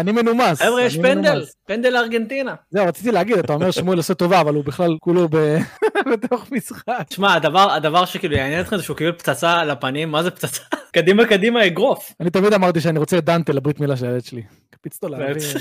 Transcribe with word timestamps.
אני 0.00 0.12
מנומס. 0.12 0.62
חבר'ה, 0.62 0.82
יש 0.82 0.96
פנדל. 0.96 1.44
פנדל 1.66 1.90
לארגנטינה. 1.90 2.54
זהו, 2.70 2.86
רציתי 2.86 3.12
להגיד, 3.12 3.38
אתה 3.38 3.52
אומר 3.52 3.70
שמואל 3.70 3.96
עושה 3.96 4.14
טובה, 4.14 4.40
אבל 4.40 4.54
הוא 4.54 4.64
בכלל 4.64 4.96
כולו 5.00 5.28
בתוך 6.12 6.52
משחק. 6.52 7.02
תשמע, 7.08 7.34
הדבר, 7.74 8.04
שכאילו 8.04 8.36
יעניין 8.36 8.60
אתכם 8.60 8.76
זה 8.76 8.82
שהוא 8.82 8.96
קיבל 8.96 9.12
פצצה 9.12 9.52
על 9.60 9.70
הפנים, 9.70 10.10
מה 10.10 10.22
זה 10.22 10.30
פצצה? 10.30 10.62
קדימה 10.94 11.26
קדימה 11.26 11.66
אגרוף. 11.66 12.12
אני 12.20 12.30
תמיד 12.30 12.52
אמרתי 12.52 12.80
שאני 12.80 12.98
רוצה 12.98 13.18
את 13.18 13.24
דנטה 13.24 13.52
לברית 13.52 13.80
מילה 13.80 13.96
של 13.96 14.06
הילד 14.06 14.24
שלי. 14.24 14.42
קפיץ 14.70 14.98
אותו? 15.02 15.08
לאוויר. 15.08 15.58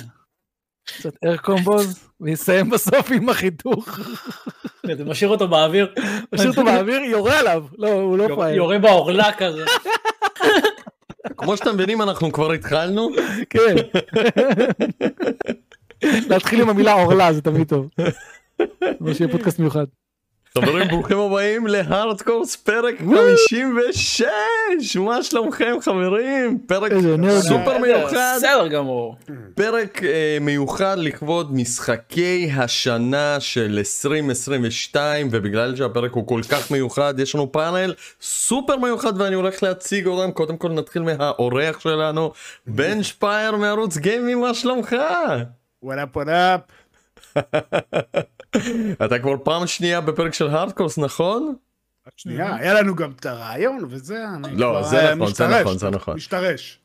קצת 0.88 1.14
אר 1.26 1.38
קומבוז, 1.38 2.00
ויסיים 2.22 2.70
בסוף 2.70 3.12
עם 3.12 3.30
החיתוך. 3.30 4.00
זה 4.96 5.06
משאיר 5.06 5.30
אותו 5.30 5.48
באוויר, 5.48 5.94
משאיר 6.34 6.50
אותו 6.50 6.64
באוויר, 6.64 7.00
יורה 7.00 7.40
עליו. 7.40 7.66
לא, 7.78 7.92
הוא 7.92 8.18
לא 8.18 8.28
פראייר. 8.28 8.56
יורה 8.56 8.80
בעורלה 8.80 9.32
כזה. 9.38 9.66
כמו 11.38 11.58
שאתם 11.58 11.74
מבינים 11.74 12.02
אנחנו 12.02 12.32
כבר 12.32 12.52
התחלנו. 12.52 13.10
כן. 13.50 13.76
להתחיל 16.30 16.62
עם 16.62 16.70
המילה 16.70 16.94
עורלה 16.94 17.34
זה 17.34 17.42
תמיד 17.42 17.68
טוב. 17.68 17.90
שיהיה 19.14 19.32
פודקאסט 19.32 19.60
מיוחד. 19.60 19.86
חברים 20.62 20.88
ברוכים 20.88 21.20
הבאים 21.20 21.68
להארדקורס 21.68 22.56
פרק 22.56 22.96
56 23.00 24.98
מה 24.98 25.24
שלומכם 25.24 25.76
חברים 25.82 26.58
פרק. 26.68 26.92
סופר 27.40 27.78
מיוחד 27.78 28.36
בסדר 28.38 28.68
גמור. 28.68 29.16
פרק 29.56 30.04
אה, 30.04 30.38
מיוחד 30.42 30.96
לכבוד 31.00 31.56
משחקי 31.56 32.50
השנה 32.56 33.40
של 33.40 33.76
2022 33.78 35.28
ובגלל 35.32 35.76
שהפרק 35.76 36.12
הוא 36.12 36.28
כל 36.28 36.42
כך 36.50 36.72
מיוחד 36.72 37.20
יש 37.20 37.36
לנו 37.36 37.52
פאנל 37.52 37.94
סופר 38.22 38.78
מיוחד 38.78 39.22
ואני 39.22 39.36
הולך 39.36 39.64
להציג 39.64 40.08
אותם 40.08 40.32
קודם 40.32 40.58
כל 40.58 40.70
נתחיל 40.70 41.02
מהאורח 41.02 41.80
שלנו 41.80 42.32
בן 42.68 43.04
שפייר 43.04 43.56
מערוץ 43.56 43.98
גיימינג 43.98 44.42
מה 44.42 44.54
שלומך? 44.54 44.96
what 45.84 46.16
up 46.16 46.26
what 46.26 46.46
up. 46.46 46.62
אתה 49.06 49.20
כבר 49.20 49.36
פעם 49.44 49.68
שנייה 49.68 50.02
בפרק 50.02 50.34
של 50.34 50.48
הארדקורס 50.48 50.98
נכון? 50.98 51.56
שנייה, 52.18 52.56
היה 52.56 52.74
לנו 52.74 52.96
גם 52.96 53.12
את 53.20 53.26
הרעיון 53.26 53.86
וזה, 53.90 54.26
אני 54.36 54.56
לא, 54.56 54.70
כבר, 54.70 54.84
זה 54.84 55.10
אה, 55.10 55.16
נכון, 55.16 55.34
זה 55.34 55.48
נכון, 55.48 55.78
זה 55.78 55.90
נכון. 55.90 56.16
משתרש. 56.16 56.80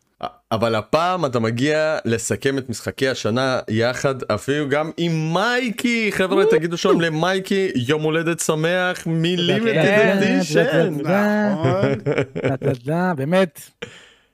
אבל 0.53 0.75
הפעם 0.75 1.27
אתה 1.27 1.39
מגיע 1.39 1.99
לסכם 2.05 2.59
את 2.59 2.69
משחקי 2.69 3.09
השנה 3.09 3.61
יחד 3.69 4.23
אפילו 4.23 4.69
גם 4.69 4.91
עם 4.97 5.35
מייקי 5.35 6.11
חבר'ה 6.13 6.45
תגידו 6.51 6.77
שלום 6.77 7.01
למייקי 7.01 7.71
יום 7.75 8.03
הולדת 8.03 8.41
שמח 8.41 9.07
מלימיטד 9.07 9.73
כן, 9.73 10.19
אדישן 10.19 10.95
נכון. 10.95 13.17
באמת, 13.17 13.61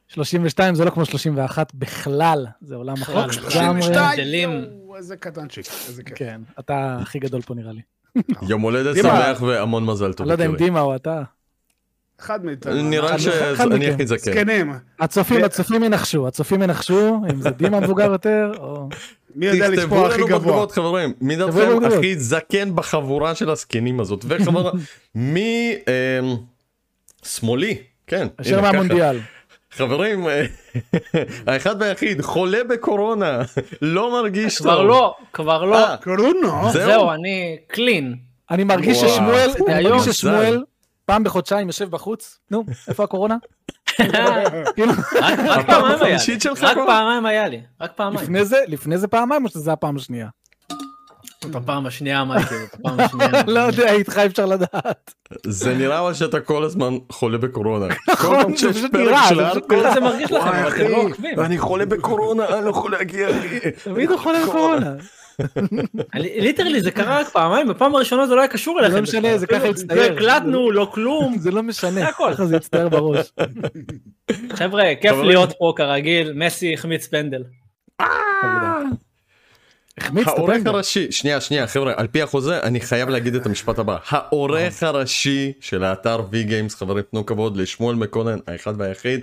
32 0.08 0.74
זה 0.74 0.84
לא 0.84 0.90
כמו 0.90 1.04
31 1.04 1.74
בכלל, 1.74 2.46
זה 2.60 2.74
עולם 2.74 3.02
אחר 3.02 3.26
בכלל, 3.26 3.62
לגמרי. 3.62 3.82
32, 3.82 4.10
הבדלים. 4.10 4.50
יואו, 4.50 4.87
איזה 4.98 5.16
קטנצ'יק, 5.16 5.66
איזה 5.88 6.02
כיף. 6.02 6.18
כן, 6.18 6.40
אתה 6.60 6.98
הכי 7.02 7.18
גדול 7.18 7.42
פה 7.42 7.54
נראה 7.54 7.72
לי. 7.72 7.80
יום 8.48 8.62
הולדת. 8.62 8.96
שמח 8.96 9.42
והמון 9.42 9.86
מזל 9.86 10.12
טוב. 10.12 10.20
אני 10.24 10.28
לא 10.28 10.32
יודע 10.34 10.46
אם. 10.46 10.56
דימה 10.56 10.80
או 10.80 10.96
אתה. 10.96 11.22
אחד 12.20 12.44
מאיתנו. 12.44 12.82
נראה 12.82 13.16
אחד- 13.16 13.28
אחד 13.52 13.68
שאני. 13.70 13.90
הכי 13.90 14.06
זקן. 14.06 14.32
זקנים. 14.32 14.72
הצופים, 15.00 15.44
הצופים 15.44 15.84
ינחשו, 15.84 16.28
הצופים 16.28 16.62
ינחשו, 16.62 17.20
אם 17.30 17.42
זה 17.42 17.50
דימה 17.50 17.80
מבוגר 17.80 18.12
יותר, 18.12 18.52
או... 18.58 18.88
מי 19.34 19.46
יודע 19.46 19.66
תכתבו 19.70 19.80
לספור 19.82 20.06
הכי 20.06 20.16
לנו 20.18 20.26
גבוה. 20.26 20.38
בתגובות 20.38 20.72
חברים 20.72 21.12
מי 21.20 21.36
תכתבו 21.36 21.80
דעתכם. 21.80 21.98
הכי 21.98 22.18
זקן 22.18 22.76
בחבורה 22.76 23.34
של 23.34 23.50
הזקנים 23.50 24.00
הזאת 24.00 24.24
וחברה 24.28 24.72
מי 25.14 25.74
אמ, 25.86 26.36
שמאלי 27.22 27.78
כן 28.06 28.26
אשר. 28.36 28.60
מהמונדיאל. 28.60 29.18
חברים, 29.70 30.28
אה, 30.28 30.44
האחד 31.46 31.82
והיחיד 31.82 32.22
חולה 32.22 32.64
בקורונה, 32.64 33.38
לא 33.82 34.12
מרגיש 34.12 34.58
טוב. 34.58 34.66
כבר 34.66 34.82
לא, 34.82 35.14
כבר 35.32 35.64
לא. 35.64 35.88
אה, 35.88 35.96
קורונו. 35.96 36.72
זהו? 36.72 37.10
אני 37.10 37.56
קלין. 37.66 38.16
אני 38.50 38.64
מרגיש. 38.64 38.98
ששמואל, 38.98 39.50
אני. 39.68 39.88
מרגיש 39.88 40.04
ששמואל 40.04 40.64
פעם 41.06 41.24
בחודשיים 41.24 41.66
יושב 41.66 41.90
בחוץ, 41.90 42.38
נו, 42.50 42.64
איפה 42.88 43.04
הקורונה? 43.04 43.36
כאילו, 44.74 44.92
רק 46.60 46.76
פעמיים 46.86 47.26
היה 47.26 47.48
לי. 47.48 47.60
רק? 47.80 47.92
פעמיים 47.96 48.26
לפני 48.68 48.98
זה 48.98 49.08
פעמיים 49.08 49.44
או 49.44 49.48
שזה 49.50 49.72
הפעם 49.72 49.96
השנייה? 49.96 50.28
בפעם 51.46 51.86
השנייה 51.86 52.20
אמרתי, 52.20 52.54
בפעם 52.74 53.00
השנייה. 53.00 53.30
לא 53.56 53.60
יודע, 53.60 53.92
איתך 53.92 54.18
אפשר 54.18 54.46
לדעת. 54.46 55.14
זה 55.46 55.74
נראה 55.74 56.00
אבל 56.00 56.14
שאתה 56.14 56.40
כל 56.40 56.64
הזמן 56.64 56.94
חולה 57.12 57.38
בקורונה. 57.38 57.86
כל 57.94 58.12
נכון, 58.12 58.42
פעם 58.42 58.56
זה 58.56 58.72
פשוט 58.72 58.94
נראה, 58.94 59.28
זה 59.54 59.60
פשוט 59.60 59.94
זה 59.94 60.00
מרגיש 60.00 60.32
לכם, 60.32 60.50
אתם 60.68 60.88
לא 60.88 60.96
עוקבים. 60.96 61.40
אני 61.40 61.58
חולה 61.58 61.86
בקורונה, 61.86 62.46
אני 62.48 62.64
לא 62.64 62.70
יכול 62.70 62.92
להגיע. 62.92 63.30
אחי. 63.30 63.70
תמיד 63.84 64.10
הוא 64.10 64.18
חולה 64.18 64.38
בקורונה. 64.46 64.94
לי- 66.14 66.40
ליטרלי 66.40 66.80
זה 66.80 66.90
קרה 66.90 67.20
רק 67.20 67.28
פעמיים, 67.28 67.68
בפעם 67.68 67.94
הראשונה 67.94 68.26
זה 68.26 68.34
לא 68.34 68.40
היה 68.40 68.48
קשור 68.48 68.80
אליכם. 68.80 68.94
לא 68.96 69.02
משנה. 69.02 69.38
זה 69.38 69.46
ככה. 69.46 69.64
לא 69.94 70.02
הקלטנו, 70.02 70.70
לא 70.70 70.90
כלום. 70.94 71.38
זה 71.38 71.50
לא 71.50 71.62
משנה. 71.62 72.12
ככה 72.12 72.46
זה 72.46 72.56
יצטער 72.56 72.88
בראש. 72.88 73.32
חבר'ה, 74.52 74.84
כיף. 75.00 75.12
להיות 75.24 75.52
פה 75.58 75.72
כרגיל, 75.76 76.32
מסי 76.32 76.74
החמיץ 76.74 77.06
פנדל. 77.06 77.42
העורך. 80.26 80.56
הראשי, 80.66 81.12
שנייה 81.12 81.40
שנייה 81.40 81.66
חבר'ה, 81.66 81.92
על 81.96 82.06
פי 82.06 82.22
החוזה 82.22 82.60
אני 82.62 82.80
חייב 82.80 83.08
להגיד 83.08 83.34
את 83.34 83.46
המשפט 83.46 83.78
הבא. 83.78 83.96
העורך 84.08 84.82
הראשי 84.82 85.52
של 85.60 85.84
האתר 85.84 86.22
VGames, 86.30 86.74
חברים 86.74 87.04
תנו 87.10 87.26
כבוד 87.26 87.56
לשמואל 87.56 87.96
מקונן, 87.96 88.38
האחד 88.46 88.74
והיחיד. 88.78 89.20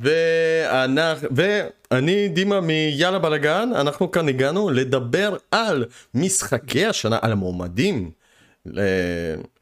ואנח, 0.00 1.18
ואני 1.30 2.28
דימה 2.28 2.60
מיאללה 2.60 3.18
בלאגן, 3.18 3.70
אנחנו 3.74 4.10
כאן 4.10 4.28
הגענו 4.28 4.70
לדבר 4.70 5.36
על 5.50 5.84
משחקי 6.14 6.86
השנה, 6.86 7.18
על 7.22 7.32
המועמדים. 7.32 8.10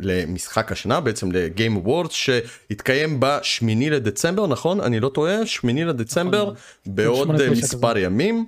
למשחק 0.01 0.73
השנה 0.73 1.01
בעצם 1.01 1.33
ל 1.33 1.42
Game 1.42 1.77
Awards 1.77 2.13
שהתקיים 2.13 3.17
בשמיני 3.21 3.91
לדצמבר 3.91 4.47
נכון 4.47 4.81
אני 4.81 5.01
לא 5.01 5.09
טועה 5.09 5.47
שמיני 5.47 5.85
לדצמבר 5.85 6.53
בעוד 6.87 7.31
אה, 7.31 7.37
תשע 7.37 7.51
מספר 7.51 7.99
ימים. 7.99 8.47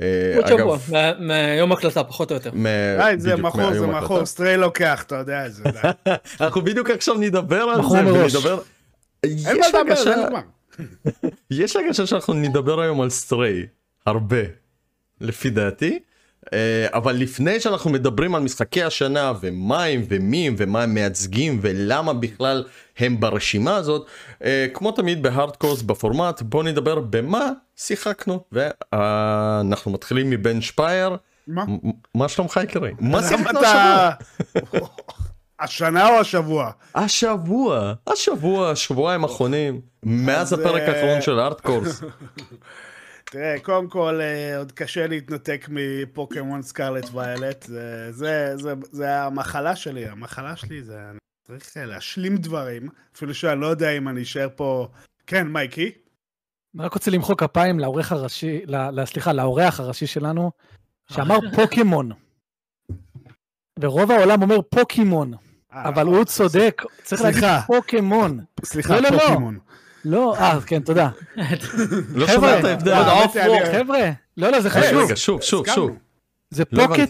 אה, 0.00 0.32
עוד 0.36 0.46
שבוע, 0.46 0.78
מהיום 1.18 1.72
הקלטה 1.72 2.04
פחות 2.04 2.30
או 2.30 2.36
יותר. 2.36 2.50
אה, 2.66 3.10
זה 3.18 3.36
מכור, 3.36 3.72
זה 3.74 3.86
מכור, 3.86 3.94
ההקלטה. 3.94 4.24
Stray 4.24 4.56
לוקח, 4.56 5.02
אתה 5.06 5.14
יודע, 5.14 5.48
זה... 5.48 5.64
אנחנו 6.40 6.62
בדיוק 6.62 6.90
עכשיו 6.90 7.14
נדבר 7.14 7.62
על 7.62 7.80
זה. 7.90 7.98
אין 7.98 8.04
מה 8.04 9.68
לדבר, 9.68 10.12
אין 10.12 10.32
מה. 10.32 10.40
יש 11.50 11.76
הרגשה 11.76 12.06
שאנחנו 12.06 12.34
נדבר 12.34 12.80
היום 12.80 13.00
על 13.00 13.10
Stray 13.10 13.66
הרבה 14.06 14.42
לפי 15.20 15.50
דעתי. 15.50 15.98
אה, 16.52 16.86
אבל 16.92 17.12
לפני 17.16 17.60
שאנחנו 17.60 17.90
מדברים 17.90 18.34
על 18.34 18.42
משחקי 18.42 18.82
השנה 18.82 19.32
ומה 19.40 19.84
הם 19.84 20.02
ומי 20.08 20.46
הם 20.48 20.54
ומה 20.58 20.82
הם 20.82 20.94
מייצגים 20.94 21.58
ולמה 21.62 22.12
בכלל 22.12 22.64
הם 22.98 23.20
ברשימה 23.20 23.76
הזאת 23.76 24.06
אה, 24.44 24.66
כמו 24.74 24.92
תמיד 24.92 25.22
בהארדקורס 25.22 25.82
בפורמט 25.82 26.42
בוא 26.42 26.62
נדבר 26.62 27.00
במה 27.00 27.50
שיחקנו 27.76 28.40
ואנחנו 28.52 29.90
מתחילים 29.90 30.30
מבן 30.30 30.60
שפייר 30.60 31.16
מה? 31.46 31.64
מה 32.14 32.28
שלומך 32.28 32.60
יקירי? 32.62 32.92
מה 33.00 33.22
שיחקנו 33.22 33.60
השבוע? 33.60 34.10
השנה 35.60 36.08
או 36.08 36.20
השבוע? 36.20 36.70
השבוע, 36.94 37.92
השבוע, 38.06 38.70
השבועיים 38.70 39.24
האחרונים, 39.24 39.80
מאז 40.02 40.52
אז, 40.52 40.58
הפרק 40.58 40.82
אה, 40.82 40.96
האחרון 40.96 41.22
של 41.22 41.38
הארדקורס. 41.38 42.02
תראה, 43.38 43.60
קודם 43.62 43.88
כל, 43.88 44.20
אה, 44.20 44.58
עוד 44.58 44.72
קשה 44.72 45.06
להתנתק 45.06 45.66
מפוקימון 45.68 46.62
סקרלט 46.62 47.04
ויילט. 47.12 47.62
זה, 47.62 48.12
זה, 48.12 48.56
זה, 48.56 48.72
זה 48.90 49.22
המחלה 49.22 49.76
שלי, 49.76 50.06
המחלה 50.06 50.56
שלי 50.56 50.82
זה... 50.82 51.10
אני 51.10 51.18
צריך 51.46 51.76
אה, 51.76 51.84
להשלים 51.84 52.36
דברים, 52.36 52.88
אפילו 53.16 53.34
שאני 53.34 53.60
לא 53.60 53.66
יודע 53.66 53.90
אם 53.90 54.08
אני 54.08 54.22
אשאר 54.22 54.48
פה... 54.56 54.88
כן, 55.26 55.46
מייקי? 55.46 55.92
אני 56.74 56.84
רק 56.84 56.94
רוצה 56.94 57.10
למחוא 57.10 57.34
כפיים 57.34 57.78
לעורך 57.78 58.12
הראשי, 58.12 58.60
ל- 58.66 59.04
סליחה, 59.04 59.32
לאורח 59.32 59.80
הראשי 59.80 60.06
שלנו, 60.06 60.50
שאמר 61.12 61.38
פוקימון. 61.56 62.10
ורוב 63.80 64.10
העולם 64.10 64.42
אומר 64.42 64.62
פוקימון, 64.62 65.34
אה, 65.72 65.88
אבל 65.88 66.02
נכון. 66.02 66.14
הוא 66.14 66.24
צודק, 66.24 66.82
צריך 67.02 67.22
להגיד. 67.22 67.44
פוקימון. 67.66 68.44
סליחה, 68.64 68.94
לא, 68.94 69.00
לא, 69.00 69.10
לא. 69.10 69.18
פוקימון. 69.18 69.58
לא, 70.08 70.34
אה, 70.38 70.58
כן, 70.66 70.80
תודה. 70.82 71.08
לא 72.14 72.26
חבר'ה, 72.26 72.28
שמעת 72.60 72.64
הבדל. 72.64 72.94
עוד 72.94 73.06
עוף 73.06 73.36
האמת, 73.36 73.48
וורק. 73.48 73.62
אני- 73.62 73.78
חבר'ה, 73.84 74.10
לא, 74.36 74.50
לא, 74.50 74.60
זה 74.60 74.70
חשוב. 74.70 75.04
רגע, 75.04 75.16
שוב, 75.16 75.42
שוב. 75.42 75.66
שוב. 75.74 75.90
זה 76.50 76.64
לא 76.72 76.86
פוקט. 76.86 77.08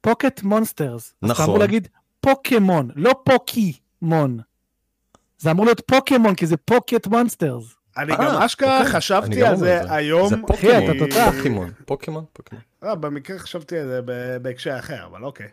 פוקט 0.00 0.42
מונסטרס. 0.42 1.14
אז 1.22 1.30
אתה 1.30 1.32
נכון. 1.32 1.44
אמור 1.44 1.58
להגיד 1.58 1.88
פוקימון, 2.20 2.90
לא 2.96 3.14
פוקימון. 3.24 4.38
זה 5.38 5.50
אמור 5.50 5.64
להיות 5.66 5.80
פוקימון, 5.86 6.34
כי 6.34 6.46
זה 6.46 6.56
פוקט 6.56 7.06
מונסטרס. 7.06 7.64
אני 7.96 8.12
אה, 8.12 8.16
גם 8.16 8.42
אשכרה 8.42 8.78
אוקיי. 8.78 8.92
חשבתי 8.92 9.42
על 9.44 9.56
זה 9.56 9.76
את 9.80 9.82
זה. 9.88 9.94
היום. 9.94 10.28
זה 10.28 10.34
אחי, 10.50 10.68
אתה 10.78 10.86
פוקימון, 10.86 10.98
תותח. 10.98 11.30
פוקימון, 11.86 12.24
פוקימון. 12.32 12.62
אה, 12.84 12.94
במקרה 12.94 13.38
חשבתי 13.38 13.78
על 13.78 13.86
זה 13.88 14.00
ב- 14.04 14.36
בהקשר 14.42 14.78
אחר, 14.78 15.04
אבל 15.06 15.24
אוקיי. 15.24 15.48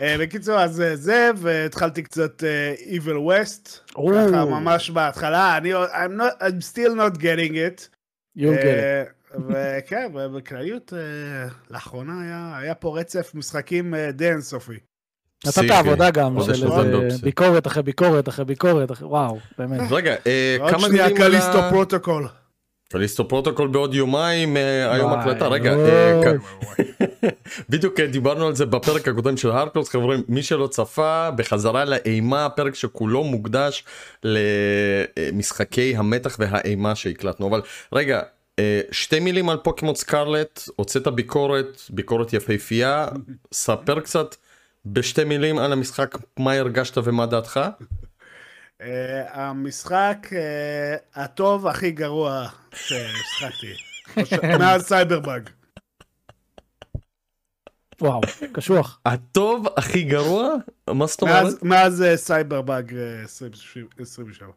אה, 0.00 0.16
בקיצור, 0.20 0.54
אז 0.60 0.80
אה, 0.80 0.96
זה, 0.96 1.30
והתחלתי 1.36 2.02
קצת 2.02 2.44
אה, 2.44 2.74
Evil 2.96 3.18
West, 3.30 3.92
ככה 4.30 4.44
ממש 4.44 4.90
בהתחלה, 4.90 5.56
אני 5.56 5.74
I'm, 5.74 6.20
not, 6.20 6.42
I'm 6.42 6.74
still 6.74 6.94
not 6.96 7.18
getting 7.18 7.52
it. 7.54 7.88
וכן, 9.48 10.10
ובכלליות, 10.14 10.92
לאחרונה 11.70 12.12
היה- 12.22 12.58
היה 12.62 12.74
פה 12.74 12.98
רצף 12.98 13.30
משחקים 13.34 13.94
די 14.12 14.30
אינסופי. 14.30 14.78
נתת. 15.46 15.70
עבודה 15.70 16.10
גם 16.10 16.40
חודש 16.40 16.60
של. 16.60 16.68
ביקורת 17.22 17.66
אחרי 17.66 17.82
ביקורת 17.82 18.28
אחרי 18.28 18.44
ביקורת, 18.44 18.90
וואו, 19.00 19.38
באמת. 19.58 19.80
רגע, 19.90 20.14
כמה 20.70 20.88
מילים 20.88 21.04
על 21.04 21.16
Callisto. 21.16 21.58
Protocol. 21.70 22.28
Callisto 22.88 23.28
Protocol 23.28 23.68
בעוד 23.68 23.94
יומיים, 23.94 24.56
היום 24.90 25.12
הקלטה, 25.12 25.48
רגע, 25.48 25.74
בדיוק 27.68 28.00
אה, 28.00 28.06
דיברנו 28.06 28.46
על 28.46 28.54
זה 28.54 28.66
בפרק 28.66 29.08
הקודם 29.08 29.36
של 29.36 29.50
הארקלוס, 29.50 29.88
חברים, 29.88 30.22
מי 30.28 30.42
שלא 30.42 30.66
צפה, 30.66 31.30
בחזרה 31.30 31.84
לאימה, 31.84 32.48
פרק 32.48 32.74
שכולו 32.74 33.24
מוקדש 33.24 33.84
למשחקי 34.24 35.96
המתח 35.96 36.36
והאימה 36.38 36.94
שהקלטנו, 36.94 37.48
אבל 37.48 37.62
רגע, 37.92 38.22
אה, 38.58 38.80
שתי 38.90 39.20
מילים 39.20 39.48
על 39.50 39.56
Pokemon 39.56 39.94
Scarlet, 39.94 40.60
הוצאת 40.76 41.08
ביקורת, 41.08 41.80
ביקורת 41.90 42.32
יפהפייה, 42.32 43.08
ספר 43.52 44.00
קצת 44.00 44.36
בשתי 44.86 45.24
מילים 45.24 45.58
על 45.58 45.72
המשחק, 45.72 46.18
מה 46.38 46.52
הרגשת 46.52 46.98
ומה 46.98 47.26
דעתך? 47.26 47.60
אה, 48.80 49.22
המשחק 49.32 50.26
אה, 50.32 50.96
הטוב 51.14 51.66
הכי 51.66 51.90
גרוע 51.90 52.46
שהשחקתי. 52.74 53.74
מאז 54.60 54.82
Cyberbug. 54.82 55.50
וואו, 58.00 58.20
קשוח. 58.52 59.00
הטוב 59.06 59.66
הכי 59.76 60.02
גרוע? 60.02 60.54
מה 60.90 61.06
זאת 61.06 61.22
אומרת? 61.22 61.42
מאז- 61.42 61.58
מאז 61.62 62.04
Cyberbug 62.16 62.94
אה, 62.94 63.22
27. 63.24 64.48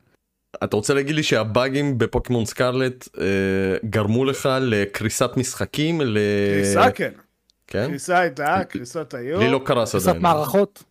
אתה 0.63 0.75
רוצה 0.75 0.93
להגיד 0.93 1.15
לי 1.15 1.23
שהבאגים 1.23 1.97
בפוקימון 1.97 2.45
סקרלט 2.45 3.07
אה, 3.19 3.25
גרמו 3.89 4.25
לך 4.25 4.49
לקריסת 4.61 5.29
משחקים? 5.37 6.01
ל... 6.01 6.17
קריסה 6.55 6.91
כן. 6.91 7.11
כן? 7.67 7.87
קריסה 7.89 8.19
הייתה, 8.19 8.57
קריסות 8.69 9.13
היו. 9.13 9.39
לי 9.39 9.51
לא 9.51 9.61
קרס 9.65 9.91
קריסת 9.91 10.07
עדיין. 10.07 10.21
מערכות, 10.21 10.83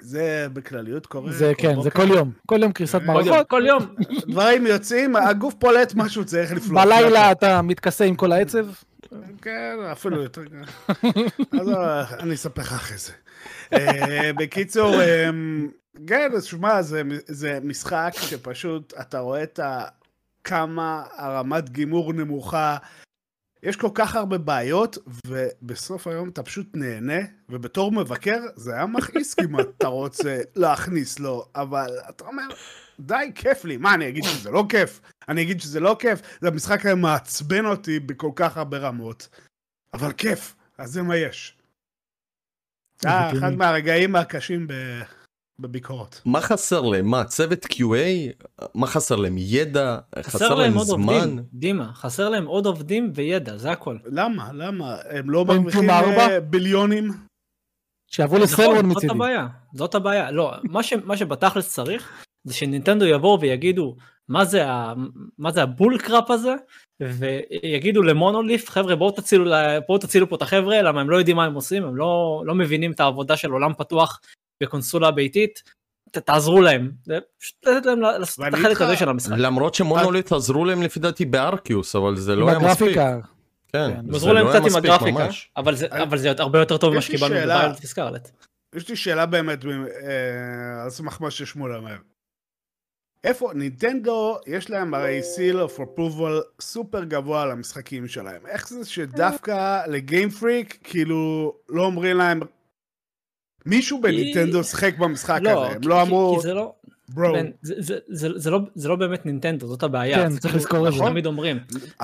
זה 0.00 0.46
בכלליות 0.52 1.06
קורה. 1.06 1.32
זה 1.32 1.52
כן, 1.58 1.82
זה. 1.82 1.90
כל 1.90 2.08
יום. 2.10 2.30
כל 2.46 2.58
יום 2.62 2.72
קריסת 2.72 2.98
כל 3.00 3.06
כל 3.06 3.12
יום, 3.12 3.28
מערכות. 3.28 3.48
כל 3.48 3.62
יום. 3.66 3.86
דברים 4.28 4.66
יוצאים, 4.66 5.16
הגוף 5.16 5.54
פולט 5.54 5.92
משהו 5.94 6.24
צריך 6.24 6.52
לפלוט. 6.52 6.72
בלילה 6.84 7.32
אתה 7.32 7.62
מתכסה 7.62 8.04
עם 8.04 8.14
כל 8.16 8.32
העצב. 8.32 8.66
כן, 9.42 9.76
אפילו 9.92 10.22
יותר. 10.22 10.42
אז 11.60 11.68
אה, 11.68 12.16
אני 12.18 12.34
אספר 12.34 12.62
לך 12.62 12.72
אחרי 12.72 12.96
זה. 12.98 13.12
אה, 13.72 14.30
בקיצור, 14.38 15.00
אה, 15.00 15.30
כן, 16.06 16.30
אז 16.36 16.44
שמע, 16.44 16.82
זה- 16.82 17.02
זה 17.26 17.58
משחק 17.62 18.10
שפשוט 18.20 18.94
אתה 19.00 19.18
רואה 19.18 19.42
את 19.42 19.58
ה... 19.58 19.84
כמה 20.44 21.04
הרמת 21.16 21.68
גימור 21.70 22.12
נמוכה. 22.12 22.76
יש 23.66 23.76
כל 23.76 23.90
כך 23.94 24.16
הרבה 24.16 24.38
בעיות, 24.38 24.98
ובסוף 25.26 26.06
היום 26.06 26.28
אתה 26.28 26.42
פשוט 26.42 26.66
נהנה, 26.74 27.18
ובתור 27.48 27.92
מבקר 27.92 28.40
זה 28.56 28.74
היה 28.74 28.86
מכעיס 28.86 29.34
כמעט, 29.34 29.66
אתה 29.78 29.86
רוצה 29.86 30.40
להכניס 30.56 31.18
לו, 31.18 31.46
אבל 31.54 31.98
אתה 32.08 32.24
אומר, 32.24 32.42
די, 33.00 33.32
כיף 33.34 33.64
לי. 33.64 33.76
מה, 33.76 33.94
אני 33.94 34.08
אגיד 34.08 34.24
שזה 34.24 34.50
לא 34.50 34.64
כיף? 34.68 35.00
אני 35.28 35.42
אגיד 35.42 35.60
שזה 35.60 35.80
לא 35.80 35.96
כיף? 35.98 36.20
זה 36.40 36.48
המשחק 36.48 36.86
היה 36.86 36.94
מעצבן 36.94 37.66
אותי 37.66 38.00
בכל 38.00 38.30
כך 38.36 38.56
הרבה 38.56 38.78
רמות, 38.78 39.28
אבל 39.94 40.12
כיף, 40.12 40.54
אז 40.78 40.90
זה 40.92 41.02
מה 41.02 41.16
יש. 41.16 41.58
לגיטימי. 43.04 43.38
אחד 43.38 43.52
מהרגעים 43.56 44.16
הקשים 44.16 44.66
ב- 44.66 45.02
בביקורות. 45.58 46.22
מה 46.24 46.40
חסר 46.40 46.80
להם? 46.80 47.06
מה, 47.06 47.24
צוות 47.24 47.64
QA? 47.64 48.44
מה 48.74 48.86
חסר 48.86 49.16
להם? 49.16 49.34
ידע? 49.38 49.98
חסר 50.22 50.54
להם 50.54 50.74
עוד 50.74 50.86
זמן? 50.86 51.14
עובדים, 51.14 51.42
דימה, 51.52 51.90
חסר 51.94 52.28
להם 52.28 52.46
עוד 52.46 52.66
עובדים 52.66 53.12
וידע, 53.14 53.56
זה 53.56 53.70
הכל. 53.70 53.96
למה? 54.06 54.50
למה? 54.52 54.96
הם 55.10 55.30
לא 55.30 55.44
מרוויחים? 55.44 55.90
אה, 55.90 56.40
ביליונים? 56.40 57.10
שיעברו 58.10 58.38
לסלרון 58.38 58.76
נכון, 58.76 58.88
זאת 58.88 58.96
מצידי. 58.96 59.12
הבעיה, 59.12 59.46
זאת 59.74 59.94
הבעיה. 59.94 60.30
לא, 60.30 60.52
מה, 60.64 60.82
ש, 60.82 60.92
מה 61.04 61.16
שבתכלס 61.16 61.74
צריך, 61.74 62.22
זה 62.44 62.54
שנינטנדו 62.54 63.04
יבואו 63.04 63.40
ויגידו, 63.40 63.96
מה 64.28 64.44
זה, 64.44 64.70
ה, 64.70 64.94
מה 65.38 65.50
זה 65.50 65.62
הבול 65.62 65.98
קראפ 65.98 66.30
הזה, 66.30 66.54
ויגידו 67.00 68.02
למונוליף, 68.02 68.70
חבר'ה 68.70 68.96
בואו 68.96 69.10
תצילו, 69.10 69.44
ל- 69.44 69.78
בואו 69.88 69.98
תצילו 69.98 70.28
פה 70.28 70.36
את 70.36 70.42
החבר'ה, 70.42 70.82
למה 70.82 71.00
הם 71.00 71.10
לא 71.10 71.16
יודעים 71.16 71.36
מה 71.36 71.44
הם 71.44 71.54
עושים, 71.54 71.84
הם 71.84 71.96
לא, 71.96 72.42
לא 72.46 72.54
מבינים 72.54 72.92
את 72.92 73.00
העבודה 73.00 73.36
של 73.36 73.50
עולם 73.50 73.72
פתוח 73.78 74.20
בקונסולה 74.62 75.10
ביתית, 75.10 75.62
תעזרו 76.10 76.60
להם, 76.60 76.90
פשוט 77.38 77.66
לתת 77.66 77.86
להם 77.86 78.00
לעשות 78.00 78.48
את 78.48 78.54
החלק. 78.54 78.80
הזה 78.80 78.96
של 78.96 79.08
המשחק. 79.08 79.36
למרות 79.38 79.74
שמונוליט 79.74 80.32
עזרו 80.32 80.64
להם 80.64 80.82
לפי 80.82 81.00
דעתי 81.00 81.24
בארקיוס, 81.24 81.96
אבל 81.96 82.16
זה 82.16 82.36
לא 82.36 82.48
היה 82.48 82.58
מספיק. 82.58 82.80
הגרפיקה. 82.80 83.18
כן, 83.72 83.90
כן. 83.94 84.10
זה 84.10 84.16
עזרו 84.16 84.32
להם 84.32 84.44
לא 84.46 84.50
היה 84.50 84.60
קצת 84.60 84.70
עם 84.70 84.76
מספיק 84.76 84.84
הגרפיקה, 84.84 85.24
ממש. 85.24 85.50
אבל 85.56 86.16
זה, 86.16 86.32
הרבה 86.38 86.58
יותר 86.58 86.76
טוב 86.76 86.92
ממה 86.92 87.00
שקיבלנו 87.00 87.34
שאלה. 87.34 87.54
בוויילד 87.54 87.76
וסקרלט. 87.82 88.30
יש 88.74 88.88
לי 88.88 88.96
שאלה 88.96 89.26
באמת, 89.26 89.64
אה, 89.64 90.82
על 90.84 90.90
סמך 90.90 91.20
מה 91.20 91.30
ששמואל 91.30 91.76
אומר. 91.76 91.96
איפה, 93.24 93.52
נינטנדו, 93.54 94.38
יש 94.46 94.70
להם 94.70 94.94
הרי 94.94 95.20
seal 95.20 95.70
of 95.70 95.80
approval 95.80 96.60
סופר 96.60 97.04
גבוה 97.04 97.42
על 97.42 97.50
המשחקים 97.50 98.08
שלהם. 98.08 98.46
איך 98.46 98.68
זה 98.68 98.84
שדווקא 98.84 99.86
לגיים 99.86 100.30
פריק, 100.30 100.78
כאילו, 100.84 101.54
לא 101.68 101.82
אומרים 101.82 102.16
להם, 102.16 102.40
מישהו 103.66 104.00
בנינטנדו 104.00 104.64
שיחק 104.64 104.98
במשחק 104.98 105.40
לא, 105.42 105.66
הזה, 105.66 105.74
הם 105.76 105.80
לא 105.84 106.02
אמרו, 106.02 106.36
כי 106.36 106.42
זה 106.42 106.54
לא, 106.54 106.72
bro, 107.08 107.32
בן, 107.32 107.46
זה, 107.62 107.74
זה, 107.78 107.98
זה, 108.08 108.28
זה, 108.34 108.50
לא, 108.50 108.58
זה 108.74 108.88
לא 108.88 108.96
באמת 108.96 109.26
נינטנדו, 109.26 109.66
זאת 109.66 109.82
הבעיה. 109.82 110.16
כן, 110.16 110.30
זה 110.30 110.40
צריך 110.40 110.52
כאילו- 110.52 110.58
לזכור 110.58 110.88
את 110.88 110.92
זה. 110.92 110.98
אנחנו 110.98 111.10
תמיד 111.10 111.26
אומרים. 111.26 111.58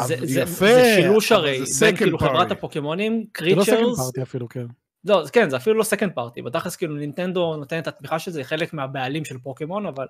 זה, 0.06 0.16
זה, 0.22 0.40
יפה, 0.40 0.66
זה 0.66 0.94
שילוש 0.96 1.32
הרי 1.32 1.66
זה 1.66 1.86
בין 1.86 1.96
כאילו 1.96 2.18
חברת. 2.18 2.50
הפוקימונים, 2.50 3.12
זה 3.12 3.54
לא 3.54 3.64
second 3.64 3.76
Creatures, 3.76 3.98
party 3.98 4.22
אפילו, 4.22 4.48
כן. 4.48 4.66
לא, 5.04 5.24
זה 5.24 5.30
כן, 5.30 5.50
זה 5.50 5.56
אפילו 5.56 5.78
לא 5.78 5.82
second 5.82 6.12
party, 6.12 6.42
בתכלס 6.42 6.76
כאילו 6.76 6.96
נינטנדו 6.96 7.56
נותן 7.56 7.78
את 7.78 7.86
התמיכה 7.86 8.18
של 8.18 8.30
זה, 8.30 8.44
חלק 8.44 8.74
מהבעלים 8.74 9.24
של 9.24 9.38
פוקימון, 9.38 9.86
אבל, 9.86 10.06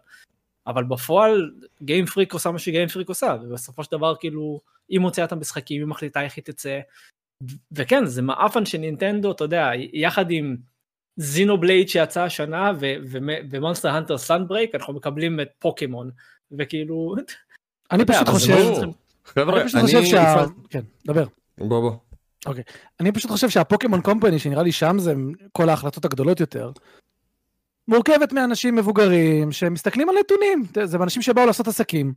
אבל 0.66 0.84
בפועל 0.84 1.50
Game 1.82 2.06
Freak 2.06 2.32
עושה 2.32 2.50
מה 2.50 2.58
ש 2.58 2.68
Game 2.68 2.88
Freak 2.88 3.08
עושה, 3.08 3.36
ובסופו 3.42 3.84
של 3.84 3.92
דבר 3.92 4.14
כאילו, 4.16 4.60
היא 4.88 5.00
מוציאה 5.00 5.26
את 5.26 5.32
המשחקים, 5.32 5.80
היא 5.80 5.88
מחליטה 5.88 6.22
איך 6.22 6.36
היא 6.36 6.44
תצא, 6.44 6.80
וכן, 7.72 8.06
זה 8.06 8.22
מעפן 8.22 8.64
של 8.64 8.78
נינטנדו, 8.78 9.32
אתה 9.32 9.44
יודע, 9.44 9.70
יחד 9.92 10.30
עם 10.30 10.56
Xenoblade 11.16 11.88
שיצא 11.88 12.22
השנה, 12.22 12.72
ו- 12.80 12.94
ו- 13.04 13.18
ו 13.50 13.55
Monster 13.55 13.88
Hunter 13.88 14.18
Sunbreak, 14.18 14.74
אנחנו 14.74 14.92
מקבלים 14.92 15.40
את 15.40 15.48
פוקימון, 15.58 16.10
וכאילו, 16.58 17.14
אני 17.90 18.04
פשוט 18.04 18.28
חושב, 18.28 18.52
אני 19.36 19.64
פשוט 19.64 19.80
חושב 19.80 20.04
שה... 20.04 20.44
כן, 20.70 20.80
דבר. 21.06 21.24
בוא 21.58 21.80
בוא. 21.80 21.92
אני 23.00 23.12
פשוט 23.12 23.30
חושב 23.30 23.48
שה 23.48 23.64
Pokemon 23.64 24.00
Company, 24.00 24.38
שנראה 24.38 24.62
לי 24.62 24.72
שם 24.72 24.98
זה 24.98 25.14
כל 25.52 25.68
ההחלטות 25.68 26.04
הגדולות 26.04 26.40
יותר, 26.40 26.70
מורכבת 27.88 28.32
מאנשים 28.32 28.76
מבוגרים 28.76 29.52
שמסתכלים 29.52 30.08
על 30.08 30.14
נתונים, 30.20 30.64
זה 30.84 30.96
אנשים 30.96 31.22
שבאו 31.22 31.46
לעשות 31.46 31.68
עסקים, 31.68 32.12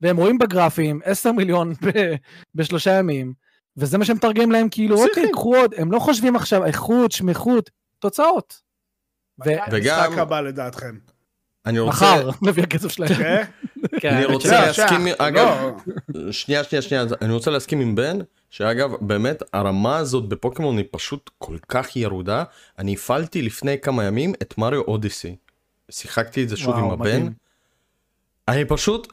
והם 0.00 0.16
רואים 0.16 0.38
בגרפים 0.38 1.00
10 1.04 1.32
מיליון 1.32 1.72
ב- 1.72 2.14
בשלושה 2.54 2.90
ימים, 2.90 3.32
וזה 3.76 3.98
מה 3.98 4.04
שמתרגם 4.04 4.50
להם 4.50 4.68
כאילו. 4.68 5.04
אוקיי, 5.04 5.32
קחו 5.32 5.56
עוד, 5.56 5.74
הם 5.76 5.92
לא 5.92 5.98
חושבים 5.98 6.36
עכשיו 6.36 6.64
איכות, 6.64 7.12
שמיכות, 7.12 7.70
תוצאות. 7.98 8.60
וגם- 9.38 9.64
המשחק 10.00 10.18
הבא 10.18 10.40
לדעתכם. 10.40 10.98
אני 11.66 11.78
רוצה... 11.78 11.96
מחר, 11.96 12.30
לפי 12.42 12.60
הקצב 12.62 12.88
שלהם. 12.88 13.14
כן? 13.14 13.44
כן, 14.00 14.14
אני 14.14 14.24
רוצה 14.24 14.60
להסכים, 14.66 15.06
לא, 15.06 15.12
אגב, 15.18 15.72
שנייה 16.30 16.64
שנייה 16.64 16.82
שנייה 16.82 17.04
אני 17.22 17.32
רוצה 17.32 17.50
להסכים 17.50 17.80
עם 17.80 17.94
בן 17.94 18.18
שאגב 18.50 18.90
באמת 19.00 19.42
הרמה 19.52 19.96
הזאת 19.96 20.28
בפוקימון 20.28 20.78
היא 20.78 20.84
פשוט 20.90 21.30
כל 21.38 21.56
כך 21.68 21.96
ירודה 21.96 22.44
אני 22.78 22.94
הפעלתי 22.94 23.42
לפני 23.42 23.80
כמה 23.80 24.04
ימים 24.04 24.32
את 24.42 24.58
מריו 24.58 24.80
אודיסי. 24.80 25.36
שיחקתי 25.90 26.44
את 26.44 26.48
זה 26.48 26.56
שוב 26.56 26.76
עם 26.76 26.90
הבן. 26.90 27.28
אני 28.48 28.64
פשוט. 28.64 29.12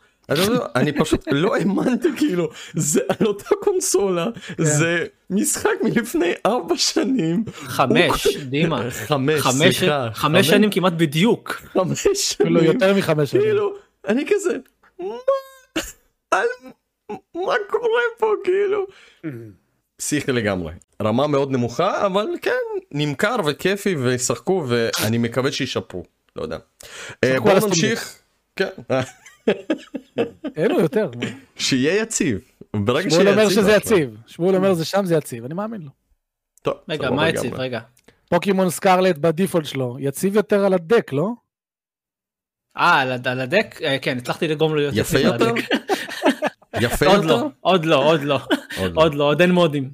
אני 0.76 0.92
פשוט 0.92 1.28
לא 1.32 1.56
האמנתי 1.56 2.08
כאילו 2.18 2.50
זה 2.74 3.00
על 3.10 3.28
אותה 3.28 3.56
קונסולה 3.64 4.28
כן. 4.58 4.64
זה 4.64 5.06
משחק 5.30 5.70
מלפני 5.84 6.34
ארבע 6.46 6.78
שנים 6.78 7.44
חמש, 7.54 8.28
דימה. 8.38 8.92
חמש 8.92 9.42
חמש, 9.42 9.78
סליחה 9.78 10.10
חמש 10.14 10.48
שנים 10.48 10.72
כמעט 10.72 10.94
בדיוק. 10.94 11.62
חמש 11.74 12.08
שנים 12.18 12.56
יותר 12.64 12.94
מחמש 12.94 13.32
שנים. 13.32 13.44
כאילו 13.44 13.74
אני 14.08 14.26
כזה 14.30 14.58
מה 15.00 16.42
מה 17.36 17.54
קורה 17.70 18.02
פה 18.18 18.34
כאילו 18.44 18.86
פסיכי 19.98 20.32
לגמרי 20.32 20.74
רמה 21.02 21.28
מאוד 21.28 21.52
נמוכה 21.52 22.06
אבל 22.06 22.28
כן 22.42 22.52
נמכר 22.92 23.36
וכיפי 23.46 23.96
וישחקו 23.96 24.66
ואני 24.68 25.18
מקווה 25.18 25.52
שישפרו 25.52 26.04
לא 26.36 26.42
יודע. 26.42 26.58
אה, 27.24 27.40
בואו. 27.40 27.68
נמשיך. 27.68 28.16
כן. 28.56 28.70
אין 30.56 30.72
לו 30.72 30.80
יותר. 30.80 31.10
שיהיה 31.58 32.02
יציב. 32.02 32.38
ברגע 32.76 33.10
שמואל 33.10 33.24
שיהיה 33.26 33.36
אומר 33.38 33.50
שזה. 33.50 33.72
יציב. 33.72 34.18
שמואל 34.28 34.56
אומר 34.56 34.74
זה 34.74 34.86
שם 34.86 35.06
זה 35.06 35.16
יציב, 35.16 35.46
אני 35.46 35.54
מאמין 35.54 35.82
לו. 35.82 35.90
טוב, 36.62 36.74
רגע, 36.90 37.10
מה 37.12 37.30
יציב? 37.30 37.54
רגע. 37.56 37.80
פוקימון 38.30 38.70
סקרלט 38.70 39.18
בדיפולט 39.18 39.66
שלו, 39.66 39.98
יציב 40.00 40.36
יותר 40.36 40.66
על 40.66 40.74
הדק, 40.74 41.14
לא? 41.14 41.30
אה, 42.78 43.00
על 43.02 43.12
הד- 43.12 43.28
על 43.28 43.40
הדק? 43.42 43.80
אה, 43.84 43.98
כן, 44.02 44.18
הצלחתי 44.18 44.48
לגרום 44.48 44.72
לו 44.72 44.78
להיות 44.78 44.94
יפה 44.98 45.18
יציב 45.20 45.32
על 45.32 45.42
יותר? 45.42 45.54
הדק. 45.54 45.64
יפה 46.82 47.06
עוד 47.06 47.24
יותר? 47.24 47.36
לא, 47.36 47.50
עוד 47.62 47.86
לא, 47.86 47.96
עוד 48.06 48.22
לא, 48.24 48.40
עוד 48.78 48.94
לא. 48.96 49.02
עוד 49.02 49.14
לא, 49.16 49.24
עוד 49.24 49.42
אין 49.42 49.52
מודים. 49.52 49.90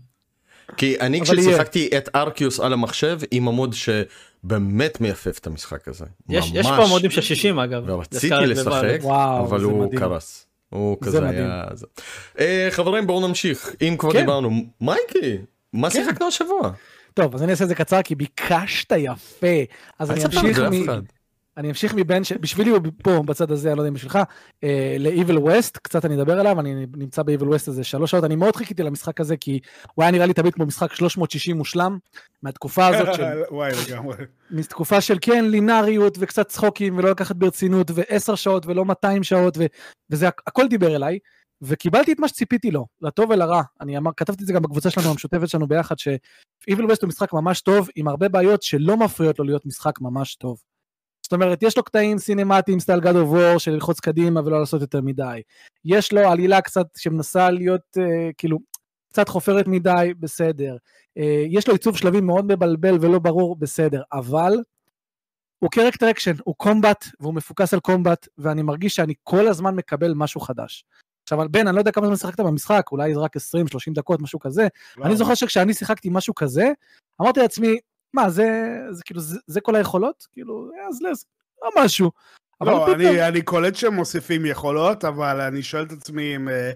כי 0.77 0.99
אני. 0.99 1.21
כששיחקתי 1.21 1.89
את 1.97 2.09
ארקיוס 2.15 2.59
על 2.59 2.73
המחשב 2.73 3.19
עם 3.31 3.47
המוד 3.47 3.73
שבאמת 4.45 5.01
מייפף 5.01 5.39
את 5.39 5.47
המשחק 5.47 5.87
הזה. 5.87 6.05
יש 6.29 6.51
יש 6.53 6.65
ממש. 6.65 6.79
פה 6.79 6.87
מודים 6.87 7.11
של 7.11 7.21
60 7.21 7.59
אגב. 7.59 7.83
ורציתי 7.85 8.15
לסקארלט 8.17 8.57
לשחק. 8.57 8.99
וואו, 9.01 9.45
אבל 9.45 9.59
זה 9.59 9.65
הוא 9.65 9.85
מדהים. 9.85 9.99
קרס. 9.99 10.47
הוא 10.69 10.97
זה 11.01 11.05
כזה 11.05 11.21
מדהים. 11.21 11.43
היה... 11.43 11.65
זה. 11.73 11.85
אה, 12.39 12.67
חברים 12.71 13.07
בואו 13.07 13.27
נמשיך, 13.27 13.75
אם 13.81 13.95
כבר 13.99 14.13
כן. 14.13 14.19
דיברנו, 14.19 14.49
מייקי, 14.81 15.37
מה 15.73 15.89
כן. 15.89 16.03
שיחקנו 16.03 16.27
השבוע? 16.27 16.71
טוב, 17.13 17.35
אז 17.35 17.43
אני 17.43 17.51
אעשה 17.51 17.63
את 17.63 17.69
זה 17.69 17.75
קצר, 17.75 18.01
כי 18.01 18.15
ביקשת 18.15 18.91
יפה. 18.97 19.47
אז 19.99 20.11
אל 20.11 20.15
אני 20.15 20.23
תספר 20.23 20.39
את 20.39 20.43
אמשיך 20.43 20.57
זה 20.57 20.69
מ... 20.69 21.01
אני 21.57 21.69
אמשיך 21.69 21.93
מבין 21.93 22.23
ש... 22.23 22.33
בשבילי 22.33 22.69
הוא 22.69 22.79
פה 23.03 23.23
בצד 23.25 23.51
הזה, 23.51 23.69
אני 23.69 23.77
לא 23.77 23.81
יודע 23.81 23.89
אם 23.89 23.93
בשבילך, 23.93 24.19
אה, 24.63 24.95
ל-Evil 24.99 25.39
West, 25.39 25.79
קצת 25.81 26.05
אני 26.05 26.15
אדבר 26.15 26.39
עליו, 26.39 26.59
אני 26.59 26.85
נמצא 26.97 27.23
ב-Evil 27.23 27.43
West 27.45 27.67
איזה 27.67 27.83
שלוש 27.83 28.11
שעות, 28.11 28.23
אני 28.23 28.35
מאוד 28.35 28.55
חיכיתי 28.55 28.83
למשחק 28.83 29.21
הזה, 29.21 29.37
כי 29.37 29.59
הוא 29.93 30.03
היה 30.03 30.11
נראה 30.11 30.25
לי 30.25 30.33
תמיד 30.33 30.53
כמו 30.53 30.65
משחק 30.65 30.93
360 30.93 31.57
מושלם, 31.57 31.97
מהתקופה 32.43 32.87
הזאת 32.87 33.13
של... 33.13 33.23
וואי, 33.51 33.71
לגמרי. 33.87 34.15
מתקופה 34.51 35.01
של 35.01 35.17
כן 35.21 35.45
לינאריות 35.45 36.17
וקצת 36.19 36.47
צחוקים 36.47 36.97
ולא 36.97 37.09
לקחת 37.09 37.35
ברצינות 37.35 37.91
ועשר 37.93 38.35
שעות 38.35 38.65
ולא 38.65 38.85
200 38.85 39.23
שעות 39.23 39.57
ו... 39.57 39.65
וזה 40.09 40.27
הכ- 40.27 40.41
הכל 40.47 40.67
דיבר 40.67 40.95
אליי 40.95 41.19
וקיבלתי 41.61 42.11
את 42.11 42.19
מה 42.19 42.27
שציפיתי 42.27 42.71
לו 42.71 42.85
לטוב 43.01 43.29
ולרע 43.29 43.61
אני 43.81 43.97
אמר 43.97 44.11
כתבתי 44.17 44.43
את 44.43 44.47
זה 44.47 44.53
גם 44.53 44.61
בקבוצה 44.61 44.89
שלנו 44.89 45.09
המשותפת 45.09 45.49
שלנו 45.49 45.67
ביחד 45.67 45.99
ש-Evil 45.99 46.81
West 46.81 46.97
הוא 47.01 47.07
משחק 47.07 47.33
ממש 47.33 47.61
טוב 47.61 47.89
עם 47.95 48.07
הרבה 48.07 48.29
בעיות 48.29 48.63
שלא 48.63 48.97
מפריעות 48.97 49.39
לו 49.39 49.45
להיות 49.45 49.65
משחק 49.65 50.01
ממש 50.01 50.35
טוב. 50.35 50.57
זאת 51.31 51.41
אומרת 51.41 51.63
יש 51.63 51.77
לו 51.77 51.83
קטעים 51.83 52.17
סינמטיים 52.17 52.79
סטייל 52.79 52.99
God 52.99 53.13
of 53.13 53.33
War 53.35 53.59
של 53.59 53.71
ללחוץ 53.71 53.99
קדימה 53.99 54.41
ולא 54.45 54.59
לעשות 54.59 54.81
יותר 54.81 55.01
מדי. 55.01 55.41
יש 55.85 56.13
לו 56.13 56.21
עלילה 56.21 56.61
קצת 56.61 56.87
שמנסה 56.97 57.49
להיות 57.49 57.97
אה, 57.97 58.29
כאילו 58.37 58.57
קצת 59.09 59.29
חופרת 59.29 59.67
מדי 59.67 60.13
בסדר. 60.19 60.77
אה, 61.17 61.45
יש 61.49 61.67
לו 61.67 61.73
עיצוב 61.73 61.97
שלבים 61.97 62.25
מאוד 62.25 62.45
מבלבל 62.45 62.97
ולא 63.01 63.19
ברור, 63.19 63.55
בסדר, 63.55 64.01
אבל 64.13 64.53
הוא 65.59 65.71
character 65.71 66.09
action, 66.09 66.33
הוא 66.43 66.55
combat, 66.55 67.05
והוא 67.19 67.33
מפוקס 67.33 67.73
על 67.73 67.79
combat, 67.79 68.27
ואני 68.37 68.61
מרגיש 68.61 68.95
שאני 68.95 69.13
כל 69.23 69.47
הזמן 69.47 69.75
מקבל 69.75 70.13
משהו 70.15 70.41
חדש. 70.41 70.85
עכשיו, 71.23 71.39
בן, 71.51 71.67
אני 71.67 71.75
לא 71.75 71.81
יודע 71.81 71.91
כמה 71.91 72.05
זמן 72.05 72.15
שיחקת 72.15 72.39
במשחק, 72.39 72.85
אולי 72.91 73.13
רק 73.13 73.37
20-30 73.37 73.39
דקות, 73.93 74.21
משהו 74.21 74.39
כזה. 74.39 74.67
אני 75.03 75.15
זוכר 75.15 75.33
שכשאני 75.33 75.73
שיחקתי 75.73 76.09
משהו 76.11 76.35
כזה, 76.35 76.71
אמרתי 77.21 77.39
לעצמי, 77.39 77.77
מה, 78.13 78.29
זה, 78.29 78.45
זה 78.91 79.03
כאילו, 79.05 79.21
זה, 79.21 79.39
זה 79.47 79.61
כל 79.61 79.75
היכולות? 79.75 80.27
כאילו, 80.31 80.69
אז 80.89 81.01
לס, 81.01 81.25
לא 81.63 81.69
משהו. 81.85 82.11
לא, 82.61 82.83
פתאום- 82.85 83.01
אני, 83.01 83.27
אני 83.27 83.41
קולט 83.41 83.75
שהם 83.75 83.93
מוסיפים 83.93 84.45
יכולות, 84.45 85.05
אבל 85.05 85.41
אני 85.41 85.63
שואל 85.63 85.83
את 85.83 85.91
עצמי 85.91 86.35
אם 86.35 86.49
אה, 86.49 86.71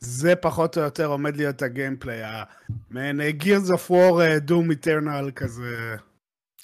זה 0.00 0.36
פחות 0.36 0.78
או 0.78 0.82
יותר 0.82 1.06
עומד 1.06 1.36
להיות 1.36 1.62
הגיימפליי, 1.62 2.22
המעין 2.24 3.20
אה, 3.20 3.30
Gears 3.40 3.68
of 3.68 3.90
War, 3.90 4.20
אה, 4.20 4.36
Doom 4.48 4.72
Eternal 4.72 5.30
כזה. 5.32 5.96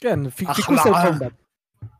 כן. 0.00 0.30
פיקוס 0.30 0.68
על 0.86 0.92
קומבט. 1.10 1.32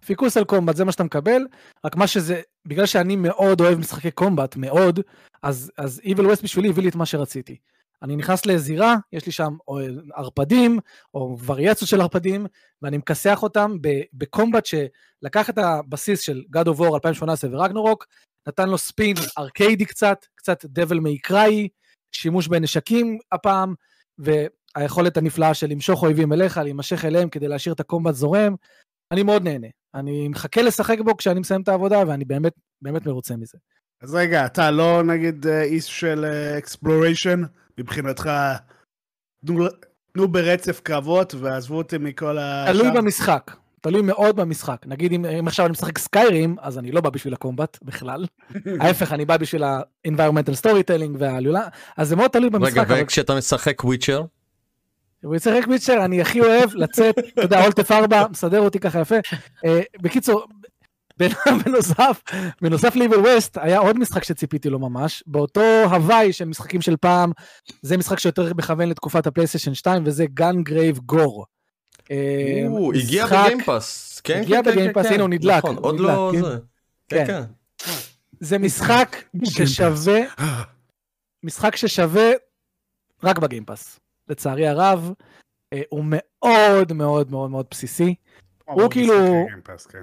פיקוס 0.07 0.37
על 0.37 0.45
קומבט, 0.45 0.77
זה 0.77 0.85
מה 0.85 0.93
שאתה 0.93 1.05
מקבל, 1.05 1.47
רק 1.85 1.97
מה 1.97 2.07
שזה, 2.07 2.41
בגלל 2.67 2.87
שאני 2.87 3.17
מאוד 3.17 3.61
אוהב 3.61 3.79
משחקי 3.79 4.11
קומבט, 4.11 4.57
מאוד, 4.57 5.01
אז, 5.43 5.73
אז 5.77 6.01
Evil 6.05 6.21
West 6.33 6.43
בשבילי 6.43 6.69
הביא 6.69 6.83
לי 6.83 6.89
את 6.89 6.95
מה 6.95 7.07
שרציתי. 7.07 7.57
אני 8.03 8.17
נכנס 8.17 8.47
לזירה, 8.47 8.97
יש 9.13 9.27
לי 9.27 9.33
שם 9.33 9.57
או 9.69 9.79
ערפדים, 10.15 10.79
או 11.15 11.37
וריאציות 11.47 11.91
של 11.91 12.01
ערפדים, 12.01 12.47
ואני 12.83 12.99
מכסח 12.99 13.43
אותם 13.43 13.77
בקומבט 14.13 14.67
שלקח 14.67 15.51
את 15.51 15.59
הבסיס 15.59 16.21
של 16.21 16.43
God 16.57 16.67
of 16.67 16.79
War 16.79 16.95
2018 16.95 17.51
ורגנורוק, 17.53 18.07
נתן 18.49 18.69
לו 18.69 18.79
ספין 18.79 19.17
ארקיידי 19.39 19.85
קצת, 19.85 20.27
קצת 20.35 20.65
דבל 20.65 20.99
מייקראי, 20.99 21.69
שימוש 22.13 22.49
בנשקים 22.49 23.19
הפעם, 23.33 23.75
והיכולת 24.19 25.17
הנפלאה 25.17 25.55
של 25.55 25.67
למשוך 25.67 26.03
אויבים 26.03 26.33
אליך, 26.33 26.57
להימשך 26.57 27.05
אליהם 27.05 27.29
כדי 27.29 27.49
להשאיר 27.49 27.75
את 27.75 27.81
הקומבט 27.81 28.15
זורם. 28.15 28.55
אני 29.13 29.23
מאוד 29.23 29.43
נהנה. 29.43 29.67
אני 29.95 30.29
מחכה 30.29 30.63
לשחק 30.63 30.99
בו 31.01 31.17
כשאני 31.17 31.41
מסיים 31.41 31.63
את 31.63 31.69
העבודה, 31.69 32.03
ואני 32.07 32.25
באמת, 32.25 32.53
באמת 32.83 33.07
מרוצה 33.07 33.37
מזה. 33.37 33.59
אז 34.03 34.15
רגע, 34.15 34.47
אתה 34.47 34.71
לא 34.71 35.03
נגיד 35.03 35.47
אה, 35.47 35.63
איש 35.63 36.01
של 36.01 36.25
exploration? 36.59 37.43
מבחינתך, 37.81 38.31
תנו, 39.47 39.67
תנו 40.13 40.29
ברצף 40.29 40.81
קרבות 40.81 41.35
ועזבו 41.35 41.77
אותי 41.77 41.99
מכל 41.99 42.39
השאר. 42.39 42.73
תלוי 42.73 42.91
במשחק, 42.91 43.51
תלוי 43.81 44.03
מאוד 44.03 44.37
במשחק. 44.37 44.83
נגיד 44.87 45.13
אם, 45.13 45.25
אם 45.25 45.49
עכשיו 45.49 45.67
אני 45.67 45.73
משחק 45.73 45.99
Skyrim, 45.99 46.57
אז 46.61 46.79
אני 46.79 46.93
לא 46.93 47.01
בא 47.01 47.11
בשביל 47.11 47.35
ה 47.35 47.41
combat 47.41 47.79
בכלל. 47.83 48.27
ההפך, 48.81 49.13
אני 49.13 49.25
בא 49.25 49.37
בשביל 49.37 49.63
ה-environmental 49.63 50.65
storytelling 50.65 51.17
והעלילה, 51.19 51.69
אז 51.97 52.09
זה 52.09 52.17
מאוד 52.17 52.31
תלוי 52.31 52.51
במשחק. 52.51 52.73
רגע, 52.73 52.83
אבל 52.83 53.03
וכשאתה 53.03 53.35
משחק 53.35 53.85
Witcher? 53.85 54.25
הוא 55.23 55.37
ישחק 55.37 55.67
Witcher, 55.67 56.05
אני 56.05 56.21
הכי 56.21 56.41
אוהב 56.41 56.75
לצאת, 56.75 57.19
אתה 57.19 57.43
יודע, 57.43 57.65
Alt 57.65 57.93
F4, 57.93 58.27
מסדר 58.31 58.61
אותי 58.61 58.79
ככה 58.79 59.01
יפה. 59.01 59.17
אה, 59.65 59.81
בקיצור, 60.03 60.47
בנוסף, 61.65 62.23
בנוסף 62.63 62.97
ל-Evil 62.97 63.25
West, 63.25 63.61
היה 63.61 63.79
עוד 63.79 63.99
משחק 63.99 64.25
שציפיתי 64.25 64.71
לו 64.71 64.79
ממש, 64.79 65.23
באותו 65.27 65.61
הווי 65.91 66.33
של 66.33 66.45
משחקים 66.45 66.81
של 66.81 66.97
פעם, 66.97 67.33
זה 67.83 67.97
משחק 67.97 68.19
שיותר 68.19 68.55
מכוון 68.55 68.89
לתקופת 68.89 69.27
הפלייסטיישן 69.27 69.75
2, 69.75 70.03
וזה 70.07 70.27
Gungrave 70.27 70.99
G.O.R.E. 70.99 71.47
הוא 72.69 72.95
הגיע 72.95 73.27
בגיימפאס. 73.27 74.21
כן, 74.25 74.41
הגיע 74.41 74.59
כן, 74.59 74.65
כן, 74.65 74.71
בגיימפאס, 74.71 75.07
כן, 75.07 75.13
הנה, 75.13 75.23
הוא 75.23 75.31
נדלק, 75.31 75.57
נכון, 75.57 75.77
הוא 75.77 75.85
עוד 75.85 76.01
לא 76.01 76.33
נדלק, 76.35 76.45
זה. 76.45 76.59
כן. 77.09 77.25
כן, 77.27 77.43
כן. 77.87 77.93
זה 78.41 78.59
משחק 78.59 79.17
ששווה, 79.45 80.21
משחק 81.43 81.77
ששווה 81.77 82.31
רק 83.25 83.39
ב-Game 83.39 83.73
Pass, 83.73 84.01
לצערי 84.29 84.69
הרב. 84.69 85.13
אה, 85.73 85.81
הוא 85.89 86.05
מאוד 86.07 86.93
מאוד 86.93 87.31
מאוד 87.31 87.51
מאוד 87.51 87.67
בסיסי. 87.71 88.15
הוא 88.65 88.91
כאילו- 88.91 89.47
כן. 89.91 89.99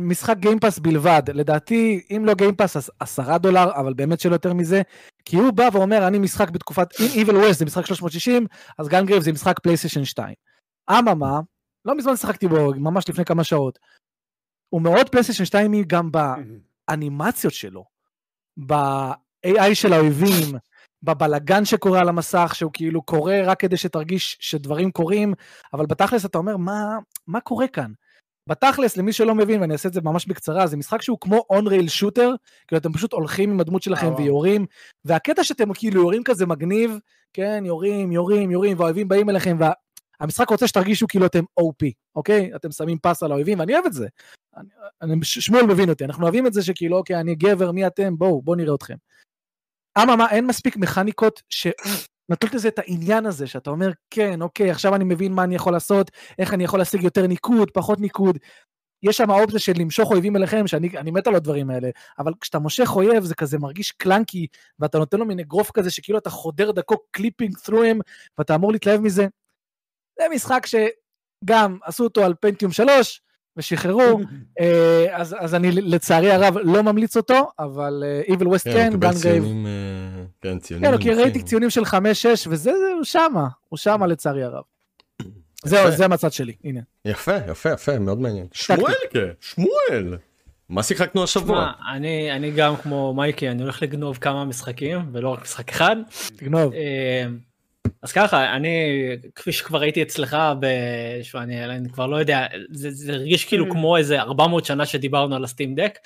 משחק 0.00 0.36
Game 0.36 0.57
Pass 0.57 0.78
בלבד, 0.78 1.22
לדעתי, 1.34 2.06
אם 2.16 2.22
לא 2.24 2.34
Game 2.34 2.55
Pass 2.55 2.76
אז 2.76 2.90
עשרה 3.00 3.38
דולר, 3.38 3.70
אבל 3.72 3.94
באמת 3.94 4.20
שלא 4.20 4.32
יותר 4.32 4.54
מזה, 4.54 4.82
כי 5.24 5.36
הוא 5.36 5.50
בא 5.52 5.68
ואומר, 5.72 6.06
אני 6.06 6.18
משחק 6.18 6.50
בתקופת, 6.50 6.88
אם 7.00 7.26
Evil 7.26 7.32
West 7.32 7.52
זה 7.52 7.64
משחק 7.64 7.86
360, 7.86 8.46
אז 8.78 8.88
Gungrave 8.88 9.22
זה 9.22 9.32
משחק 9.32 9.58
פלייסטיישן 9.58 10.04
2. 10.04 10.34
אממה, 10.90 11.40
לא 11.84 11.96
מזמן 11.96 12.16
שיחקתי 12.16 12.48
בו, 12.48 12.74
ממש 12.74 13.08
לפני 13.08 13.24
כמה 13.24 13.44
שעות. 13.44 13.78
הוא 14.68 14.82
מאוד 14.82 15.08
פלייסטיישן 15.08 15.44
2 15.44 15.72
גם 15.86 16.10
באנימציות 16.88 17.52
שלו, 17.52 17.84
ב-AI 18.66 19.74
של 19.74 19.92
האויבים, 19.92 20.56
בבלגן 21.02 21.64
שקורה 21.64 22.00
על 22.00 22.08
המסך, 22.08 22.52
שהוא 22.54 22.70
כאילו 22.74 23.02
קורה 23.02 23.40
רק 23.44 23.60
כדי 23.60 23.76
שתרגיש 23.76 24.36
שדברים 24.40 24.90
קורים, 24.90 25.34
אבל 25.72 25.86
בתכלס 25.86 26.24
אתה 26.24 26.38
אומר, 26.38 26.56
מה, 26.56 26.98
מה 27.26 27.40
קורה 27.40 27.68
כאן? 27.68 27.92
בתכלס, 28.50 28.96
למי 28.96 29.12
שלא 29.12 29.34
מבין, 29.34 29.60
ואני 29.60 29.72
אעשה 29.72 29.88
את 29.88 29.92
זה 29.94 30.00
ממש 30.00 30.26
בקצרה, 30.26 30.66
זה 30.66 30.76
משחק 30.76 31.02
שהוא 31.02 31.18
כמו 31.20 31.44
און-רייל 31.50 31.88
שוטר, 31.88 32.30
כאילו 32.66 32.78
אתם 32.78 32.92
פשוט 32.92 33.12
הולכים 33.12 33.50
עם 33.50 33.60
הדמות 33.60 33.82
שלכם 33.82 34.06
אה. 34.06 34.16
ויורים, 34.16 34.66
והקטע 35.04 35.44
שאתם 35.44 35.74
כאילו 35.74 36.00
יורים 36.00 36.22
כזה 36.24 36.46
מגניב, 36.46 36.98
כן, 37.32 37.62
יורים, 37.66 38.12
יורים, 38.12 38.50
יורים, 38.50 38.78
והאויבים 38.78 39.08
באים 39.08 39.30
אליכם, 39.30 39.58
והמשחק 40.20 40.48
רוצה 40.48 40.66
שתרגישו 40.66 41.06
כאילו 41.08 41.26
אתם 41.26 41.44
OP, 41.60 41.86
אוקיי? 42.16 42.50
אתם 42.56 42.70
שמים 42.70 42.98
פס 43.02 43.22
על 43.22 43.32
האויבים, 43.32 43.58
ואני 43.58 43.74
אוהב 43.74 43.86
את 43.86 43.92
זה. 43.92 44.08
אני, 44.56 44.68
אני, 45.02 45.14
ש- 45.22 45.38
שמואל 45.38 45.66
מבין 45.66 45.90
אותי, 45.90 46.04
אנחנו 46.04 46.22
אוהבים 46.22 46.46
את 46.46 46.52
זה 46.52 46.62
שכאילו, 46.62 46.96
אוקיי, 46.96 47.20
אני 47.20 47.34
גבר, 47.34 47.72
מי 47.72 47.86
אתם? 47.86 48.18
בואו, 48.18 48.42
בואו 48.42 48.56
נראה 48.56 48.74
אתכם. 48.74 48.96
אממה, 49.98 50.30
אין 50.30 50.46
מספיק 50.46 50.76
מכניקות 50.76 51.42
שנותנות 52.30 52.54
לזה 52.54 52.68
את 52.68 52.78
העניין 52.78 53.26
הזה, 53.26 53.46
שאתה 53.46 53.70
אומר, 53.70 53.90
כן, 54.10 54.42
אוקיי, 54.42 54.70
עכשיו 54.70 54.94
אני 54.94 55.04
מבין 55.04 55.32
מה 55.32 55.44
אני 55.44 55.54
יכול 55.54 55.72
לעשות, 55.72 56.10
איך 56.38 56.54
אני 56.54 56.64
יכול 56.64 56.78
להשיג 56.78 57.02
יותר 57.02 57.26
ניקוד, 57.26 57.70
פחות 57.70 58.00
ניקוד. 58.00 58.38
יש 59.02 59.16
שם 59.16 59.30
האופציה 59.30 59.58
של 59.58 59.72
למשוך 59.76 60.10
אויבים 60.10 60.36
אליכם, 60.36 60.66
שאני 60.66 60.88
אני 60.98 61.10
מת 61.10 61.26
על 61.26 61.34
הדברים 61.34 61.70
האלה, 61.70 61.88
אבל 62.18 62.32
כשאתה 62.40 62.58
מושך 62.58 62.90
אויב 62.96 63.24
זה 63.24 63.34
כזה 63.34 63.58
מרגיש 63.58 63.92
clunky, 63.92 64.46
ואתה 64.78 64.98
נותן 64.98 65.18
לו 65.18 65.26
מין 65.26 65.40
אגרוף 65.40 65.70
כזה 65.70 65.90
שכאילו 65.90 66.18
אתה 66.18 66.30
חודר 66.30 66.70
דרכו 66.70 66.96
clipping 67.10 67.56
through 67.56 68.00
ואתה 68.38 68.54
אמור 68.54 68.72
להתלהב 68.72 69.00
מזה. 69.00 69.26
זה 70.18 70.24
משחק 70.34 70.66
שגם 70.66 71.78
עשו 71.84 72.04
אותו 72.04 72.24
על 72.24 72.34
פנטיום 72.40 72.72
3, 72.72 73.22
ושחררו, 73.60 74.20
אה, 74.60 75.06
אז, 75.12 75.36
אז 75.38 75.54
אני 75.54 75.72
לצערי 75.72 76.30
הרב 76.32 76.56
לא 76.62 76.82
ממליץ 76.82 77.16
אותו, 77.16 77.50
אבל 77.58 78.02
אה, 78.06 78.34
Evil 78.34 78.46
West 78.46 78.64
כן, 78.64 78.72
כן, 78.72 78.92
הוא 78.92 78.92
קיבל 78.92 79.12
גן 79.22 79.66
אה, 79.66 80.24
כן, 80.42 80.58
ציונים. 80.58 80.90
כן, 80.90 80.98
כי. 80.98 81.14
ראיתי 81.14 81.42
ציונים 81.42 81.70
של 81.70 81.82
5-6, 81.82 81.94
וזה, 82.48 82.56
זה, 82.56 82.70
הוא 82.96 83.04
שמה, 83.04 83.48
הוא 83.68 83.76
שמה 83.76 84.06
לצערי 84.06 84.44
הרב. 84.44 84.62
זהו, 85.64 85.90
זה 85.90 86.04
המצד 86.04 86.32
שלי, 86.32 86.52
הנה. 86.64 86.80
יפה, 87.04 87.36
יפה, 87.50 87.70
יפה, 87.72 87.98
מאוד 87.98 88.20
מעניין. 88.20 88.46
שמואל, 88.52 88.94
כן, 89.10 89.28
שמואל. 89.40 90.16
מה 90.68 90.82
שיחקנו 90.82 91.22
השבוע? 91.22 91.56
שמע, 91.56 91.94
אני 91.96 92.32
אני 92.32 92.50
גם 92.50 92.76
כמו 92.76 93.14
מייקי, 93.14 93.48
אני 93.48 93.62
הולך 93.62 93.82
לגנוב 93.82 94.18
כמה 94.20 94.44
משחקים, 94.44 94.98
ולא 95.12 95.28
רק 95.28 95.42
משחק 95.42 95.70
אחד. 95.70 95.96
תגנוב. 96.36 96.72
אז 98.02 98.12
ככה, 98.12 98.56
אני, 98.56 98.68
כפי 99.34 99.52
שכבר 99.52 99.80
הייתי 99.80 100.02
אצלך, 100.02 100.36
ב... 100.60 100.66
שו, 101.22 101.38
אני, 101.38 101.64
אני 101.64 101.88
כבר 101.88 102.06
לא 102.06 102.16
יודע, 102.16 102.46
זה, 102.70 102.90
זה 102.90 103.12
הרגיש 103.12 103.44
כאילו 103.44 103.66
Mm. 103.66 103.70
כמו 103.72 103.96
איזה 103.96 104.20
400 104.20 104.64
שנה 104.64 104.86
שדיברנו 104.86 105.36
על 105.36 105.44
הסטים 105.44 105.74
דק, 105.74 105.98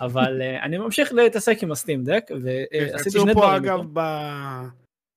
אבל 0.00 0.42
אה, 0.42 0.62
אני 0.62 0.78
ממשיך 0.78 1.12
להתעסק 1.12 1.62
עם 1.62 1.72
הסטים 1.72 2.04
דק, 2.04 2.30
ועשיתי 2.42 3.10
שני 3.10 3.34
פה 3.34 3.40
דברים. 3.40 3.64
אגב 3.64 3.78
איתו. 3.78 3.90
ב... 3.92 4.00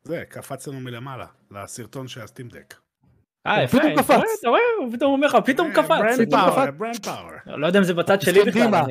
זה, 0.04 0.24
קפץ 0.30 0.68
לנו 0.68 0.80
מלמעלה, 0.80 1.26
לסרטון 1.52 2.08
של 2.08 2.22
הסטים 2.22 2.48
דק. 2.48 2.76
אה, 3.48 3.68
כן, 3.68 3.80
פתאום 3.80 3.96
קפץ. 3.96 4.22
אתה 4.40 4.50
רואה? 4.50 4.60
הוא 4.80 4.94
פתאום 4.94 5.12
אומר 5.12 5.28
לך, 5.28 5.38
פתאום 5.46 5.72
קפץ. 5.74 6.20
לא, 7.48 7.60
לא 7.60 7.68
יודע 7.68 7.80
אם 7.80 7.84
זה 7.84 7.94
בצד 7.94 8.22
שלי 8.22 8.44
בכלל. 8.44 8.84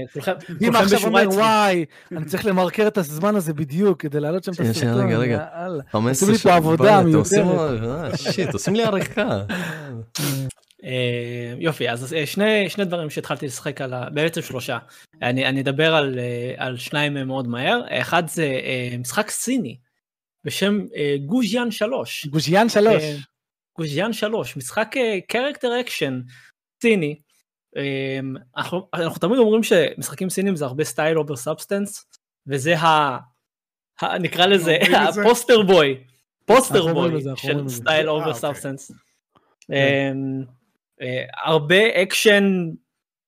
דימה 0.58 0.78
עכשיו 0.78 1.04
אומר, 1.04 1.28
וואי, 1.30 1.84
אני 2.12 2.24
צריך 2.24 2.46
למרקר 2.46 2.86
את 2.86 2.98
הזמן 2.98 3.36
הזה 3.36 3.54
בדיוק 3.54 4.00
כדי 4.00 4.20
להעלות 4.20 4.44
שם 4.44 4.52
את 4.52 4.60
הסרטון. 4.60 5.06
רגע, 5.06 5.18
רגע. 5.18 5.46
עושים 5.92 6.30
לי 6.30 6.38
פה 6.38 6.54
עבודה 6.54 7.02
מיותרת. 7.02 7.82
אה, 7.84 8.16
שיט, 8.16 8.52
עושים 8.52 8.74
לי 8.74 8.84
עריכה. 8.84 9.42
אה, 10.84 11.54
יופי, 11.58 11.90
אז 11.90 12.14
אה, 12.14 12.26
שני, 12.26 12.84
דברים 12.84 13.10
שהתחלתי 13.10 13.46
לשחק 13.46 13.80
על 13.80 13.94
ה... 13.94 14.10
בעצם 14.10 14.42
שלושה. 14.42 14.78
אני, 15.22 15.60
אדבר 15.60 15.94
על, 16.56 16.76
שניים 16.76 17.14
מאוד 17.26 17.48
מהר. 17.48 17.80
אחד 17.88 18.28
זה 18.28 18.46
משחק 18.98 19.30
סיני 19.30 19.76
בשם 20.44 20.78
גוז'יאן 21.26 21.70
3. 21.70 22.26
גוז'יאן 22.26 22.68
3. 22.68 23.02
גוז'יאן 23.76 24.12
3, 24.12 24.56
משחק 24.56 24.94
קרקטר 25.28 25.80
אקשן 25.80 26.20
סיני. 26.82 27.20
אה, 27.76 28.20
אנחנו, 28.56 28.88
אנחנו 28.94 29.18
תמיד 29.18 29.38
אומרים 29.38 29.62
שמשחקים 29.62 30.30
סינים 30.30 30.56
זה 30.56 30.64
הרבה 30.64 30.84
style 30.84 31.18
over 31.18 31.36
substance, 31.36 32.06
וזה 32.46 32.78
ה... 32.78 33.18
ה 34.02 34.18
נקרא 34.18 34.46
לזה? 34.46 34.76
הפוסטר 35.08 35.62
בוי, 35.62 36.04
פוסטר 36.44 36.94
בוי 36.94 37.22
של. 37.36 37.68
סטייל 37.68 38.08
אה, 38.08 38.12
אובר. 38.12 38.34
סאבסטנס. 38.34 38.92
הרבה 41.44 42.02
אקשן 42.02 42.70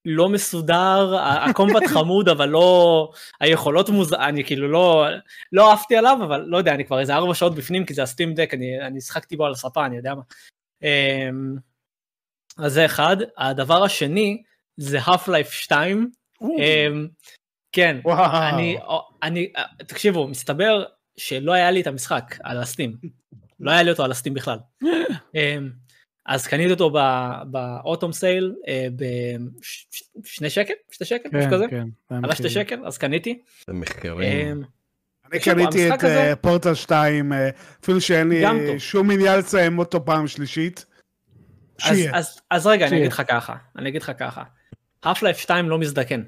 לא 0.09 0.29
מסודר, 0.29 1.17
ה-combat 1.21 1.87
חמוד 1.87 2.29
אבל 2.29 2.49
לא, 2.49 3.11
היכולות 3.41 3.89
מוזר, 3.89 4.17
אני 4.17 4.45
כאילו 4.45 4.69
לא, 4.69 5.07
לא 5.53 5.73
עפתי 5.73 5.97
עליו 5.97 6.19
אבל 6.25 6.41
לא 6.41 6.57
יודע, 6.57 6.75
אני 6.75 6.85
כבר 6.85 7.01
איזה 7.01 7.15
ארבע 7.15 7.35
שעות 7.35 7.55
בפנים 7.55 7.87
כי 7.87 7.95
זה 7.95 8.03
ה-Steam 8.03 8.35
Deck, 8.35 8.55
אני, 8.55 8.87
אני 8.87 9.01
שחקתי 9.01 9.37
בו 9.37 9.47
על 9.47 9.53
הספה, 9.53 9.87
אני 9.87 9.97
יודע 9.97 10.15
מה. 10.15 10.23
אמ, 10.83 11.57
אז 12.59 12.73
זה 12.73 12.85
אחד, 12.85 13.17
הדבר 13.39 13.85
השני 13.85 14.43
זה 14.77 14.99
Half-Life 14.99 15.51
2, 15.51 16.11
אמ, 16.43 17.09
כן, 17.73 18.01
וואו. 18.05 18.49
אני, 18.55 18.79
אני, 19.23 19.53
תקשיבו, 19.79 20.29
מסתבר 20.29 20.85
שלא 21.17 21.53
היה 21.53 21.71
לי 21.71 21.81
את 21.81 21.87
המשחק 21.87 22.35
על 22.45 22.59
ה-Steam. 22.59 22.97
לא 23.61 23.71
היה 23.71 23.83
לי 23.83 23.91
אותו 23.91 24.05
על 24.05 24.11
הסטים 24.11 24.35
בכלל. 24.35 24.59
אז 26.27 26.47
קניתי 26.47 26.71
אותו 26.73 26.91
באוטום 27.51 28.13
סייל 28.13 28.55
בשני 30.17 30.51
שקל? 30.51 30.73
שתי 30.91 31.05
שקל? 31.05 31.29
משהו 31.33 31.51
כן, 31.51 31.55
כזה? 31.57 31.65
כן. 31.71 31.87
עלה 32.25 32.35
שתי. 32.35 32.51
שקל? 32.51 32.87
אז 32.87 32.99
קניתי. 32.99 33.43
זה 33.67 33.73
מחקרים. 33.73 34.49
אמ, 34.53 34.63
אני 35.33 35.41
קניתי 35.41 35.95
את 35.95 36.05
אה, 36.05 36.37
פורטל 36.37 36.75
2, 36.75 37.33
אה, 37.33 37.51
אפילו 37.83 38.01
שאין 38.01 38.29
לי. 38.29 38.45
שום 38.81 39.11
עניין 39.11 39.39
לסיים 39.39 39.79
אותו 39.79 40.05
פעם 40.05 40.27
שלישית. 40.29 40.87
אז, 42.51 42.67
רגע, 42.67 42.87
אני. 42.89 42.97
אגיד 42.99 43.13
לך 43.13 43.23
ככה, 43.29 43.57
אני 43.79 43.89
אגיד 43.89 44.03
לך 44.03 44.13
ככה. 44.19 44.43
Half-Life 45.07 45.39
2 45.39 45.69
לא 45.69 45.79
מזדקן. 45.79 46.23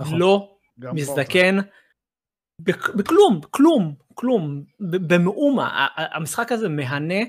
נכון. 0.00 0.18
לא 0.18 0.56
מזדקן 0.92 1.58
בכ- 2.60 2.90
בכלום, 2.94 3.40
כלום, 3.50 3.94
כלום, 4.14 4.62
ב- 4.80 5.14
במאומה. 5.14 5.86
המשחק 5.96 6.52
הזה 6.52 6.68
מהנה 6.68 7.24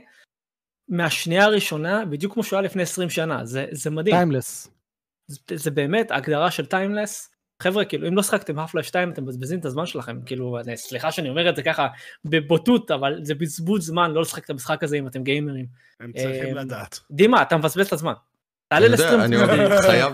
מהשנייה 0.89 1.43
הראשונה, 1.45 2.05
בדיוק 2.05 2.33
כמו 2.33 2.43
שהוא 2.43 2.57
היה 2.57 2.65
לפני 2.65 2.81
20 2.83 3.09
שנה, 3.09 3.45
זה, 3.45 3.65
זה 3.71 3.89
מדהים. 3.89 4.15
timeless. 4.15 4.67
זה, 5.27 5.37
זה 5.55 5.71
באמת 5.71 6.11
הגדרה 6.11 6.51
של 6.51 6.65
timeless. 6.65 7.31
חבר'ה, 7.63 7.85
כאילו, 7.85 8.07
אם 8.07 8.15
לא 8.15 8.23
שחקתם 8.23 8.59
Half-Life 8.59 8.83
2, 8.83 9.11
אתם 9.11 9.23
מבזבזים 9.23 9.59
את 9.59 9.65
הזמן 9.65 9.85
שלכם. 9.85 10.19
כאילו, 10.25 10.59
אני- 10.59 10.77
סליחה 10.77 11.11
שאני 11.11 11.29
אומר 11.29 11.49
את 11.49 11.55
זה 11.55 11.63
ככה 11.63 11.87
בבוטות, 12.25 12.91
אבל 12.91 13.19
זה 13.23 13.35
בזבוז 13.35 13.85
זמן 13.85 14.11
לא 14.11 14.21
לשחק 14.21 14.45
את 14.45 14.49
המשחק 14.49 14.83
הזה 14.83 14.97
אם 14.97 15.07
אתם 15.07 15.23
גיימרים. 15.23 15.65
הם 15.99 16.11
צריכים 16.17 16.49
אמ, 16.49 16.55
לדעת. 16.57 16.99
דימה, 17.11 17.41
אתה 17.41 17.57
מבזבז 17.57 17.87
את 17.87 17.93
הזמן. 17.93 18.13
תעלה 18.67 18.87
ל-stream. 18.87 19.19
אני 19.21 19.35
עוד 19.35 19.81
חייב 19.81 20.13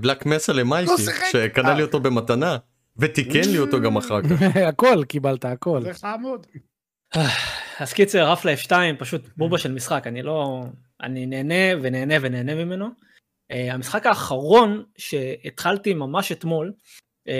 בלק 0.00 0.26
מסה 0.26 0.52
למייטי, 0.52 0.90
לא 0.90 0.96
שיחק. 0.96 1.24
שקנה 1.32 1.74
לי 1.74 1.82
אותו 1.82 2.00
במתנה, 2.00 2.56
ותיקן 2.96 3.48
לי 3.50 3.58
אותו 3.58 3.80
גם 3.80 3.96
אחר 3.96 4.22
כך. 4.22 4.42
הכל, 4.68 5.04
קיבלת 5.08 5.44
הכל. 5.44 5.80
זה 5.82 5.94
חמוד. 5.94 6.46
אז 7.80 7.92
קיצר, 7.92 8.34
Half-Life 8.34 8.56
2 8.56 8.96
פשוט 8.96 9.28
בובה 9.36 9.58
של 9.58 9.72
משחק, 9.72 10.06
אני 10.06 10.22
לא... 10.22 10.64
אני 11.02 11.26
נהנה 11.26 11.80
ונהנה 11.82 12.14
ונהנה 12.20 12.54
ממנו. 12.54 12.86
Uh, 12.86 13.72
המשחק 13.72 14.06
האחרון 14.06 14.84
שהתחלתי 14.98 15.94
ממש 15.94 16.32
אתמול, 16.32 16.72
um, 17.28 17.32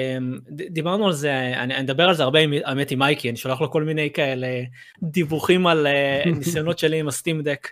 ד- 0.50 0.74
דיברנו 0.74 1.06
על 1.06 1.12
זה, 1.12 1.36
אני, 1.38 1.74
אני 1.74 1.80
אדבר 1.80 2.08
על 2.08 2.14
זה 2.14 2.22
הרבה 2.22 2.38
האמת 2.64 2.90
עם 2.90 2.98
מייקי, 2.98 3.28
אני 3.28 3.36
שולח 3.36 3.60
לו 3.60 3.70
כל 3.70 3.82
מיני 3.82 4.10
כאלה 4.12 4.62
דיווחים 5.02 5.66
על 5.66 5.86
uh, 5.86 6.28
ניסיונות 6.38 6.78
שלי 6.78 7.00
עם 7.00 7.08
הסטים 7.08 7.42
דק, 7.42 7.68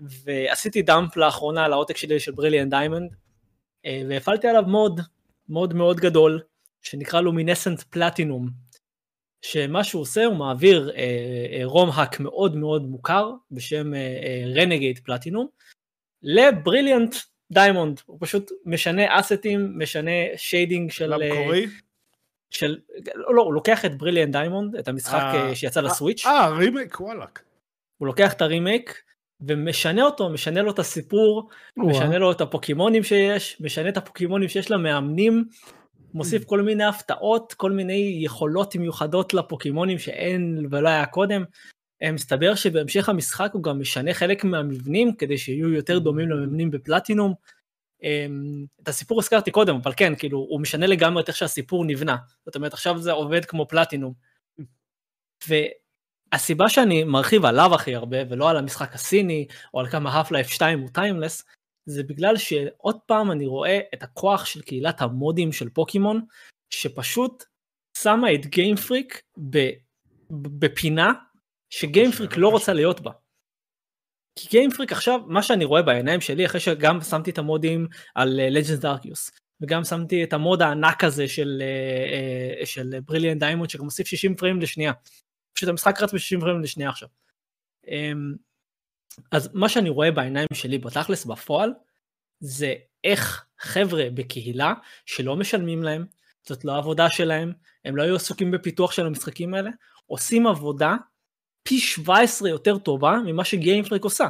ועשיתי 0.00 0.82
dump 0.82 1.16
לאחרונה 1.16 1.64
על 1.64 1.72
העותק 1.72 1.96
שלי 1.96 2.20
של 2.20 2.32
Brilliant 2.32 2.70
Diamond, 2.70 3.12
uh, 3.12 3.88
והפעלתי 4.08 4.48
עליו 4.48 4.62
mod, 4.66 5.00
mod 5.48 5.74
מאוד 5.74 6.00
גדול, 6.00 6.40
שנקרא 6.82 7.20
Luminescent 7.20 7.82
Platinum, 7.82 8.63
שמה 9.44 9.84
שהוא 9.84 10.02
עושה 10.02 10.24
הוא 10.24 10.36
מעביר 10.36 10.90
אה, 10.96 11.02
אה, 11.52 11.60
ROM 11.64 11.90
hack 11.94 12.20
מאוד 12.20 12.56
מאוד 12.56 12.82
מוכר 12.88 13.30
בשם 13.50 13.92
Renegade 14.56 14.98
Platinum 14.98 15.46
ל-Brilliant 16.22 17.14
Diamond 17.52 18.00
הוא 18.06 18.18
פשוט 18.20 18.50
משנה 18.66 19.20
asset-ים 19.20 19.78
משנה 19.78 20.10
shading 20.36 20.90
של 20.90 21.12
אה, 21.12 21.18
למקורי? 21.18 21.66
של 22.50 22.78
לא, 23.14 23.34
לא 23.34 23.42
הוא 23.42 23.54
לוקח 23.54 23.84
את 23.84 23.98
Brilliant 23.98 24.32
Diamond 24.32 24.76
את 24.76 24.88
המשחק 24.88 25.20
אה, 25.34 25.48
אה, 25.48 25.54
שיצא 25.54 25.80
ל-Switch 25.80 26.26
אה, 26.26 26.48
רימייק, 26.48 27.00
וואלאק. 27.00 27.42
הוא 27.98 28.06
לוקח 28.06 28.32
את 28.32 28.42
הרימייק 28.42 29.02
ומשנה 29.40 30.02
אותו 30.04 30.30
משנה 30.30 30.62
לו 30.62 30.70
את 30.70 30.78
הסיפור 30.78 31.48
משנה 31.76 32.18
לו 32.18 32.32
את 32.32 32.40
הפוקימונים 32.40 33.04
שיש, 33.04 33.60
משנה 33.60 33.88
את 33.88 33.96
הפוקימונים 33.96 34.48
שיש 34.48 34.70
למאמנים, 34.70 35.44
מוסיף 36.14 36.44
כל 36.44 36.62
מיני 36.62 36.84
הפתעות, 36.84 37.52
כל 37.52 37.72
מיני 37.72 38.18
יכולות 38.20 38.76
מיוחדות 38.76 39.34
לפוקימונים 39.34 39.98
שאין 39.98 40.66
ולא 40.70 40.88
היה 40.88 41.06
קודם. 41.06 41.44
אה, 42.02 42.12
מסתבר 42.12 42.54
שבהמשך 42.54 43.08
המשחק 43.08 43.50
הוא 43.52 43.62
גם 43.62 43.80
משנה 43.80 44.14
חלק 44.14 44.44
מהמבנים 44.44 45.14
כדי 45.14 45.38
שיהיו 45.38 45.72
יותר 45.72 45.98
דומים 45.98 46.30
למבנים 46.30 46.70
בפלטינום. 46.70 47.34
אמ, 48.02 48.64
את 48.82 48.88
הסיפור 48.88 49.20
הזכרתי 49.20 49.50
קודם, 49.50 49.76
אבל 49.76 49.92
כן, 49.96 50.14
כאילו, 50.14 50.38
הוא 50.38 50.60
משנה 50.60 50.86
לגמרי 50.86 51.22
את 51.22 51.28
איך 51.28 51.36
שהסיפור 51.36 51.84
נבנה. 51.84 52.16
זאת 52.46 52.56
אומרת, 52.56 52.72
עכשיו 52.72 52.98
זה 52.98 53.12
עובד 53.12 53.44
כמו 53.44 53.68
פלטינום. 53.68 54.12
והסיבה 55.48 56.68
שאני 56.68 57.04
מרחיב 57.04 57.44
עליו 57.44 57.74
הכי 57.74 57.94
הרבה, 57.94 58.16
ולא 58.28 58.50
על 58.50 58.56
המשחק 58.56 58.94
הסיני, 58.94 59.46
או 59.74 59.80
על 59.80 59.90
כמה 59.90 60.22
Half-Life 60.22 60.48
2 60.48 60.80
הוא 60.80 60.88
timeless, 60.92 61.44
זה 61.86 62.02
בגלל 62.02 62.36
שעוד 62.36 62.96
פעם 63.06 63.32
אני 63.32 63.46
רואה 63.46 63.80
את 63.94 64.02
הכוח 64.02 64.44
של 64.44 64.62
קהילת 64.62 65.02
המודים 65.02 65.52
של 65.52 65.68
פוקימון, 65.70 66.20
שפשוט 66.70 67.44
שמה 67.98 68.34
את 68.34 68.46
Game 68.46 68.80
Freak 68.80 69.22
בפינה 70.30 71.12
שגיימפריק 71.70 72.36
לא 72.36 72.48
רוצה 72.48 72.72
להיות 72.72 73.00
בה. 73.00 73.10
כי 74.38 74.48
Game 74.48 74.68
Freak 74.68 74.92
עכשיו, 74.92 75.20
מה 75.26 75.42
שאני 75.42 75.64
רואה 75.64 75.82
בעיניים 75.82 76.20
שלי, 76.20 76.46
אחרי 76.46 76.60
שגם 76.60 77.00
שמתי 77.00 77.30
את 77.30 77.38
המודים 77.38 77.88
על 78.14 78.40
Legends 78.50 78.86
Arceus, 78.86 79.30
וגם 79.60 79.84
שמתי 79.84 80.24
את 80.24 80.32
המוד 80.32 80.62
הענק 80.62 81.04
הזה 81.04 81.28
של, 81.28 81.62
אה, 81.62 82.60
אה, 82.60 82.66
של 82.66 83.00
Brilliant 83.04 83.38
Diamond, 83.38 83.70
שגם 83.70 83.84
מוסיף 83.84 84.06
60 84.06 84.36
frame 84.36 84.60
לשנייה. 84.60 84.92
פשוט 85.56 85.68
המשחק 85.68 86.02
רץ 86.02 86.12
ב-60 86.12 86.40
פריים 86.40 86.60
לשנייה 86.60 86.90
עכשיו. 86.90 87.08
אז 89.30 89.50
מה 89.54 89.68
שאני 89.68 89.88
רואה 89.88 90.10
בעיניים 90.10 90.48
שלי 90.52 90.78
בתכלס 90.78 91.24
בפועל, 91.24 91.72
זה 92.40 92.74
איך 93.04 93.44
חבר'ה 93.58 94.04
בקהילה 94.14 94.72
שלא 95.06 95.36
משלמים 95.36 95.82
להם, 95.82 96.06
זאת 96.48 96.64
לא 96.64 96.72
העבודה 96.72 97.10
שלהם, 97.10 97.52
הם 97.84 97.96
לא 97.96 98.02
היו 98.02 98.16
עסוקים 98.16 98.50
בפיתוח 98.50 98.92
של 98.92 99.06
המשחקים 99.06 99.54
האלה, 99.54 99.70
עושים 100.06 100.46
עבודה 100.46 100.96
פי 101.62 101.78
17 101.78 102.48
יותר 102.48 102.78
טובה 102.78 103.16
ממה 103.26 103.44
שגיימפריק 103.44 104.04
עושה. 104.04 104.28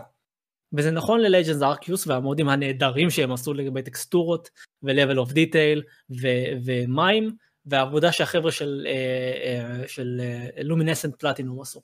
וזה 0.76 0.90
נכון 0.90 1.20
ללג'נס 1.20 1.62
ארקיוס 1.62 2.06
והמודים 2.06 2.48
הנהדרים 2.48 3.10
שהם 3.10 3.32
עשו 3.32 3.54
לגבי 3.54 3.82
טקסטורות 3.82 4.50
ו-level 4.82 5.16
of 5.16 5.30
detail 5.30 5.80
ומים 6.64 7.36
והעבודה 7.66 8.12
שהחבר'ה 8.12 8.52
של, 8.52 8.86
של 9.86 10.20
uh, 10.20 10.62
לומינסנט 10.62 11.14
פלטינום 11.14 11.60
עשו. 11.60 11.80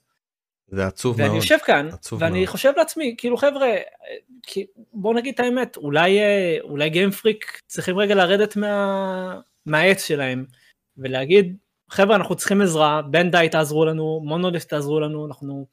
זה 0.71 0.85
עצוב 0.87 1.15
ואני 1.17 1.27
מאוד. 1.29 1.41
יושב 1.41 1.57
כאן 1.65 1.89
ואני 2.19 2.39
מאוד. 2.39 2.49
חושב 2.49 2.71
לעצמי 2.77 3.15
כאילו 3.17 3.37
חבר'ה 3.37 3.67
בואו 4.93 5.13
נגיד 5.13 5.33
את 5.33 5.39
האמת 5.39 5.77
אולי 5.77 6.19
אה, 6.19 6.57
אולי 6.61 6.89
גיימפריק 6.89 7.61
צריכים 7.67 7.97
רגע 7.99 8.15
לרדת 8.15 8.55
מה, 8.55 9.39
מהעץ 9.65 10.03
שלהם 10.05 10.45
ולהגיד 10.97 11.55
חבר'ה 11.89 12.15
אנחנו 12.15 12.35
צריכים 12.35 12.61
עזרה 12.61 13.01
בנדאי 13.01 13.49
תעזרו 13.49 13.85
לנו 13.85 14.21
מונוליף 14.23 14.63
תעזרו 14.63 14.99
לנו 14.99 15.27
אנחנו 15.27 15.65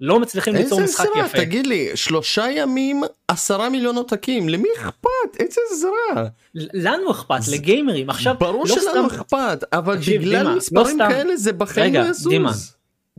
לא 0.00 0.20
מצליחים 0.20 0.54
ליצור 0.54 0.80
איזה 0.80 0.92
משחק 0.92 1.06
עזרה? 1.12 1.26
יפה. 1.26 1.38
תגיד 1.38 1.66
לי, 1.66 1.88
שלושה 1.94 2.46
ימים, 2.50 3.00
עשרה 3.28 3.68
מיליון 3.68 3.96
עותקים, 3.96 4.48
למי 4.48 4.68
אכפת? 4.78 5.08
איזה 5.40 5.60
עזרה? 5.72 6.28
לנו 6.74 7.10
אכפת, 7.10 7.40
לגיימרים. 7.52 8.10
עכשיו, 8.10 8.34
ברור 8.38 8.64
לא 8.68 8.74
שלנו 8.74 9.08
סתם- 9.10 9.14
אכפת, 9.16 9.64
אבל 9.72 9.96
תקשיב, 9.96 10.20
בגלל 10.22 10.38
דימה, 10.38 10.50
לא 10.50 10.56
מספרים 10.56 10.86
סתם- 10.96 11.08
כאלה 11.10 11.36
זה 11.36 11.52
בחיים 11.52 11.94
לא 11.94 11.98
יזוז. 12.00 12.28
דימה. 12.28 12.52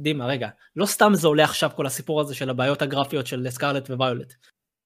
דימה, 0.01 0.25
רגע, 0.25 0.49
לא 0.75 0.85
סתם 0.85 1.11
זה 1.13 1.27
עולה 1.27 1.43
עכשיו 1.43 1.69
כל 1.75 1.85
הסיפור 1.85 2.21
הזה 2.21 2.35
של 2.35 2.49
הבעיות 2.49 2.81
הגרפיות 2.81 3.27
של 3.27 3.49
סקארלט 3.49 3.89
וויולט. 3.89 4.33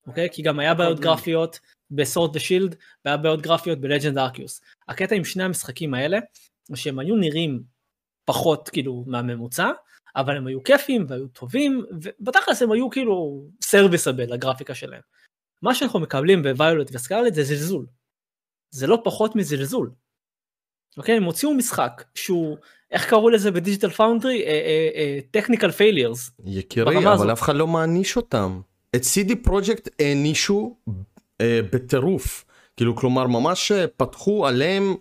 אוקיי? 0.08 0.30
כי 0.32 0.42
גם 0.42 0.60
היה 0.60 0.74
בעיות 0.74 0.98
אוקיי. 0.98 1.12
גרפיות 1.12 1.60
בסורד 1.92 2.36
ושילד, 2.36 2.76
והיה 3.06 3.18
בעיות 3.18 3.42
גרפיות 3.42 3.80
בלג'נד 3.80 4.18
ארקיוס. 4.18 4.62
הקטע 4.88 5.16
עם 5.16 5.26
שני 5.26 5.44
המשחקים 5.44 5.94
האלה, 5.94 6.20
שהם 6.76 7.00
היו 7.00 7.16
נראים 7.16 7.64
פחות 8.26 8.70
כאילו 8.70 9.04
מהממוצע, 9.08 9.72
אבל 10.16 10.38
הם 10.38 10.48
היו 10.48 10.64
כיפים 10.64 11.06
והיו 11.10 11.28
טובים, 11.28 11.86
ובתכלס 12.02 12.62
הם 12.62 12.72
היו 12.72 12.90
כאילו 12.90 13.46
סרוויסבל 13.64 14.34
הגרפיקה 14.34 14.76
שלהם. 14.76 15.02
מה 15.62 15.76
שאנחנו 15.76 16.00
מקבלים 16.00 16.44
ב-Violet 16.44 16.90
ו-Scarlet 16.94 17.34
זה 17.34 17.44
זלזול. 17.44 17.86
זה 18.72 18.88
לא 18.88 19.02
פחות 19.04 19.36
מזלזול. 19.36 19.92
אוקיי? 20.98 21.16
הם 21.16 21.24
הוציאו 21.24 21.54
משחק 21.54 22.04
שהוא, 22.16 22.58
איך 22.92 23.10
קראו 23.10 23.30
לזה 23.30 23.52
ב-Digital 23.52 23.90
Foundry? 23.90 24.44
technical 25.32 25.72
failures. 25.72 26.32
יקירי, 26.46 26.86
ברמה 26.86 27.00
אבל 27.00 27.14
הזאת. 27.14 27.30
אף 27.30 27.42
אחד 27.42 27.56
לא 27.56 27.68
מעניש 27.68 28.18
אותם. 28.18 28.62
את 28.96 29.02
CD 29.02 29.36
Projekt 29.44 29.90
הענישו 30.00 30.76
אה, 31.42 31.60
בטירוף. 31.72 32.46
כאילו, 32.78 32.96
כלומר, 32.96 33.28
ממש 33.28 33.72
אה, 33.72 33.88
פתחו 33.88 34.48
עליהם 34.48 34.96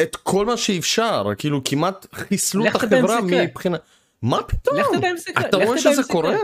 את 0.00 0.16
כל 0.16 0.46
מה 0.46 0.56
שאפשר, 0.56 1.26
כאילו 1.38 1.64
כמעט 1.64 2.06
חיסלו 2.14 2.66
את 2.66 2.74
החברה. 2.74 3.20
מבחינה... 3.20 3.76
מה 4.22 4.42
פתאום? 4.42 4.76
לך 4.76 4.86
תדע 4.92 5.10
אם 5.10 5.16
זה 5.16 5.30
יקרה, 5.30 5.48
אתה 5.48 5.56
רואה 5.56 5.78
שזה 5.78 6.02
זה 6.02 6.02
קורה? 6.02 6.36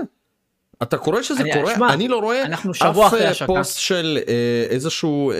אתה 0.83 0.97
קורא 0.99 1.23
שזה 1.23 1.41
אני- 1.41 1.53
קורה? 1.53 1.75
שמע, 1.75 1.93
אני 1.93 2.09
לא 2.09 2.19
רואה 2.19 2.43
אנחנו 2.43 2.75
שבוע 2.75 3.07
אף 3.07 3.13
אחרי 3.13 3.25
אה, 3.25 3.31
השקה. 3.31 3.47
פוסט 3.47 3.79
של 3.79 4.19
אה, 4.29 4.35
איזשהו 4.71 5.31
אה, 5.31 5.37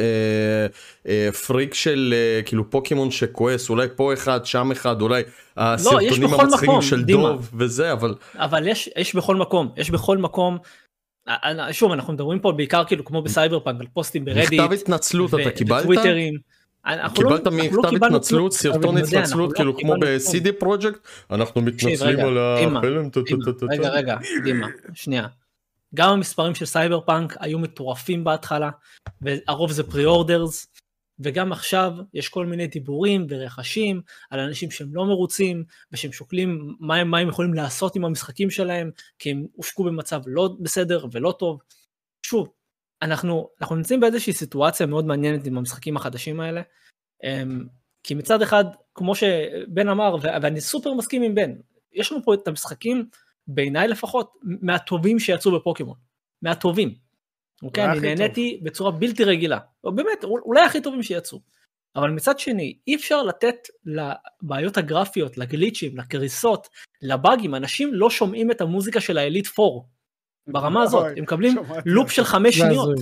אה, 1.09 1.33
פריק 1.47 1.75
של 1.75 2.15
אה, 2.17 2.43
כאילו 2.43 2.71
פוקימון 2.71 3.11
שכועס, 3.11 3.71
אולי 3.71 3.87
פה 3.97 4.13
אחד, 4.13 4.47
שם 4.47 4.71
אחד, 4.73 5.01
אולי 5.03 5.23
הסרטונים 5.57 6.23
לא, 6.23 6.41
המצחיקים 6.43 6.83
של 6.83 7.05
דימה. 7.05 7.23
דוב 7.23 7.51
וזה, 7.59 7.93
אבל 7.93 8.15
אבל 8.35 8.69
יש, 8.69 8.91
יש 8.97 9.15
בכל 9.15 9.37
מקום, 9.37 9.69
יש 9.77 9.91
בכל 9.91 10.19
מקום. 10.19 10.59
אה, 11.29 11.73
שוב, 11.73 11.93
אנחנו 11.93 12.13
מדברים 12.13 12.39
פה 12.39 12.53
בעיקר 12.53 12.85
כאילו 12.85 13.05
כמו 13.05 13.23
ב-Cyberpunk, 13.23 13.81
על 13.81 13.87
פוסטים 13.95 14.25
ב-Reddit. 14.25 14.61
מכתב 14.61 14.73
התנצלות 14.73 15.35
אתה 15.35 15.51
קיבלת? 15.51 15.83
וטוויטרים. 15.83 16.35
לא- 16.87 17.09
קיבלת 17.15 17.47
אנחנו 17.47 17.77
לא 17.77 17.83
מכתב 17.83 18.05
התנצלות. 18.05 18.53
סרטון 18.53 18.97
התנצלות, 18.97 19.51
אנחנו 19.51 19.55
כאילו 19.55 19.73
לא 19.73 19.79
כמו. 19.81 19.95
ב-CD 20.01 20.53
פרויקט, 20.59 20.99
אנחנו 21.31 21.61
מתנצלים 21.61 22.21
על 22.21 22.39
החלם, 22.39 23.11
טו, 23.11 23.21
רגע. 23.71 23.89
רגע, 23.89 24.17
דימה, 24.45 24.67
שנייה. 24.95 25.27
גם 25.95 26.11
המספרים 26.11 26.55
של 26.55 26.65
סייבר 26.65 27.01
פאנק 27.01 27.37
היו 27.41 27.59
מטורפים 27.59 28.25
בהתחלה, 28.25 28.71
והרוב 29.23 29.73
זה 29.73 29.83
pre-orders, 29.83 30.67
וגם 31.19 31.53
עכשיו 31.53 31.93
יש 32.15 32.29
כל 32.29 32.47
מיני 32.47 32.67
דיבורים 32.67 33.27
ורחשים 33.29 34.01
על 34.31 34.41
אנשים 34.41 34.71
שהם 34.71 34.95
לא 34.95 35.05
מרוצים, 35.05 35.65
ושהם 35.93 36.13
שוקלים 36.13 36.77
מה 36.81 36.97
הם, 36.97 37.11
מה 37.11 37.19
הם 37.19 37.29
יכולים 37.29 37.55
לעשות 37.55 37.97
עם 37.97 38.05
המשחקים 38.05 38.51
שלהם, 38.51 38.91
כי 39.19 39.31
הם 39.31 39.47
הושקו 39.53 39.85
במצב 39.85 40.21
לא 40.27 40.51
בסדר 40.61 41.07
ולא 41.13 41.35
טוב. 41.39 41.61
שוב, 42.27 42.49
אנחנו, 43.05 43.49
אנחנו 43.61 43.77
נמצאים 43.77 44.01
באיזושהי 44.01 44.33
סיטואציה 44.33 44.87
מאוד 44.87 45.07
מעניינת 45.07 45.47
עם 45.47 45.59
המשחקים 45.59 45.97
החדשים 45.97 46.41
האלה, 46.41 46.63
אמ, 47.25 47.65
כי 48.03 48.15
מצד 48.15 48.43
אחד, 48.43 48.65
כמו 48.95 49.15
שבן 49.15 49.89
אמר, 49.89 50.17
ואני 50.23 50.61
סופר 50.61 50.95
מסכים 50.95 51.23
עם 51.23 51.35
בן, 51.35 51.53
יש 51.93 52.13
לנו 52.13 52.23
פה 52.25 52.35
את 52.35 52.49
המשחקים, 52.49 53.09
בעיניי 53.47 53.89
לפחות, 53.89 54.33
מהטובים 54.43 55.19
שיצאו 55.19 55.53
בפוקימון. 55.53 55.97
מהטובים. 56.43 56.95
אוקיי, 57.63 57.85
אני 57.85 58.01
נהניתי 58.15 58.61
בצורה 58.63 58.91
בלתי 58.91 59.25
רגילה. 59.25 59.59
באמת, 59.85 60.25
אול- 60.25 60.43
אולי 60.45 60.61
הכי 60.61 60.81
טובים 60.81 61.03
שיצאו. 61.03 61.41
אבל 61.97 62.11
מצד 62.11 62.39
שני, 62.39 62.79
אי 62.87 62.95
אפשר 62.95 63.23
לתת 63.23 63.57
לבעיות 63.85 64.77
הגרפיות, 64.77 65.39
לגליצ'ים, 65.39 65.99
לקריסות, 65.99 66.69
לבאגים, 67.03 67.55
אנשים 67.55 67.95
לא 67.95 68.11
שומעים 68.11 68.51
את 68.51 68.61
המוזיקה 68.61 69.01
של 69.01 69.19
האליט 69.19 69.49
4. 69.59 69.94
ברמה 70.47 70.83
הזאת, 70.83 71.07
הם 71.17 71.23
מקבלים 71.23 71.57
לופ 71.87 72.11
של 72.11 72.25
חמש 72.25 72.59
שניות. 72.59 72.99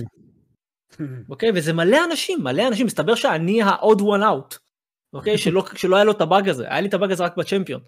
אוקיי? 1.29 1.51
וזה 1.55 1.73
מלא 1.73 1.97
אנשים, 2.05 2.43
מלא 2.43 2.67
אנשים, 2.67 2.85
מסתבר 2.85 3.15
שאני 3.15 3.61
ה-odd 3.61 3.99
one 3.99 4.21
out, 4.21 4.57
אוקיי? 5.13 5.37
שלא, 5.37 5.63
שלא 5.75 5.95
היה 5.95 6.05
לו 6.05 6.11
את 6.11 6.21
הבאג 6.21 6.49
הזה, 6.49 6.65
היה 6.69 6.81
לי 6.81 6.87
את 6.87 6.93
הבאג 6.93 7.11
הזה 7.11 7.23
רק 7.23 7.37
בצ'מפיון. 7.37 7.81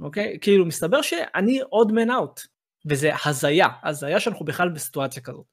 אוקיי? 0.00 0.38
כאילו, 0.40 0.66
מסתבר 0.66 1.02
שאני 1.02 1.60
odd 1.62 1.90
man 1.90 2.08
out, 2.08 2.46
וזה 2.86 3.10
הזיה, 3.24 3.66
הזיה 3.84 4.20
שאנחנו 4.20 4.44
בכלל 4.44 4.68
בסיטואציה 4.68 5.22
כזאת. 5.22 5.46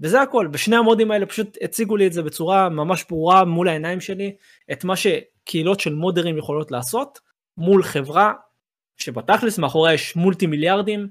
וזה 0.00 0.22
הכל, 0.22 0.46
בשני 0.46 0.76
המודים 0.76 1.10
האלה 1.10 1.26
פשוט 1.26 1.56
הציגו 1.62 1.96
לי 1.96 2.06
את 2.06 2.12
זה 2.12 2.22
בצורה 2.22 2.68
ממש 2.68 3.04
ברורה 3.08 3.44
מול 3.44 3.68
העיניים 3.68 4.00
שלי, 4.00 4.36
את 4.72 4.84
מה 4.84 4.94
שקהילות 4.96 5.80
של 5.80 5.94
מודרים 5.94 6.38
יכולות 6.38 6.70
לעשות, 6.70 7.18
מול 7.56 7.82
חברה 7.82 8.32
שבתכלס 8.96 9.58
מאחוריה 9.58 9.94
יש 9.94 10.16
מולטי 10.16 10.46
מיליארדים, 10.46 11.08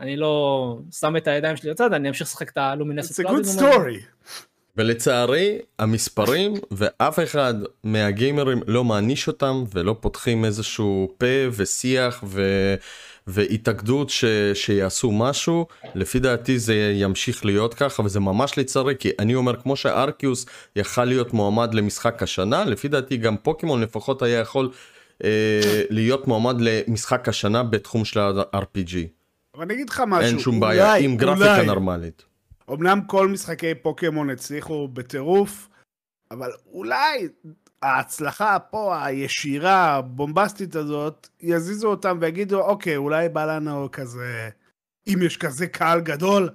אני 0.00 0.16
לא 0.16 0.78
שם 1.00 1.16
את 1.16 1.28
הידיים 1.28 1.56
שלי 1.56 1.70
לצד, 1.70 1.92
אני 1.92 2.08
אמשיך 2.08 2.26
לשחק 2.26 2.50
את 2.50 2.56
הלומינס 2.56 3.20
It's 3.20 3.24
a 3.24 3.28
good 3.28 3.60
story. 3.60 4.28
ולצערי 4.76 5.58
המספרים 5.78 6.54
ואף 6.70 7.18
אחד 7.18 7.54
מהגיימרים 7.84 8.60
לא 8.66 8.84
מעניש 8.84 9.28
אותם 9.28 9.64
ולא 9.74 9.96
פותחים 10.00 10.44
איזשהו 10.44 11.14
פה 11.18 11.26
ושיח 11.52 12.24
ו... 12.26 12.42
והתאגדות 13.26 14.10
ש... 14.10 14.24
שיעשו 14.54 15.12
משהו. 15.12 15.66
לפי 15.94 16.18
דעתי 16.18 16.58
זה 16.58 16.92
ימשיך 16.94 17.44
להיות 17.44 17.74
ככה 17.74 18.02
וזה 18.02 18.20
ממש 18.20 18.58
לצערי 18.58 18.94
כי 18.98 19.10
אני 19.18 19.34
אומר 19.34 19.56
כמו 19.62 19.76
שארקיוס 19.76 20.46
יכל 20.76 21.04
להיות 21.04 21.32
מועמד 21.32 21.74
למשחק 21.74 22.22
השנה 22.22 22.64
לפי 22.64 22.88
דעתי 22.88 23.16
גם 23.16 23.36
פוקימון 23.36 23.82
לפחות 23.82 24.22
היה 24.22 24.38
יכול 24.38 24.70
אה, 25.24 25.82
להיות 25.90 26.26
מועמד 26.26 26.56
למשחק 26.60 27.28
השנה 27.28 27.62
בתחום 27.62 28.04
של 28.04 28.20
ה-RPG 28.20 29.17
אבל 29.58 29.66
אני 29.66 29.74
אגיד 29.74 29.90
לך 29.90 30.02
משהו. 30.06 30.28
אין 30.30 30.38
שום 30.38 30.60
בעיה 30.60 30.92
אולי- 30.92 31.04
עם 31.04 31.16
גרפיקה 31.16 31.54
אולי- 31.56 31.66
נורמלית. 31.66 32.22
אמנם 32.70 33.00
כל 33.06 33.28
משחקי 33.28 33.74
פוקימון 33.74 34.30
הצליחו 34.30 34.88
בטירוף, 34.88 35.68
אבל 36.30 36.50
אולי 36.72 37.28
ההצלחה 37.82 38.58
פה, 38.58 39.04
הישירה, 39.04 39.94
הבומבסטית 39.94 40.76
הזאת, 40.76 41.28
יזיזו 41.40 41.88
אותם 41.88 42.18
ויגידו, 42.20 42.60
אוקיי, 42.60 42.96
אולי 42.96 43.28
בא 43.28 43.44
לנו 43.56 43.88
כזה, 43.92 44.48
אם 45.08 45.22
יש 45.22 45.36
כזה 45.36 45.66
קהל 45.66 46.00
גדול, 46.00 46.48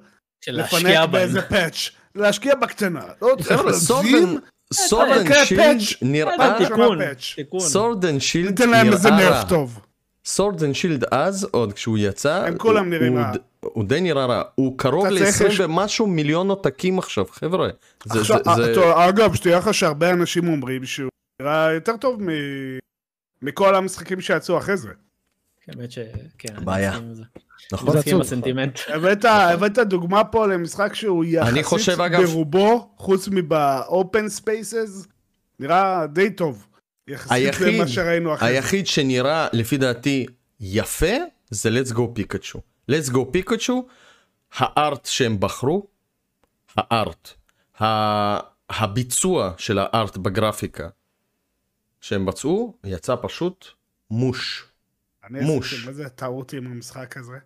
לפנק. 0.48 1.10
באיזה 1.12 1.42
פאץ', 1.42 1.90
להשקיע 2.16 2.56
בקטנה. 2.56 3.04
לא 3.22 3.36
צריך 3.44 3.62
להגזים, 3.66 4.40
סורדן 4.74 5.22
אוקיי, 5.28 5.46
שילד. 5.46 5.78
נראה 6.02 6.58
תיקון, 6.58 7.00
פאץ'. 7.00 7.34
תיקון. 7.36 7.60
סורדן 7.60 8.20
שילד 8.20 8.50
ניתן 8.50 8.70
להם 8.70 8.94
איזה 8.94 9.12
נראה 9.12 9.30
רע. 9.30 9.44
טוב. 10.24 10.30
סורדן 10.32 10.74
שילד 10.74 11.04
אז 11.12 11.48
עוד 11.52 11.74
כשהוא 11.74 11.98
יצא 11.98 12.44
הם 12.48 12.58
כולם 12.58 12.84
הוא- 12.86 12.94
נראים 12.94 13.14
הוא 13.18 13.22
רע. 13.22 13.32
הוא 13.62 13.84
די 13.84 14.02
נראה 14.02 14.26
רע 14.26 14.42
הוא 14.56 14.78
קרוב 14.78 15.06
אתה 15.06 15.16
צריך 15.16 15.42
ל-20 15.42 15.48
לש- 15.50 15.60
ומשהו 15.60 16.08
מיליון 16.08 16.50
עותקים 16.50 17.00
עכשיו 17.00 17.26
חבר'ה. 17.32 17.70
זה- 18.06 18.20
עכשיו, 18.20 18.38
זה- 18.56 18.64
זה- 18.64 18.72
טוב, 18.76 18.84
אגב, 18.98 19.34
שתהיה 19.36 19.58
לך 19.58 19.74
שהרבה 19.74 20.10
אנשים 20.10 20.48
אומרים 20.48 20.86
שהוא 20.86 21.10
נראה 21.42 21.72
יותר 21.74 21.98
טוב 21.98 22.22
מ- 22.24 22.78
מכל 23.42 23.76
המשחקים 23.76 24.22
שיצאו 24.22 24.58
אחרי 24.58 24.78
זה. 24.78 24.90
האמת 25.68 25.92
ש... 25.92 26.00
כן, 26.38 26.54
בעיה. 26.66 26.90
אני 26.90 26.98
מסכים 26.98 27.10
עם 27.10 27.16
זה. 27.16 27.24
נכון. 27.72 27.88
הבאת, 29.54 29.80
דוגמה 29.80 30.24
פה 30.24 30.48
למשחק 30.48 30.94
שהוא 30.94 31.26
יחסית 31.26 31.50
ברובו, 32.26 32.90
חוץ 32.98 33.28
מבאופן 33.32 34.30
ספייסס, 34.30 35.08
נראה 35.60 36.08
די 36.08 36.30
טוב. 36.30 36.68
יחסית 37.08 37.32
היחיד- 37.32 37.68
למה 37.80 37.88
שראינו 37.88 38.34
אחרי 38.34 38.50
זה. 38.50 38.54
היחיד 38.56 38.88
שנראה 38.88 39.48
לפי 39.54 39.78
דעתי 39.78 40.26
יפה 40.60 41.14
זה 41.50 41.70
let's 41.70 41.92
go 41.94 42.02
פיקאצ'ו. 42.14 42.62
let's 42.92 43.10
go 43.14 43.20
פיקאצ'ו 43.32 43.88
הארט 44.54 45.06
שהם 45.06 45.40
בחרו 45.40 45.88
הארט 46.78 47.30
ה- 47.82 48.40
הביצוע 48.70 49.54
של 49.58 49.78
הארט 49.80 50.18
בגרפיקה 50.18 50.90
שהם 52.02 52.26
ביצעו 52.26 52.78
יצא 52.84 53.16
פשוט 53.22 53.66
מוש. 54.12 54.66
אני 55.24 55.40
מוש. 55.42 55.74
עשיתי 55.74 55.90
איזה 55.90 56.10
טעות 56.10 56.54
עם 56.54 56.68
המשחק 56.68 57.18
הזה. 57.18 57.38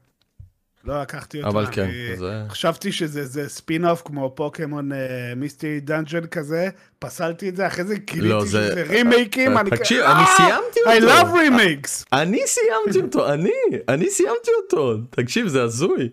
לא 0.87 1.01
לקחתי 1.01 1.37
אותו. 1.37 1.49
אבל 1.49 1.65
אני 1.65 1.75
כן, 1.75 1.89
זה- 2.17 2.43
חשבתי 2.49 2.91
שזה 2.91 3.25
זה 3.25 3.49
ספין 3.49 3.85
אוף 3.85 4.01
כמו 4.05 4.31
פוקימון 4.35 4.91
אה, 4.91 4.97
Mystery 5.35 5.79
Dungeon 5.79 6.25
כזה, 6.25 6.69
פסלתי 6.99 7.49
את 7.49 7.55
זה, 7.55 7.67
אחרי 7.67 7.83
זה 7.85 7.93
לא, 7.93 7.99
גיליתי 8.13 8.45
זה- 8.47 8.67
שזה 8.71 8.83
רימייקים, 8.89 9.57
אני 9.57 9.69
תקשיב 9.69 10.03
כזה, 10.03 10.11
אני 10.11 10.21
"אה, 10.21 10.35
סיימתי 10.37 10.79
I 10.85 11.03
אותו. 11.03 11.07
love 11.07 11.35
remakes. 11.35 12.05
אני 12.13 12.39
סיימתי 12.45 13.07
אותו, 13.07 13.33
אני, 13.33 13.49
אני 13.89 14.09
סיימתי 14.09 14.51
אותו, 14.63 14.97
תקשיב 15.09 15.47
זה 15.47 15.63
הזוי. 15.63 16.09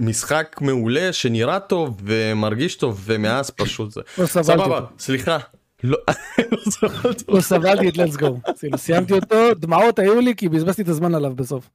משחק 0.00 0.56
מעולה 0.60 1.12
שנראה 1.12 1.60
טוב 1.60 2.00
ומרגיש 2.04 2.74
טוב 2.76 3.00
ומאז 3.04 3.50
פשוט 3.50 3.90
זה. 3.92 4.00
לא 4.18 4.26
סבלתי 4.26 4.46
סבבה, 4.52 4.64
אותו. 4.78 4.86
סליחה. 4.98 5.38
לא 5.84 5.98
לא 6.52 6.70
סבלתי 6.70 7.24
לא. 7.28 7.40
סבלתי 7.40 7.88
את 7.88 7.94
Let's 7.94 8.16
Go. 8.20 8.52
כאילו, 8.58 8.78
סיימתי 8.78 9.12
אותו, 9.12 9.54
דמעות 9.54 9.98
היו 9.98 10.20
לי 10.20 10.34
כי 10.36 10.48
בזבזתי 10.48 10.82
את 10.82 10.88
הזמן 10.88 11.14
עליו 11.14 11.34
בסוף. 11.36 11.70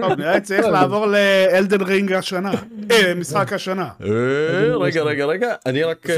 טוב, 0.00 0.12
נראה 0.18 0.40
צריך 0.40 0.66
לעבור 0.66 1.06
לאלדן 1.06 1.80
רינג 1.82 2.12
השנה. 2.12 2.52
אה, 2.90 3.12
משחק 3.16 3.52
השנה. 3.52 3.88
אה, 4.04 4.08
רגע 4.76 5.02
רגע 5.02 5.24
רגע 5.24 5.54
אני 5.66 5.82
רק 5.82 6.10
אה, 6.10 6.16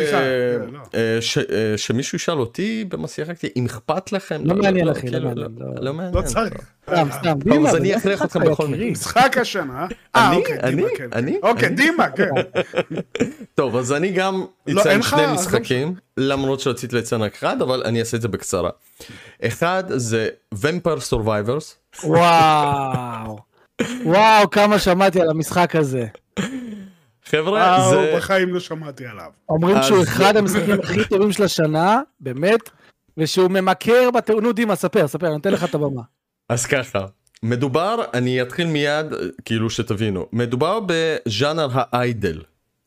לא. 0.73 0.79
אה, 0.95 1.19
ש- 1.21 1.38
אה, 1.38 1.45
שמישהו 1.77 2.17
ישאל 2.17 2.38
אותי 2.38 2.85
במה 2.88 3.09
שיחקתי 3.09 3.49
אם 3.57 3.67
אכפת 3.67 4.12
לכם 4.12 4.41
לא 4.45 4.55
מעניין 4.55 4.88
אחי, 4.88 5.01
כאילו, 5.01 5.19
לא 5.19 5.25
מעניין, 5.29 5.49
לא. 5.59 5.67
לא 5.85 5.95
מעניין 5.95 6.15
לא 6.15 6.23
צריך. 6.23 6.55
סתם, 6.91 7.07
סתם. 7.12 7.23
טוב, 7.33 7.43
דימה, 7.53 7.69
אז 7.69 7.77
אני 7.77 7.93
לא 7.93 7.97
אכריח 7.97 8.25
אתכם 8.25 8.41
בכל 8.41 8.67
יקירי. 8.69 8.91
משחק 8.91 9.38
השנה. 9.41 9.87
אה, 10.17 10.29
אני? 10.31 10.37
אוקיי, 10.37 10.59
דימה, 10.71 10.83
אני? 10.87 10.97
כן. 10.99 11.09
אני? 11.12 11.38
אוקיי, 11.43 11.67
אני? 11.69 11.77
דימה, 11.77 12.09
כן. 12.11 12.31
טוב 13.55 13.77
אז 13.77 13.93
אני 13.93 14.11
גם 14.12 14.45
לא, 14.67 14.81
אציין 14.81 15.03
שני 15.03 15.23
לא 15.23 15.35
משחקים 15.35 15.95
למרות 16.16 16.61
שרציתי 16.61 16.96
לציין 16.96 17.22
רק 17.22 17.35
אחד 17.35 17.62
אבל 17.62 17.83
אני 17.85 18.01
אעשה 18.01 18.16
את 18.16 18.22
זה 18.22 18.29
בקצרה. 18.29 18.70
אחד 19.42 19.85
זה 19.88 20.29
Vampire 20.55 21.12
Survivors 21.12 21.98
וואו. 22.05 23.38
וואו, 24.05 24.51
כמה 24.51 24.79
שמעתי 24.79 25.20
על 25.20 25.31
המשחק 25.31 25.77
הזה. 25.77 26.07
חבר'ה 27.25 27.53
וואו, 27.79 27.90
זה 27.90 28.14
בחיים 28.16 28.55
לא 28.55 28.61
שמעתי 28.61 29.07
עליו. 29.07 29.31
אומרים 29.48 29.77
אז- 29.77 29.87
שהוא 29.87 30.03
אחד 30.03 30.37
המשחקים 30.37 30.81
הכי 30.83 31.05
טובים 31.09 31.33
של 31.33 31.42
השנה, 31.42 32.01
באמת, 32.20 32.70
ושהוא 33.16 33.48
ממכר. 33.51 34.09
נו, 34.42 34.53
דימה, 34.53 34.77
ספר, 34.77 35.09
ספר, 35.09 35.27
אני 35.27 35.35
נותן 35.35 35.53
לך 35.53 35.64
את 35.64 35.75
הבמה. 35.75 36.03
אז 36.48 36.66
ככה 36.66 37.07
מדובר 37.42 38.05
אני 38.14 38.42
אתחיל 38.42 38.66
מיד 38.66 39.07
כאילו 39.44 39.70
שתבינו 39.70 40.27
מדובר 40.33 40.81
בז'אנר 40.87 41.68
האיידל. 41.72 42.40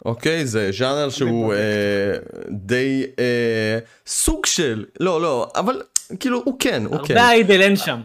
אוקיי 0.05 0.45
זה 0.45 0.69
ז'אנר 0.71 1.09
שהוא 1.09 1.53
אה, 1.53 1.59
די 2.49 3.05
אה, 3.19 3.79
סוג 4.07 4.45
של 4.45 4.85
לא 4.99 5.21
לא 5.21 5.51
אבל 5.55 5.81
כאילו 6.19 6.41
הוא 6.45 6.55
כן 6.59 6.83
הוא 6.85 6.97
כן 7.05 7.17
הרבה 7.17 7.29
idle 7.29 7.61
אין 7.61 7.75
שם. 7.75 8.01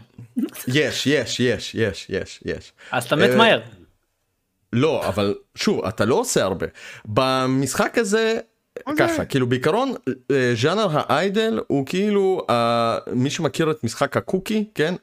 יש 0.67 1.07
יש 1.07 1.39
יש 1.39 1.75
יש 1.75 2.07
יש 2.09 2.39
יש 2.45 2.73
אז 2.91 3.03
אתה 3.03 3.15
מת 3.15 3.29
אה, 3.29 3.35
מהר. 3.35 3.61
לא 4.73 5.07
אבל 5.07 5.35
שוב 5.55 5.85
אתה 5.85 6.05
לא 6.05 6.15
עושה 6.15 6.43
הרבה 6.43 6.67
במשחק 7.05 7.97
הזה 7.97 8.39
אוקיי. 8.87 9.07
ככה 9.07 9.25
כאילו 9.25 9.47
בעיקרון 9.47 9.93
אה, 10.31 10.53
ז'אנר 10.61 10.87
ה 10.91 11.05
idle 11.05 11.59
הוא 11.67 11.85
כאילו 11.85 12.45
אה, 12.49 12.97
מי 13.13 13.29
שמכיר 13.29 13.71
את 13.71 13.83
משחק 13.83 14.17
ה 14.17 14.24
Cookie 14.24 14.65
כן 14.75 14.95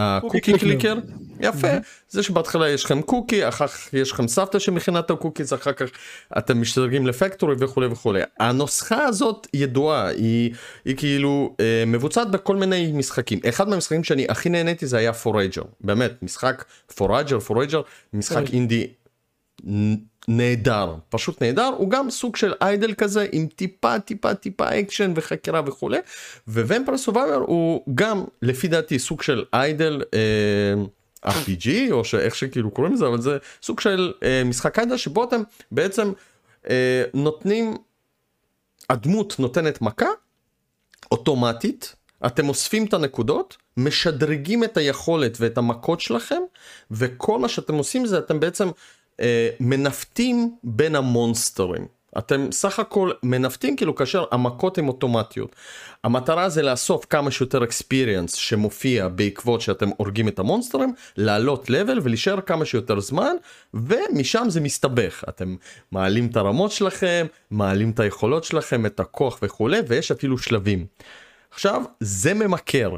ה 0.00 0.08
Cookie 0.08 0.58
Clicker. 0.58 0.94
יפה. 1.40 1.68
זה 2.08 2.22
שבהתחלה 2.22 2.68
יש 2.68 2.84
לכם 2.84 3.02
קוקי 3.02 3.48
אחר 3.48 3.66
כך 3.66 3.94
יש 3.94 4.12
לכם 4.12 4.28
סבתא 4.28 4.58
שמכינה 4.58 4.98
את 4.98 5.10
ה 5.10 5.15
cookies 5.15 5.54
אחר 5.54 5.72
כך 5.72 5.86
אתם 6.38 6.60
משתדרגים 6.60 7.06
ל 7.06 7.12
factory 7.12 7.54
וכולי 7.58 7.86
וכולי. 7.86 8.20
הנוסחה 8.38 9.04
הזאת 9.04 9.46
ידועה 9.54 10.08
היא, 10.08 10.54
היא 10.84 10.96
כאילו 10.96 11.56
אה, 11.60 11.84
מבוצעת 11.86 12.30
בכל 12.30 12.56
מיני 12.56 12.92
משחקים. 12.92 13.38
אחד 13.48 13.68
מהמשחקים 13.68 14.04
שאני 14.04 14.26
הכי 14.28 14.48
נהניתי 14.48 14.86
זה 14.86 14.98
היה 14.98 15.12
Forager 15.12 15.62
באמת 15.80 16.22
משחק 16.22 16.64
Forager 16.94 17.40
Forager 17.40 17.82
משחק. 18.12 18.44
אינדי 18.52 18.86
נהדר 20.32 20.94
פשוט 21.08 21.42
נהדר. 21.42 21.70
הוא 21.76 21.90
גם 21.90 22.10
סוג 22.10 22.36
של 22.36 22.54
idle 22.60 22.94
כזה 22.94 23.26
עם 23.32 23.46
טיפה 23.46 23.98
טיפה 23.98 24.34
טיפה 24.34 24.80
אקשן 24.80 25.12
וחקירה 25.16 25.62
וכולי. 25.66 25.98
ו 26.48 26.54
Vampire 26.54 26.98
Survivor 26.98 27.34
הוא 27.46 27.82
גם 27.94 28.24
לפי 28.42 28.68
דעתי 28.68 28.98
סוג 28.98 29.22
של 29.22 29.44
idle 29.54 30.02
אה, 30.14 31.30
RPG 31.32 31.68
או 31.90 32.04
שאיך 32.04 32.34
שכאילו 32.34 32.70
קוראים 32.70 32.92
לזה 32.92 33.06
אבל 33.06 33.20
זה 33.20 33.38
סוג 33.62 33.80
של 33.80 34.12
אה, 34.22 34.42
משחק 34.44 34.78
idle 34.78 34.96
שבו 34.96 35.24
אתם 35.24 35.42
בעצם 35.72 36.12
אה, 36.70 37.02
נותנים 37.14 37.76
הדמות 38.90 39.36
נותנת 39.38 39.82
מכה 39.82 40.08
אוטומטית 41.12 41.94
אתם 42.26 42.48
אוספים 42.48 42.86
את 42.86 42.94
הנקודות 42.94 43.56
משדרגים 43.76 44.64
את 44.64 44.76
היכולת 44.76 45.36
ואת 45.40 45.58
המכות 45.58 46.00
שלכם 46.00 46.42
וכל 46.90 47.38
מה 47.38 47.48
שאתם 47.48 47.74
עושים 47.74 48.06
זה 48.06 48.18
אתם 48.18 48.40
בעצם 48.40 48.68
מנווטים 49.60 50.56
בין 50.64 50.96
המונסטרים. 50.96 51.86
אתם 52.18 52.52
סך 52.52 52.78
הכל 52.78 53.10
מנווטים 53.22 53.76
כאילו 53.76 53.94
כאשר 53.94 54.24
המכות 54.30 54.78
הן 54.78 54.88
אוטומטיות. 54.88 55.56
המטרה 56.04 56.48
זה 56.48 56.62
לאסוף 56.62 57.06
כמה 57.10 57.30
שיותר 57.30 57.64
אקספיריאנס 57.64 58.34
שמופיע 58.34 59.08
בעקבות 59.08 59.60
שאתם 59.60 59.90
הורגים 59.96 60.28
את 60.28 60.38
המונסטרים, 60.38 60.94
לעלות 61.16 61.70
לבל 61.70 61.98
ולהישאר 62.02 62.40
כמה 62.40 62.64
שיותר 62.64 63.00
זמן, 63.00 63.32
ומשם 63.74 64.44
זה 64.48 64.60
מסתבך. 64.60 65.24
אתם 65.28 65.56
מעלים 65.92 66.26
את 66.26 66.36
הרמות 66.36 66.72
שלכם, 66.72 67.26
מעלים 67.50 67.90
את 67.90 68.00
היכולות 68.00 68.44
שלכם, 68.44 68.86
את 68.86 69.00
הכוח 69.00 69.38
וכולי, 69.42 69.80
ויש 69.88 70.10
אפילו 70.10 70.38
שלבים. 70.38 70.86
עכשיו, 71.50 71.82
זה 72.00 72.34
ממכר. 72.34 72.96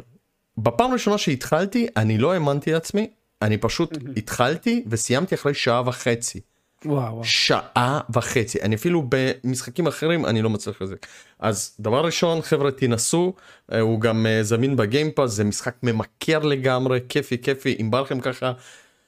בפעם 0.59 0.91
הראשונה 0.91 1.19
שהתחלתי, 1.19 1.87
אני 1.97 2.19
לא 2.19 2.33
האמנתי 2.33 2.73
לעצמי, 2.73 3.11
אני 3.43 3.59
פשוט 3.59 3.99
התחלתי 4.17 4.85
וסיימתי 4.87 5.35
אחרי 5.35 5.55
שעה 5.55 5.89
וחצי. 5.89 6.41
וואו. 6.85 7.21
שעה 7.25 8.01
וחצי 8.15 8.63
אני 8.63 8.75
אפילו 8.75 9.09
במשחקים 9.09 9.87
אחרים 9.87 10.27
אני 10.27 10.43
לא 10.43 10.51
מצליח 10.51 10.83
לזה 10.83 10.95
אז 11.39 11.77
דבר 11.81 12.05
ראשון 12.05 12.43
חבר'ה 12.43 12.71
תנסו 12.71 13.35
אה, 13.73 13.81
הוא 13.81 14.01
גם 14.01 14.27
אה, 14.27 14.43
זמין 14.43 14.77
בגיימפאס 14.77 15.31
זה 15.31 15.45
משחק 15.45 15.75
ממכר 15.83 16.39
לגמרי 16.39 17.01
כיפי 17.09 17.39
כיפי 17.43 17.77
אם 17.81 17.91
בא 17.91 18.01
לכם 18.01 18.21
ככה 18.21 18.53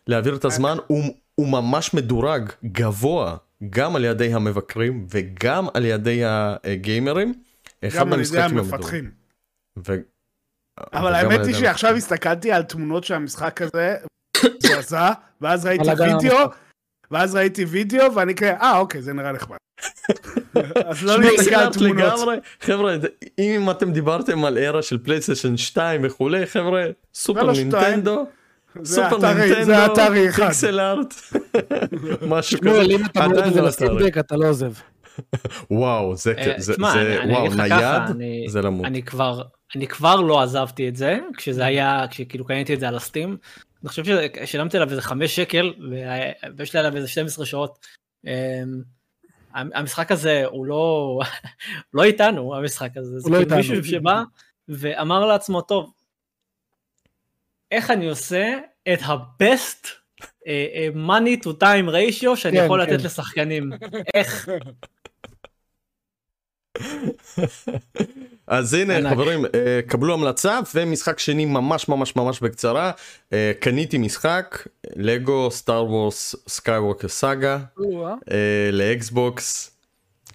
להעביר 0.07 0.37
את 0.37 0.45
הזמן 0.45 0.77
הוא, 0.87 1.05
הוא 1.35 1.49
ממש 1.49 1.95
מדורג 1.95 2.51
גבוה 2.65 3.37
גם 3.71 3.97
על 3.97 4.05
ידי 4.05 4.35
המבקרים 4.35 5.07
וגם 5.11 5.67
על 5.75 5.85
ידי 5.85 6.21
הגיימרים. 6.25 7.35
גם 7.97 8.13
על 8.13 8.21
ידי. 8.21 8.41
המפתחים. 8.41 9.11
ו... 9.87 9.95
אבל 10.93 11.15
האמת 11.15 11.47
היא 11.47 11.55
שעכשיו 11.55 11.95
הסתכלתי 11.95 12.53
על 12.53 12.63
תמונות 12.63 13.05
של 13.05 13.15
המשחק 13.15 13.63
הזה, 13.63 13.97
זעזע, 14.59 15.11
ואז 15.41 15.67
ראיתי 15.67 15.89
וידאו. 15.99 16.39
ואז 17.11 17.37
ראיתי 17.37 17.65
וידאו, 17.65 18.15
ואני 18.15 18.35
כזה, 18.35 18.57
אה, 18.57 18.79
אוקיי, 18.79 19.03
זה 19.03 19.13
נראה 19.13 19.33
נחמד. 19.33 19.57
אז 20.89 21.05
לא 21.05 21.19
להסתכל 21.19 21.55
על 21.55 21.73
תמונות. 21.73 22.21
חבר'ה, 22.61 22.97
אם 23.39 23.71
אתם 23.71 23.93
דיברתם 23.93 24.45
על 24.45 24.59
ארה 24.59 24.83
של 24.83 24.99
פלייסטיישן 24.99 25.57
2 25.57 26.01
וכולי, 26.05 26.47
חבר'ה, 26.47 26.85
סופר 27.15 27.43
לא. 27.43 27.53
נינטנדו, 27.53 28.25
זה 28.83 28.95
סופר 28.95 29.35
נינטנדו, 29.35 29.65
זה 29.65 29.87
אתרי 29.87 30.29
אחד. 30.29 30.45
פיקסל 30.45 30.81
ארט, 30.81 31.15
משהו 32.29 32.61
כזה, 32.61 32.83
אם 32.83 33.05
אתה 33.05 33.29
מוריד 33.29 33.45
את 33.45 33.53
זה 33.55 33.61
לא 33.61 33.69
אתרי. 33.69 33.89
לסטימדק 33.89 34.19
אתה 34.19 34.37
לא 34.37 34.49
עוזב. 34.49 34.73
וואו, 35.71 36.17
זה, 36.17 36.33
אה, 36.39 36.55
זה, 36.57 36.75
וואו, 36.79 37.47
אגיד 37.47 37.53
לך 37.53 37.57
נייד, 37.57 38.03
זה 38.49 38.63
למות. 38.63 38.87
אני 38.87 39.03
כבר, 39.03 39.43
אני 39.77 39.87
כבר 39.87 40.21
לא 40.21 40.43
עזבתי 40.43 40.89
את 40.89 40.97
זה, 40.97 41.19
כשזה 41.37 41.65
היה, 41.65 42.05
כשכאילו 42.11 42.45
קניתי 42.45 42.75
את 42.75 42.81
זה 42.81 42.89
על 42.89 42.97
הסטים. 42.97 43.37
אני 43.85 43.89
חושב 43.89 44.03
ששילמתי 44.05 44.77
עליו 44.77 44.91
איזה 44.91 45.03
חמש 45.03 45.37
שקל, 45.37 45.75
וה- 45.91 46.51
ויש 46.57 46.75
לי 46.75 46.81
עליו 46.81 46.97
איזה 46.97 47.09
12 47.09 47.47
שעות. 47.47 47.87
אמ, 48.27 48.31
המשחק 49.55 50.13
הזה 50.13 50.45
הוא 50.47 50.67
לא, 50.67 51.21
לא 51.95 52.05
איתנו, 52.05 52.57
המשחק 52.57 52.97
הזה. 52.97 53.19
זה 53.19 53.29
הוא 53.29 53.37
לא 53.37 53.45
כאילו 53.45 53.57
איתנו. 53.61 53.75
מישהו 53.77 53.91
שבא 53.91 54.23
ואמר 54.69 55.27
לעצמו, 55.27 55.61
טוב, 55.61 55.93
איך 57.71 57.91
אני 57.91 58.09
עושה 58.09 58.59
את 58.93 58.99
ה-best 59.03 59.89
אה, 60.47 60.67
אה, 60.75 60.89
money 60.95 61.39
to 61.45 61.49
time 61.63 61.89
ratio 61.89 62.37
שאני 62.37 62.57
כן, 62.59 62.65
יכול 62.65 62.87
כן. 62.87 62.93
לתת 62.95 63.05
לשחקנים? 63.05 63.71
איך? 64.15 64.49
אז 68.47 68.75
הנה 68.75 68.97
ענק. 68.97 69.13
חברים, 69.13 69.45
אה, 69.45 69.81
קבלו 69.87 70.15
המלצה 70.15 70.61
ומשחק 70.75 71.19
שני 71.19 71.45
ממש 71.45 71.89
ממש 71.89 72.17
ממש 72.17 72.41
בקצרה, 72.41 72.91
אה, 73.33 73.53
קניתי 73.61 73.99
משחק, 73.99 74.67
Lego 74.97 75.51
Star 75.51 75.85
Wars 75.85 76.35
Skywalker 76.49 77.09
Saga. 77.09 77.59
אה, 78.31 78.71
ל 78.73 78.89
Xbox. 78.89 79.71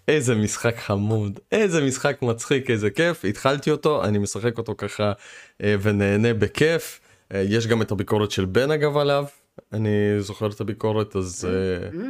איזה 0.07 0.35
משחק 0.35 0.77
חמוד, 0.77 1.39
איזה 1.51 1.81
משחק 1.81 2.17
מצחיק, 2.21 2.69
איזה 2.69 2.89
כיף, 2.89 3.25
התחלתי 3.25 3.71
אותו, 3.71 4.03
אני 4.03 4.17
משחק 4.17 4.57
אותו 4.57 4.75
ככה 4.77 5.11
ונהנה 5.59 6.33
בכיף. 6.33 6.99
יש 7.33 7.67
גם 7.67 7.81
את 7.81 7.91
הביקורת 7.91 8.31
של 8.31 8.45
בן 8.45 8.71
אגב 8.71 8.97
עליו, 8.97 9.25
אני 9.73 9.89
זוכר 10.19 10.47
את 10.47 10.61
הביקורת, 10.61 11.15
אז 11.15 11.47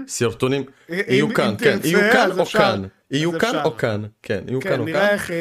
סרטונים, 0.07 0.63
יהיו 0.89 1.33
כאן, 1.33 1.55
כן, 1.57 1.79
יהיו 1.83 1.99
כאן 1.99 2.39
או. 2.39 2.45
כאן, 2.45 2.83
יהיו 3.11 3.39
כאן. 3.39 3.61
או 3.65 3.77
כאן, 3.77 4.03
כן, 4.23 4.43
יהיו 4.47 4.61
כאן 4.61 4.71
כן, 4.71 4.79
או 4.79 4.85
נראה 4.85 5.17
כאן. 5.17 5.35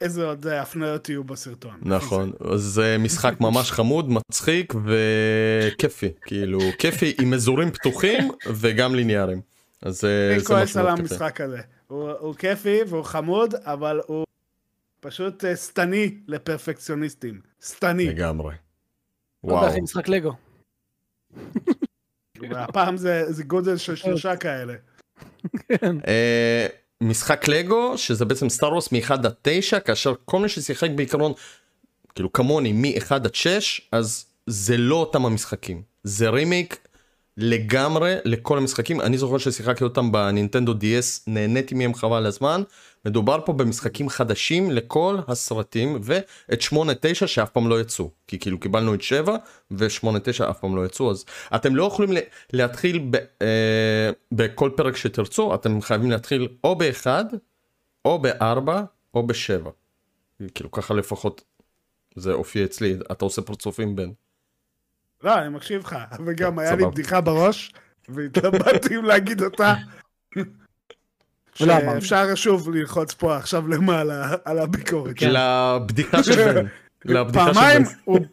איך, 0.00 0.10
איזה 0.10 0.24
עוד 0.24 0.46
אה, 0.46 0.62
הפניות 0.62 1.08
יהיו 1.08 1.24
בסרטון. 1.24 1.74
נכון, 1.82 2.32
זה 2.54 2.96
משחק 2.98 3.34
ממש 3.40 3.72
חמוד, 3.72 4.10
מצחיק 4.10 4.74
וכיפי, 4.84 6.08
כאילו 6.22 6.58
כיפי 6.78 7.14
עם 7.20 7.34
אזורים 7.34 7.70
פתוחים 7.70 8.30
וגם 8.46 8.94
ליניאריים. 8.94 9.40
אז 9.82 10.04
אה, 10.04 10.30
אני 10.30 10.40
זה 10.40 10.46
כועס 10.46 10.62
משהו 10.62 10.80
על 10.80 10.86
מאוד 10.86 11.00
כיפי. 11.00 11.14
המשחק 11.14 11.40
הזה. 11.40 11.60
הוא 11.86 12.10
הוא 12.10 12.34
כיפי 12.34 12.78
והוא 12.88 13.04
חמוד, 13.04 13.54
אבל 13.54 14.00
הוא 14.06 14.26
פשוט 15.00 15.44
אה, 15.44 15.56
שטני 15.56 16.14
לפרפקציוניסטים. 16.28 17.40
שטני. 17.64 18.06
לגמרי. 18.06 18.54
לא 19.44 19.48
יודע, 19.48 19.60
וואו. 19.60 19.68
אחי, 19.68 19.80
משחק 19.80 20.08
לגו. 20.08 20.32
והפעם 22.50 22.96
זה 22.96 23.32
זה 23.32 23.44
גודל 23.44 23.76
של 23.76 23.96
שלושה 23.96 24.36
כאלה. 24.36 24.74
כן. 25.68 25.96
משחק 27.02 27.48
לגו 27.48 27.98
שזה 27.98 28.24
בעצם 28.24 28.48
סטאר 28.48 28.72
וורס 28.72 28.92
מ-1 28.92 29.12
עד 29.12 29.26
9 29.42 29.80
כאשר 29.80 30.14
כל 30.24 30.38
מי 30.38 30.48
ששיחק 30.48 30.90
בעיקרון 30.90 31.32
כאילו 32.14 32.32
כמוני 32.32 32.72
מ-1 32.72 33.14
עד 33.14 33.34
6 33.34 33.80
אז 33.92 34.26
זה 34.46 34.76
לא 34.76 34.96
אותם 34.96 35.26
המשחקים 35.26 35.82
זה 36.04 36.28
רימיק 36.28 36.76
לגמרי 37.36 38.16
לכל 38.24 38.58
המשחקים, 38.58 39.00
אני 39.00 39.18
זוכר 39.18 39.38
ששיחקתי 39.38 39.84
אותם 39.84 40.12
בנינטנדו 40.12 40.72
DS, 40.72 41.22
נהניתי 41.26 41.74
מהם 41.74 41.94
חבל 41.94 42.26
הזמן. 42.26 42.62
מדובר 43.04 43.40
פה 43.44 43.52
במשחקים 43.52 44.08
חדשים 44.08 44.70
לכל 44.70 45.18
הסרטים 45.28 45.98
ואת 46.02 46.60
8-9 46.60 47.26
שאף 47.26 47.50
פעם 47.50 47.68
לא 47.68 47.80
יצאו 47.80 48.10
כי 48.26 48.38
כאילו 48.38 48.60
קיבלנו 48.60 48.94
את 48.94 49.02
7 49.02 49.36
ו-8-9 49.70 50.50
אף 50.50 50.60
פעם 50.60 50.76
לא 50.76 50.86
יצאו 50.86 51.10
אז 51.10 51.24
אתם 51.54 51.76
לא 51.76 51.84
יכולים 51.84 52.10
להתחיל 52.52 53.06
ב, 53.10 53.16
אה, 53.42 54.10
בכל 54.32 54.70
פרק 54.76 54.96
שתרצו 54.96 55.54
אתם 55.54 55.80
חייבים 55.80 56.10
להתחיל 56.10 56.48
או 56.64 56.76
ב-1 56.78 57.06
או 58.04 58.18
ב-4 58.18 58.70
או 59.14 59.26
ב-7 59.26 59.68
כאילו 60.54 60.70
ככה 60.70 60.94
לפחות 60.94 61.44
זה 62.16 62.32
אופי 62.32 62.64
אצלי 62.64 62.98
אתה 63.12 63.24
עושה 63.24 63.42
פרצופים 63.42 63.96
בין. 63.96 64.12
לא 65.22 65.38
אני 65.38 65.48
מקשיב 65.48 65.80
לך 65.80 65.96
וגם 66.26 66.58
היה 66.58 66.76
לי 66.76 66.86
בדיחה 66.86 67.20
בראש 67.20 67.72
והתלבטתי 68.08 68.96
אם 68.96 69.04
להגיד 69.04 69.42
אותה. 69.42 69.74
שאפשר 71.54 72.34
שוב 72.34 72.70
ללחוץ 72.70 73.14
פה 73.14 73.36
עכשיו 73.36 73.68
למעלה 73.68 74.34
על 74.44 74.58
הביקורת. 74.58 75.12
כן. 75.16 75.30
לבדיחה 75.30 76.22
של 76.22 76.52
בן. 76.52 76.66
פעמיים 77.32 77.82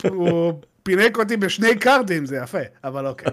הוא 0.09 0.53
פינק 0.83 1.17
אותי 1.17 1.37
בשני 1.37 1.75
קארדים, 1.75 2.25
זה 2.25 2.37
יפה, 2.43 2.57
אבל 2.83 3.07
אוקיי. 3.07 3.31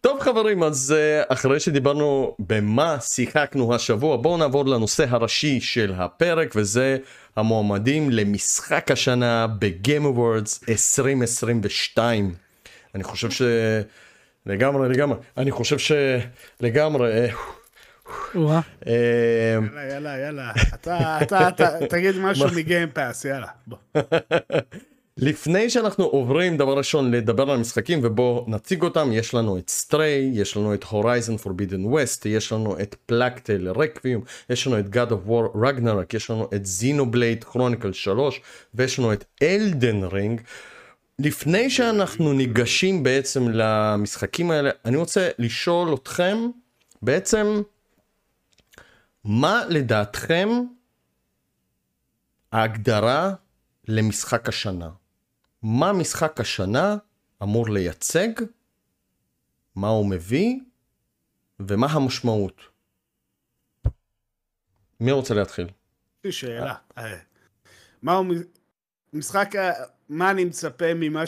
טוב 0.00 0.20
חברים, 0.20 0.62
אז 0.62 0.94
אה, 0.96 1.22
אחרי 1.28 1.60
שדיברנו 1.60 2.36
במה 2.38 2.96
שיחקנו 3.00 3.74
השבוע, 3.74 4.16
בואו 4.16 4.36
נעבור 4.36 4.66
לנושא 4.66 5.04
הראשי 5.08 5.60
של 5.60 5.92
הפרק, 5.96 6.52
וזה 6.56 6.96
המועמדים 7.36 8.10
למשחק 8.10 8.90
השנה 8.90 9.46
awards 10.06 10.60
2022. 10.68 12.34
אני 12.94 13.04
חושב 13.04 13.30
ש... 13.30 13.42
לגמרי, 14.46 14.88
לגמרי. 14.88 15.16
אני 15.36 15.50
חושב 15.50 15.76
שלגמרי... 15.78 17.28
אה, 18.86 18.92
יאללה, 19.90 19.92
יאללה, 19.92 20.18
יאללה. 20.18 20.52
אתה 20.74 21.18
תגיד 21.88 22.14
משהו 22.18 22.48
מ 22.56 22.63
Game 22.63 22.90
Pass, 22.90 23.24
יאללה, 23.24 23.46
בוא. 23.66 23.78
לפני 25.22 25.70
שאנחנו 25.70 26.04
עוברים 26.04 26.56
דבר 26.56 26.78
ראשון 26.78 27.10
לדבר 27.10 27.42
על 27.42 27.56
המשחקים 27.56 28.00
ובואו 28.02 28.44
נציג 28.48 28.82
אותם 28.82 29.12
יש 29.12 29.34
לנו 29.34 29.58
את 29.58 29.70
Stray 29.70 30.30
יש 30.34 30.56
לנו 30.56 30.74
את 30.74 30.84
Horizon 30.84 31.36
Forbidden 31.36 31.84
West 31.84 32.26
יש 32.26 32.52
לנו 32.52 32.80
את 32.80 32.96
Plague 33.06 33.43
Tale 33.43 33.68
Requiem 33.68 34.22
יש 34.50 34.66
לנו 34.66 34.78
את 34.78 34.84
God 34.86 35.10
of 35.10 35.28
War 35.28 35.58
רגנרק 35.66 36.14
יש 36.14 36.30
לנו 36.30 36.48
את 36.54 36.66
זינובלייד 36.66 37.44
כרוניקל 37.44 37.92
3 37.92 38.40
ויש 38.74 38.98
לנו 38.98 39.12
את 39.12 39.24
אלדן 39.42 40.04
רינג 40.04 40.40
לפני 41.18 41.70
שאנחנו 41.70 42.32
ניגשים 42.32 43.02
בעצם 43.02 43.48
למשחקים 43.48 44.50
האלה 44.50 44.70
אני 44.84 44.96
רוצה 44.96 45.28
לשאול 45.38 45.94
אתכם 45.94 46.38
בעצם 47.02 47.62
מה 49.24 49.62
לדעתכם 49.68 50.48
ההגדרה 52.52 53.34
למשחק 53.88 54.48
השנה? 54.48 54.90
מה 55.62 55.92
משחק 55.92 56.40
השנה 56.40 56.96
אמור 57.42 57.70
לייצג? 57.70 58.28
מה 59.74 59.88
הוא 59.88 60.10
מביא? 60.10 60.60
ומה 61.60 61.86
המשמעות? 61.86 62.60
מי 65.00 65.12
רוצה 65.12 65.34
להתחיל? 65.34 65.64
יש 65.64 65.72
לי 66.24 66.32
שאלה. 66.32 66.74
אה, 66.98 67.16
מה 68.02 68.12
הוא 68.12 68.26
משחק, 69.12 69.50
מה 70.08 70.30
אני 70.30 70.44
מצפה 70.44 70.94
ממה 70.94 71.24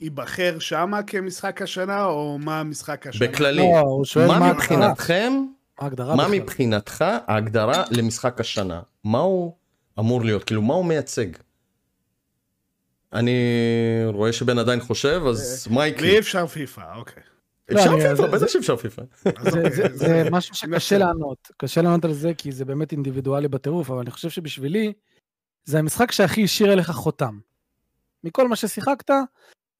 שייבחר 0.00 0.58
שמה 0.58 1.02
כמשחק 1.02 1.62
השנה, 1.62 2.04
או 2.04 2.38
מה 2.38 2.62
משחק 2.62 3.06
השנה? 3.06 3.28
בכללי, 3.28 3.70
לא, 3.72 4.02
מה 4.28 4.52
מבחינתכם 4.52 5.32
ההגדרה 5.78 6.16
מה 6.16 6.24
בכלל. 6.24 6.38
מבחינתך 6.40 7.04
ההגדרה 7.26 7.84
למשחק 7.90 8.40
השנה? 8.40 8.82
מה 9.04 9.18
הוא 9.18 9.54
אמור 9.98 10.24
להיות? 10.24 10.44
כאילו, 10.44 10.62
מה 10.62 10.74
הוא 10.74 10.84
מייצג? 10.84 11.26
אני 13.12 13.40
רואה 14.06 14.32
שבן 14.32 14.58
עדיין 14.58 14.80
חושב, 14.80 15.22
אז 15.28 15.68
מייקי. 15.70 16.00
לי 16.02 16.18
אפשר 16.18 16.46
פיפא, 16.46 16.96
אוקיי. 16.96 17.22
אפשר 17.72 17.96
לא, 17.96 18.16
פיפא, 18.16 18.26
בטח 18.26 18.46
שאפשר 18.46 18.76
פיפא. 18.76 19.02
זה 19.92 20.28
משהו 20.30 20.54
שקשה 20.54 20.98
לענות, 20.98 21.50
קשה 21.56 21.82
לענות 21.82 22.04
על 22.04 22.12
זה 22.12 22.34
כי 22.38 22.52
זה 22.52 22.64
באמת 22.64 22.92
אינדיבידואלי 22.92 23.48
בטירוף, 23.48 23.90
אבל 23.90 24.00
אני 24.00 24.10
חושב 24.10 24.30
שבשבילי, 24.30 24.92
זה 25.64 25.78
המשחק 25.78 26.12
שהכי 26.12 26.44
השאיר 26.44 26.72
אליך 26.72 26.90
חותם. 26.90 27.38
מכל 28.24 28.48
מה 28.48 28.56
ששיחקת, 28.56 29.10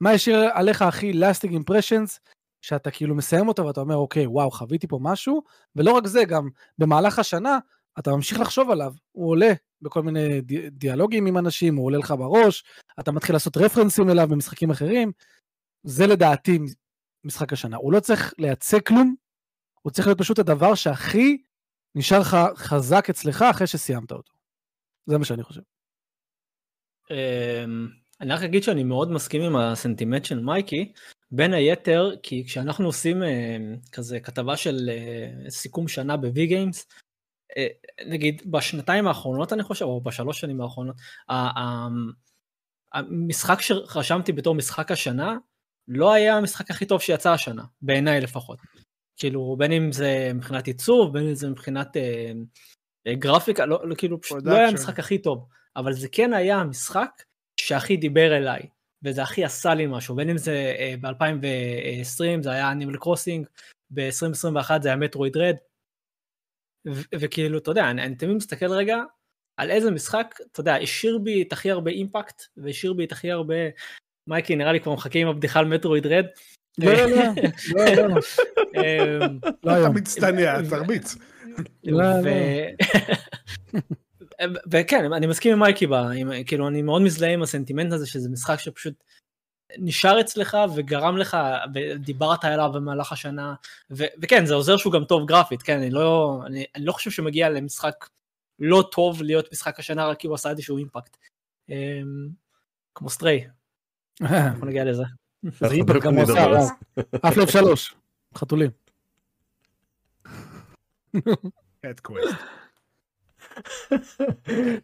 מה 0.01 0.11
השאיר 0.11 0.39
עליך 0.53 0.83
הכי 0.83 1.13
lasting 1.13 1.53
impressions, 1.53 2.19
שאתה 2.61 2.91
כאילו 2.91 3.15
מסיים 3.15 3.49
אותו 3.49 3.67
ואתה 3.67 3.81
אומר, 3.81 3.97
אוקיי, 3.97 4.27
וואו, 4.27 4.51
חוויתי 4.51 4.87
פה 4.87 4.99
משהו, 5.03 5.43
ולא 5.77 5.93
רק 5.93 6.07
זה, 6.07 6.25
גם 6.25 6.49
במהלך 6.79 7.19
השנה, 7.19 7.59
אתה 7.99 8.11
ממשיך 8.11 8.41
לחשוב 8.41 8.71
עליו, 8.71 8.93
הוא 9.13 9.31
עולה 9.31 9.53
בכל 9.83 10.03
מיני 10.03 10.41
דיאלוגים 10.71 11.27
עם 11.27 11.39
אנשים, 11.39 11.77
הוא 11.77 11.87
עולה 11.87 11.99
לך 11.99 12.15
בראש, 12.19 12.65
אתה 13.01 13.13
מתחיל 13.13 13.35
לעשות 13.35 13.57
רפרנסים 13.57 14.11
אליו 14.11 14.29
במשחקים 14.29 14.71
אחרים, 14.71 15.13
זה 15.83 16.07
לדעתי 16.07 16.59
משחק 17.25 17.53
השנה. 17.53 17.77
הוא 17.77 17.93
לא 17.93 18.01
צריך 18.01 18.35
לייצג 18.39 18.81
כלום, 18.81 19.15
הוא 19.83 19.91
צריך 19.91 20.07
להיות 20.07 20.19
פשוט 20.19 20.39
הדבר 20.39 20.75
שהכי 20.75 21.43
נשאר 21.95 22.21
לך 22.21 22.37
חזק 22.57 23.11
אצלך 23.11 23.43
אחרי 23.43 23.67
שסיימת 23.67 24.13
אותו. 24.13 24.33
זה 25.07 25.19
מה 25.19 25.25
שאני 25.25 25.43
חושב. 25.43 25.61
אמ, 27.11 27.89
אני 28.21 28.33
רק 28.33 28.43
אגיד 28.43 28.63
שאני 28.63 28.85
מאוד 28.85 29.11
מסכים 29.11 29.43
עם 29.43 29.57
הסנטימנט 29.57 30.25
של 30.25 30.41
מייקי, 30.41 30.93
בין 31.37 31.55
היתר 31.55 32.11
כי 32.23 32.45
כשאנחנו 32.47 32.87
עושים 32.87 33.23
אה, 33.23 33.57
כזה 33.93 34.21
כתבה 34.21 34.57
של 34.57 34.91
אה, 34.93 35.51
סיכום 35.51 35.89
שנה 35.89 36.17
בווי 36.17 36.47
גיימס, 36.47 36.87
אה, 37.57 37.67
נגיד 38.07 38.43
בשנתיים 38.47 39.07
האחרונות 39.07 39.53
אני 39.53 39.63
חושב, 39.63 39.85
או 39.85 40.01
בשלוש 40.01 40.41
שנים 40.41 40.61
האחרונות, 40.61 40.97
המשחק 42.93 43.61
שרשמתי 43.61 44.33
בתור 44.33 44.55
משחק 44.55 44.91
השנה, 44.91 45.37
לא 45.89 46.13
היה 46.13 46.37
המשחק 46.37 46.71
הכי 46.71 46.87
טוב 46.87 47.01
שיצא 47.01 47.33
השנה, 47.33 47.65
בעיניי 47.83 48.21
לפחות. 48.21 48.59
כאילו 49.17 49.57
בין 49.59 49.73
אם 49.73 49.93
זה 49.93 50.31
מבחינת 50.35 50.67
עיצוב, 50.67 51.13
בין 51.13 51.29
אם 51.29 51.35
זה 51.35 51.51
מבחינת 51.51 51.97
אה, 51.97 52.33
אה, 53.07 53.15
גרפיקה, 53.15 53.67
לא, 53.67 53.89
לא 53.89 53.95
כאילו 53.95 54.21
פשוט 54.21 54.39
לא 54.45 54.55
היה 54.55 54.69
המשחק 54.69 54.99
הכי 54.99 55.19
טוב, 55.19 55.49
אבל 55.77 55.93
זה 55.93 56.09
כן 56.13 56.33
היה 56.33 56.57
המשחק 56.57 57.23
שהכי 57.61 57.97
דיבר 57.97 58.37
אליי. 58.37 58.63
וזה 59.07 59.23
הכי 59.23 59.45
עשה 59.45 59.75
לי 59.75 59.87
משהו, 59.87 60.17
בין 60.17 60.31
אם 60.31 60.39
זה 60.39 60.75
אה, 60.79 60.95
ב-2020 61.01 62.43
זה 62.43 62.51
היה 62.51 62.73
אנימל 62.73 62.97
קרוסינג, 62.97 63.47
ב-2021 63.91 64.83
זה 64.83 64.89
היה 64.89 64.97
מטרואיד 64.97 65.37
רד, 65.37 65.57
וכאילו, 67.15 67.59
אתה 67.59 67.71
יודע, 67.71 67.91
אני, 67.91 68.03
אני 68.03 68.15
תמיד 68.15 68.37
מסתכל 68.37 68.73
רגע 68.73 68.97
על 69.57 69.71
איזה 69.71 69.91
משחק, 69.91 70.35
אתה 70.53 70.61
יודע, 70.61 70.77
השאיר 70.77 71.19
בי 71.19 71.43
את 71.43 71.53
הכי 71.53 71.71
הרבה 71.71 71.91
אימפקט, 71.91 72.43
והשאיר 72.57 72.93
בי 72.93 73.05
את 73.05 73.13
הכי 73.13 73.31
הרבה... 73.31 73.55
מייקי, 74.29 74.57
נראה 74.57 74.73
לי 74.73 74.81
כבר 74.81 74.95
מחכה 74.95 75.19
עם 75.19 75.29
הבדיחה 75.29 75.59
על 75.59 75.67
מטרואיד 75.67 76.07
רד. 76.07 76.25
לא, 76.79 76.93
לא, 76.93 77.07
לא, 77.07 77.23
לא, 77.75 78.09
לא. 78.09 78.21
לא 79.65 79.73
היום. 79.73 79.91
אתה 79.91 80.01
מצטנע, 80.01 80.63
תרביץ. 80.71 81.15
וכן, 84.71 85.13
אני 85.13 85.27
מסכים 85.27 85.53
עם 85.53 85.59
מייקי, 85.59 85.87
בה, 85.87 86.11
עם, 86.11 86.31
כאילו 86.47 86.69
אני 86.69 86.83
מאוד 86.83 87.03
מזדהה 87.03 87.33
עם 87.33 87.43
הסנטימנט 87.43 87.93
הזה 87.93 88.07
שזה 88.07 88.29
משחק 88.29 88.59
שפשוט 88.59 88.95
נשאר 89.79 90.21
אצלך 90.21 90.57
וגרם 90.75 91.17
לך, 91.17 91.37
ודיברת 91.75 92.45
עליו 92.45 92.71
במהלך 92.75 93.13
השנה, 93.13 93.55
ו, 93.91 94.05
וכן, 94.23 94.47
זה 94.47 94.55
עוזר 94.55 94.77
שהוא 94.77 94.93
גם 94.93 95.05
טוב 95.05 95.29
גרפית, 95.29 95.63
כן, 95.63 95.79
אני 95.79 95.91
לא, 95.91 96.41
אני, 96.47 96.65
אני 96.77 96.85
לא 96.85 96.93
חושב 96.93 97.11
שמגיע 97.11 97.51
למשחק 97.51 98.09
לא 98.59 98.89
טוב 98.93 99.23
להיות 99.23 99.53
משחק 99.53 99.79
השנה 99.79 100.07
רק 100.07 100.19
כי 100.19 100.27
הוא 100.27 100.35
עשה 100.35 100.51
איזשהו 100.51 100.79
אימפקט. 100.79 101.17
אמ, 101.69 102.29
כמו 102.95 103.11
סטריי, 103.11 103.49
אנחנו 104.21 104.67
נגיע 104.67 104.85
לזה. 104.85 105.05
זה 105.43 105.71
אימפקט 105.71 106.03
גם 106.03 106.19
עושה, 106.19 106.47
אף 107.29 107.37
לב 107.37 107.49
שלוש, 107.49 107.95
חתולים. 108.35 108.71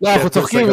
לא, 0.02 0.14
אנחנו 0.14 0.30
צוחקים, 0.30 0.66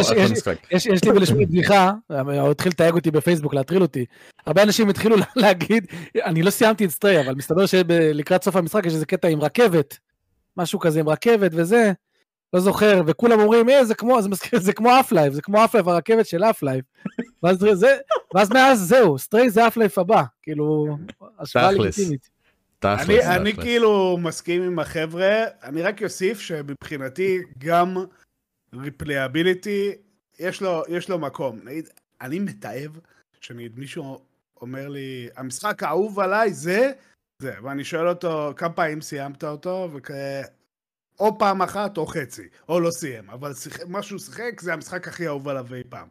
יש 0.71 1.03
לי 1.03 1.11
ולשמוע 1.11 1.45
בדיחה, 1.45 1.91
הוא 2.09 2.51
התחיל 2.51 2.71
לתייג 2.71 2.93
אותי 2.93 3.11
בפייסבוק, 3.11 3.53
להטריל 3.53 3.81
אותי. 3.81 4.05
הרבה 4.45 4.63
אנשים 4.63 4.89
התחילו 4.89 5.15
להגיד, 5.35 5.87
אני 6.25 6.43
לא 6.43 6.49
סיימתי 6.49 6.85
את 6.85 6.89
Stray, 6.89 7.21
אבל 7.21 7.35
מסתבר 7.35 7.65
שלקראת 7.65 8.43
סוף 8.43 8.55
המשחק 8.55 8.85
יש 8.85 8.93
איזה 8.93 9.05
קטע 9.05 9.27
עם 9.27 9.41
רכבת, 9.41 9.97
משהו 10.57 10.79
כזה 10.79 10.99
עם 10.99 11.09
רכבת 11.09 11.51
וזה, 11.53 11.91
לא 12.53 12.59
זוכר, 12.59 13.01
וכולם 13.07 13.39
אומרים, 13.39 13.69
אה, 13.69 13.85
זה 13.85 13.95
כמו, 13.95 14.21
זה 14.21 14.29
מזכיר, 14.29 14.59
זה 14.59 14.73
כמו 14.73 14.99
Half-Life, 14.99 15.33
זה 15.33 15.41
כמו 15.41 15.65
Half-Life, 15.65 15.89
הרכבת 15.89 16.25
של 16.25 16.43
Half-Life. 16.43 16.83
ואז 18.33 18.51
מאז 18.51 18.79
זהו, 18.79 19.17
Stray 19.17 19.49
זה 19.49 19.67
Half-Life 19.67 19.91
הבא, 19.97 20.23
כאילו, 20.41 20.97
השוואה 21.39 21.71
לגיטימית. 21.71 22.38
אני, 22.85 23.25
אני 23.35 23.53
כאילו 23.53 24.17
מסכים 24.17 24.61
עם 24.61 24.79
החבר'ה, 24.79 25.45
אני 25.63 25.81
רק 25.81 26.03
אוסיף 26.03 26.39
שמבחינתי 26.39 27.39
גם 27.57 27.97
replayability, 28.73 29.95
יש 30.39 30.61
לו, 30.61 30.83
יש 30.89 31.09
לו 31.09 31.19
מקום. 31.19 31.59
נגיד, 31.63 31.89
אני 32.21 32.39
מתעב 32.39 32.99
שנגיד 33.41 33.79
מישהו 33.79 34.19
אומר 34.61 34.87
לי, 34.87 35.29
המשחק 35.35 35.83
האהוב 35.83 36.19
עליי 36.19 36.53
זה, 36.53 36.91
זה, 37.41 37.53
ואני 37.63 37.83
שואל 37.83 38.07
אותו, 38.07 38.53
כמה 38.57 38.73
פעמים 38.73 39.01
סיימת 39.01 39.43
אותו, 39.43 39.89
וכ... 39.93 40.11
או 41.19 41.39
פעם 41.39 41.61
אחת 41.61 41.97
או 41.97 42.05
חצי, 42.05 42.47
או 42.69 42.79
לא 42.79 42.91
סיים, 42.91 43.29
אבל 43.29 43.53
שיח... 43.53 43.79
מה 43.87 44.03
שהוא 44.03 44.19
שיחק 44.19 44.61
זה 44.61 44.73
המשחק 44.73 45.07
הכי 45.07 45.27
אהוב 45.27 45.47
עליו 45.47 45.75
אי 45.75 45.83
פעם. 45.89 46.07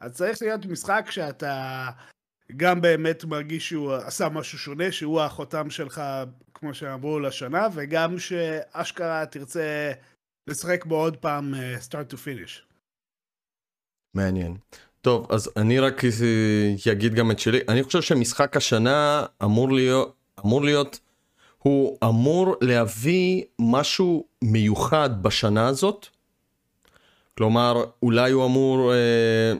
אז 0.00 0.16
צריך 0.16 0.42
להיות 0.42 0.66
משחק 0.66 1.06
שאתה 1.10 1.90
גם 2.56 2.80
באמת 2.80 3.24
מרגיש 3.24 3.68
שהוא 3.68 3.94
עשה 3.94 4.28
משהו 4.28 4.58
שונה, 4.58 4.92
שהוא 4.92 5.20
החותם 5.20 5.70
שלך, 5.70 6.02
כמו 6.54 6.74
שאמרו, 6.74 7.20
לשנה, 7.20 7.68
וגם 7.74 8.18
שאשכרה 8.18 9.26
תרצה 9.26 9.92
לשחק 10.46 10.84
בו 10.84 10.96
עוד 10.96 11.16
פעם 11.16 11.54
אה, 11.54 11.76
start 11.76 12.12
to 12.12 12.16
finish. 12.16 12.60
מעניין. 14.14 14.56
טוב, 15.00 15.26
אז 15.32 15.50
אני 15.56 15.78
רק 15.78 16.02
אגיד 16.92 17.14
גם 17.14 17.30
את 17.30 17.38
שלי. 17.38 17.60
אני 17.68 17.82
חושב 17.82 18.02
שמשחק 18.02 18.56
השנה 18.56 19.26
אמור 19.44 19.72
להיות, 19.72 20.14
אמור 20.44 20.64
להיות, 20.64 21.00
הוא 21.58 21.98
אמור 22.04 22.56
להביא 22.60 23.44
משהו 23.58 24.24
מיוחד 24.42 25.22
בשנה 25.22 25.66
הזאת. 25.66 26.06
כלומר, 27.38 27.84
אולי 28.02 28.30
הוא 28.30 28.46
אמור 28.46 28.92
אה, 28.92 29.52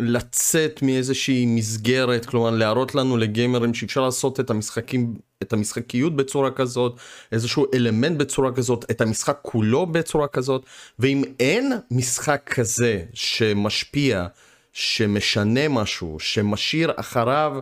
לצאת 0.00 0.82
מאיזושהי 0.82 1.46
מסגרת, 1.46 2.26
כלומר 2.26 2.50
להראות 2.50 2.94
לנו 2.94 3.16
לגיימרים 3.16 3.74
שאפשר 3.74 4.00
לעשות 4.00 4.40
את 4.40 4.50
המשחקים, 4.50 5.14
את 5.42 5.52
המשחקיות 5.52 6.16
בצורה 6.16 6.50
כזאת, 6.50 6.96
איזשהו 7.32 7.66
אלמנט 7.74 8.18
בצורה 8.18 8.52
כזאת, 8.52 8.90
את 8.90 9.00
המשחק 9.00 9.38
כולו 9.42 9.86
בצורה 9.86 10.28
כזאת, 10.28 10.64
ואם 10.98 11.22
אין 11.40 11.72
משחק 11.90 12.50
כזה 12.54 13.02
שמשפיע, 13.14 14.26
שמשנה 14.72 15.68
משהו, 15.68 16.16
שמשאיר 16.20 16.92
אחריו 16.96 17.58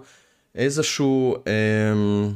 איזשהו, 0.55 1.37
אה, 1.47 2.29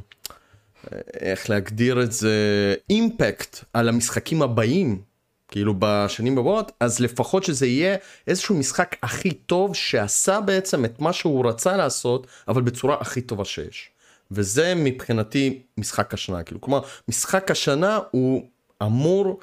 איך 1.21 1.51
להגדיר 1.51 2.03
את 2.03 2.13
זה, 2.13 2.75
אימפקט 2.91 3.65
על 3.73 3.89
המשחקים 3.89 4.43
הבאים, 4.43 5.10
כאילו 5.51 5.75
בשנים 5.79 6.39
הבאות, 6.39 6.73
אז 6.81 7.01
לפחות 7.01 7.45
שזה 7.45 7.67
יהיה 7.67 7.97
איזשהו 8.27 8.55
משחק 8.55 8.97
הכי 9.03 9.31
טוב 9.31 9.75
שעשה 9.75 10.41
בעצם 10.41 10.85
את 10.85 11.01
מה 11.01 11.13
שהוא 11.13 11.49
רצה 11.49 11.77
לעשות, 11.77 12.27
אבל 12.49 12.63
בצורה 12.63 12.97
הכי 13.01 13.21
טובה 13.21 13.45
שיש. 13.45 13.91
וזה 14.31 14.75
מבחינתי 14.77 15.63
משחק 15.79 16.15
השנה, 16.15 16.43
כאילו, 16.43 16.61
כלומר, 16.61 16.81
משחק 17.09 17.51
השנה 17.51 17.99
הוא 18.11 18.49
אמור 18.83 19.41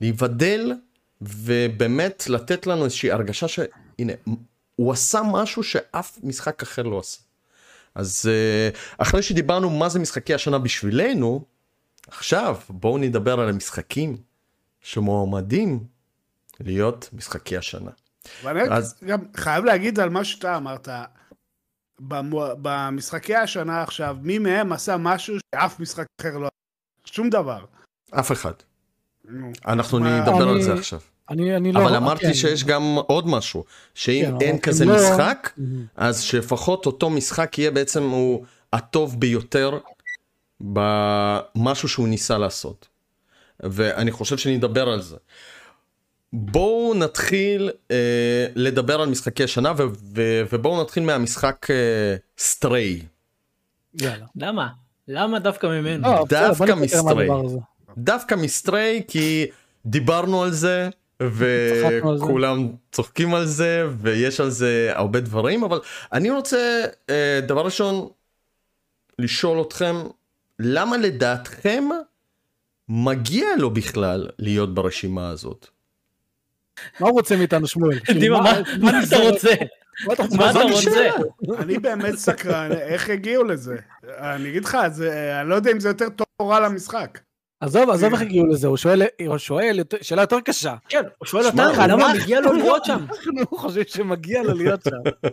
להיבדל 0.00 0.72
ובאמת 1.22 2.24
לתת 2.28 2.66
לנו 2.66 2.84
איזושהי 2.84 3.10
הרגשה 3.10 3.48
שהנה, 3.48 4.12
הוא 4.76 4.92
עשה 4.92 5.20
משהו 5.32 5.62
שאף 5.62 6.18
משחק 6.22 6.62
אחר 6.62 6.82
לא 6.82 6.98
עשה. 6.98 7.18
אז 7.94 8.28
אה, 8.28 8.70
אחרי 8.98 9.22
שדיברנו 9.22 9.70
מה 9.70 9.88
זה 9.88 9.98
משחקי 9.98 10.34
השנה 10.34 10.58
בשבילנו, 10.58 11.44
עכשיו 12.08 12.56
בואו 12.68 12.98
נדבר 12.98 13.40
על 13.40 13.48
המשחקים 13.48 14.16
שמועמדים 14.88 15.84
להיות 16.60 17.08
משחקי 17.12 17.56
השנה. 17.56 17.90
ואני 18.44 18.60
אז... 18.62 18.94
גם 19.06 19.20
חייב 19.36 19.64
להגיד 19.64 20.00
על 20.00 20.08
מה 20.08 20.24
שאתה 20.24 20.56
אמרת, 20.56 20.88
במשחקי 22.62 23.34
השנה 23.34 23.82
עכשיו, 23.82 24.16
מי 24.22 24.38
מהם 24.38 24.72
עשה 24.72 24.96
משהו 24.96 25.36
שאף 25.54 25.80
משחק 25.80 26.06
אחר 26.20 26.38
לא 26.38 26.46
עשה? 26.46 27.14
שום 27.14 27.30
דבר. 27.30 27.64
אף 28.10 28.32
אחד. 28.32 28.52
אנחנו 29.66 29.98
נדבר 29.98 30.48
על 30.48 30.62
זה 30.62 30.74
עכשיו. 30.74 31.00
אני, 31.30 31.56
אני 31.56 31.72
לא... 31.72 31.84
אבל 31.84 31.96
אמרתי 31.96 32.26
כן. 32.26 32.34
שיש 32.34 32.64
גם 32.64 32.82
עוד 33.06 33.28
משהו, 33.28 33.64
שאם 33.94 34.24
כן, 34.40 34.46
אין 34.46 34.58
כזה 34.58 34.84
לא... 34.84 34.94
משחק, 34.96 35.52
אז 35.96 36.20
שלפחות 36.20 36.86
אותו 36.86 37.10
משחק 37.10 37.58
יהיה 37.58 37.70
בעצם 37.70 38.02
הוא 38.02 38.44
הטוב 38.72 39.20
ביותר 39.20 39.78
במשהו 40.60 41.88
שהוא 41.88 42.08
ניסה 42.08 42.38
לעשות. 42.38 42.87
ואני 43.62 44.10
חושב 44.10 44.36
שנדבר 44.38 44.88
על 44.88 45.00
זה. 45.00 45.16
בואו 46.32 46.94
נתחיל 46.94 47.70
אה, 47.90 48.46
לדבר 48.54 49.00
על 49.00 49.08
משחקי 49.08 49.44
השנה 49.44 49.72
ו- 49.76 49.88
ו- 50.16 50.42
ובואו 50.52 50.82
נתחיל 50.82 51.02
מהמשחק 51.02 51.66
סטריי. 52.38 52.94
אה, 52.94 54.06
יאללה. 54.06 54.26
למה? 54.36 54.68
למה 55.08 55.38
דווקא 55.38 55.66
ממנו? 55.66 56.08
לא, 56.08 56.24
דווקא 56.28 56.74
מסטריי. 56.74 57.28
דווקא 57.98 58.34
מסטריי 58.34 59.02
כי 59.08 59.46
דיברנו 59.86 60.42
על 60.42 60.50
זה 60.50 60.88
וכולם 61.22 62.68
צוחקים 62.92 63.34
על 63.34 63.46
זה 63.46 63.86
ויש 63.98 64.40
על 64.40 64.50
זה 64.50 64.90
הרבה 64.94 65.20
דברים 65.20 65.64
אבל 65.64 65.80
אני 66.12 66.30
רוצה 66.30 66.84
אה, 67.10 67.40
דבר 67.46 67.64
ראשון 67.64 68.08
לשאול 69.18 69.62
אתכם 69.62 69.96
למה 70.58 70.96
לדעתכם 70.96 71.84
מגיע 72.88 73.46
לו 73.58 73.70
בכלל 73.70 74.28
להיות 74.38 74.74
ברשימה 74.74 75.28
הזאת. 75.28 75.68
מה 77.00 77.08
הוא 77.08 77.18
רוצה 77.18 77.36
מאיתנו 77.36 77.66
שמואל? 77.66 77.98
דימה, 78.20 78.40
מה 78.80 79.02
אתה 79.04 79.16
רוצה? 79.16 79.54
מה 80.06 80.50
אתה 80.50 80.62
רוצה? 80.62 81.10
אני 81.58 81.78
באמת 81.78 82.14
סקרן, 82.14 82.72
איך 82.72 83.10
הגיעו 83.10 83.44
לזה? 83.44 83.76
אני 84.04 84.48
אגיד 84.48 84.64
לך, 84.64 84.78
אני 85.40 85.48
לא 85.48 85.54
יודע 85.54 85.70
אם 85.72 85.80
זה 85.80 85.88
יותר 85.88 86.08
טוב 86.08 86.26
או 86.40 86.48
רע 86.48 86.60
למשחק. 86.60 87.18
עזוב, 87.60 87.90
עזוב 87.90 88.12
איך 88.12 88.22
הגיעו 88.22 88.46
לזה, 88.46 88.66
הוא 88.66 88.76
שואל, 88.76 89.02
הוא 89.26 89.38
שואל 89.38 89.80
שאלה 90.00 90.22
יותר 90.22 90.40
קשה. 90.40 90.74
כן, 90.88 91.02
הוא 91.18 91.26
שואל 91.26 91.46
אותנו, 91.46 91.72
למה 91.88 92.12
מגיע 92.14 92.40
לו 92.40 92.52
להיות 92.52 92.84
שם? 92.84 93.04
אנחנו 93.38 93.56
חושבים 93.56 93.84
שמגיע 93.88 94.42
לו 94.42 94.54
להיות 94.54 94.82
שם. 94.82 95.26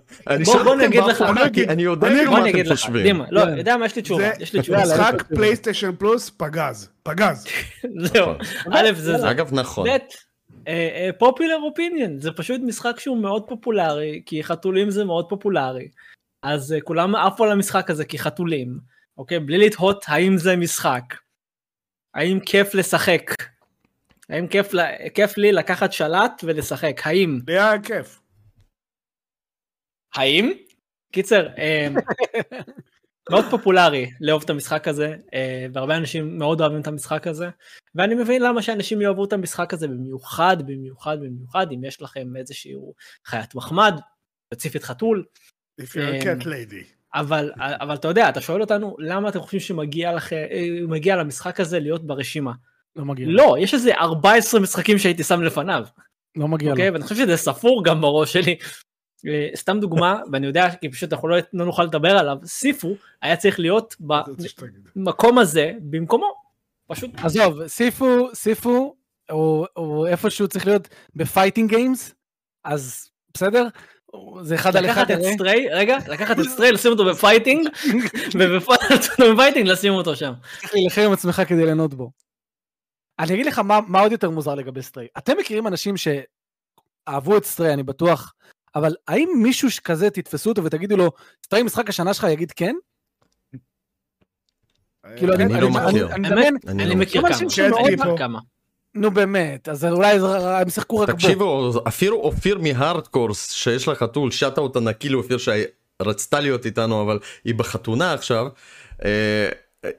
בוא 0.45 0.73
אני 0.73 0.86
אגיד 0.86 1.03
לך, 1.03 1.21
אני 1.69 1.84
יודע 1.84 2.09
מה 2.30 2.49
אתם 2.49 2.69
חושבים. 2.69 3.21
לא, 3.30 3.41
יודע 3.41 3.78
מה, 3.78 3.86
יש 3.86 3.95
לי 3.95 4.01
תשובה, 4.01 4.30
יש 4.39 4.53
לי 4.53 4.61
תשובה. 4.61 4.84
משחק 4.84 5.23
פלייסטיישן 5.36 5.91
פלוס 5.99 6.30
פגז, 6.30 6.89
פגז. 7.03 7.47
זהו, 7.97 8.32
א' 8.71 8.89
זה 8.95 9.17
זה. 9.17 9.32
אגב 9.32 9.49
נכון. 9.53 9.88
פופולר 11.19 11.59
אופיניון, 11.63 12.19
זה 12.19 12.32
פשוט 12.32 12.61
משחק 12.63 12.99
שהוא 12.99 13.17
מאוד 13.17 13.43
פופולרי, 13.47 14.21
כי 14.26 14.43
חתולים 14.43 14.89
זה 14.89 15.05
מאוד 15.05 15.30
פופולרי. 15.30 15.88
אז 16.43 16.73
אה, 16.73 16.82
כולם 16.82 17.15
עפו 17.15 17.43
על 17.43 17.51
המשחק 17.51 17.89
הזה 17.89 18.05
כי 18.05 18.19
חתולים, 18.19 18.78
אוקיי? 19.17 19.39
בלי 19.39 19.57
לתהות 19.57 20.05
האם 20.07 20.38
זה 20.38 20.55
משחק. 20.55 21.03
האם 22.16 22.39
כיף 22.39 22.74
לשחק? 22.74 23.32
האם 24.30 24.47
כיף, 24.47 24.72
כיף 25.13 25.38
לי 25.38 25.51
לקחת 25.51 25.93
שלט 25.93 26.41
ולשחק? 26.43 27.01
האם? 27.03 27.39
לי 27.47 27.59
היה 27.59 27.82
כיף. 27.82 28.22
האם? 30.16 30.51
קיצר, 31.11 31.47
אה, 31.57 31.88
מאוד 33.30 33.45
פופולרי 33.51 34.11
לאהוב 34.22 34.43
את 34.43 34.49
המשחק 34.49 34.88
הזה, 34.88 35.16
אה, 35.34 35.66
והרבה 35.74 35.97
אנשים 35.97 36.38
מאוד 36.38 36.61
אוהבים 36.61 36.82
את 36.82 36.88
המשחק 36.88 37.28
הזה, 37.28 37.49
ואני 37.95 38.16
מבין 38.16 38.41
למה 38.41 38.61
שאנשים 38.61 39.01
יאהבו 39.01 39.26
את 39.26 39.34
המשחק 39.34 39.74
הזה 39.74 39.88
במיוחד, 39.88 40.57
במיוחד, 40.66 41.18
במיוחד, 41.20 41.68
אם 41.72 41.84
יש 41.84 42.01
לכם 42.01 42.36
איזשהו 42.36 42.93
חיית 43.26 43.55
מחמד, 43.55 43.93
ספציפית 44.47 44.84
חתול. 44.84 45.26
If 45.82 45.86
you're 45.86 46.22
a 46.22 46.24
cat 46.24 46.45
lady. 46.45 46.94
אבל, 47.16 47.51
אבל 47.57 47.95
אתה 47.95 48.07
יודע, 48.07 48.30
אתה 48.30 48.41
שואל 48.41 48.61
אותנו, 48.61 48.95
למה 48.99 49.30
אתם 49.30 49.39
חושבים 49.39 49.59
שמגיע 49.59 50.13
לך, 50.13 50.30
מגיע 50.88 51.16
למשחק 51.16 51.59
הזה 51.59 51.80
להיות 51.80 52.07
ברשימה? 52.07 52.51
לא 52.95 53.05
מגיע. 53.05 53.28
לא, 53.30 53.55
יש 53.59 53.74
איזה 53.74 53.95
14 53.95 54.59
משחקים 54.59 54.97
שהייתי 54.97 55.24
שם 55.24 55.41
לפניו. 55.41 55.86
לא 56.36 56.47
מגיע 56.47 56.72
אוקיי? 56.72 56.89
ואני 56.89 57.03
חושב 57.03 57.16
שזה 57.16 57.38
ספור 57.38 57.86
גם 57.86 58.01
בראש 58.01 58.34
שלי. 58.34 58.57
אה, 59.28 59.49
סתם 59.55 59.80
דוגמה, 59.80 60.20
ואני 60.32 60.47
יודע 60.47 60.70
כי 60.82 60.89
פשוט 60.89 61.13
אנחנו 61.13 61.28
לא, 61.28 61.38
לא 61.53 61.66
נוכל 61.66 61.84
לדבר 61.84 62.18
עליו, 62.18 62.38
Sifu 62.45 62.95
היה 63.22 63.38
צריך 63.38 63.59
להיות 63.59 63.95
במקום 64.95 65.38
הזה 65.38 65.72
במקומו. 65.82 66.45
פשוט. 66.88 67.11
עזוב, 67.18 67.68
Sifu, 67.67 68.30
Sifu, 68.34 68.95
הוא 69.74 70.07
איפשהו 70.07 70.47
צריך 70.47 70.68
להיות 70.68 70.88
ב 71.15 71.21
fighting 71.21 71.69
games, 71.69 72.15
אז 72.63 73.09
בסדר? 73.34 73.68
זה 74.41 74.56
אחד 74.56 74.76
על 74.76 74.86
אחד. 74.86 75.12
לקחת 75.12 75.12
את 75.12 75.34
Stray, 75.34 75.67
רגע, 75.74 75.97
לקחת 76.08 76.39
את 76.39 76.45
Stray, 76.45 76.71
לשים 76.72 76.91
אותו 76.91 77.06
ב 77.05 77.12
fighting, 77.12 77.67
וב 79.19 79.29
fighting 79.29 79.67
לשים 79.68 79.93
אותו 79.93 80.16
שם. 80.16 80.34
צריך 80.60 80.74
להילחם 80.74 81.01
עם 81.01 81.12
עצמך 81.12 81.41
כדי 81.47 81.66
ליהנות 81.66 81.93
בו. 81.93 82.12
אני 83.20 83.34
אגיד 83.34 83.45
לך 83.45 83.60
מה, 83.60 83.80
מה 83.88 83.99
עוד 83.99 84.12
יותר 84.12 84.30
מוזר 84.30 84.56
לגבי 84.56 84.82
Stray. 84.82 85.07
אתם 85.18 85.38
מכירים 85.38 85.68
אנשים 85.68 85.95
שאהבו 85.97 87.38
את 87.38 87.45
Stray, 87.45 87.73
אני 87.74 87.84
בטוח, 87.84 88.34
אבל 88.76 88.95
האם 89.08 89.30
מישהו 89.43 89.70
כזה 89.84 90.10
תתפסו 90.10 90.49
אותו 90.49 90.64
ותגידו 90.64 90.97
לו, 90.97 91.12
סטריי 91.45 91.64
משחק 91.64 91.89
השנה 91.89 92.14
שלך 92.14 92.28
יגיד 92.30 92.51
כן? 92.51 92.76
כאילו, 95.18 95.34
אני 95.34 95.62
לא 95.62 95.70
מכיר. 95.70 96.16
אני 96.68 96.95
מכיר 96.95 97.22
כמה. 98.18 98.39
נו 98.95 99.11
באמת, 99.11 99.69
אז 99.69 99.85
אולי 99.85 100.19
הם 100.61 100.69
שיחקו 100.69 100.99
רק 100.99 101.09
בו. 101.09 101.15
תקשיבו, 101.15 101.71
אפילו 101.87 102.17
אופיר 102.17 102.57
מהארדקורס 102.59 103.51
שיש 103.51 103.87
לה 103.87 103.95
חתול, 103.95 104.31
שאטה 104.31 104.61
אותה 104.61 104.79
נקי 104.79 105.09
לאופיר 105.09 105.37
שרצתה 105.37 106.39
להיות 106.39 106.65
איתנו 106.65 107.01
אבל 107.01 107.19
היא 107.45 107.55
בחתונה 107.55 108.13
עכשיו. 108.13 108.47
אה, 109.05 109.49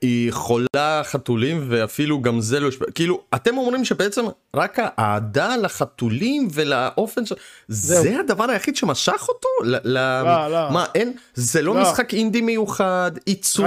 היא 0.02 0.32
חולה 0.32 1.02
חתולים 1.04 1.64
ואפילו 1.68 2.20
גם 2.22 2.40
זה 2.40 2.60
לא 2.60 2.68
השפיע, 2.68 2.86
כאילו 2.94 3.20
אתם 3.34 3.58
אומרים 3.58 3.84
שבעצם 3.84 4.24
רק 4.56 4.78
האהדה 4.80 5.56
לחתולים 5.56 6.48
ולאופן 6.52 7.26
ש... 7.26 7.32
זהו. 7.68 8.02
זה 8.02 8.20
הדבר 8.20 8.44
היחיד 8.50 8.76
שמשך 8.76 9.26
אותו? 9.28 9.48
ל- 9.64 9.76
ל- 9.84 10.22
לא, 10.24 10.48
לא. 10.48 10.70
מה 10.70 10.84
אין? 10.94 11.12
זה 11.34 11.62
לא 11.62 11.74
לא. 11.74 11.82
משחק 11.82 12.14
אינדי 12.14 12.40
מיוחד, 12.40 13.10
עיצוב? 13.26 13.66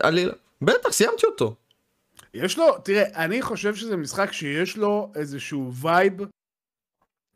עלילה? 0.00 0.32
בטח 0.62 0.92
סיימתי 0.92 1.26
אותו. 1.26 1.54
יש 2.34 2.58
לו, 2.58 2.78
תראה, 2.78 3.24
אני 3.24 3.42
חושב 3.42 3.74
שזה 3.74 3.96
משחק 3.96 4.32
שיש 4.32 4.76
לו 4.76 5.12
איזשהו 5.14 5.72
vibe, 5.74 6.12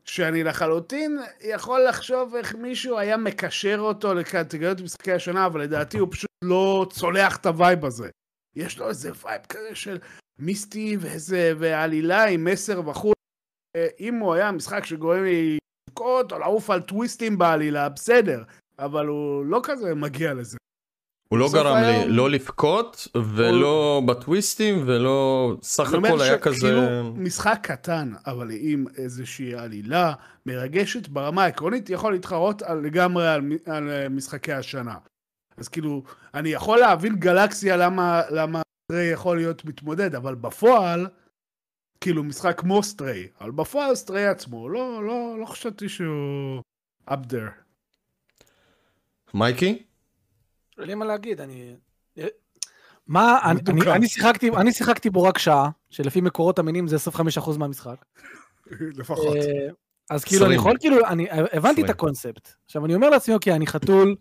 שאני 0.04 0.44
לחלוטין 0.44 1.18
יכול 1.40 1.80
לחשוב 1.88 2.34
איך 2.34 2.54
מישהו 2.54 2.98
היה 2.98 3.16
מקשר 3.16 3.76
אותו 3.78 4.14
לקטגוריות 4.14 4.80
משחקי 4.80 5.12
השנה, 5.12 5.46
אבל 5.46 5.60
לדעתי 5.60 5.98
הוא 5.98 6.08
פשוט 6.10 6.30
לא 6.44 6.86
צולח 6.90 7.36
את 7.36 7.46
ה 7.46 7.54
vibe 7.54 7.84
הזה. 7.84 8.10
יש 8.56 8.78
לו 8.78 8.88
איזה 8.88 9.10
vibe 9.24 9.42
כזה 9.48 9.74
של 9.74 9.98
misty 10.38 10.96
ואיזה, 11.00 11.52
ועלילה 11.58 12.24
עם 12.24 12.44
מסר 12.44 12.88
וכו'. 12.88 13.12
אה, 13.76 13.88
אם 14.00 14.14
הוא 14.14 14.34
היה 14.34 14.52
משחק 14.52 14.84
שגורם 14.84 15.24
לי 15.24 15.58
לבכות 15.90 16.32
או 16.32 16.38
לעוף 16.38 16.70
על 16.70 16.80
טוויסטים 16.80 17.38
בעלילה, 17.38 17.88
בסדר, 17.88 18.42
אבל 18.78 19.06
הוא 19.06 19.44
לא 19.44 19.60
כזה 19.64 19.94
מגיע 19.94 20.34
לזה. 20.34 20.56
הוא 21.28 21.38
לא 21.38 21.48
גרם 21.52 21.76
לי 21.76 22.08
לא 22.08 22.30
לבכות 22.30 23.08
ולא 23.34 24.02
בטוויסטים 24.06 24.82
ולא 24.86 25.52
סך 25.62 25.94
הכל 25.94 26.20
היה 26.20 26.38
כזה 26.38 27.02
משחק 27.14 27.58
קטן, 27.62 28.12
אבל 28.26 28.50
עם 28.60 28.84
איזושהי 28.96 29.54
עלילה 29.54 30.12
מרגשת 30.46 31.08
ברמה 31.08 31.44
העקרונית, 31.44 31.90
יכול 31.90 32.12
להתחרות 32.12 32.62
על, 32.62 32.78
לגמרי 32.78 33.28
על 33.66 33.90
אה, 33.90 34.08
משחקי 34.08 34.52
השנה. 34.52 34.94
אז 35.56 35.68
כאילו, 35.68 36.02
אני 36.34 36.48
יכול 36.48 36.78
להבין 36.78 37.16
גלקסיה 37.16 37.76
למה, 37.76 38.22
למה 38.30 38.62
Stray 38.84 39.10
יכול 39.10 39.36
להיות 39.36 39.64
מתמודד, 39.64 40.14
אבל 40.14 40.34
בפועל, 40.34 41.06
כאילו 42.00 42.24
משחק 42.24 42.60
כמו 42.60 42.82
Stray, 42.82 43.28
אבל 43.40 43.50
בפועל 43.50 43.94
Stray 43.94 44.26
עצמו, 44.26 44.68
לא, 44.68 45.04
לא, 45.06 45.36
לא 45.40 45.46
חשבתי 45.46 45.88
שהוא 45.88 46.62
up 47.10 47.32
there. 47.32 47.50
מייקי? 49.34 49.82
אין 50.78 50.86
לי 50.86 50.94
מה 50.94 51.04
להגיד, 51.04 51.40
אני... 51.40 51.74
מה, 53.06 53.38
אני, 53.44 53.60
אני, 53.92 54.08
שיחקתי, 54.08 54.50
אני 54.50 54.72
שיחקתי 54.72 55.10
בו 55.10 55.22
רק 55.22 55.38
שעה, 55.38 55.70
שלפי 55.90 56.20
מקורות 56.20 56.58
אמינים 56.58 56.88
זה 56.88 56.96
25% 57.36 57.58
מהמשחק. 57.58 58.04
לפחות. 58.80 59.36
אה, 59.36 59.68
אז 60.10 60.24
כאילו 60.24 60.46
אני. 60.46 60.54
יכול, 60.54 60.76
כאילו, 60.80 61.06
אני 61.06 61.26
הבנתי 61.30 61.84
את. 61.84 61.90
הקונספט. 61.90 62.48
עכשיו 62.66 62.84
אני 62.84 62.94
אומר 62.94 63.10
לעצמי, 63.10 63.34
אוקיי, 63.34 63.54
אני 63.54 63.66
חתול, 63.66 64.16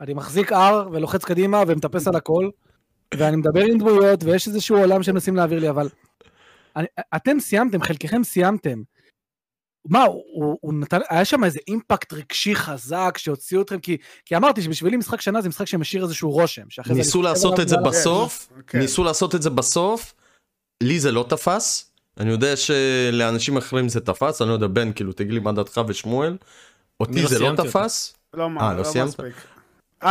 אני 0.00 0.14
מחזיק 0.14 0.52
R 0.52 0.74
ולוחץ 0.92 1.24
קדימה 1.24 1.62
ומטפס 1.66 2.08
על 2.08 2.16
הכל, 2.16 2.50
ואני 3.14 3.36
מדבר 3.36 3.64
עם 3.64 3.78
דמויות, 3.78 4.24
ויש 4.24 4.48
איזשהו 4.48 4.78
עולם 4.78 5.02
שהם 5.02 5.14
מנסים 5.14 5.36
להעביר 5.36 5.58
לי, 5.58 5.70
אבל... 5.70 5.88
אני, 6.76 6.86
אתם 7.16 7.40
סיימתם, 7.40 7.82
חלקכם 7.82 8.24
סיימתם. 8.24 8.82
מה, 9.88 10.04
הוא, 10.04 10.22
הוא, 10.32 10.58
הוא 10.60 10.74
נתן, 10.74 10.98
היה 11.10 11.24
שם 11.24 11.44
איזה 11.44 11.58
אימפקט 11.68 12.12
רגשי 12.12 12.54
חזק 12.54 13.18
שהוציאו 13.18 13.62
אתכם, 13.62 13.78
כי, 13.78 13.96
כי 14.24 14.36
אמרתי 14.36 14.62
שבשבילי 14.62 14.96
משחק 14.96 15.20
שנה 15.20 15.42
זה 15.42 15.48
משחק 15.48 15.66
שמשאיר 15.66 16.02
איזשהו 16.02 16.30
רושם. 16.30 16.62
ניסו 16.90 17.22
לעשות 17.22 17.60
את 17.60 17.68
זה 17.68 17.76
בסוף, 17.76 18.48
כן. 18.66 18.78
ניסו 18.78 19.04
לעשות 19.04 19.34
את 19.34 19.42
זה 19.42 19.50
בסוף, 19.50 20.14
לי 20.82 21.00
זה 21.00 21.12
לא 21.12 21.26
תפס, 21.28 21.90
אני 22.20 22.30
יודע 22.30 22.56
שלאנשים 22.56 23.56
אחרים 23.56 23.88
זה 23.88 24.00
תפס, 24.00 24.42
אני 24.42 24.48
לא 24.48 24.54
יודע 24.54 24.66
בן 24.66 24.92
כאילו 24.92 25.12
תגיד 25.12 25.32
לי 25.32 25.40
מה 25.40 25.52
דעתך 25.52 25.80
ושמואל, 25.88 26.36
אותי 27.00 27.22
לא 27.22 27.28
זה 27.28 27.38
לא. 27.38 27.52
תפס, 27.56 28.14
לא, 28.34 28.42
אה, 28.42 28.48
מה, 28.48 28.72
לא 28.72 28.78
לא 28.78 28.84
סיימת? 28.84 29.20
אה, 29.20 29.24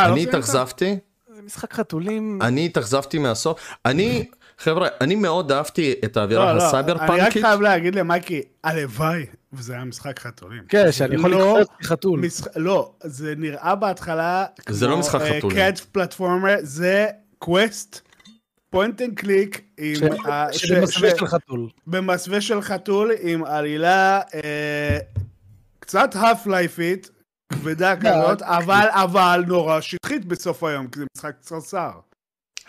לא 0.08 0.14
אני 0.14 0.16
סיימת? 0.16 0.34
התאכזבתי, 0.34 0.98
זה 1.36 1.42
משחק 1.42 1.74
חתולים. 1.74 2.40
אני 2.42 2.66
התאכזבתי 2.66 3.18
מהסוף, 3.18 3.74
אני, 3.86 4.30
חבר'ה, 4.60 4.88
אני 5.02 5.16
מאוד 5.16 5.52
אהבתי 5.52 5.96
את 6.06 6.16
לא, 6.16 6.22
האווירה 6.22 6.54
לא, 6.54 6.64
הסייבר 6.64 6.92
אני 6.92 7.02
רק 7.02 7.08
פאנקית, 7.08 7.42
חייב 7.42 7.62
להגיד 7.62 7.96
למייקי, 7.96 8.42
הלוואי, 8.64 9.26
וזה 9.54 9.74
היה 9.74 9.84
משחק 9.84 10.20
חתולים. 10.20 10.64
כן, 10.70 10.92
שאני 10.92 11.16
יכול 11.16 11.32
לא, 11.32 11.60
לקפוץ 11.60 11.86
חתול. 11.86 12.20
משח... 12.20 12.48
לא, 12.56 12.92
זה 13.04 13.34
נראה 13.38 13.76
בהתחלה 13.76 14.46
זה 14.70 14.88
לא 14.88 14.98
משחק 14.98 15.22
חתולים. 15.22 15.58
קאט 15.58 15.80
פלטפורמר, 15.80 16.56
זה 16.62 17.08
quest, 17.40 18.02
point 18.70 19.02
and 19.02 19.14
click, 19.20 19.62
עם... 19.78 19.96
ש- 19.96 20.02
ה- 20.28 20.54
ש- 20.54 20.58
שבמסווה 20.58 21.10
ש- 21.10 21.20
של 21.20 21.28
חתול. 21.28 21.70
במסווה 21.88 22.42
של 22.42 22.62
חתול, 22.62 23.12
עם 23.22 23.46
עלילה 23.46 24.22
אה, 24.34 24.98
קצת 25.80 26.10
Half-Life 26.16 26.48
ית, 26.48 27.10
כבדה 27.54 27.96
כזאת, 27.96 28.42
אבל, 28.42 28.88
אבל 28.92 29.44
נורא 29.48 29.82
שטחית 29.82 30.26
בסוף 30.26 30.64
היום, 30.64 30.88
כי 30.88 31.00
זה 31.00 31.06
משחק 31.18 31.36
קצרצר. 31.42 31.92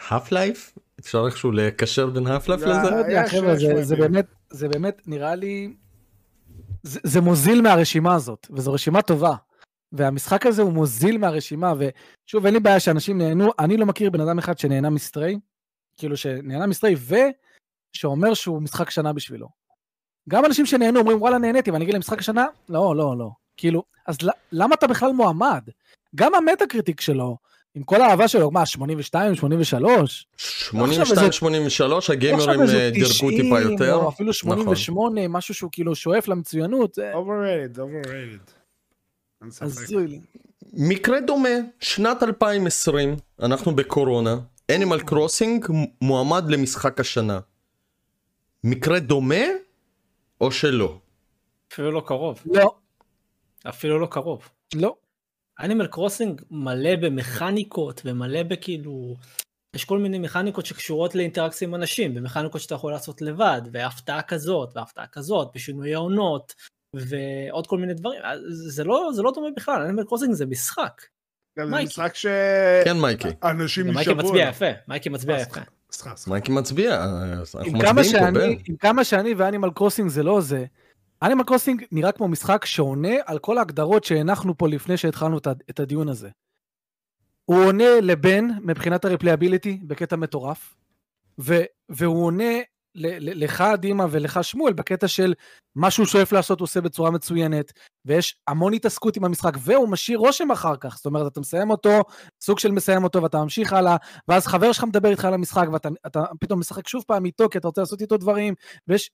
Half-Life? 0.09 0.73
אפשר 1.01 1.27
איכשהו 1.27 1.53
לקשר 1.53 2.07
בין 2.11 2.27
Half-Life 2.27 2.61
זה- 2.61 2.67
לזה? 2.67 2.91
לא 2.91 3.79
יש 3.81 3.87
זה-. 3.87 3.97
באמת, 3.97 4.27
זה 4.51 4.69
באמת 4.69 5.03
נראה 5.07 5.35
לי... 5.35 5.75
זה 6.83 7.01
זה 7.03 7.21
מוזיל 7.21 7.63
מהרשימה 7.63 8.15
הזאת, 8.15 8.47
וזו 8.51 8.73
רשימה 8.73 9.03
טובה. 9.03 9.35
והמשחק 9.93 10.47
הזה 10.47 10.63
הוא 10.63 10.73
מוזיל 10.73 11.19
מהרשימה, 11.19 11.73
ושוב, 11.79 12.45
אין 12.45 12.55
לי 12.55 12.61
בעיה 12.61 12.81
שאנשים 12.81 13.19
נהנו, 13.19 13.51
אני 13.59 13.77
לא 13.77 13.87
מכיר 13.87 14.11
בן 14.11 14.21
אדם 14.21 14.39
אחד 14.39 14.59
שנהנה 14.59 14.91
מ 14.91 14.98
Stray, 14.98 15.39
כאילו 15.97 16.17
שנהנה 16.17 16.67
מ 16.67 16.71
Stray, 16.71 16.95
ושאומר 17.97 18.35
שהוא 18.35 18.63
משחק 18.63 18.91
שנה 18.91 19.13
בשבילו. 19.13 19.49
גם 20.29 20.45
אנשים 20.45 20.67
שנהנו 20.67 21.01
אומרים, 21.01 21.23
וואלה, 21.23 21.39
נהניתי, 21.39 21.71
ואני 21.71 21.85
אגיד 21.85 21.93
להם, 21.95 22.01
משחק 22.01 22.19
השנה? 22.19 22.47
לא, 22.69 22.97
לא, 22.97 23.19
לא. 23.19 23.31
כאילו, 23.57 23.83
אז 24.07 24.17
למה 24.53 24.75
אתה 24.75 24.87
בכלל 24.87 25.13
מועמד? 25.13 25.63
גם 26.15 26.35
ה 26.35 26.67
Metacritic 26.67 27.01
שלו, 27.01 27.37
עם 27.75 27.83
כל 27.83 28.01
האהבה 28.01 28.29
שלו, 28.29 28.51
מה, 28.51 28.67
82, 28.67 29.35
83? 29.35 30.27
82, 30.37 31.33
83, 31.33 32.11
הגיימרים 32.11 32.61
אה, 32.61 32.91
דירגו 32.91 33.31
טיפה 33.31 33.61
90, 33.61 33.71
יותר, 33.73 33.95
או 33.95 34.09
אפילו 34.09 34.33
88, 34.33 35.29
משהו 35.29 35.55
שהוא 35.55 35.71
כאילו 35.73 35.95
שואף 35.95 36.29
למצוינות, 36.29 36.99
overrated, 36.99 37.79
overrated. 37.79 38.51
הזוי 39.61 40.07
לי. 40.07 40.21
מקרה 40.73 41.21
דומה, 41.21 41.49
שנת 41.81 42.23
2020, 42.23 43.17
אנחנו 43.43 43.77
בקורונה, 43.77 44.37
Animal 44.73 45.11
Crossing 45.11 45.73
מועמד 46.03 46.51
למשחק 46.51 47.01
השנה. 47.01 47.41
מקרה 48.65 48.99
דומה 48.99 49.45
או 50.41 50.53
שלא? 50.53 50.99
אפילו 51.73 51.93
לא 51.93 52.03
קרוב. 52.07 52.43
לא, 52.47 52.75
אפילו 53.69 53.99
לא 53.99 54.07
קרוב. 54.07 54.49
לא. 54.75 54.95
אנימל 55.61 55.87
קרוסינג 55.87 56.43
מלא 56.51 56.97
במכניקות 56.97 58.03
ומלא 58.05 58.43
בכאילו... 58.43 59.17
יש 59.77 59.85
כל 59.85 59.99
מיני 59.99 60.19
מכניקות 60.19 60.67
שקשורות 60.67 61.15
לאינטראקציה 61.15 61.69
עם 61.69 61.75
אנשים, 61.75 62.13
ומכניקות 62.17 62.61
שאתה 62.61 62.75
יכול 62.75 62.93
לעשות 62.93 63.23
לבד, 63.23 63.63
והפתעה 63.73 64.23
כזאת, 64.23 64.77
והפתעה 64.77 65.07
כזאת, 65.07 65.49
בשינויי 65.55 65.95
עונות, 65.95 66.55
ועוד 66.97 67.67
כל 67.67 67.79
מיני 67.79 67.95
דברים. 67.95 68.21
זה 68.49 68.85
לא, 68.85 69.11
זה 69.15 69.23
לא 69.23 69.33
דומה 69.35 69.49
בכלל, 69.57 69.83
Animal 69.83 70.05
Crossing 70.05 70.35
זה 70.35 70.47
משחק. 70.47 71.03
גם 71.59 71.71
זה. 71.71 71.83
משחק 71.83 72.13
כן 72.85 72.97
מייקי. 72.97 73.29
שאנשים 73.43 73.87
גם 73.87 73.95
מייקי 73.95 74.15
מצביע. 74.15 74.49
יפה, 74.49 74.67
מייקי 74.89 75.09
מצביע 75.09 75.41
יפה. 75.41 75.61
סליחה, 75.93 76.17
סליחה. 76.17 76.31
מייקי 76.31 76.53
מצביע, 76.53 77.05
אנחנו 77.05 77.79
מצביעים 77.79 78.35
פה, 78.35 78.41
עם 78.65 78.77
כמה 78.77 79.05
שאני 79.05 79.35
ו 79.35 79.40
Animal 79.40 79.71
Crossing 79.71 80.11
זה 80.11 80.23
לא 80.23 80.41
זה, 80.41 80.65
Animal 81.23 81.45
Crossing 81.45 81.85
נראה 81.93 82.13
כמו 82.13 82.29
משחק 82.29 82.65
שעונה 82.65 83.15
על 83.27 83.39
כל 83.39 83.59
ההגדרות 83.59 84.05
שהנחנו 84.05 84.59
פה 84.59 84.69
לפני 84.69 84.97
שהתחלנו 84.97 85.39
את 85.71 85.81
הדיון 85.81 86.09
הזה. 86.09 86.29
הוא 87.45 87.65
עונה 87.65 88.01
לבן 88.03 88.49
מבחינת 88.61 89.05
ה 89.05 89.10
replayability 89.10 89.81
בקטע 89.83 90.17
מטורף, 90.17 90.77
ו- 91.41 91.65
והוא 91.89 92.25
עונה 92.25 92.55
ל- 92.95 93.45
לך 93.45 93.65
דימה 93.79 94.07
ולך 94.11 94.45
שמואל 94.45 94.73
בקטע 94.73 95.09
של 95.09 95.35
מה 95.75 95.91
שהוא 95.91 96.07
שואף 96.07 96.33
לעשות 96.33 96.61
הוא 96.61 96.65
עושה 96.65 96.81
בצורה 96.81 97.11
מצוינת, 97.11 97.73
ויש 98.05 98.41
המון 98.49 98.75
התעסקות 98.75 99.17
עם 99.17 99.25
המשחק, 99.25 99.53
והוא 99.59 99.89
משאיר 99.89 100.19
רושם 100.19 100.51
אחר 100.51 100.77
כך, 100.77 100.97
זאת 100.97 101.07
אומרת 101.07 101.33
אתה 101.33 101.41
מסיים 101.41 101.71
אותו, 101.71 102.01
סוג 102.41 102.59
של 102.59 102.71
מסיים 102.71 103.05
אותו 103.05 103.23
ואתה 103.23 103.43
ממשיך 103.43 103.73
הלאה, 103.73 103.97
ואז 104.29 104.47
חבר 104.47 104.73
שלך 104.73 104.85
מדבר 104.85 105.11
איתך 105.11 105.25
על 105.25 105.35
המשחק 105.35 105.67
ואתה 105.73 105.89
אתה 106.07 106.25
פתאום 106.41 106.61
משחק 106.61 106.89
שוב 106.89 107.05
פעם 107.07 107.25
איתו 107.25 107.49
כי 107.49 107.59
אתה 107.59 107.69
רוצה 107.69 107.81
לעשות 107.81 108.01
איתו 108.01 108.17
דברים, 108.17 108.55
ויש... 108.89 109.11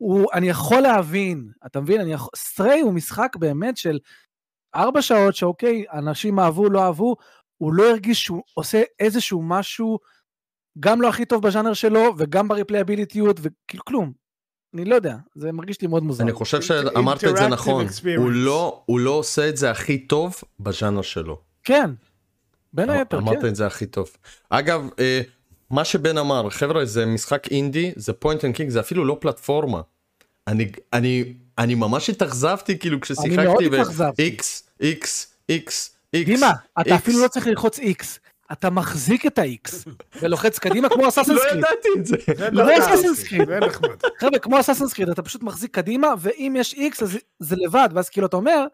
הוא, 0.00 0.26
אני 0.32 0.48
יכול 0.48 0.80
להבין, 0.80 1.50
אתה 1.66 1.80
מבין? 1.80 2.00
אני 2.00 2.12
יכול... 2.12 2.30
סטריי 2.36 2.80
הוא 2.80 2.92
משחק 2.92 3.36
באמת 3.36 3.76
של 3.76 3.98
ארבע 4.74 5.02
שעות 5.02 5.34
שאוקיי, 5.34 5.84
אנשים 5.92 6.38
אהבו, 6.38 6.70
לא 6.70 6.82
אהבו, 6.82 7.16
הוא 7.56 7.74
לא 7.74 7.90
הרגיש 7.90 8.22
שהוא 8.24 8.42
עושה 8.54 8.82
איזשהו 9.00 9.42
משהו 9.42 9.98
גם 10.80 11.02
לא 11.02 11.08
הכי 11.08 11.24
טוב 11.24 11.42
בז'אנר 11.46 11.72
שלו 11.72 12.14
וגם 12.18 12.48
ב 12.48 12.54
replayability 12.54 13.28
ות 13.28 13.40
וכאילו 13.42 13.84
כלום. 13.84 14.12
אני 14.74 14.84
לא 14.84 14.94
יודע, 14.94 15.16
זה 15.34 15.52
מרגיש 15.52 15.80
לי 15.80 15.88
מאוד 15.88 16.02
מוזר. 16.02 16.24
אני 16.24 16.32
חושב 16.32 16.62
שאמרת 16.62 17.24
את 17.24 17.36
זה 17.36 17.48
נכון. 17.48 17.86
הוא 18.16 18.30
לא- 18.30 18.82
הוא 18.86 19.00
לא 19.00 19.10
עושה 19.10 19.48
את 19.48 19.56
זה 19.56 19.70
הכי 19.70 19.98
טוב 20.06 20.34
בז'אנר 20.60 21.02
שלו. 21.02 21.40
כן, 21.64 21.90
בין 22.72 22.90
היתר, 22.90 23.18
אמרת 23.18 23.40
כן. 23.40 23.46
את 23.46 23.56
זה 23.56 23.66
הכי 23.66 23.86
טוב. 23.86 24.10
אגב, 24.50 24.88
אה, 24.98 25.20
מה 25.70 25.84
שבן 25.84 26.18
אמר, 26.18 26.50
חבר'ה, 26.50 26.84
זה 26.84 27.06
משחק 27.06 27.46
אינדי, 27.50 27.92
זה 27.96 28.12
point 28.12 28.44
and 28.44 28.54
click, 28.54 28.68
זה 28.68 28.80
אפילו 28.80 29.04
לא 29.04 29.16
פלטפורמה. 29.20 29.80
אני, 30.46 30.72
אני, 30.92 31.34
אני 31.58 31.74
ממש 31.74 32.10
התאכזבתי 32.10 32.78
כאילו 32.78 32.96
מאוד 32.96 33.02
כששיחקתי 33.02 33.66
התאכזבתי. 33.66 34.30
ב-X, 34.30 34.42
X, 34.82 35.04
X, 35.52 35.70
X. 36.16 36.24
דימה, 36.24 36.52
אתה 36.80 36.90
X. 36.90 36.94
אפילו 36.94 37.22
לא 37.22 37.28
צריך 37.28 37.46
ללחוץ 37.46 37.78
X. 37.78 38.04
אתה 38.52 38.70
מחזיק 38.70 39.26
את 39.26 39.38
ה-X 39.38 39.88
ולוחץ 40.22 40.58
קדימה 40.58 40.88
כמו 40.88 41.08
אסאסינס 41.08 41.40
לא. 41.44 41.58
ידעתי 41.58 41.88
את 41.98 42.06
זה. 42.06 42.16
לא 42.52 42.64
נחמד. 42.64 42.82
אסאסינס 42.82 43.24
קריד. 43.24 43.48
זה 43.48 43.60
נחמד. 43.60 43.96
חבר'ה, 44.18 44.38
כמו 44.38 44.60
אסאסינס 44.60 44.92
קריד, 44.92 45.08
אתה 45.08 45.22
פשוט 45.22 45.42
מחזיק 45.42 45.74
קדימה, 45.74 46.08
ואם 46.18 46.56
יש 46.58 46.74
X 46.74 47.02
אז 47.02 47.18
זה 47.38 47.56
לבד, 47.58 47.88
ואז 47.94 48.08
כאילו 48.08 48.26
אתה 48.26 48.36
אומר, 48.36 48.66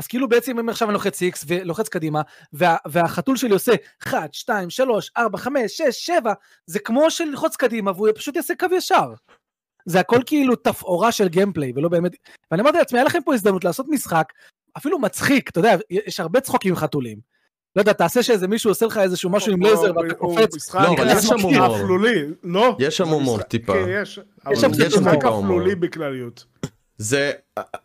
אז 0.00 0.06
כאילו 0.06 0.28
בעצם 0.28 0.58
אם 0.58 0.68
עכשיו 0.68 0.88
אני 0.88 0.94
לוחץ 0.94 1.22
X 1.22 1.44
ולוחץ 1.46 1.88
קדימה, 1.88 2.22
וה, 2.52 2.76
והחתול 2.86 3.36
שלי 3.36 3.50
עושה 3.50 3.72
1, 4.02 4.34
2, 4.34 4.70
3, 4.70 5.10
4, 5.16 5.38
5, 5.38 5.72
6, 5.72 5.82
7, 5.90 6.32
זה 6.66 6.78
כמו 6.78 7.10
שללחוץ 7.10 7.56
קדימה 7.56 7.90
והוא 7.90 8.08
פשוט 8.14 8.36
יעשה 8.36 8.54
קו 8.58 8.66
ישר. 8.76 9.12
זה 9.86 10.00
הכל 10.00 10.20
כאילו 10.26 10.56
תפאורה 10.56 11.12
של 11.12 11.28
גיימפליי, 11.28 11.72
ולא 11.76 11.88
באמת... 11.88 12.12
ואני 12.50 12.62
אמרתי 12.62 12.78
לעצמי, 12.78 12.98
היה 12.98 13.04
לכם 13.04 13.18
פה 13.24 13.34
הזדמנות 13.34 13.64
לעשות 13.64 13.86
משחק, 13.88 14.32
אפילו 14.76 14.98
מצחיק, 14.98 15.50
אתה 15.50 15.58
יודע, 15.58 15.76
יש 15.90 16.20
הרבה 16.20 16.40
צחוקים 16.40 16.70
עם 16.70 16.76
חתולים. 16.76 17.18
לא 17.76 17.82
יודע, 17.82 17.92
תעשה 17.92 18.22
שאיזה 18.22 18.48
מישהו 18.48 18.70
עושה 18.70 18.86
לך 18.86 18.98
איזשהו 18.98 19.30
משהו 19.30 19.52
עם 19.52 19.62
לייזר 19.62 19.92
ואתה 19.96 20.14
קופץ. 20.14 20.74
לא, 20.74 20.80
אבל 20.80 21.08
יש 21.10 21.24
שם 21.24 21.40
הומור. 21.40 21.76
לא? 22.42 22.76
יש 22.78 22.96
שם 22.96 23.08
הומור 23.08 23.42
טיפה. 23.42 23.72
כן, 23.72 23.86
יש. 24.02 24.20
אבל 24.46 24.56
שם 24.56 24.70
משחק 24.70 25.14
טיפה 25.14 25.28
הומור. 25.28 25.56
אפלולי 25.56 25.74
בכלליות. 25.74 26.44
זה, 27.00 27.32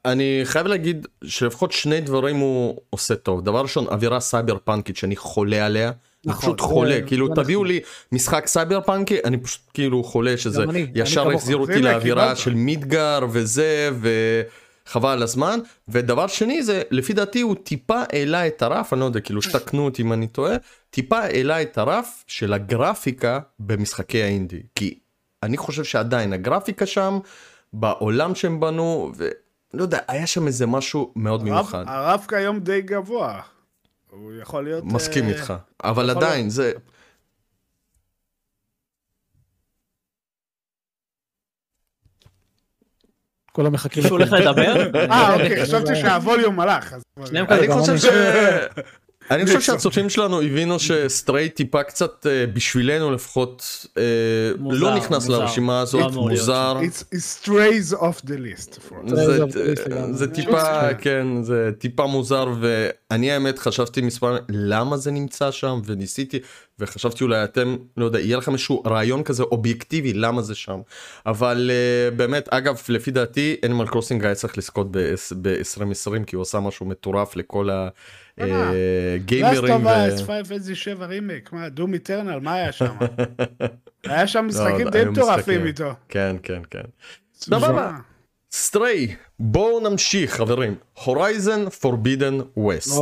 אני 0.05 0.41
חייב 0.43 0.67
להגיד 0.67 1.07
שלפחות 1.23 1.71
שני 1.71 2.01
דברים 2.01 2.35
הוא 2.37 2.77
עושה 2.89 3.15
טוב. 3.15 3.41
דבר 3.41 3.61
ראשון, 3.61 3.87
אווירה 3.87 4.19
סייבר 4.19 4.57
פאנקית 4.63 4.97
שאני 4.97 5.15
חולה 5.15 5.65
עליה. 5.65 5.87
אני 5.87 5.95
נכון, 6.25 6.41
פשוט 6.41 6.61
חולה, 6.61 6.99
כאילו 7.07 7.27
זה 7.27 7.33
תביאו 7.35 7.59
נכון. 7.59 7.67
לי 7.67 7.79
משחק 8.11 8.47
סייבר 8.47 8.81
פאנקי, 8.81 9.17
אני 9.25 9.37
פשוט 9.37 9.61
כאילו 9.73 10.03
חולה 10.03 10.37
שזה 10.37 10.63
אני, 10.63 10.87
ישר. 10.95 11.31
החזיר 11.31 11.57
אותי 11.57 11.81
לאווירה. 11.81 12.35
של 12.35 12.53
Midgar 12.53 13.19
וזה, 13.31 13.89
וחבל 13.99 15.09
על 15.09 15.23
הזמן. 15.23 15.59
ודבר 15.87 16.27
שני 16.27 16.63
זה, 16.63 16.81
לפי 16.91 17.13
דעתי 17.13 17.41
הוא 17.41 17.55
טיפה 17.63 18.01
העלה 18.13 18.47
את 18.47 18.61
הרף, 18.61 18.93
אני 18.93 18.99
לא 18.99 19.05
יודע, 19.05 19.19
כאילו 19.19 19.41
שתקנו 19.41 19.85
אותי 19.85 20.01
אם 20.01 20.13
אני 20.13 20.27
טועה, 20.27 20.55
טיפה 20.89 21.19
העלה 21.19 21.61
את 21.61 21.77
הרף 21.77 22.23
של 22.27 22.53
הגרפיקה 22.53 23.39
במשחקי 23.59 24.23
האינדי. 24.23 24.61
כי 24.75 24.99
אני 25.43 25.57
חושב 25.57 25.83
שעדיין 25.83 26.33
הגרפיקה 26.33 26.85
שם, 26.85 27.19
בעולם 27.79 28.35
שהם 28.35 28.59
בנו, 28.59 29.11
ולא 29.15 29.81
יודע, 29.83 29.99
היה 30.07 30.27
שם 30.27 30.47
איזה 30.47 30.65
משהו 30.65 31.13
מאוד 31.15 31.39
הרב- 31.39 31.49
מיוחד. 31.49 31.83
הרב 31.87 32.25
כיום 32.29 32.59
די 32.59 32.81
גבוה. 32.81 33.41
הוא 34.11 34.33
יכול 34.41 34.63
להיות... 34.63 34.83
מסכים 34.83 35.23
אה, 35.23 35.29
איתך, 35.29 35.53
אבל 35.83 36.09
עדיין 36.09 36.39
להיות. 36.39 36.51
זה... 36.51 36.71
כולם 43.51 43.71
מחכים. 43.73 44.03
מישהו 44.03 44.17
הולך 44.17 44.31
לדבר? 44.31 44.95
אה, 45.11 45.33
אוקיי, 45.33 45.63
חשבתי 45.63 45.95
שהווליום 45.95 46.59
הלך. 46.59 46.95
אני 47.31 47.73
חושב. 47.73 47.97
ש... 47.97 48.05
אני 49.31 49.45
חושב 49.45 49.61
שהצופים 49.61 50.09
שלנו 50.09 50.41
הבינו 50.41 50.79
שסטריי 50.79 51.49
טיפה 51.49 51.83
קצת 51.83 52.27
אה, 52.27 52.45
בשבילנו 52.53 53.11
לפחות 53.11 53.85
אה, 53.97 54.03
לא 54.59 54.95
נכנס. 54.95 55.27
לרשימה 55.27 55.73
לא 55.73 55.81
הזאת, 55.81 56.13
מוזר. 56.13 56.77
It's- 56.81 57.15
It 57.15 57.45
strays 57.45 57.93
off 57.97 58.25
the 58.25 58.29
list. 58.29 58.73
for- 58.89 59.15
זה, 60.11 60.27
טיפה 60.27 60.93
כן 60.93 61.27
זה 61.43 61.69
טיפה 61.79 62.05
מוזר 62.05 62.45
ואני 62.59 63.31
האמת 63.31 63.59
חשבתי 63.59 64.01
מספר 64.01 64.37
למה 64.49 64.97
זה 64.97 65.11
נמצא 65.11 65.51
שם 65.51 65.81
וניסיתי 65.85 66.39
וחשבתי 66.79 67.23
אולי 67.23 67.43
אתם 67.43 67.75
לא 67.97 68.05
יודע 68.05 68.19
יהיה 68.19 68.37
לכם 68.37 68.51
איזשהו 68.53 68.83
רעיון 68.87 69.23
כזה 69.23 69.43
אובייקטיבי 69.43 70.13
למה 70.13 70.41
זה 70.41 70.55
שם 70.55 70.79
אבל 71.25 71.71
באמת 72.15 72.49
אגב 72.49 72.81
לפי 72.89 73.11
דעתי 73.11 73.55
Animal 73.65 73.87
Crossing 73.87 74.25
היה 74.25 74.35
צריך 74.35 74.57
לזכות 74.57 74.87
ב-2020 74.91 76.23
כי 76.27 76.35
הוא 76.35 76.41
עשה 76.41 76.59
משהו 76.59 76.85
מטורף 76.85 77.35
לכל 77.35 77.69
אה, 77.69 77.87
הגיימרים. 78.37 79.87
Last 79.87 80.21
of 80.21 80.25
Us, 80.25 80.75
5 80.75 80.87
רימיק, 80.87 81.53
מה, 81.53 81.69
Doom 81.69 81.93
Eternal, 81.93 82.39
מה 82.39 82.53
היה 82.53 82.71
שם? 82.71 82.95
היה 84.03 84.27
שם 84.27 84.45
משחקים 84.47 84.85
לא, 84.85 84.91
די 84.91 85.05
מטורפים. 85.05 85.65
איתו. 85.65 85.93
כן 86.09 86.35
כן 86.43 86.61
כן. 86.69 86.81
סבבה. 87.33 87.97
Stray 88.51 89.15
בואו 89.39 89.89
נמשיך 89.89 90.33
חברים 90.33 90.75
Horizon 91.03 91.69
Forbidden 91.69 92.37
West. 92.57 93.01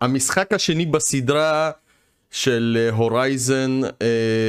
המשחק 0.00 0.52
השני 0.52 0.86
בסדרה 0.86 1.70
של 2.30 2.88
Horizon 2.92 3.80
uh, 3.84 3.90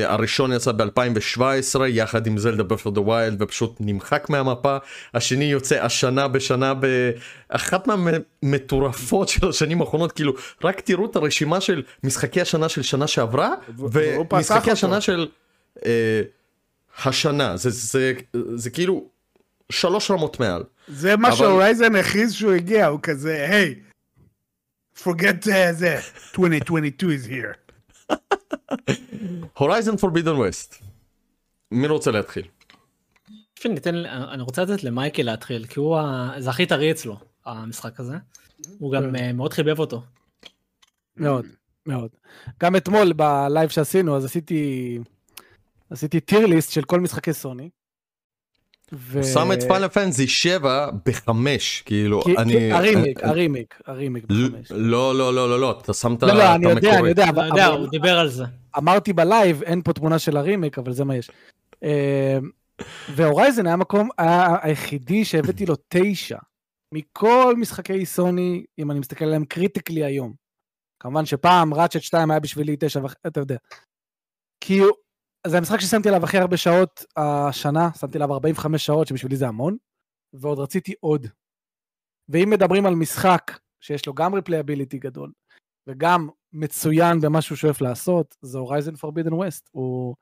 הראשון 0.06 0.54
יצא 0.54 0.72
ב-2017 0.72 1.42
יחד 1.88 2.28
עם 2.28 2.38
זלדה 2.38 2.64
Breath 2.64 3.02
of 3.02 3.11
the 3.11 3.24
Wild 3.24 3.42
ופשוט 3.42 3.78
נמחק 3.80 4.30
מהמפה 4.30 4.78
השני 5.14 5.46
יוצא 5.46 5.84
השנה 5.86 6.28
בשנה 6.28 6.74
באחת 6.74 7.88
מהמטורפות 7.88 9.30
של 9.30 9.50
השנים 9.50 9.82
האחרונות 9.82 10.12
כאילו 10.12 10.34
רק 10.64 10.82
תראו 10.82 11.06
את 11.06 11.16
הרשימה 11.16 11.62
של 11.62 11.84
משחקי 12.04 12.42
השנה 12.42 12.70
של 12.70 12.82
שנה 12.82 13.08
שעברה 13.08 13.54
ומשחקי. 13.78 14.72
השנה 14.72 15.02
של 15.02 15.28
uh, 15.78 15.82
השנה 17.06 17.58
זה, 17.58 17.70
זה, 17.70 17.80
זה, 17.80 18.14
זה 18.56 18.70
כאילו 18.70 19.06
שלוש 19.72 20.12
רמות 20.12 20.40
מעל. 20.40 20.64
זה 20.88 21.16
מה 21.16 21.28
אבל- 21.28 21.38
ש 21.38 21.51
Horizon 21.51 21.96
הכריז 21.96 22.34
שהוא 22.34 22.52
הגיע, 22.54 22.88
הוא 22.88 23.00
כזה, 23.04 23.48
היי, 23.50 23.76
forget 25.04 25.46
uh, 25.46 25.72
זה, 25.72 26.00
2022 26.34 27.12
is 27.12 27.28
here. 27.28 27.71
Horizon 29.58 29.98
Forbidden 29.98 30.32
West. 30.32 30.76
מי 31.72 31.88
רוצה 31.88 32.12
להתחיל? 32.12 32.48
שניתן, 33.60 33.96
אני 34.06 34.42
רוצה 34.42 34.64
לתת 34.64 34.84
למייקל 34.84 35.24
להתחיל, 35.24 35.66
כי 35.66 35.80
הוא, 35.80 35.98
ה- 35.98 36.32
זה 36.40 36.50
הכי 36.50 36.66
טרי 36.66 36.92
אצלו, 36.92 37.18
המשחק 37.46 38.00
הזה. 38.00 38.16
הוא 38.80 38.92
גם 38.94 39.16
אה, 39.16 39.34
מאוד 39.34 39.54
חיבב 39.54 39.80
אותו. 39.80 40.02
מאוד, 41.18 41.46
מאוד. 41.86 42.10
גם 42.62 42.76
אתמול 42.76 43.14
בלייב 43.14 43.70
שעשינו, 43.70 44.18
אז 44.18 44.26
עשיתי, 44.26 45.00
עשיתי 45.90 46.20
tier 46.20 46.46
list 46.46 46.72
של 46.72 46.84
כל 46.84 47.00
משחקי 47.00 47.34
סוני. 47.34 47.70
ו... 48.94 49.18
הוא 49.18 49.24
שם 49.24 49.52
את 49.52 49.64
Final 49.64 49.88
Fantasy 49.88 50.28
7 50.28 50.90
בחמש 51.06 51.82
כאילו 51.86 52.22
כי- 52.22 52.38
אני 52.38 52.52
כי- 52.54 52.72
הרימיק, 52.72 53.20
אני- 53.24 53.30
ה 53.32 53.38
remake, 53.38 53.80
ה 53.86 53.91
remake 53.91 54.24
ל- 54.30 54.50
בחמש. 54.50 54.72
לא 54.72 55.16
לא 55.18 55.34
לא 55.36 55.50
לא 55.50 55.60
לא 55.60 55.80
אתה 55.84 55.94
שם 55.94 56.14
את 56.14 56.24
לא, 56.24 56.34
לא, 56.34 56.56
אני 56.56 56.66
את 56.66 56.70
יודע, 56.70 56.90
אני 56.90 56.90
המקורי. 56.96 57.10
יודע, 57.10 57.24
אני 57.24 57.30
אבל- 57.32 57.46
יודע, 57.48 57.68
אבל 57.68 57.78
הוא 57.80 57.90
דיבר 57.90 58.20
על 58.20 58.30
זה. 58.30 58.44
אמרתי 58.78 59.14
בלייב, 59.14 59.64
אין 59.64 59.82
פה 59.82 59.94
תמונה 59.94 60.20
של 60.20 60.38
הרימיק, 60.38 60.78
אבל 60.78 60.94
זה 60.94 61.04
מה 61.06 61.16
יש. 61.16 61.32
אה, 61.84 62.38
ו 63.16 63.22
Horizon 63.22 63.66
היה 63.66 63.74
המקום 63.74 64.10
היחידי 64.62 65.26
שהבאתי 65.26 65.66
לו 65.66 65.76
תשע. 65.90 66.38
מכל 66.94 67.56
משחקי 67.58 68.06
סוני, 68.06 68.64
אם 68.80 68.92
אני 68.92 69.00
מסתכל 69.00 69.26
עליהם 69.26 69.46
critically 69.46 70.04
היום. 70.04 70.34
כמובן 71.00 71.26
שפעם 71.26 71.74
Ratchet 71.74 72.02
2 72.02 72.32
היה 72.32 72.40
בשבילי 72.40 72.76
תשע 72.80 73.00
וחצי, 73.04 73.20
אתה 73.28 73.40
יודע. 73.40 73.56
כי 74.64 74.80
הוא- 74.80 74.92
זה 75.48 75.58
המשחק 75.58 75.80
ששמתי 75.80 76.10
עליו 76.10 76.24
הכי 76.24 76.38
הרבה 76.38 76.58
שעות 76.58 77.06
השנה, 77.18 77.90
שמתי 78.00 78.18
עליו 78.18 78.34
45 78.34 78.86
שעות, 78.86 79.08
שבשבילי 79.08 79.36
זה 79.36 79.48
המון, 79.48 79.78
ועוד 80.34 80.60
רציתי 80.60 80.94
עוד. 81.00 81.28
ואם 82.30 82.50
מדברים 82.50 82.86
על 82.86 82.96
משחק 82.96 83.60
שיש 83.80 84.06
לו 84.08 84.14
גם 84.14 84.36
replayability 84.36 85.00
גדול, 85.00 85.32
וגם 85.88 86.30
מצוין 86.54 87.20
במה 87.22 87.42
שהוא 87.42 87.56
שואף 87.56 87.82
לעשות, 87.82 88.36
זה 88.42 88.58
Horizon 88.58 88.96
Forbidden 88.96 89.34
West. 89.34 89.70
הוא... 89.72 90.16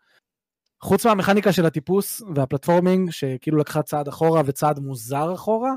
חוץ 0.82 1.06
מהמכניקה 1.06 1.54
של 1.54 1.66
הטיפוס 1.66 2.22
וה 2.36 2.47
platforming, 2.47 3.12
שכאילו 3.12 3.58
לקחה 3.58 3.84
צעד 3.84 4.08
אחורה 4.08 4.42
וצעד 4.46 4.80
מוזר 4.80 5.34
אחורה, 5.34 5.72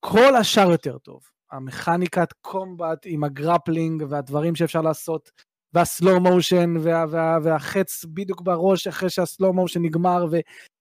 כל 0.00 0.36
השאר 0.36 0.70
יותר 0.70 0.98
טוב. 0.98 1.22
המכניקת 1.50 2.32
combat 2.40 2.98
עם 3.04 3.24
ה 3.24 3.32
grappling 3.32 4.02
והדברים 4.08 4.54
שאפשר 4.54 4.80
לעשות, 4.80 5.30
וה 5.74 5.89
slow 5.89 6.20
motion 6.20 6.74
וה, 6.80 7.04
וה, 7.10 7.38
והחץ 7.42 8.04
בדיוק 8.04 8.40
בראש 8.40 8.86
אחרי 8.86 9.10
שה 9.10 9.28
slow 9.28 9.52
motion 9.52 9.82
נגמר, 9.82 10.26
ו, 10.30 10.36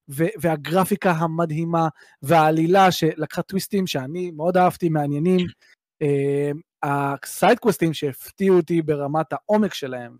ו, 0.09 0.23
והגרפיקה 0.41 1.11
המדהימה, 1.11 1.87
והעלילה 2.21 2.91
שלקחה 2.91 3.41
טוויסטים 3.41 3.87
שאני 3.87 4.31
מאוד 4.31 4.57
אהבתי, 4.57 4.89
מעניינים. 4.89 5.47
אה, 6.01 6.51
ה 6.83 6.93
side 6.93 7.29
quest 7.29 7.75
ים 7.75 7.93
שהפתיעו 7.93 8.57
אותי 8.57 8.81
ברמת 8.81 9.33
העומק 9.33 9.73
שלהם, 9.73 10.17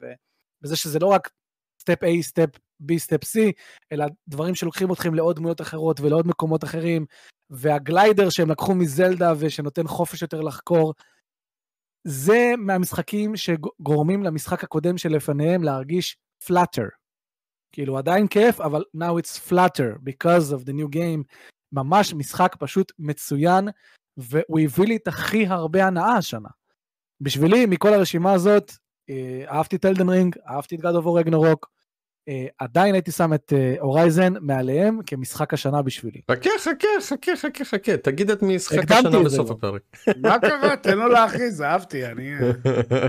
ובזה 0.62 0.76
שזה 0.76 1.00
לא 1.00 1.08
רק 1.08 1.30
step 1.82 2.04
A, 2.04 2.22
step 2.22 2.50
B, 2.84 2.98
step 2.98 3.24
C, 3.24 3.40
אלא 3.92 4.06
דברים 4.28 4.56
שלוקחים 4.56 4.92
אתכם 4.92 5.14
לעוד 5.14 5.36
דמויות 5.36 5.62
אחרות 5.62 6.00
ולעוד 6.00 6.28
מקומות 6.28 6.64
אחרים, 6.64 7.06
וה 7.50 7.70
glider 7.70 8.30
שהם 8.30 8.52
לקחו 8.52 8.76
מזלדה 8.76 9.34
ושנותן 9.40 9.88
חופש 9.88 10.22
יותר 10.22 10.42
לחקור, 10.42 10.94
זה 12.10 12.54
מהמשחקים 12.58 13.36
שגורמים 13.36 14.24
למשחק 14.24 14.64
הקודם 14.64 14.98
שלפניהם 14.98 15.64
להרגיש 15.64 16.18
flatter. 16.44 16.88
כאילו 17.72 17.98
עדיין 17.98 18.28
כיף, 18.28 18.62
אבל 18.62 18.84
now 18.96 19.22
it's 19.22 19.50
flatter 19.50 19.98
because 19.98 20.52
of 20.54 20.66
the 20.66 20.72
new 20.72 20.96
game. 20.96 21.24
ממש 21.72 22.14
משחק 22.14 22.56
פשוט 22.60 22.92
מצוין, 23.00 23.68
והוא 24.18 24.60
הביא 24.60 24.86
לי 24.86 24.96
את 24.96 25.08
הכי 25.08 25.48
הרבה 25.48 25.86
הנאה 25.86 26.18
השנה. 26.18 26.50
בשבילי, 27.22 27.66
מכל 27.66 27.94
הרשימה 27.94 28.34
הזאת, 28.34 28.72
אה, 29.10 29.44
אהבתי 29.48 29.76
את 29.76 29.86
אלדן 29.86 30.10
רינג, 30.10 30.36
אהבתי 30.50 30.76
את 30.76 30.80
God 30.80 31.04
Ragnarok, 31.04 31.34
אה, 31.66 31.77
עדיין 32.58 32.94
הייתי 32.94 33.12
שם 33.12 33.34
את 33.34 33.54
הורייזן 33.80 34.34
מעליהם 34.42 35.00
כמשחק 35.06 35.54
השנה 35.54 35.82
בשבילי. 35.82 36.22
חכה, 36.32 36.50
חכה, 36.60 36.88
חכה, 37.02 37.36
חכה, 37.36 37.66
חכה, 37.66 37.98
תגיד 37.98 38.32
את 38.32 38.42
משחק 38.44 38.92
השנה 38.92 39.24
בסוף. 39.24 39.52
הפרק. 39.52 39.82
מה 40.22 40.40
קרה? 40.40 40.76
תן 40.78 40.98
לו 40.98 41.08
להכריז, 41.08 41.62
אהבתי, 41.62 42.06
אני... 42.06 42.32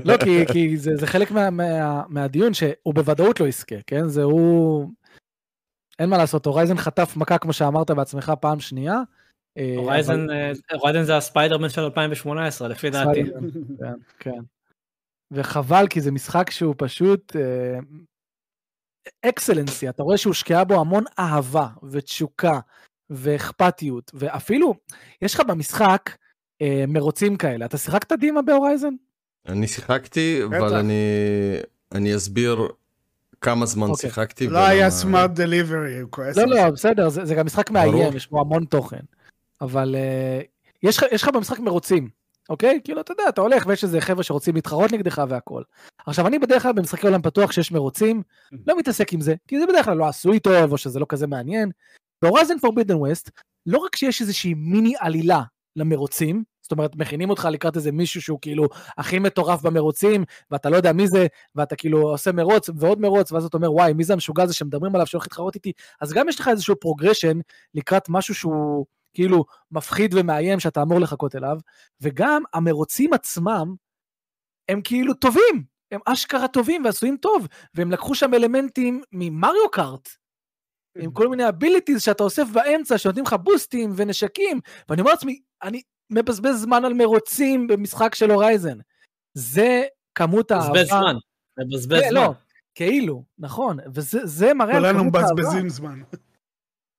לא, 0.04 0.16
כי, 0.16 0.46
כי 0.52 0.76
זה, 0.76 0.96
זה 0.96 1.06
חלק 1.06 1.30
מה, 1.30 1.50
מה, 1.50 2.02
מהדיון 2.08 2.54
שהוא 2.54 2.94
בוודאות 2.94 3.40
לא 3.40 3.46
יזכה, 3.46 3.76
כן? 3.86 4.08
זה 4.08 4.22
הוא... 4.22 4.88
אין 5.98 6.08
מה 6.08 6.18
לעשות, 6.18 6.46
Horizon 6.46 6.76
חטף 6.76 7.16
מכה, 7.16 7.38
כמו 7.38 7.52
שאמרת 7.52 7.90
בעצמך, 7.90 8.32
פעם 8.40 8.60
שנייה. 8.60 8.96
אה, 9.58 9.74
הורייזן 9.76 10.26
אבל- 10.72 10.96
אה, 10.96 11.04
זה 11.04 11.16
הספיידרמן 11.16 11.68
של 11.68 11.80
2018 11.80 12.68
לפי 12.68 12.90
דעתי. 12.90 13.24
כן, 13.78 13.92
כן. 14.18 14.40
וחבל, 15.30 15.86
כי 15.90 16.00
זה 16.00 16.10
משחק 16.10 16.50
שהוא 16.50 16.74
פשוט 16.78 17.36
אה, 17.36 17.78
excellency, 19.22 19.88
אתה 19.88 20.02
רואה 20.02 20.16
שהושקעה 20.16 20.64
בו 20.64 20.80
המון 20.80 21.04
אהבה 21.18 21.66
ותשוקה 21.90 22.60
ואכפתיות, 23.10 24.10
ואפילו, 24.14 24.74
יש 25.22 25.34
לך 25.34 25.40
במשחק 25.40 26.10
אה, 26.62 26.84
מרוצים 26.88 27.36
כאלה. 27.36 27.64
אתה 27.64 27.78
שיחקת 27.78 28.12
דימה 28.12 28.42
ב 28.42 28.48
Horizon? 28.48 28.94
אני 29.48 29.66
שיחקתי. 29.66 30.44
אבל 30.44 30.74
אני 30.74 31.02
אני 31.92 32.16
אסביר 32.16 32.68
כמה 33.40 33.66
זמן 33.66 33.88
אוקיי. 33.88 34.10
שיחקתי. 34.10 34.46
לא 34.46 34.58
היה 34.58 34.90
סמארט 34.90 35.30
דליברי, 35.30 36.00
הוא 36.00 36.10
כועס 36.10 36.36
לא. 36.36 36.46
לא, 36.46 36.70
בסדר, 36.70 37.08
זה, 37.08 37.24
זה 37.24 37.34
גם 37.34 37.46
משחק 37.46 37.70
מהמם. 37.70 38.16
יש 38.16 38.30
בו 38.30 38.40
המון 38.40 38.64
תוכן. 38.64 39.00
אבל 39.60 39.94
אה, 39.98 40.40
יש 40.82 41.00
יש 41.12 41.22
לך 41.22 41.28
במשחק 41.28 41.58
מרוצים, 41.58 42.08
אוקיי? 42.48 42.80
כאילו, 42.84 43.00
אתה 43.00 43.12
יודע, 43.12 43.22
אתה 43.28 43.40
הולך 43.40 43.66
ויש 43.66 43.84
איזה 43.84 44.00
חבר'ה 44.00 44.22
שרוצים 44.22 44.54
להתחרות 44.54 44.92
נגדך 44.92 45.22
והכל. 45.28 45.62
עכשיו, 46.06 46.26
אני 46.26 46.38
בדרך 46.38 46.62
כלל 46.62 46.72
במשחקי 46.72 47.06
עולם 47.06 47.22
פתוח 47.22 47.52
שיש 47.52 47.72
מרוצים, 47.72 48.22
לא 48.66 48.78
מתעסק 48.78 49.12
עם 49.12 49.20
זה, 49.20 49.34
כי 49.48 49.60
זה 49.60 49.66
בדרך 49.66 49.84
כלל 49.84 49.96
לא 49.96 50.08
עשוי 50.08 50.40
טוב, 50.40 50.72
או 50.72 50.78
שזה 50.78 51.00
לא 51.00 51.06
כזה 51.08 51.26
מעניין. 51.26 51.70
ב-Horizon 52.22 52.58
Forbidden 52.58 52.94
West, 52.94 53.30
לא 53.66 53.78
רק 53.78 53.96
שיש 53.96 54.20
איזושהי 54.20 54.54
מיני 54.54 54.94
עלילה 54.98 55.42
למרוצים, 55.76 56.44
זאת 56.62 56.72
אומרת, 56.72 56.96
מכינים 56.96 57.30
אותך 57.30 57.48
לקראת 57.52 57.76
איזה 57.76 57.92
מישהו 57.92 58.22
שהוא 58.22 58.38
כאילו 58.42 58.68
הכי 58.98 59.18
מטורף 59.18 59.62
במרוצים, 59.62 60.24
ואתה 60.50 60.70
לא 60.70 60.76
יודע 60.76 60.92
מי 60.92 61.08
זה, 61.08 61.26
ואתה 61.54 61.76
כאילו 61.76 62.10
עושה 62.10 62.32
מרוץ 62.32 62.70
ועוד 62.76 63.00
מרוץ, 63.00 63.32
ואז 63.32 63.44
אתה 63.44 63.56
אומר, 63.56 63.72
וואי, 63.72 63.92
מי 63.92 64.04
זה 64.04 64.12
המשוגע 64.12 64.42
הזה 64.42 64.54
שמדברים 64.54 64.94
עליו 64.94 65.06
שהולך 65.06 65.24
להתחרות 65.24 65.54
איתי? 65.54 65.72
אז 66.00 66.12
גם 66.12 66.28
יש 66.28 66.40
לך 66.40 66.48
איזשהו 66.48 66.76
progression 66.80 67.38
לקראת 67.74 68.08
משהו 68.08 68.34
שהוא 68.34 68.86
כאילו 69.14 69.44
מפחיד 69.70 70.14
ומאיים 70.14 70.60
שאתה 70.60 70.82
אמור 70.82 71.00
לחכות 71.00 71.36
אליו, 71.36 71.58
וגם 72.00 72.42
המרוצים 72.54 73.12
עצמם 73.12 73.74
הם 74.68 74.80
כאילו 74.84 75.14
טובים, 75.14 75.64
הם 75.90 76.00
אשכרה 76.06 76.48
טובים 76.48 76.84
ועשויים 76.84 77.16
טוב, 77.16 77.46
והם 77.74 77.90
לקחו 77.90 78.14
שם 78.14 78.34
אלמנטים 78.34 79.02
מ-Mario 79.12 79.70
Kart, 79.72 80.08
עם 80.98 81.10
כל 81.12 81.28
מיני 81.28 81.48
abilities 81.48 82.02
שאתה 82.02 82.22
אוסף 82.22 82.46
באמצע, 82.52 82.98
שנותנים 82.98 83.24
לך 83.24 83.32
boostים 83.32 83.92
ונשקים, 83.96 84.60
ואני 84.88 85.00
אומר 85.00 85.10
לעצמי, 85.10 85.40
אני 85.62 85.82
מבזבז 86.10 86.62
זמן 86.62 86.84
על 86.84 86.94
מרוצים 86.94 87.66
במשחק 87.66 88.14
של 88.14 88.30
הורייזן. 88.30 88.78
זה 89.34 89.84
כמות 90.14 90.50
האהבה. 90.50 90.70
מבזבז 90.70 90.88
זמן. 90.88 91.16
מבזבז 91.58 92.00
כן, 92.00 92.10
זמן. 92.10 92.20
לא, 92.20 92.32
כאילו, 92.74 93.24
נכון, 93.38 93.78
וזה 93.94 94.26
זה 94.26 94.54
מראה 94.54 94.76
על 94.76 94.82
כולנו 94.82 94.98
כמות 94.98 95.14
האהבה. 95.14 95.32
מבזבזים 95.32 95.68
זמן. 95.68 96.00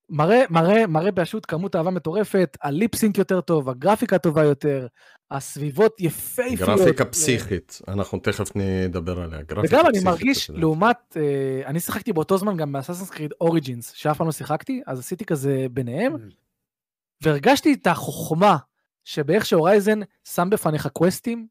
מראה, 0.10 0.44
מראה, 0.50 0.88
מראה 0.88 1.12
פשוט 1.12 1.46
כמות 1.48 1.76
אהבה 1.76 1.92
מטורפת, 1.92 2.58
הליפסינק 2.62 3.18
יותר 3.18 3.42
טוב, 3.42 3.70
הגרפיקה 3.70 4.18
טובה 4.18 4.44
יותר, 4.44 4.88
הסביבות 5.32 5.96
יפהפיות. 6.00 6.60
גרפיקה 6.60 7.06
פסיכית, 7.06 7.82
אנחנו 7.88 8.20
תכף 8.20 8.56
נדבר 8.56 9.20
עליה. 9.20 9.42
גרפיקה 9.42 9.76
וגם 9.76 9.86
אני 9.88 10.00
מרגיש. 10.04 10.50
לעומת, 10.50 11.18
אה, 11.18 11.62
אני 11.66 11.80
שיחקתי 11.80 12.14
באותו 12.14 12.38
זמן 12.38 12.58
גם 12.58 12.72
באסאסינס 12.72 13.10
קריד 13.10 13.34
אוריג'ינס, 13.42 13.92
שאף 13.92 14.18
פעם 14.18 14.28
לא 14.28 14.32
שיחקתי, 14.32 14.82
אז 14.88 15.00
עשיתי 15.00 15.26
כזה 15.26 15.66
ביניהם, 15.72 16.16
והרגשתי 17.22 17.74
את 17.74 17.88
החוכמה 17.88 18.58
שבאיך 19.04 19.46
שהורייזן 19.46 20.00
שם 20.24 20.50
בפניך 20.50 20.88
קווסטים, 20.88 21.48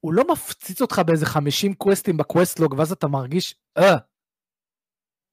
הוא 0.00 0.12
לא 0.12 0.24
מפציץ 0.32 0.80
אותך 0.82 1.02
באיזה 1.06 1.26
50 1.26 1.74
קווסטים 1.74 2.16
בקווסטלוג, 2.16 2.74
ואז 2.78 2.92
אתה 2.92 3.08
מרגיש, 3.08 3.54
אה. 3.78 3.96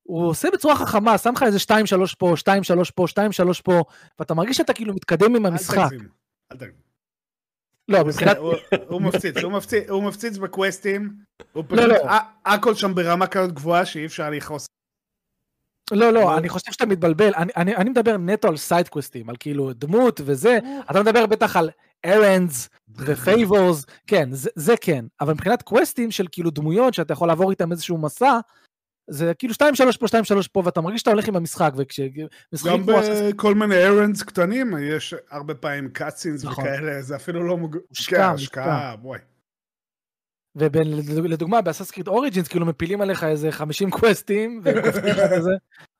הוא 0.10 0.28
עושה 0.28 0.48
בצורה 0.54 0.76
חכמה, 0.76 1.18
שם 1.18 1.34
לך 1.36 1.44
איזה 1.44 1.58
2-3 1.58 2.16
פה, 2.18 2.34
2-3 2.38 2.92
פה, 2.96 3.06
2-3 3.08 3.62
פה, 3.64 3.84
ואתה 4.20 4.34
מרגיש 4.34 4.58
שאתה 4.58 4.74
כאילו 4.74 4.94
מתקדם 4.94 5.36
עם 5.36 5.46
אל 5.46 5.52
המשחק. 5.52 5.78
תגזים, 5.78 6.08
אל 6.52 6.58
תגזים. 6.58 6.74
לא, 7.88 8.06
מבחינת... 8.06 8.38
הוא- 8.38 9.02
מפציץ, 9.02 9.38
הוא 9.90 10.04
מפציץ- 10.04 10.38
בקווסטים, 10.38 11.14
הוא 11.54 11.64
לא, 11.72 11.76
פשוט, 11.78 11.90
לא. 11.90 12.12
הכל 12.46 12.76
שם 12.76 12.96
ברמה 12.96 13.28
כזאת 13.28 13.52
גבוהה 13.54 13.86
שאי 13.86 14.06
אפשר 14.06 14.30
לכעוס. 14.30 14.66
לא, 15.92 16.10
לא, 16.14 16.38
אני 16.38 16.50
חושב 16.50 16.72
שאתה 16.72 16.86
מתבלבל, 16.86 17.32
אני, 17.36 17.90
מדבר 17.90 18.18
נטו 18.18 18.48
על 18.48 18.58
side 18.58 18.88
questים, 18.88 19.30
על 19.30 19.36
כאילו 19.40 19.74
דמות 19.74 20.22
וזה, 20.26 20.60
אתה 20.92 21.02
מדבר 21.02 21.26
בטח 21.26 21.56
על 21.58 21.70
errands 22.06 22.70
ו 22.98 23.09
favors, 23.09 23.86
כן, 24.08 24.30
זה, 24.34 24.50
זה 24.56 24.74
כן, 24.82 25.06
אבל 25.22 25.34
מבחינת 25.34 25.62
questים 25.62 26.12
של 26.12 26.26
כאילו 26.32 26.50
דמויות 26.52 26.94
שאתה 26.94 27.14
יכול 27.14 27.28
לעבור 27.28 27.52
איתם 27.52 27.72
איזשהו 27.72 27.98
מסע, 27.98 28.40
זה 29.10 29.34
כאילו 29.34 29.54
2-3 29.54 29.58
פה, 30.00 30.06
2-3 30.06 30.48
פה, 30.52 30.62
ואתה 30.66 30.82
מרגיש 30.82 31.00
שאתה 31.00 31.12
הולך 31.12 31.28
עם 31.28 31.36
המשחק, 31.36 31.74
וכשמשחקים 31.78 32.28
גם 32.66 32.84
כמו 32.84 33.00
Assassin's 33.00 33.34
בכל 33.34 33.56
מיני 33.56 33.76
errands 33.76 34.24
קטנים, 34.24 34.74
יש 34.82 35.16
הרבה 35.30 35.56
פעמים 35.56 35.90
קאצינס 35.90 36.46
נכון. 36.46 36.64
וכאלה, 36.64 37.02
זה 37.02 37.16
אפילו 37.16 37.48
לא 37.48 37.58
מוג... 37.58 37.78
מושקע, 37.90 38.16
כן. 38.16 38.34
השקעה, 38.34 38.96
בואי. 38.96 39.20
ולדוגמה 40.56 41.62
ב-Assassin's 41.62 41.92
Creed 41.92 42.08
Origins 42.08 42.48
כאילו 42.48 42.66
מפילים 42.66 43.02
עליך 43.02 43.24
איזה 43.24 43.52
50 43.52 43.92
קווסטים, 43.92 44.62
וקופצים 44.64 45.04
לך 45.04 45.20
כזה, 45.36 45.52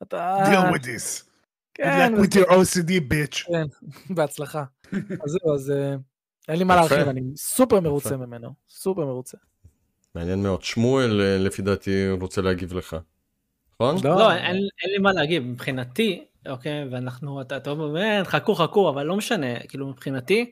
אתה... 0.04 0.38
deal 0.44 0.76
with 0.76 0.84
this. 0.84 1.30
כן, 1.74 2.14
Like 2.16 2.20
with 2.20 2.36
your 2.36 2.50
OCD 2.50 2.92
bitch. 3.12 3.52
בהצלחה. 4.16 4.64
אז 5.24 5.32
זהו, 5.32 5.56
אז 5.56 5.72
אה, 5.72 5.96
אין 6.48 6.58
לי 6.58 6.64
מה. 6.64 6.76
להרחיב, 6.76 7.08
אני 7.08 7.22
סופר 7.36 7.80
מרוצה 7.80 8.18
ממנו, 8.18 8.54
סופר 8.70 9.06
מרוצה. 9.06 9.38
מעניין 10.16 10.44
מאוד. 10.44 10.64
שמואל, 10.64 11.22
אה, 11.22 11.38
לפי 11.38 11.62
דעתי, 11.62 12.10
רוצה 12.22 12.42
להגיב 12.42 12.74
לך. 12.74 12.98
נכון? 13.74 13.96
לא, 14.04 14.32
אין 14.32 14.56
אין 14.56 14.92
לי 14.92 14.98
מה 15.02 15.14
להגיב, 15.14 15.44
מבחינתי, 15.44 16.26
אוקיי, 16.48 16.88
ואנחנו, 16.92 17.42
אתה 17.42 17.58
אתה 17.58 17.70
אומר, 17.70 17.98
"אה, 18.02 18.26
חכו 18.26 18.56
חכו, 18.56 18.90
אבל 18.90 19.04
לא 19.04 19.16
משנה, 19.16 19.60
כאילו 19.60 19.88
מבחינתי, 19.88 20.52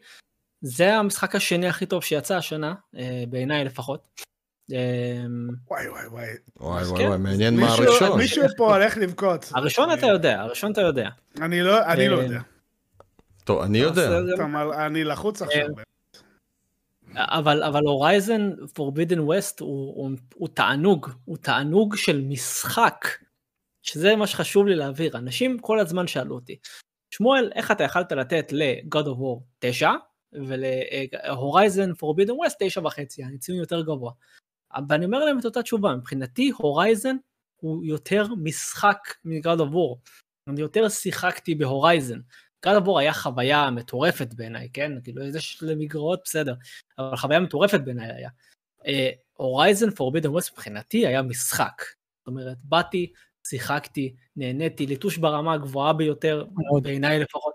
זה 0.61 0.95
המשחק 0.95 1.35
השני 1.35 1.67
הכי 1.67 1.85
טוב 1.85 2.03
שיצא 2.03 2.35
השנה, 2.35 2.73
אה, 2.97 3.23
בעיניי 3.29 3.65
לפחות. 3.65 4.21
אה, 4.73 4.77
וואי 5.69 5.89
וואי 5.89 6.07
וואי. 6.07 6.27
וואי 6.59 6.83
וואי 6.83 7.01
כן. 7.01 7.07
וואי, 7.07 7.17
מעניין 7.17 7.55
מה 7.59 7.67
הראשון. 7.67 8.17
מישהו 8.17 8.43
פה 8.57 8.67
הולך 8.75 8.97
לבכות. 8.97 9.51
הראשון 9.55 9.91
אתה 9.93 10.05
יודע, 10.05 10.41
הראשון 10.41 10.71
אתה 10.71 10.81
יודע. 10.81 11.09
אני 11.41 11.61
לא 11.61 11.85
אני 11.85 12.07
לא 12.07 12.17
אה, 12.19 12.23
יודע. 12.23 12.39
טוב, 13.43 13.61
אני 13.61 13.77
יודע. 13.77 14.19
אני 14.85 15.03
לחוץ 15.03 15.41
עכשיו. 15.41 15.67
אבל 17.17 17.63
אבל 17.63 17.81
הורייזן 17.85 18.51
פורבידן 18.73 19.19
ווסט 19.19 19.59
הוא, 19.59 20.47
תענוג, 20.53 21.09
הוא 21.25 21.37
תענוג 21.37 21.95
של 21.95 22.21
משחק, 22.21 23.07
שזה 23.83 24.15
מה 24.15 24.27
שחשוב 24.27 24.67
לי 24.67 24.75
להעביר. 24.75 25.17
אנשים 25.17 25.59
כל 25.59 25.79
הזמן 25.79 26.07
שאלו 26.07 26.35
אותי, 26.35 26.55
שמואל, 27.13 27.51
איך 27.55 27.71
אתה 27.71 27.83
יכלת 27.83 28.11
לתת 28.11 28.51
ל-God 28.51 29.05
of 29.05 29.17
War 29.19 29.41
9 29.59 29.91
ול-Horizon 30.33 31.89
Forbidden 32.01 32.45
West 32.45 32.55
9 32.59 32.81
וחצי, 32.83 33.23
אני 33.23 33.37
יותר 33.49 33.81
גבוה. 33.81 34.11
ואני 34.89 35.05
אומר 35.05 35.25
להם 35.25 35.39
את 35.39 35.45
אותה 35.45 35.61
תשובה, 35.61 35.95
מבחינתי 35.95 36.51
Horizon 36.57 37.15
הוא 37.55 37.85
יותר 37.85 38.25
משחק 38.43 38.97
מ-God 39.25 39.59
of 39.59 39.73
War. 39.73 39.97
אני 40.47 40.61
יותר 40.61 40.89
שיחקתי 40.89 41.55
ב-Horizon. 41.55 42.19
God 42.65 42.81
of 42.81 42.85
War 42.85 42.99
היה 42.99 43.13
חוויה 43.13 43.69
מטורפת 43.71 44.33
בעיניי, 44.33 44.69
כן? 44.73 44.91
כאילו, 45.03 45.21
איזה 45.21 45.41
של 45.41 45.75
מגרעות, 45.75 46.19
בסדר. 46.23 46.55
אבל 46.99 47.15
חוויה 47.15 47.39
מטורפת 47.39 47.79
בעיניי 47.79 48.11
היה. 48.11 48.29
Horizon 49.33 49.91
Forbidden 49.91 50.29
West 50.29 50.53
מבחינתי 50.53 51.07
היה 51.07 51.21
משחק. 51.21 51.81
זאת 52.19 52.27
אומרת, 52.27 52.57
באתי, 52.63 53.11
שיחקתי, 53.47 54.15
נהניתי, 54.35 54.85
ליטוש 54.85 55.17
ברמה 55.17 55.53
הגבוהה 55.53 55.93
ביותר, 55.93 56.45
מאוד. 56.55 56.83
בעיניי 56.83 57.19
לפחות. 57.19 57.53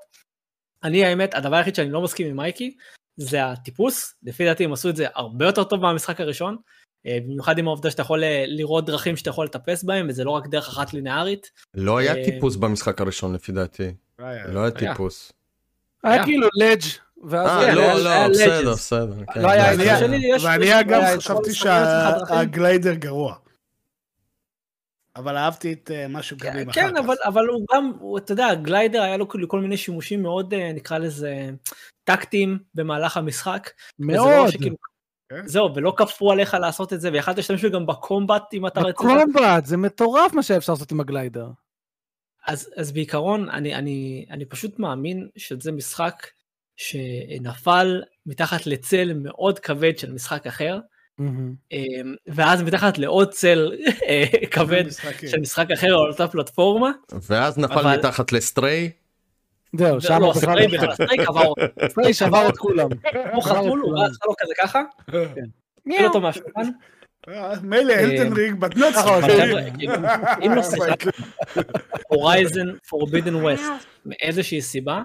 אני 0.84 1.04
האמת, 1.04 1.34
הדבר 1.34 1.56
היחיד 1.56 1.74
שאני 1.74 1.90
לא 1.90 2.02
מסכים 2.02 2.26
עם 2.26 2.36
מייקי, 2.36 2.76
זה 3.16 3.46
הטיפוס, 3.46 4.14
לפי 4.22 4.44
דעתי 4.44 4.64
הם 4.64 4.72
עשו 4.72 4.88
את 4.88 4.96
זה 4.96 5.06
הרבה 5.14 5.46
יותר 5.46 5.64
טוב 5.64 5.80
מהמשחק 5.80 6.20
הראשון, 6.20 6.56
אה, 7.06 7.18
במיוחד 7.24 7.58
עם 7.58 7.66
העובדה 7.66 7.90
שאתה 7.90 8.02
יכול 8.02 8.24
אה, 8.24 8.44
לראות 8.46 8.86
דרכים 8.86 9.16
שאתה 9.16 9.30
יכול 9.30 9.46
לטפס 9.46 9.84
בהם, 9.84 10.06
וזה 10.08 10.24
לא 10.24 10.30
רק 10.30 10.46
דרך 10.46 10.68
אחת 10.68 10.94
לינארית. 10.94 11.50
לא 11.74 11.98
היה 11.98 12.16
אה, 12.16 12.24
טיפוס 12.24 12.56
במשחק 12.56 13.00
הראשון, 13.00 13.34
לפי 13.34 13.52
דעתי. 13.52 13.92
לא 14.22 14.26
היה. 14.26 14.46
לא 14.46 14.60
היה. 14.60 14.70
טיפוס. 14.70 15.32
היה. 16.04 16.24
כאילו 16.24 16.48
לג' 16.54 16.80
ואז... 17.24 17.48
אה, 17.48 17.66
כן, 17.66 17.74
לא, 17.74 17.94
לא, 18.04 18.28
בסדר. 18.28 18.72
בסדר. 18.72 19.24
כן. 19.34 19.42
לא 19.42 19.50
היה 19.50 19.72
ואני 19.78 20.66
יש- 20.66 20.70
אגב 20.72 21.00
היה 21.00 21.14
את 21.14 21.18
חשבתי. 21.18 21.54
שהגליידר 21.54 22.94
גרוע. 22.94 23.34
אבל 25.16 25.36
אהבתי 25.36 25.72
את 25.72 25.90
אה, 25.94 26.08
מה 26.08 26.22
שמקבלים 26.22 26.68
אחר 26.70 26.80
כן, 26.80 26.92
כך. 26.94 27.00
אבל, 27.04 27.14
אבל 27.24 27.46
הוא 27.46 27.66
גם, 27.74 27.92
אתה 28.16 28.32
יודע, 28.32 28.54
גליידר 28.54 29.02
היה 29.02 29.16
לו 29.16 29.28
כאילו 29.28 29.48
כל 29.48 29.60
מיני 29.60 29.76
שימושים 29.76 30.22
מאוד, 30.22 30.54
אה, 30.54 30.72
נקרא 30.72 30.98
לזה, 30.98 31.50
טקטיים 32.04 32.58
במהלך 32.74 33.16
המשחק. 33.16 33.70
לא 33.98 34.06
מאוד. 34.26 34.50
כן. 35.28 35.46
זהו, 35.46 35.74
ולא 35.74 35.94
כפו 35.96 36.32
עליך 36.32 36.54
לעשות 36.54 36.92
את 36.92 37.00
זה, 37.00 37.10
ויכלת 37.12 37.36
להשתמש 37.36 37.64
גם 37.64 37.86
בקומבט 37.86 38.42
אם 38.52 38.66
אתה 38.66 38.80
רצית. 38.80 38.94
בקומבט, 38.94 39.64
זה 39.66 39.76
מטורף 39.76 40.32
מה 40.34 40.42
שאפשר 40.42 40.72
לעשות 40.72 40.92
עם 40.92 41.00
הגליידר. 41.00 41.48
אז, 42.46 42.70
אז 42.76 42.92
בעיקרון, 42.92 43.50
אני, 43.50 43.74
אני, 43.74 44.26
אני 44.30 44.44
פשוט 44.44 44.78
מאמין 44.78 45.28
שזה 45.36 45.72
משחק 45.72 46.26
שנפל 46.76 48.02
מתחת 48.26 48.66
לצל 48.66 49.12
מאוד 49.14 49.58
כבד 49.58 49.98
של 49.98 50.12
משחק 50.12 50.46
אחר. 50.46 50.78
אמ, 51.20 52.14
ואז 52.26 52.62
מתחת 52.62 52.98
לעוד 52.98 53.30
צל 53.30 53.72
אה, 54.08 54.24
כבד 54.50 54.86
משחקים. 54.86 55.28
של 55.28 55.40
משחק 55.40 55.66
אחר 55.74 55.86
על 55.86 56.10
אותה 56.10 56.28
פלטפורמה. 56.28 56.90
ואז 57.28 57.58
נפל 57.58 57.72
אבל- 57.72 57.98
מתחת 57.98 58.32
ל-Stray. 58.32 58.90
זהו, 59.76 60.00
שם 60.00 60.18
לא, 60.20 60.26
הוא 60.26 60.34
Stray 60.34 60.68
בכלל, 60.68 60.94
Stray 60.94 61.26
קבר 61.26 61.44
אותו. 61.46 61.62
Stray 61.88 62.14
שבר 62.14 62.48
את 62.48 62.56
כולם. 62.56 62.88
הוא 63.34 63.42
חתול, 63.42 63.80
הוא 63.80 63.98
רץ 63.98 64.12
לו 64.26 64.34
כזה 64.40 64.52
ככה, 64.62 64.82
הפיל 65.08 66.06
אותו 66.06 66.20
מהשולחן. 66.20 66.70
אה, 67.28 67.60
מילא 67.62 67.92
Elden 67.92 68.32
Ring, 68.32 68.64
but 68.64 68.76
not 68.76 68.98
אם 70.46 70.52
לא 70.54 70.62
שיחקת 70.62 71.12
Horizon 72.08 72.76
Forbidden 72.88 73.34
West 73.34 73.72
מאיזושהי 74.06 74.62
סיבה, 74.62 75.02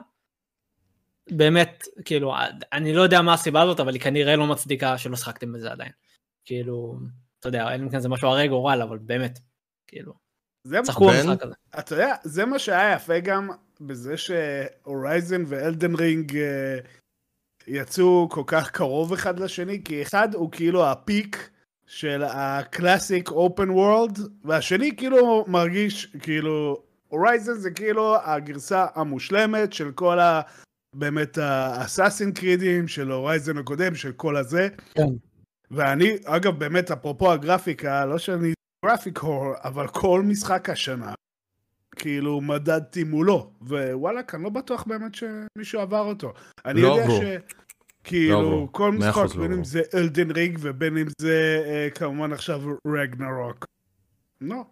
באמת, 1.32 1.84
כאילו, 2.06 2.34
אני 2.74 2.94
לא 2.94 3.02
יודע 3.02 3.22
מה 3.22 3.34
הסיבה 3.34 3.62
הזאת, 3.62 3.80
אבל 3.80 3.94
היא 3.94 4.02
כנראה 4.02 4.36
לא 4.36 4.48
מצדיקה 4.48 4.98
שלא 4.98 5.16
שחקתם 5.16 5.54
בזה 5.54 5.72
עדיין. 5.72 5.92
כאילו, 6.46 7.00
אתה 7.40 7.48
יודע, 7.48 7.68
אלא 7.74 7.84
אם 7.84 7.90
כן 7.90 8.00
זה 8.00 8.10
משהו 8.10 8.28
הרגע 8.30 8.50
גורל, 8.50 8.82
אבל 8.82 8.98
באמת, 8.98 9.40
כאילו, 9.88 10.14
זה- 10.64 10.80
צחקו? 10.84 11.08
במשחק 11.08 11.44
הזה. 11.44 11.54
אתה 11.80 11.94
יודע, 11.96 12.16
זה 12.24 12.46
מה 12.46 12.60
שהיה 12.60 12.94
יפה 12.96 13.20
גם 13.20 13.50
בזה 13.82 14.16
ש-Horizon 14.18 15.44
ו-Elden 15.48 15.96
Ring 15.96 16.38
אה, 16.38 16.78
יצאו 17.68 18.28
כל 18.32 18.44
כך 18.48 18.72
קרוב 18.72 19.14
אחד 19.14 19.40
לשני, 19.40 19.84
כי 19.84 20.02
אחד 20.02 20.34
הוא 20.34 20.52
כאילו 20.52 20.86
ה 20.88 21.00
peak 21.00 21.50
של 21.88 22.24
ה 22.24 22.37
classic 22.37 23.32
open 23.32 23.70
world, 23.70 24.20
והשני 24.46 24.96
כאילו 24.96 25.46
מרגיש 25.48 26.06
כאילו, 26.06 26.84
Horizon 27.08 27.54
זה 27.54 27.72
כאילו 27.72 28.16
הגרסה 28.24 28.86
המושלמת 28.96 29.74
של 29.74 29.92
כל 29.92 30.20
ה... 30.20 30.42
באמת 30.96 31.38
ה-Assassin's 31.38 32.32
Creedים 32.32 32.88
של 32.88 33.12
Horizon 33.12 33.58
הקודם, 33.58 33.96
של 33.96 34.12
כל 34.12 34.36
הזה. 34.38 34.68
כן. 34.94 35.08
ואני, 35.72 36.16
אגב, 36.26 36.60
באמת, 36.60 36.92
אפרופו 36.92 37.32
הגרפיקה, 37.32 38.06
לא 38.06 38.18
שאני 38.18 38.54
גרפיק 38.86 39.20
הור, 39.20 39.54
אבל 39.64 39.88
כל 39.88 40.22
משחק 40.22 40.70
השנה, 40.70 41.14
כאילו, 41.96 42.42
מדדתי 42.42 43.04
מולו, 43.04 43.52
ווואלאק, 43.62 44.36
אני 44.36 44.44
לא 44.44 44.50
בטוח 44.50 44.84
באמת 44.84 45.12
שמישהו 45.16 45.82
עבר 45.82 46.06
אותו. 46.06 46.34
אני 46.66 46.82
לא 46.82 46.88
יודע. 46.88 47.12
ש... 47.12 47.54
לא 48.08 48.10
כאילו, 48.10 48.40
עברו. 48.40 48.72
כל 48.72 48.92
משחק, 48.92 49.18
לא 49.18 49.42
בין 49.42 49.52
אם 49.52 49.52
עברו. 49.52 49.66
זה 49.66 49.82
אלדן 49.94 50.32
ריג 50.32 50.58
ובין 50.62 50.98
אם 50.98 51.08
זה 51.22 51.64
אה, 51.66 51.88
כמובן 51.96 52.34
עכשיו 52.34 52.62
רגנרוק. 52.88 53.66
לא. 54.42 54.64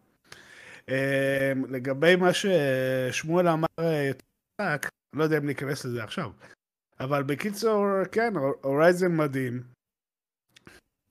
אה, 0.89 1.53
לגבי 1.69 2.15
מה 2.15 2.31
ששמואל 2.33 3.47
אמר, 3.47 3.67
אה, 3.79 4.11
משחק, 4.61 4.89
לא 5.15 5.23
יודע 5.23 5.37
אם 5.37 5.45
ניכנס 5.45 5.85
לזה 5.85 6.03
עכשיו. 6.03 6.29
אבל 6.99 7.23
בקיצור, 7.23 7.85
כן, 8.11 8.33
הורייזן 8.61 9.15
מדהים. 9.15 9.61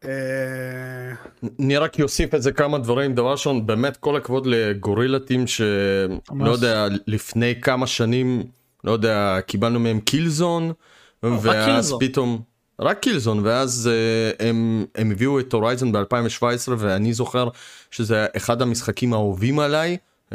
אה, 0.05 1.13
אני 1.61 1.77
רק 1.77 2.01
אוסיף 2.01 2.35
איזה 2.35 2.53
כמה 2.53 2.79
דברים 2.79 3.15
דבר 3.15 3.31
ראשון 3.31 3.67
באמת 3.67 3.97
כל 3.97 4.17
הכבוד 4.17 4.47
לגורילה 4.47 5.21
טים 5.21 5.47
שלא. 5.47 6.51
יודע 6.51 6.87
לפני 7.07 7.61
כמה 7.61 7.87
שנים 7.87 8.43
לא 8.85 8.93
יודע 8.93 9.39
קיבלנו 9.47 9.81
מהם 9.81 10.01
קילזון 10.01 10.73
ואז 11.23 11.65
קילזון. 11.65 11.99
פתאום 12.01 12.43
רק 12.81 12.99
קילזון 12.99 13.41
ואז 13.45 13.91
uh, 13.91 14.43
הם, 14.43 14.87
הם 14.95 15.11
הביאו 15.11 15.41
את 15.41 15.53
הורייזן 15.53 15.93
ב-2017 15.93 16.71
ואני 16.79 17.13
זוכר 17.13 17.49
שזה 17.91 18.27
אחד 18.37 18.63
המשחקים 18.63 19.13
האהובים 19.13 19.59
עליי. 19.59 19.97
uh, 20.31 20.35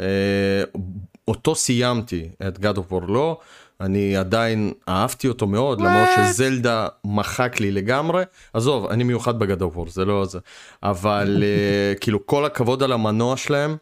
אותו 1.28 1.54
סיימתי 1.54 2.28
את 2.48 2.56
God 2.56 2.76
of 2.76 2.92
War 2.92 3.06
לא. 3.08 3.38
אני 3.80 4.16
עדיין 4.16 4.72
אהבתי 4.88 5.28
אותו 5.28 5.46
מאוד 5.46 5.80
למרות 5.80 6.08
שזלדה 6.16 6.88
מחק 7.04 7.60
לי 7.60 7.70
לגמרי. 7.70 8.22
עזוב 8.52 8.86
אני 8.86 9.04
מיוחד 9.04 9.38
בגד 9.38 9.62
אוף 9.62 9.88
זה 9.88 10.04
לא 10.04 10.24
זה. 10.24 10.38
אבל 10.82 11.42
אה, 11.42 11.94
כאילו 12.00 12.26
כל 12.26 12.44
הכבוד 12.44 12.82
על 12.82 12.92
המנוע 12.92 13.36
שלהם. 13.36 13.76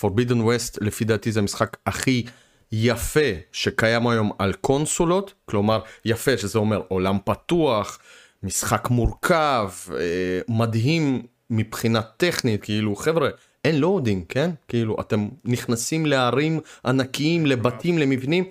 פורבידן 0.00 0.40
ווסט 0.40 0.78
לפי 0.80 1.04
דעתי 1.04 1.32
זה 1.32 1.40
המשחק 1.40 1.76
הכי 1.86 2.24
יפה 2.72 3.30
שקיים 3.52 4.06
היום 4.06 4.30
על 4.38 4.52
קונסולות 4.52 5.34
כלומר 5.44 5.80
יפה 6.04 6.38
שזה 6.38 6.58
אומר 6.58 6.82
עולם 6.88 7.18
פתוח 7.24 7.98
משחק 8.42 8.90
מורכב 8.90 9.70
אה, 9.92 10.40
מדהים 10.48 11.22
מבחינה 11.50 12.02
טכנית 12.02 12.62
כאילו 12.62 12.96
חבר'ה. 12.96 13.30
אין 13.64 13.80
loading 13.80 14.24
כן 14.28 14.50
כאילו 14.68 14.96
אתם 15.00 15.28
נכנסים 15.44 16.06
לערים 16.06 16.60
ענקיים 16.84 17.46
לבתים 17.46 17.98
למבנים 17.98 18.44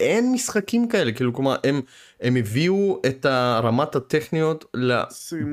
אין 0.00 0.32
משחקים 0.32 0.88
כאלה 0.88 1.12
כאילו 1.12 1.34
כלומר 1.34 1.56
הם 1.64 1.80
הם 2.20 2.36
הביאו 2.36 3.00
את 3.06 3.24
הרמת 3.24 3.96
הטכניות 3.96 4.76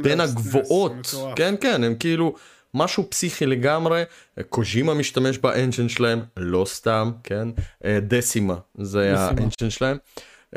בין 0.02 0.20
הגבוהות. 0.20 1.16
כן 1.36 1.56
כן 1.62 1.84
הם 1.84 1.96
כאילו 1.96 2.34
משהו 2.78 3.10
פסיכי 3.10 3.46
לגמרי 3.46 4.04
קוז'ימה 4.50 4.94
משתמש 4.94 5.38
ב 5.38 5.45
engine 5.45 5.90
שלהם 5.90 6.20
לא 6.38 6.66
סתם 6.66 7.12
כן 7.24 7.48
אה, 7.86 8.00
Decima 8.02 8.56
זה 8.78 9.14
Decima. 9.14 9.28
ה 9.28 9.34
engine 9.34 9.70
שלהם 9.70 9.98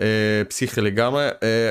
אה, 0.01 0.43
פסיכי 0.49 0.81
לגמרי 0.81 1.29
אה, 1.43 1.71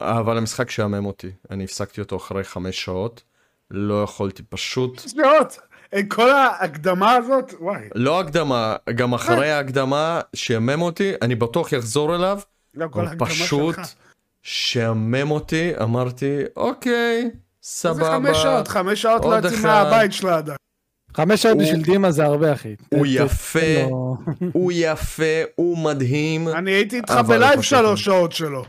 אבל 0.00 0.38
המשחק 0.38 0.70
שעמם 0.70 1.06
אותי 1.06 1.30
אני 1.50 1.64
הפסקתי 1.64 2.00
אותו 2.00 2.16
אחרי 2.16 2.44
חמש 2.44 2.84
שעות 2.84 3.22
לא 3.70 4.02
יכולתי 4.02 4.42
פשוט 4.42 5.02
שעות. 5.08 5.58
כל 6.08 6.30
ההקדמה 6.30 7.12
הזאת, 7.12 7.54
וואי. 7.60 7.88
לא 7.94 8.20
הקדמה 8.20 8.76
גם 8.94 9.14
אחרי 9.14 9.50
ההקדמה 9.50 10.20
שעמם 10.34 10.82
אותי 10.82 11.12
אני 11.22 11.34
בטוח 11.34 11.72
יחזור 11.72 12.14
אליו 12.14 12.40
לא, 12.74 12.86
כל 12.90 13.06
ההקדמה 13.06 13.26
פשוט 13.26 13.74
שלך. 13.74 13.86
שעמם 14.42 15.30
אותי 15.30 15.72
אמרתי 15.82 16.42
אוקיי 16.56 17.30
זה 17.66 17.72
סבבה 17.72 18.10
חמש 18.12 18.42
שעות, 18.42 18.68
חמש 18.68 19.02
שעות 19.02 19.24
לא 19.24 19.34
יוצאים. 19.34 19.62
מהבית 19.62 20.12
שלה 20.12 20.36
עדיין. 20.38 20.56
חמש 21.16 21.42
שעות 21.42 21.54
הוא- 21.54 21.62
בשביל 21.62 21.82
דימה 21.82 22.10
זה 22.10 22.24
הרבה, 22.24 22.52
אחי. 22.52 22.74
הוא 22.94 23.06
יפה. 23.08 23.58
לו- 23.90 24.16
הוא 24.52 24.72
יפה 24.74 25.22
הוא 25.54 25.78
מדהים 25.78 26.48
אני 26.48 26.70
הייתי 26.70 26.96
איתך 26.96 27.12
בלייב 27.28 27.60
שלוש 27.62 28.04
שעות 28.04 28.32
שלו. 28.32 28.64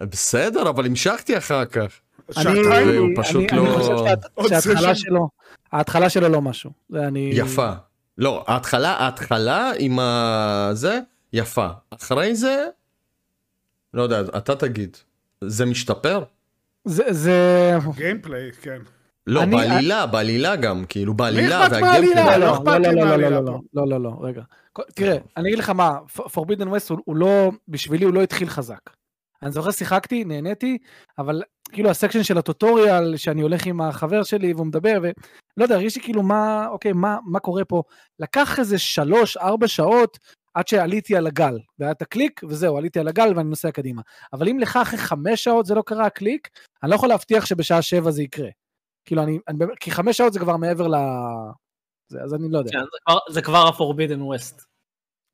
בסדר 0.00 0.68
אבל 0.70 0.86
המשכתי 0.86 1.38
אחר 1.38 1.64
כך 1.64 1.80
אני- 1.80 2.44
שעתיים? 2.44 2.88
אני- 2.88 3.14
פשוט 3.16 3.52
אני 3.52 3.64
לא- 3.66 3.74
חושב 3.78 3.96
שהת- 4.06 4.24
עוד 4.34 4.48
שההתחלה. 4.48 4.94
שלו, 4.94 5.28
ההתחלה 5.72 6.10
שלו 6.10 6.28
לא 6.28 6.42
משהו. 6.42 6.70
זה 6.88 7.06
אני... 7.06 7.30
יפה 7.34 7.70
לא 8.18 8.44
ההתחלה 8.46 8.90
ההתחלה 8.90 9.70
עם 9.78 9.98
הזה 9.98 11.00
יפה 11.32 11.66
אחרי 11.90 12.34
זה 12.36 12.66
לא 13.94 14.02
יודע 14.02 14.20
אתה 14.36 14.56
תגיד 14.56 14.96
זה 15.44 15.66
משתפר 15.66 16.22
זה, 16.84 17.04
זה... 17.10 17.70
גיימפליי, 17.96 18.52
כן. 18.52 18.78
לא 19.26 19.42
אני- 19.42 19.56
בעלילה 19.56 20.06
בעלילה 20.06 20.56
גם 20.56 20.84
כאילו 20.88 21.14
בעלילה 21.14 21.66
אכפת 21.66 21.72
והגיימפלי 21.82 22.14
מהעלילה? 22.14 22.38
לא, 22.38 22.64
לא 22.64 22.78
לא, 22.78 22.92
לא, 22.92 23.16
לא, 23.16 23.30
לא, 23.30 23.44
לא, 23.44 23.50
פה. 23.50 23.58
לא, 23.74 23.88
לא, 23.88 24.00
לא, 24.00 24.10
רגע. 24.20 24.42
תראה, 24.94 25.16
אני 25.36 25.48
אגיד 25.48 25.58
לך 25.58 25.70
מה, 25.70 25.98
Forbidden 26.16 26.66
West 26.66 26.94
הוא 27.04 27.16
לא, 27.16 27.50
בשבילי 27.68 28.04
הוא 28.04 28.14
לא 28.14 28.22
התחיל 28.22 28.48
חזק. 28.48 28.90
אני 29.42 29.52
זוכר 29.52 29.70
שיחקתי, 29.70 30.24
נהניתי, 30.24 30.78
אבל 31.18 31.42
כאילו 31.72 31.90
הסקשן 31.90 32.22
של 32.22 32.38
הטוטוריאל, 32.38 33.16
שאני 33.16 33.42
הולך 33.42 33.66
עם 33.66 33.80
החבר 33.80 34.22
שלי 34.22 34.52
והוא 34.52 34.66
מדבר, 34.66 34.98
ולא 35.02 35.12
יודע, 35.64 35.74
הרגיש 35.74 35.96
לי 35.96 36.02
כאילו 36.02 36.22
מה, 36.22 36.66
אוקיי, 36.68 36.92
מה, 36.92 37.18
מה 37.26 37.38
קורה 37.40 37.64
פה. 37.64 37.82
לקח 38.20 38.58
איזה 38.58 38.78
שלוש, 38.78 39.36
ארבע 39.36 39.68
שעות 39.68 40.18
עד 40.54 40.68
שעליתי 40.68 41.16
על 41.16 41.26
הגל, 41.26 41.58
והיה 41.78 41.92
את 41.92 42.02
הקליק, 42.02 42.40
וזהו, 42.48 42.76
עליתי 42.76 43.00
על 43.00 43.08
הגל 43.08 43.32
ואני 43.36 43.48
נוסע 43.48 43.70
קדימה. 43.70 44.02
אבל 44.32 44.48
אם 44.48 44.58
לך 44.58 44.76
אחרי 44.82 44.98
חמש 44.98 45.44
שעות 45.44 45.66
זה 45.66 45.74
לא 45.74 45.82
קרה 45.86 46.06
הקליק, 46.06 46.48
אני 46.82 46.90
לא 46.90 46.96
יכול 46.96 47.08
להבטיח 47.08 47.46
שבשעה 47.46 47.82
שבע 47.82 48.10
זה 48.10 48.22
יקרה. 48.22 48.48
כאילו, 49.04 49.22
אני, 49.22 49.38
אני 49.48 49.58
כי 49.80 49.90
חמש 49.90 50.16
שעות 50.16 50.32
זה 50.32 50.38
כבר 50.40 50.56
מעבר 50.56 50.88
ל... 50.88 50.94
זה, 52.08 52.22
אז 52.22 52.34
אני 52.34 52.50
לא 52.50 52.58
יודע. 52.58 52.70
כן, 52.70 52.78
זה 52.78 52.98
כבר- 53.06 53.32
זה 53.32 53.42
כבר 53.42 53.66
ה-Forbidden 53.66 54.20
West. 54.20 54.64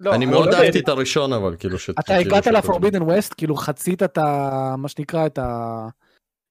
לא, 0.01 0.15
אני 0.15 0.27
מאוד 0.27 0.49
לא 0.49 0.57
אהבתי 0.59 0.79
את 0.81 0.89
הראשון 0.89 1.33
אבל 1.33 1.57
כאילו 1.59 1.79
ש... 1.79 1.91
אתה 1.91 2.03
כאילו 2.03 2.37
הגעת. 2.37 2.47
לפורבידן 2.47 3.03
ווסט, 3.03 3.35
כאילו 3.37 3.57
חצית 3.57 4.03
את 4.03 4.19
ה... 4.19 4.75
מה 4.79 4.89
שנקרא 4.89 5.27
את 5.27 5.39
ה... 5.39 5.89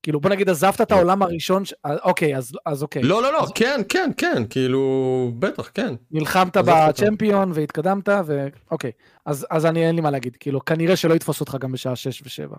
כאילו 0.03 0.19
בוא 0.19 0.29
נגיד 0.29 0.49
עזבת 0.49 0.81
את 0.81 0.91
העולם 0.91 1.21
הראשון, 1.21 1.65
ש... 1.65 1.73
אה, 1.85 1.95
אוקיי, 2.03 2.37
אז, 2.37 2.51
אז 2.65 2.83
אוקיי. 2.83 3.03
לא 3.03 3.21
לא 3.21 3.33
לא 3.33 3.45
כן 3.55 3.81
כן 3.89 4.11
כן 4.17 4.43
כאילו 4.49 5.31
בטח 5.39 5.71
כן 5.73 5.93
נלחמת. 6.11 6.57
בצ'מפיון 6.57 7.51
והתקדמת, 7.53 8.09
ואוקיי. 8.25 8.91
אז, 9.25 9.47
אז 9.49 9.65
אני 9.65 9.87
אין 9.87 9.95
לי 9.95 10.01
מה 10.01 10.11
להגיד, 10.11 10.37
כאילו 10.39 10.65
כנראה 10.65 10.95
שלא 10.95 11.13
יתפוס 11.13 11.41
אותך 11.41 11.57
גם 11.59 11.71
בשעה 11.71 11.95
6 11.95 12.21
ו-7. 12.21 12.55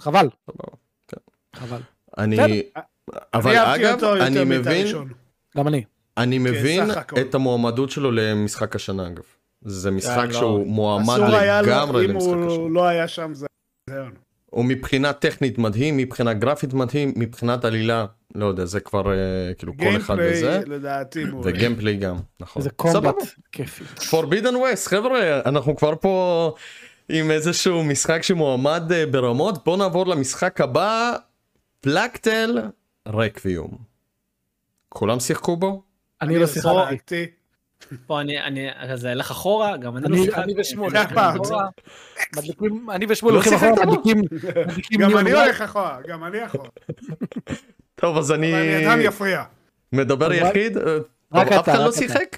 חבל. 0.00 0.28
כן. 1.08 1.16
חבל. 1.56 1.80
אני. 2.18 2.62
אבל 3.34 3.56
אני 3.56 3.92
אגב 3.92 4.04
אני 4.04 4.44
מבין. 4.44 4.86
גם 5.56 5.68
אני. 5.68 5.84
אני 6.16 6.38
מבין 6.38 6.86
סך 6.86 6.96
הכל. 6.96 7.20
את 7.20 7.34
המועמדות 7.34 7.90
שלו 7.90 8.10
למשחק 8.10 8.76
השנה 8.76 9.06
אגב. 9.06 9.22
זה 9.62 9.90
משחק 9.90 10.26
לא. 10.26 10.32
שהוא 10.32 10.66
מועמד 10.66 11.20
היה 11.32 11.62
לו, 11.62 11.68
לגמרי 11.68 12.04
אם 12.04 12.10
למשחק 12.10 12.30
השנה. 12.30 12.52
הוא 12.52 12.70
לא 12.70 12.86
היה 12.86 13.08
שם 13.08 13.34
זה... 13.34 13.46
הוא 14.54 14.64
מבחינה 14.64 15.12
טכנית 15.12 15.58
מדהים, 15.58 15.96
מבחינה 15.96 16.32
גרפית 16.32 16.74
מדהים, 16.74 17.12
מבחינת 17.16 17.64
עלילה, 17.64 18.06
לא 18.34 18.46
יודע, 18.46 18.64
זה 18.64 18.80
כבר 18.80 19.12
אה, 19.12 19.54
כאילו 19.58 19.72
כל 19.78 19.96
אחד 19.96 20.16
וזה. 20.20 20.40
גיימפליי 20.40 20.78
לדעתי. 20.78 21.24
וגיימפליי 21.44 21.96
גם, 21.96 22.16
נכון. 22.40 22.60
איזה 22.60 22.70
קומבט. 22.70 23.14
כיפי. 23.52 23.84
Forbidden 23.98 24.54
West, 24.54 24.88
חבר'ה, 24.88 25.40
אנחנו 25.46 25.76
כבר 25.76 25.94
פה 26.00 26.54
עם 27.08 27.30
איזשהו 27.30 27.84
משחק 27.84 28.22
שמועמד 28.22 28.92
אה, 28.92 29.06
ברמות, 29.06 29.64
בואו 29.64 29.76
נעבור 29.76 30.06
למשחק 30.06 30.60
הבא, 30.60 31.16
פלקטל 31.80 32.58
רקוויום. 33.08 33.78
כולם 34.88 35.20
שיחקו 35.20 35.56
בו? 35.56 35.82
אני 36.22 36.38
לא 36.38 36.46
שיחקתי. 36.46 37.26
פה 38.06 38.20
אני, 38.20 38.40
אני, 38.42 38.68
אז 38.76 39.06
אלך 39.06 39.30
אחורה, 39.30 39.76
גם 39.76 39.96
אני 39.96 40.06
אני- 40.06 40.16
לא 40.18 40.24
שיחקתי. 40.24 40.42
אני 40.42 40.54
ושמואל 40.60 40.90
זה 40.90 40.98
הולכים 40.98 41.18
הפעם. 41.18 41.40
אחורה, 41.40 41.66
מדליקים- 42.36 42.90
אני 42.90 43.06
ושמואל 43.08 43.34
לא 43.34 43.38
הולכים 43.38 43.54
אחורה? 43.58 43.86
מדליקים 43.86 44.20
מדליקים 44.66 45.00
גם 45.00 45.18
אני. 45.18 45.32
הולך 45.32 45.60
אחורה, 45.62 45.98
גם 46.08 46.24
אני 46.24 46.46
אחורה. 46.46 46.68
טוב, 48.00 48.16
אז 48.18 48.32
אני 48.32 48.52
אבל 48.52 48.60
אני 48.62 48.86
אדם 48.88 49.00
יפריע. 49.00 49.42
מדבר 49.92 50.32
יחיד. 50.32 50.76
רק 50.78 50.84
טוב, 51.48 51.52
אף 51.58 51.62
אתה, 51.62 51.72
אחד 51.72 51.80
לא 51.80 51.88
אתה. 51.88 51.96
שיחק? 51.98 52.36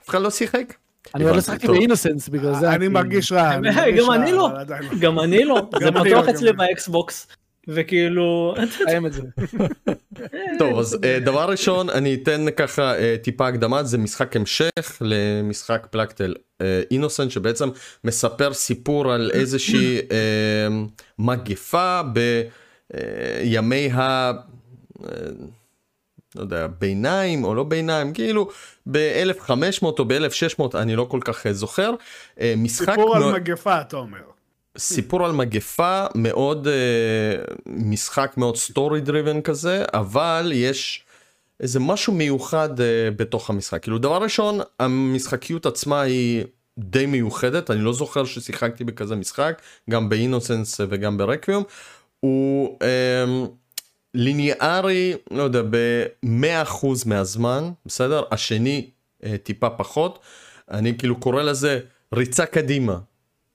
אף 0.00 0.08
אחד 0.08 0.20
לא 0.22 0.30
שיחק? 0.30 0.74
אני 1.14 1.24
עוד 1.24 1.36
לא 1.36 1.40
טוב. 1.66 1.76
באינוסנס 1.76 2.28
בגלל 2.28 2.54
זה. 2.54 2.70
אני. 2.74 2.88
מרגיש 2.88 3.32
רע. 3.32 3.54
אני 3.54 3.70
מרגיש 3.76 4.00
גם 4.04 4.10
אני 4.12 4.32
לא. 4.32 4.50
עדיין 4.60 4.82
לא. 4.82 4.90
גם 5.00 5.20
אני 5.20 5.44
לא, 5.44 5.68
זה 5.80 5.90
פתוח 5.92 6.04
לא, 6.26 6.30
אצלי. 6.30 6.52
ב-Xbox, 6.52 7.26
וכאילו, 7.68 8.54
חיים 8.84 9.06
את 9.06 9.12
זה. 9.12 9.22
טוב, 10.58 10.78
אז 10.78 10.98
אה, 11.04 11.18
דבר 11.20 11.50
ראשון, 11.50 11.90
אני 11.90 12.14
אתן 12.14 12.46
ככה 12.56 12.98
אה, 12.98 13.16
טיפה 13.22 13.48
הקדמה, 13.48 13.82
זה 13.82 13.98
משחק 13.98 14.36
המשך 14.36 14.98
למשחק 15.00 15.86
Plague 15.90 16.16
Tale 16.16 16.34
Innocence, 16.90 17.30
שבעצם 17.30 17.68
מספר 18.04 18.52
סיפור 18.52 19.12
על 19.12 19.30
איזושהי 19.34 19.98
אה, 19.98 20.68
מגפה 21.18 22.00
בימי 22.92 23.90
ה... 23.90 24.32
אה, 25.04 25.10
לא 26.34 26.40
יודע, 26.40 26.66
ביניים 26.66 27.44
או 27.44 27.54
לא 27.54 27.64
ביניים, 27.64 28.12
כאילו 28.12 28.50
ב-1500 28.90 29.82
או 29.82 30.04
ב-1600, 30.04 30.62
אני 30.74 30.96
לא 30.96 31.06
כל 31.10 31.20
כך 31.24 31.46
אה, 31.46 31.52
זוכר. 31.52 31.94
אה, 32.40 32.54
משחק 32.56 32.90
סיפור 32.90 33.16
על 33.16 33.32
מגפה, 33.32 33.80
אתה 33.80 33.96
אומר. 33.96 34.29
סיפור 34.78 35.24
על 35.24 35.32
מגפה 35.32 36.06
מאוד 36.14 36.66
uh, 36.66 36.70
משחק 37.66 38.34
מאוד 38.36 38.56
story 38.56 39.00
driven 39.00 39.40
כזה 39.40 39.84
אבל 39.94 40.52
יש 40.54 41.04
איזה 41.60 41.80
משהו 41.80 42.12
מיוחד 42.12 42.78
uh, 42.78 42.82
בתוך 43.16 43.50
המשחק. 43.50 43.82
כאילו 43.82 43.98
דבר 43.98 44.22
ראשון 44.22 44.60
המשחקיות 44.80 45.66
עצמה 45.66 46.00
היא 46.00 46.44
די 46.78 47.06
מיוחדת 47.06 47.70
אני 47.70 47.80
לא 47.80 47.92
זוכר 47.92 48.24
ששיחקתי 48.24 48.84
בכזה 48.84 49.16
משחק 49.16 49.62
גם 49.90 50.08
ב-Innocence 50.08 50.80
וגם 50.88 51.18
ב-Requiem 51.18 51.64
הוא 52.20 52.78
um, 52.78 53.48
ליניארי 54.14 55.14
לא 55.30 55.42
יודע 55.42 55.62
ב-100% 55.70 56.86
מהזמן 57.06 57.70
בסדר? 57.86 58.22
השני 58.30 58.90
uh, 59.22 59.26
טיפה 59.42 59.70
פחות. 59.70 60.18
אני 60.70 60.98
כאילו 60.98 61.20
קורא 61.20 61.42
לזה 61.42 61.80
ריצה 62.14 62.46
קדימה 62.46 62.98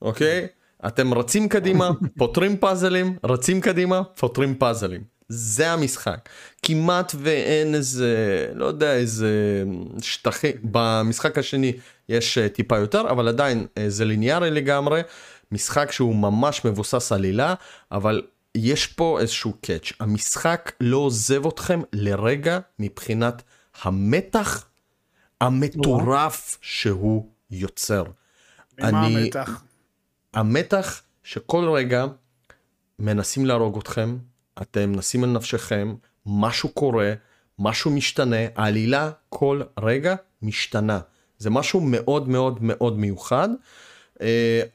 אוקיי? 0.02 0.48
אתם 0.88 1.14
רצים 1.14 1.50
קדימה, 1.50 1.90
פותרים 2.20 2.58
פאזלים, 2.58 3.18
רצים 3.24 3.62
קדימה, 3.62 4.02
פותרים 4.04 4.56
פאזלים. 4.56 5.04
זה 5.30 5.72
המשחק. 5.72 6.30
כמעט 6.64 7.16
ואין 7.20 7.76
איזה, 7.76 8.16
לא 8.56 8.66
יודע, 8.66 8.94
איזה 8.94 9.64
שטחי, 10.02 10.52
במשחק 10.64 11.38
השני 11.38 11.74
יש 12.10 12.38
אה, 12.38 12.50
טיפה 12.50 12.78
יותר, 12.78 13.02
אבל 13.12 13.28
עדיין 13.28 13.68
אה, 13.78 13.90
זה 13.90 14.06
ליניארי 14.06 14.52
לגמרי. 14.52 15.02
משחק 15.52 15.92
שהוא 15.92 16.16
ממש 16.16 16.66
מבוסס 16.66 17.12
עלילה, 17.12 17.54
אבל 17.92 18.22
יש 18.56 18.88
פה 18.88 19.20
איזשהו 19.22 19.54
קאץ'. 19.62 19.92
המשחק 20.00 20.72
לא 20.82 20.98
עוזב 20.98 21.48
אתכם 21.48 21.82
לרגע 21.94 22.60
מבחינת 22.80 23.42
המתח 23.84 24.66
המטורף 25.42 26.58
שהוא 26.62 27.30
יוצר. 27.52 28.04
ממה 28.80 29.08
אני- 29.08 29.24
המתח? 29.24 29.62
המתח 30.36 31.02
שכל 31.24 31.70
רגע 31.70 32.06
מנסים 33.00 33.46
להרוג 33.46 33.78
אתכם, 33.78 34.18
אתם 34.62 34.92
נסים 34.96 35.24
על 35.24 35.30
נפשכם, 35.30 35.96
משהו 36.26 36.70
קורה, 36.70 37.14
משהו 37.60 37.92
משתנה, 37.92 38.36
העלילה 38.56 39.12
כל 39.30 39.62
רגע 39.80 40.16
משתנה. 40.42 41.00
זה 41.38 41.50
משהו 41.50 41.82
מאוד 41.82 42.30
מאוד 42.30 42.58
מאוד 42.62 43.00
מיוחד. 43.00 43.50
Uh, 44.14 44.18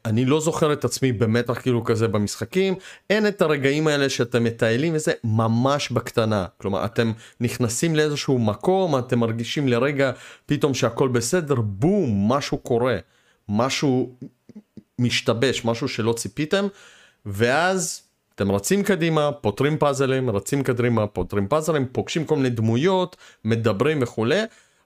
אני 0.05 0.25
לא 0.25 0.41
זוכר 0.41 0.73
את 0.73 0.85
עצמי 0.85 1.13
במתח 1.13 1.61
כאילו 1.61 1.85
כזה 1.85 2.09
במשחקים, 2.09 2.75
אין 3.11 3.27
את 3.27 3.43
הרגעים 3.43 3.87
האלה 3.87 4.09
שאתם 4.09 4.45
מטיילים 4.45 4.95
וזה 4.95 5.13
ממש 5.25 5.91
בקטנה. 5.91 6.47
כלומר, 6.57 6.85
אתם 6.85 7.13
נכנסים 7.41 7.97
לאיזשהו 7.97 8.39
מקום, 8.39 8.99
אתם 8.99 9.19
מרגישים 9.19 9.69
לרגע 9.69 10.13
פתאום 10.47 10.75
שהכל 10.75 11.09
בסדר, 11.09 11.55
בום, 11.55 12.33
משהו 12.33 12.59
קורה. 12.59 12.97
משהו 13.49 14.17
משתבש, 15.01 15.65
משהו 15.65 15.89
שלא 15.89 16.13
ציפיתם, 16.13 16.67
ואז 17.27 18.03
אתם 18.35 18.53
רצים 18.53 18.83
קדימה, 18.83 19.33
פותרים 19.33 19.79
פאזלים, 19.79 20.31
רצים 20.31 20.63
קדימה, 20.63 21.07
פותרים 21.07 21.49
פאזלים, 21.49 21.87
פוגשים 21.93 22.25
כל 22.25 22.37
מיני 22.37 22.51
דמויות, 22.51 23.17
מדברים 23.45 24.03
וכולי. 24.03 24.41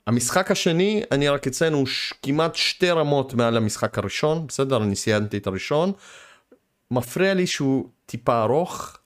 המשחק 0.07 0.51
השני, 0.51 1.03
אני 1.13 1.29
רק 1.29 1.47
אציין, 1.47 1.73
הוא 1.73 1.87
ש... 1.87 2.15
כמעט 2.23 2.55
שתי 2.55 2.91
רמות 2.91 3.35
מעל 3.35 3.57
המשחק 3.57 3.99
הראשון, 3.99 4.47
בסדר? 4.47 4.83
אני 4.83 4.97
סיימתי 4.97 5.37
את 5.37 5.47
הראשון. 5.47 5.93
מפריע 6.91 7.35
לי 7.35 7.47
שהוא 7.47 7.89
טיפה 8.07 8.43
ארוך, 8.43 8.99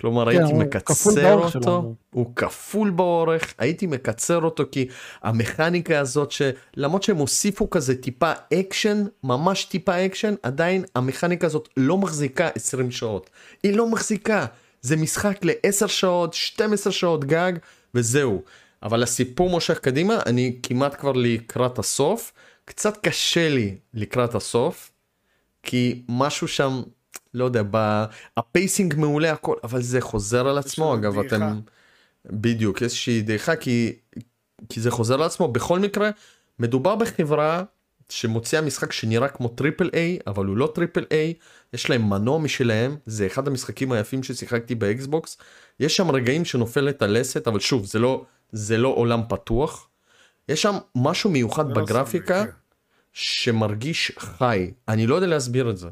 כלומר 0.00 0.32
כן, 0.32 0.38
הייתי 0.38 0.52
מקצר 0.52 1.34
אותו. 1.34 1.94
הוא 2.10 2.32
כפול 2.36 2.90
באורך, 2.90 3.54
הייתי 3.58 3.86
מקצר 3.86 4.40
אותו 4.42 4.64
כי 4.72 4.88
המכניקה 5.22 6.00
הזאת 6.00 6.30
שלמרות 6.30 7.02
שהם 7.02 7.16
הוסיפו 7.16 7.70
כזה 7.70 8.02
טיפה 8.02 8.32
אקשן, 8.54 9.04
ממש 9.24 9.64
טיפה 9.64 10.06
אקשן, 10.06 10.34
עדיין 10.42 10.84
המכניקה 10.94 11.46
הזאת 11.46 11.68
לא 11.76 11.98
מחזיקה 11.98 12.48
20 12.54 12.90
שעות. 12.90 13.30
היא 13.62 13.76
לא 13.76 13.90
מחזיקה. 13.90 14.46
זה 14.80 14.96
משחק 14.96 15.38
ל-10 15.44 15.88
שעות, 15.88 16.34
12 16.34 16.92
שעות 16.92 17.24
גג, 17.24 17.52
וזהו. 17.94 18.42
אבל 18.82 19.02
הסיפור 19.02 19.50
מושך 19.50 19.78
קדימה, 19.78 20.18
אני 20.26 20.58
כמעט 20.62 21.00
כבר 21.00 21.12
לקראת 21.12 21.78
הסוף. 21.78 22.32
קצת 22.64 22.96
קשה 22.96 23.48
לי 23.48 23.76
לקראת 23.94 24.34
הסוף, 24.34 24.90
כי 25.62 26.02
משהו 26.08 26.48
שם, 26.48 26.82
לא 27.34 27.44
יודע, 27.44 27.62
ב... 27.70 28.04
ה 28.36 28.44
pacing 28.44 28.94
מעולה 28.96 29.32
הכל, 29.32 29.54
אבל 29.64 29.82
זה 29.82 30.00
חוזר 30.00 30.48
על 30.48 30.58
עצמו, 30.58 30.94
אגב, 30.94 31.14
דעיכה. 31.14 31.36
אתם... 31.36 31.60
בדיוק, 32.26 32.82
איזושהי 32.82 33.22
דעיכה, 33.22 33.56
כי... 33.56 33.92
כי 34.68 34.80
זה 34.80 34.90
חוזר 34.90 35.14
על 35.14 35.22
עצמו. 35.22 35.48
בכל 35.48 35.78
מקרה, 35.78 36.10
מדובר 36.58 36.96
בחברה 36.96 37.62
שמוציאה 38.08 38.62
משחק 38.62 38.92
שנראה 38.92 39.28
כמו 39.28 39.48
triple 39.48 39.90
A, 39.94 40.18
אבל 40.26 40.46
הוא 40.46 40.56
לא 40.56 40.72
triple 40.74 41.04
A, 41.10 41.34
יש 41.72 41.90
להם 41.90 42.10
מנוע 42.10 42.38
משלהם, 42.38 42.96
זה 43.06 43.26
אחד 43.26 43.48
המשחקים 43.48 43.92
היפים 43.92 44.22
ששיחקתי 44.22 44.74
ב-Xbox. 44.74 45.36
יש 45.80 45.96
שם 45.96 46.10
רגעים 46.10 46.44
שנופלת 46.44 47.02
הלסת, 47.02 47.48
אבל 47.48 47.60
שוב, 47.60 47.86
זה 47.86 47.98
לא, 47.98 48.24
זה 48.52 48.78
לא 48.78 48.88
עולם 48.88 49.20
פתוח. 49.28 49.88
יש 50.48 50.62
שם 50.62 50.74
משהו 50.94 51.30
מיוחד 51.30 51.68
לא 51.68 51.74
בגרפיקה. 51.74 52.44
כן. 52.44 52.50
שמרגיש 53.12 54.12
חי. 54.18 54.70
אני 54.88 55.06
לא 55.06 55.14
יודע 55.14 55.26
להסביר 55.26 55.70
את 55.70 55.76
זה. 55.76 55.88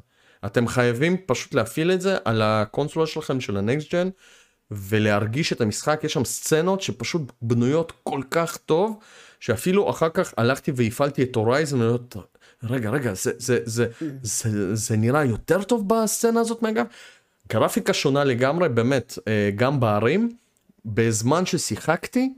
אתם 0.46 0.68
חייבים 0.68 1.16
פשוט 1.26 1.54
להפעיל 1.54 1.92
את 1.92 2.00
זה 2.00 2.16
על 2.24 2.42
הקונסולה 2.42 3.06
שלכם 3.06 3.40
של 3.40 3.56
הנקסט 3.56 3.94
ג'ן 3.94 4.08
ולהרגיש 4.70 5.52
את 5.52 5.60
המשחק. 5.60 6.00
יש 6.04 6.12
שם 6.12 6.24
סצנות 6.24 6.80
שפשוט 6.80 7.22
בנויות 7.42 7.92
כל 8.02 8.20
כך 8.30 8.56
טוב, 8.56 8.98
שאפילו 9.40 9.90
אחר 9.90 10.08
כך 10.08 10.34
הלכתי 10.36 10.72
והפעלתי 10.76 11.22
את 11.22 11.36
הורייזן, 11.36 11.78
רגע, 12.62 12.90
רגע, 12.90 13.14
זה, 13.14 13.32
זה, 13.38 13.58
זה, 13.64 13.86
זה, 14.22 14.74
זה 14.74 14.96
נראה 14.96 15.24
יותר 15.24 15.62
טוב 15.62 15.88
בסצנה 15.88 16.40
הזאת 16.40 16.62
מהגב? 16.62 16.86
גרפיקה 17.48 17.92
שונה 17.92 18.24
לגמרי, 18.24 18.68
באמת, 18.68 19.18
אה, 19.28 19.50
גם 19.56 19.80
בערים. 19.80 20.36
בזמן 20.86 21.46
ששיחקתי, 21.46 22.34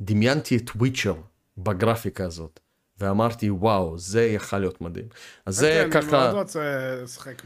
דמיינתי 0.00 0.56
את 0.56 0.70
וויצ'ר 0.76 1.14
בגרפיקה 1.58 2.24
הזאת. 2.24 2.60
ואמרתי 3.00 3.50
וואו 3.50 3.98
זה 3.98 4.26
יכל 4.26 4.58
להיות 4.58 4.80
מדהים. 4.80 5.06
אז 5.46 5.56
זה 5.56 5.70
כן, 5.70 5.98
אני 5.98 6.06
ככה 6.06 6.32
מאוד 6.32 6.34
רוצה 6.34 6.60
לשחק. 7.02 7.42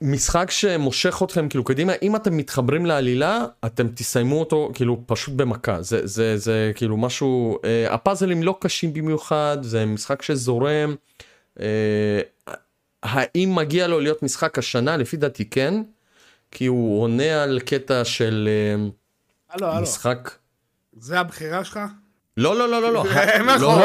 משחק 0.00 0.50
שמושך 0.50 1.22
אתכם 1.24 1.48
כאילו 1.48 1.64
קדימה 1.64 1.92
אם 2.02 2.16
אתם 2.16 2.36
מתחברים 2.36 2.86
לעלילה 2.86 3.46
אתם 3.66 3.88
תסיימו 3.88 4.40
אותו 4.40 4.70
כאילו 4.74 5.02
פשוט 5.06 5.34
במכה 5.34 5.82
זה 5.82 6.06
זה 6.06 6.36
זה 6.36 6.72
כאילו 6.74 6.96
משהו 6.96 7.58
אה, 7.64 7.94
הפאזלים 7.94 8.42
לא 8.42 8.58
קשים 8.60 8.92
במיוחד 8.92 9.58
זה 9.62 9.86
משחק 9.86 10.22
שזורם. 10.22 10.94
אה, 11.60 12.20
האם 13.02 13.54
מגיע 13.54 13.86
לו 13.86 14.00
להיות 14.00 14.22
משחק 14.22 14.58
השנה 14.58 14.96
לפי 14.96 15.16
דעתי 15.16 15.44
כן 15.44 15.74
כי 16.50 16.66
הוא 16.66 17.02
עונה 17.02 17.42
על 17.42 17.60
קטע 17.60 18.04
של 18.04 18.48
אה, 18.48 18.88
הלו, 19.50 19.66
הלו, 19.66 19.82
משחק 19.82 20.30
זה 20.98 21.20
הבחירה 21.20 21.64
שלך? 21.64 21.78
לא, 22.38 22.56
לא, 22.56 22.68
לא, 22.68 22.82
לא, 22.82 22.92
לא, 22.92 23.04
נכון. 23.04 23.16
לא, 23.46 23.56
לא, 23.58 23.78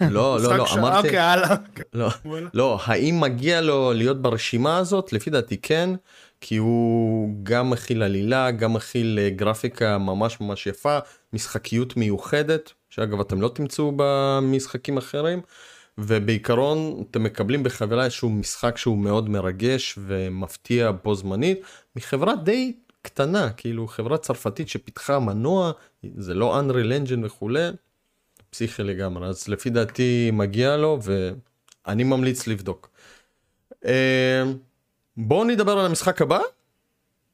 לא, 0.00 0.40
לא, 0.40 0.40
לא, 0.40 0.56
לא, 0.56 0.66
אמרתי, 0.74 1.06
אוקיי, 1.06 1.18
הלאה. 1.18 1.54
לא. 1.94 2.08
לא, 2.54 2.78
האם 2.84 3.20
מגיע 3.20 3.60
לו 3.60 3.92
להיות 3.92 4.22
ברשימה 4.22 4.78
הזאת? 4.78 5.12
לפי 5.12 5.30
דעתי 5.30 5.56
כן, 5.56 5.90
כי 6.40 6.56
הוא 6.56 7.30
גם 7.42 7.70
מכיל 7.70 8.02
עלילה, 8.02 8.50
גם 8.50 8.72
מכיל 8.72 9.18
אה, 9.22 9.30
גרפיקה 9.30 9.98
ממש 9.98 10.40
ממש 10.40 10.66
יפה, 10.66 10.98
משחקיות 11.32 11.96
מיוחדת, 11.96 12.72
שאגב 12.90 13.20
אתם 13.20 13.40
לא 13.40 13.48
תמצאו 13.48 13.92
במשחקים 13.96 14.96
אחרים, 14.96 15.40
ובעיקרון 15.98 17.04
אתם 17.10 17.22
מקבלים 17.22 17.62
בחבילה 17.62 18.04
איזשהו 18.04 18.30
משחק 18.30 18.76
שהוא 18.76 18.98
מאוד 18.98 19.28
מרגש 19.28 19.98
ומפתיע 20.06 20.90
בו 21.04 21.14
זמנית, 21.14 21.60
מחברה 21.96 22.36
די 22.36 22.72
קטנה, 23.06 23.50
כאילו 23.50 23.86
חברה 23.86 24.18
צרפתית 24.18 24.68
שפיתחה 24.68 25.18
מנוע, 25.18 25.72
זה 26.16 26.34
לא 26.34 26.60
Unreal 26.60 27.08
Engine 27.08 27.26
וכולי, 27.26 27.68
פסיכי 28.50 28.82
לגמרי, 28.82 29.28
אז 29.28 29.48
לפי 29.48 29.70
דעתי 29.70 30.30
מגיע 30.32 30.76
לו 30.76 30.98
ואני 31.02 32.04
ממליץ 32.04 32.46
לבדוק. 32.46 32.90
אה, 33.84 34.42
בואו 35.16 35.44
נדבר 35.44 35.78
על 35.78 35.86
המשחק 35.86 36.22
הבא, 36.22 36.38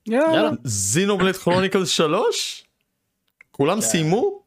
יאללה. 0.07 0.51
זינובלט 0.65 1.37
כרוניקלס 1.37 1.89
3? 1.89 2.65
כולם 3.51 3.81
סיימו? 3.81 4.43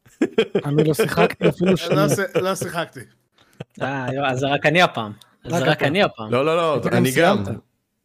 אני 0.64 0.84
לא 0.84 0.94
שיחקתי 0.94 1.48
אפילו 1.48 1.70
לא 1.70 1.76
שנייה. 1.76 2.06
לא 2.34 2.54
שיחקתי. 2.54 3.00
אה, 3.82 4.30
אז 4.30 4.38
זה 4.38 4.46
רק 4.46 4.66
אני 4.66 4.82
הפעם. 4.82 5.12
אז 5.44 5.52
רק 5.52 5.58
זה 5.58 5.70
רק. 5.70 5.82
אני 5.82 6.02
הפעם. 6.02 6.32
לא 6.32 6.44
לא 6.46 6.56
לא, 6.56 6.80
אני 6.92 7.10
גם. 7.16 7.44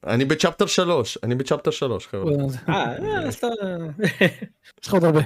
אני 0.07 0.25
בצ'פטר 0.25 0.65
3, 0.65 1.17
אני 1.23 1.35
בצ'פטר 1.35 1.71
3 1.71 2.07
חבר'ה. 2.07 2.31
אה, 2.69 2.75
אה, 2.75 3.29
אתה- 3.29 3.47
יש 4.81 4.87
לך 4.87 4.93
עוד 4.93 5.03
הרבה. 5.03 5.19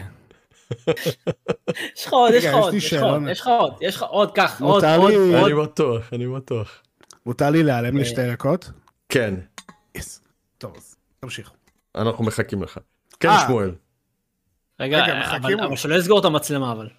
יש 1.95 2.05
לך 2.07 2.13
עוד, 2.13 2.34
יש 2.34 2.45
לך 2.45 2.53
עוד, 2.53 2.73
יש 2.73 2.93
לך. 2.93 3.01
עוד, 3.03 3.21
יש 3.32 3.39
לך 3.41 3.47
עוד, 3.47 3.73
יש 3.82 3.95
לך 3.95 4.03
עוד, 4.03 4.32
קח, 4.36 4.61
עוד, 4.61 4.84
עוד, 4.86 5.13
עוד. 5.13 5.45
אני 5.45 5.53
בטוח, 5.63 6.13
אני 6.13 6.28
בטוח. 6.28 6.82
מותר 7.26 7.49
לי 7.49 7.63
להיעלם 7.63 7.97
אה. 7.97 8.01
לשתי 8.01 8.32
דקות? 8.32 8.71
כן, 9.09 9.34
יס. 9.95 10.21
טוב, 10.57 10.73
אז 10.78 10.95
תמשיך. 11.19 11.51
אנחנו 11.95 12.23
מחכים 12.23 12.63
לך. 12.63 12.78
כן 13.19 13.30
אה. 13.30 13.43
שמואל. 13.47 13.76
רגע, 14.80 15.05
אבל-. 15.38 15.76
שלא 15.76 15.95
יסגור 15.95 16.19
את 16.19 16.26
המצלמה 16.26 16.71
אבל. 16.71 16.89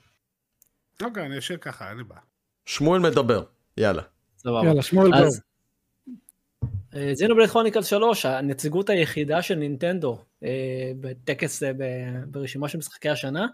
אוקיי, 1.02 1.26
אני 1.26 1.38
אשאיר 1.38 1.58
ככה, 1.58 1.88
אין 1.90 1.98
לי 1.98 2.04
בעיה. 2.04 2.20
שמואל 2.66 3.00
מדבר, 3.00 3.42
יאללה. 3.76 4.02
יאללה, 4.44 4.82
שמואל 4.82 5.10
בואו. 5.10 5.30
אז 6.96 7.16
זינובלד 7.18 7.48
כרוניקל 7.48 7.82
3, 7.82 8.26
הנציגות 8.26 8.90
היחידה 8.90 9.42
של 9.42 9.54
נינטנדו 9.54 10.18
אה, 10.44 10.92
בטקס 11.00 11.62
אה, 11.62 11.72
ברשימה 12.26 12.68
של 12.68 12.78
משחקי 12.78 13.08
השנה, 13.08 13.46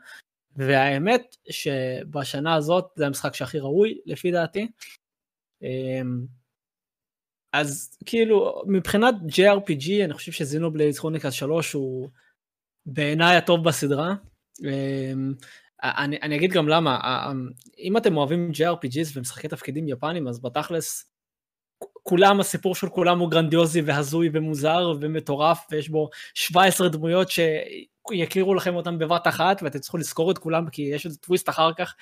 והאמת 0.56 1.36
שבשנה 1.50 2.54
הזאת 2.54 2.86
זה 2.96 3.06
המשחק 3.06 3.34
שהכי 3.34 3.58
ראוי 3.58 3.98
לפי 4.06 4.30
דעתי. 4.30 4.68
אה, 5.62 6.02
אז 7.52 7.98
כאילו 8.06 8.62
מבחינת 8.66 9.14
JRPG 9.28 10.04
אני 10.04 10.14
חושב 10.14 10.32
שזינובלייד 10.32 10.96
כרוניקל 10.96 11.30
3 11.30 11.72
הוא 11.72 12.08
בעיניי 12.86 13.36
הטוב 13.36 13.64
בסדרה. 13.64 14.14
אה, 14.64 15.12
אני, 15.82 16.18
אני 16.22 16.36
אגיד 16.36 16.52
גם 16.52 16.68
למה, 16.68 16.96
אה, 17.04 17.32
אם 17.78 17.96
אתם 17.96 18.16
אוהבים 18.16 18.50
JRPGs 18.54 19.16
ומשחקי 19.16 19.48
תפקידים 19.48 19.88
יפנים 19.88 20.28
אז 20.28 20.40
בתכלס 20.40 21.11
כולם, 22.02 22.40
הסיפור 22.40 22.74
של 22.74 22.88
כולם 22.88 23.18
הוא 23.18 23.30
גרנדיוזי 23.30 23.80
והזוי 23.80 24.30
ומוזר 24.32 24.92
ומטורף, 25.00 25.66
ויש 25.70 25.88
בו 25.88 26.08
17 26.34 26.88
דמויות 26.88 27.28
שהכירו 27.30 28.54
לכם 28.54 28.74
אותם 28.74 28.98
בבת 28.98 29.26
אחת, 29.26 29.62
ואתם 29.62 29.78
צריכים 29.78 29.98
לזכור 29.98 30.30
את 30.30 30.38
כולם, 30.38 30.70
כי 30.70 30.82
יש 30.82 31.06
איזה 31.06 31.18
טוויסט 31.18 31.48
אחר 31.48 31.72
כך. 31.72 31.94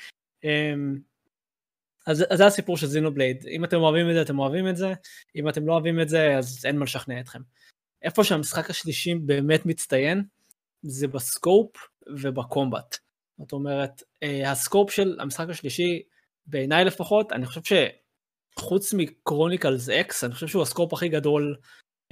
אמ, 0.45 0.99
אז, 2.07 2.25
אז 2.31 2.39
זה 2.39 2.47
הסיפור 2.47 2.77
של 2.77 2.87
Xenoblade. 2.87 3.47
אם 3.47 3.65
אתם 3.65 3.77
אוהבים 3.77 4.11
את 4.11 4.15
זה, 4.15 4.23
אתם 4.23 4.39
אוהבים 4.39 4.69
את 4.69 4.77
זה, 4.77 4.95
אם 5.37 5.49
אתם 5.49 5.67
לא 5.67 5.73
אוהבים 5.73 6.01
את 6.01 6.09
זה, 6.09 6.37
אז 6.39 6.65
אין 6.65 6.79
מה 6.79 6.85
לשכנע 6.85 7.21
אתכם. 7.21 7.41
איפה 8.03 8.25
שהמשחק 8.25 8.71
השלישי 8.71 9.15
באמת 9.15 9.67
מצטיין, 9.67 10.25
זה 10.83 11.09
ב 11.09 11.20
scope 11.20 11.77
וב 12.07 12.27
combat. 12.27 12.97
זאת 13.39 13.53
אומרת, 13.53 14.03
אה, 14.23 14.51
ה 14.51 14.57
scope 14.57 14.91
של 14.91 15.17
המשחק 15.21 15.49
השלישי, 15.49 16.03
בעיניי 16.47 16.85
לפחות, 16.85 17.33
אני 17.33 17.47
חושב 17.47 17.65
ש... 17.65 17.73
חוץ 18.59 18.95
מ 18.95 19.03
Chronicles 19.03 19.89
X, 19.89 20.25
אני 20.25 20.35
חושב 20.35 20.47
שהוא 20.47 20.63
ה 20.63 20.68
scope 20.68 20.93
הכי 20.93 21.09
גדול 21.09 21.57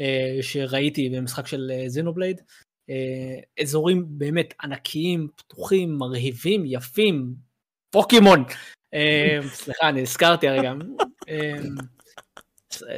אה, 0.00 0.38
שראיתי 0.42 1.08
במשחק 1.08 1.46
של 1.46 1.70
אה, 1.74 1.88
Xenoblade. 1.88 2.40
אה, 2.90 3.62
אזורים 3.62 4.04
באמת 4.08 4.54
ענקיים, 4.62 5.28
פתוחים, 5.36 5.98
מרהיבים, 5.98 6.62
יפים, 6.66 7.34
פוקימון. 7.90 8.44
אה, 8.94 9.38
סליחה, 9.48 9.88
אני 9.88 10.00
הזכרתי 10.02 10.48
הרגע. 10.48 10.72
אה, 11.28 11.58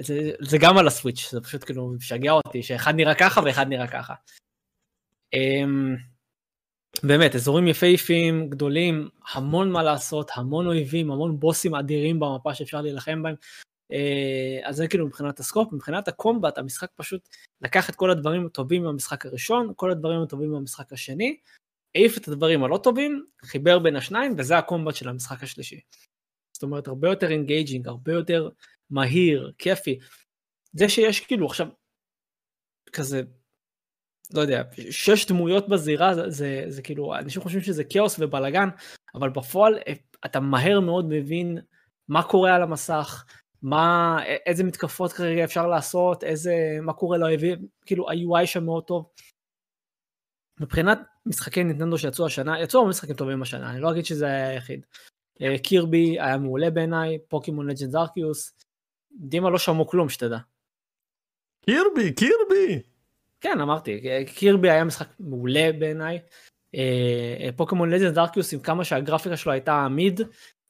זה, 0.00 0.30
זה, 0.40 0.58
גם 0.60 0.78
על 0.78 0.86
הסוויץ', 0.86 1.30
זה 1.30 1.40
פשוט 1.40 1.64
כאילו 1.64 1.88
משגע 1.88 2.32
אותי, 2.32 2.62
שאחד 2.62 2.94
נראה 2.94 3.14
ככה 3.14 3.40
ואחד 3.44 3.68
נראה 3.68 3.86
ככה. 3.86 4.14
אה, 5.34 5.64
באמת, 7.02 7.34
אזורים 7.34 7.68
יפהפיים, 7.68 8.50
גדולים, 8.50 9.08
המון 9.32 9.72
מה 9.72 9.82
לעשות, 9.82 10.30
המון 10.34 10.66
אויבים, 10.66 11.10
המון 11.10 11.40
בוסים 11.40 11.74
אדירים 11.74 12.20
במפה 12.20 12.54
שאפשר 12.54 12.80
להילחם 12.82 13.22
בהם. 13.22 13.34
אה, 13.92 14.68
אז 14.68 14.76
זה 14.76 14.88
כאילו 14.88 15.06
מבחינת 15.06 15.40
הסקופ, 15.40 15.72
מבחינת 15.72 16.08
הקומבט, 16.08 16.58
המשחק 16.58 16.88
פשוט 16.96 17.28
לקח 17.60 17.90
את 17.90 17.94
כל 17.94 18.10
הדברים 18.10 18.46
הטובים 18.46 18.82
מהמשחק 18.82 19.26
הראשון, 19.26 19.72
כל 19.76 19.90
הדברים 19.90 20.22
הטובים 20.22 20.52
מהמשחק 20.52 20.92
השני, 20.92 21.36
העיף 21.94 22.18
את 22.18 22.28
הדברים 22.28 22.64
הלא 22.64 22.80
טובים, 22.82 23.24
חיבר 23.44 23.78
בין 23.78 23.96
השניים, 23.96 24.34
וזה 24.38 24.58
הקומבט 24.58 24.94
של 24.94 25.08
המשחק 25.08 25.42
השלישי. 25.42 25.80
זאת 26.52 26.62
אומרת, 26.62 26.88
הרבה 26.88 27.08
יותר 27.08 27.30
engaging, 27.30 27.88
הרבה 27.88 28.12
יותר 28.12 28.48
מהיר, 28.90 29.52
כיפי. 29.58 29.98
זה 30.72 30.88
שיש 30.88 31.20
כאילו 31.20 31.46
עכשיו, 31.46 31.66
כזה, 32.92 33.22
לא 34.34 34.40
יודע, 34.40 34.62
שש 34.90 35.26
דמויות 35.26 35.68
בזירה, 35.68 36.14
זה, 36.14 36.30
זה, 36.30 36.64
זה 36.68 36.82
כאילו, 36.82 37.14
אנשים 37.14 37.42
חושבים 37.42 37.62
שזה 37.62 37.84
כאוס 37.84 38.16
ובלאגן, 38.18 38.68
אבל 39.14 39.30
בפועל 39.30 39.78
אה, 39.88 39.92
אתה 40.24 40.40
מהר 40.40 40.80
מאוד 40.80 41.06
מבין 41.08 41.58
מה 42.08 42.22
קורה 42.22 42.54
על 42.54 42.62
המסך, 42.62 43.24
מה, 43.62 44.18
איזה 44.46 44.64
מתקפות 44.64 45.12
כרגע 45.12 45.44
אפשר 45.44 45.66
לעשות, 45.66 46.24
איזה, 46.24 46.78
מה 46.82 46.92
קורה 46.92 47.18
לאויבים, 47.18 47.66
כאילו 47.86 48.10
ה-UI 48.10 48.46
שם 48.46 48.64
מאוד 48.64 48.84
טוב. 48.84 49.08
מבחינת 50.60 50.98
משחקי 51.26 51.64
נינטנדו 51.64 51.98
שיצאו 51.98 52.26
השנה, 52.26 52.60
יצאו 52.60 52.78
הרבה 52.78 52.90
משחקים 52.90 53.16
טובים 53.16 53.42
השנה, 53.42 53.70
אני 53.70 53.80
לא 53.80 53.90
אגיד 53.90 54.04
שזה 54.04 54.26
היה 54.26 54.48
היחיד. 54.48 54.86
אה, 55.42 55.58
קירבי 55.58 56.20
היה 56.20 56.38
מעולה 56.38 56.70
בעיניי, 56.70 57.18
פוקימון 57.28 57.70
לג'נדס 57.70 57.94
ארקיוס, 57.94 58.52
דימה 59.12 59.50
לא 59.50 59.58
שמעו 59.58 59.86
כלום 59.86 60.08
שתדע. 60.08 60.38
קירבי, 61.64 62.12
קירבי! 62.14 62.89
כן, 63.40 63.60
אמרתי, 63.60 64.00
קירבי 64.26 64.70
היה 64.70 64.84
משחק 64.84 65.08
מעולה 65.20 65.70
בעיניי. 65.78 66.18
אה, 66.74 67.48
פוקימון 67.56 67.90
לג'נד 67.90 68.18
ארקיוס, 68.18 68.52
עם 68.52 68.60
כמה 68.60 68.84
שהגרפיקה 68.84 69.36
שלו 69.36 69.52
הייתה 69.52 69.88
מיד, 69.88 70.20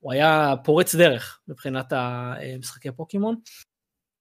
הוא 0.00 0.12
היה 0.12 0.54
פורץ 0.64 0.94
דרך 0.94 1.40
מבחינת 1.48 1.92
המשחקי 1.92 2.92
פוקימון. 2.92 3.36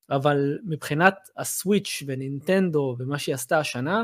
אבל 0.09 0.59
מבחינת 0.65 1.15
הסוויץ' 1.37 2.03
ונינטנדו 2.07 2.95
ומה 2.99 3.19
שהיא 3.19 3.35
עשתה 3.35 3.59
השנה, 3.59 4.03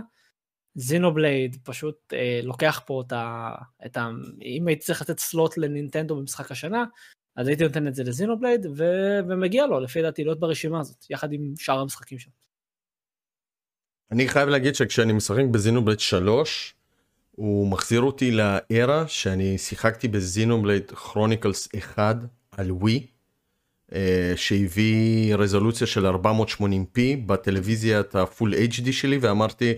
זינובלייד 0.76 1.58
פשוט 1.64 2.14
אה, 2.14 2.40
לוקח 2.44 2.82
פה 2.86 3.04
את 3.08 3.12
ה, 3.12 3.56
את 3.86 3.98
ה... 3.98 4.10
אם 4.42 4.68
הייתי 4.68 4.86
צריך 4.86 5.02
לתת 5.02 5.20
slot 5.20 5.58
לנינטנדו 5.58 6.16
במשחק 6.16 6.52
השנה, 6.52 6.86
אז 7.36 7.48
הייתי 7.48 7.64
נותן 7.64 7.88
את 7.88 7.96
זה 7.96 8.04
ל 8.04 8.09
Xenoblade, 8.09 8.66
ו, 8.78 8.84
ומגיע 9.30 9.68
לו 9.68 9.80
לפי 9.80 10.02
דעתי 10.02 10.24
להיות 10.24 10.40
ברשימה 10.40 10.80
הזאת, 10.80 11.06
יחד 11.10 11.34
עם 11.34 11.54
שאר 11.58 11.80
המשחקים 11.80 12.20
שם. 12.20 12.30
אני 14.12 14.28
חייב 14.28 14.50
להגיד 14.50 14.76
שכשאני 14.76 15.14
משחק 15.14 15.44
ב 15.52 15.57
Xenoblade 15.57 16.00
3, 16.00 16.74
הוא 17.32 17.68
מחזיר 17.68 18.02
אותי 18.02 18.32
ל 18.32 18.51
era 18.51 19.08
שאני 19.08 19.58
שיחקתי 19.58 20.08
ב 20.08 20.16
Xenoblade 20.16 20.92
Chronicles 20.92 21.68
1 21.78 22.16
על 22.52 22.72
Wii, 22.72 23.08
אה, 23.94 24.34
שהביא 24.36 25.36
רזולוציה 25.36 25.88
של 25.88 26.06
480p 26.06 27.00
בטלוויזיית 27.26 28.16
ה 28.16 28.23
full 28.23 28.54
HD 28.54 28.92
שלי 28.92 29.18
ואמרתי, 29.18 29.74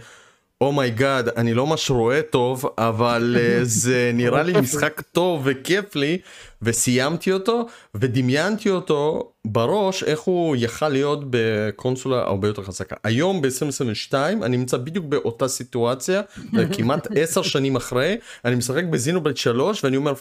oh 0.61 0.78
my 0.78 0.94
god, 0.94 1.27
oh 1.27 1.31
אני 1.37 1.53
לא 1.53 1.67
ממש 1.67 1.89
רואה 1.89 2.21
טוב, 2.21 2.65
אבל 2.77 3.37
uh, 3.37 3.63
זה 3.63 4.11
נראה 4.13 4.43
לי 4.43 4.61
משחק 4.61 5.01
טוב 5.01 5.41
וכיף 5.45 5.95
לי, 5.95 6.17
וסיימתי 6.61 7.31
אותו, 7.31 7.67
ודמיינתי 7.95 8.69
אותו 8.69 9.31
בראש 9.45 10.03
איך 10.03 10.19
הוא 10.19 10.55
יכל 10.59 10.89
להיות 10.89 11.19
בקונסולה 11.29 12.21
הרבה 12.21 12.47
יותר 12.47 12.63
חזקה. 12.63 12.95
היום 13.03 13.41
ב-2022 13.41 14.13
אני 14.13 14.57
נמצא 14.57 14.77
בדיוק 14.77 15.05
באותה 15.05 15.47
סיטואציה, 15.47 16.21
כמעט 16.77 17.07
עשר 17.15 17.41
שנים 17.41 17.75
אחרי, 17.75 18.17
אני 18.45 18.55
משחק 18.55 18.83
ב 18.83 18.89
Xenoblade 18.89 19.37
3 19.37 19.83
ואני 19.83 19.97
אומר, 19.97 20.13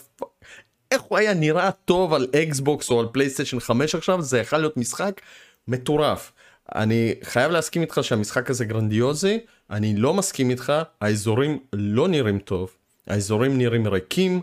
איך 0.91 1.01
הוא 1.01 1.17
היה 1.17 1.33
נראה 1.33 1.71
טוב 1.71 2.13
על 2.13 2.27
אקסבוקס 2.35 2.89
או 2.89 2.99
על 2.99 3.07
פלייסטיישן 3.11 3.59
5 3.59 3.95
עכשיו, 3.95 4.21
זה 4.21 4.39
יכול 4.39 4.59
להיות 4.59 4.77
משחק 4.77 5.21
מטורף. 5.67 6.31
אני 6.75 7.13
חייב 7.23 7.51
להסכים 7.51 7.81
איתך 7.81 7.99
שהמשחק 8.01 8.49
הזה 8.49 8.65
גרנדיוזי, 8.65 9.39
אני 9.69 9.95
לא 9.95 10.13
מסכים 10.13 10.49
איתך, 10.49 10.73
האזורים 11.01 11.59
לא 11.73 12.07
נראים 12.07 12.39
טוב, 12.39 12.75
האזורים 13.07 13.57
נראים 13.57 13.87
ריקים, 13.87 14.41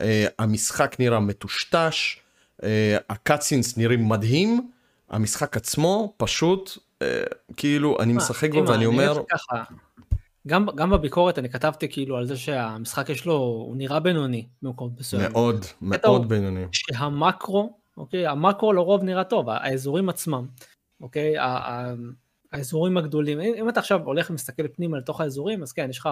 אה, 0.00 0.26
המשחק 0.38 0.96
נראה 0.98 1.20
מטושטש, 1.20 2.18
אה, 2.62 2.96
הקאצינס 3.10 3.78
נראים 3.78 4.08
מדהים, 4.08 4.70
המשחק 5.10 5.56
עצמו 5.56 6.14
פשוט, 6.16 6.78
אה, 7.02 7.22
כאילו, 7.56 7.96
אני 8.00 8.12
משחק 8.12 8.50
בו 8.52 8.68
ואני 8.68 8.86
אומר... 8.86 9.22
גם, 10.46 10.66
גם 10.74 10.90
בביקורת 10.90 11.38
אני 11.38 11.48
כתבתי 11.48 11.88
כאילו 11.88 12.16
על 12.16 12.26
זה 12.26 12.36
שהמשחק 12.36 13.08
יש 13.08 13.26
לו, 13.26 13.34
הוא 13.36 13.76
נראה 13.76 14.00
בינוני 14.00 14.46
במקום 14.62 14.90
מסוים. 14.98 15.32
מאוד, 15.32 15.64
מאוד 15.82 16.28
בינוני. 16.28 16.64
שהמקרו, 16.72 17.76
אוקיי, 17.96 18.26
המקרו 18.26 18.72
לרוב 18.72 19.02
נראה 19.02 19.24
טוב, 19.24 19.48
האזורים 19.48 20.08
עצמם, 20.08 20.46
אוקיי, 21.00 21.34
האזורים 22.54 22.96
הגדולים, 22.96 23.40
אם 23.40 23.68
אתה 23.68 23.80
עכשיו 23.80 24.00
הולך 24.04 24.30
ומסתכל 24.30 24.68
פנימה 24.68 24.98
לתוך 24.98 25.20
האזורים, 25.20 25.62
אז 25.62 25.72
כן, 25.72 25.90
יש 25.90 25.98
לך 25.98 26.08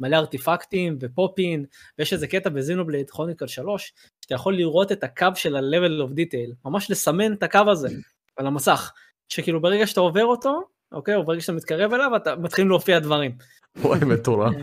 מלא 0.00 0.16
ארטיפקטים 0.16 0.98
ופופין, 1.00 1.64
ויש 1.98 2.12
איזה 2.12 2.26
קטע 2.26 2.50
בזינובלייד 2.50 3.10
כרוניקל 3.10 3.46
3, 3.46 3.92
שאתה 4.20 4.34
יכול 4.34 4.56
לראות 4.56 4.92
את 4.92 5.04
הקו 5.04 5.26
של 5.34 5.56
ה-level 5.56 6.08
of 6.08 6.12
detail, 6.12 6.54
ממש 6.64 6.90
לסמן 6.90 7.32
את 7.32 7.42
הקו 7.42 7.70
הזה 7.70 7.88
על 8.36 8.46
המסך, 8.46 8.92
שכאילו 9.28 9.60
ברגע 9.60 9.86
שאתה 9.86 10.00
עובר 10.00 10.24
אותו, 10.24 10.62
אוקיי, 10.92 11.14
או 11.14 11.24
ברגע 11.24 11.40
שאתה 11.40 11.52
מתקרב 11.52 11.94
אליו, 11.94 12.16
אתה 12.16 12.36
מתחילים 12.36 12.68
להופיע 12.68 12.98
דברים. 12.98 13.32
וואי, 13.76 14.00
מטורף. 14.06 14.54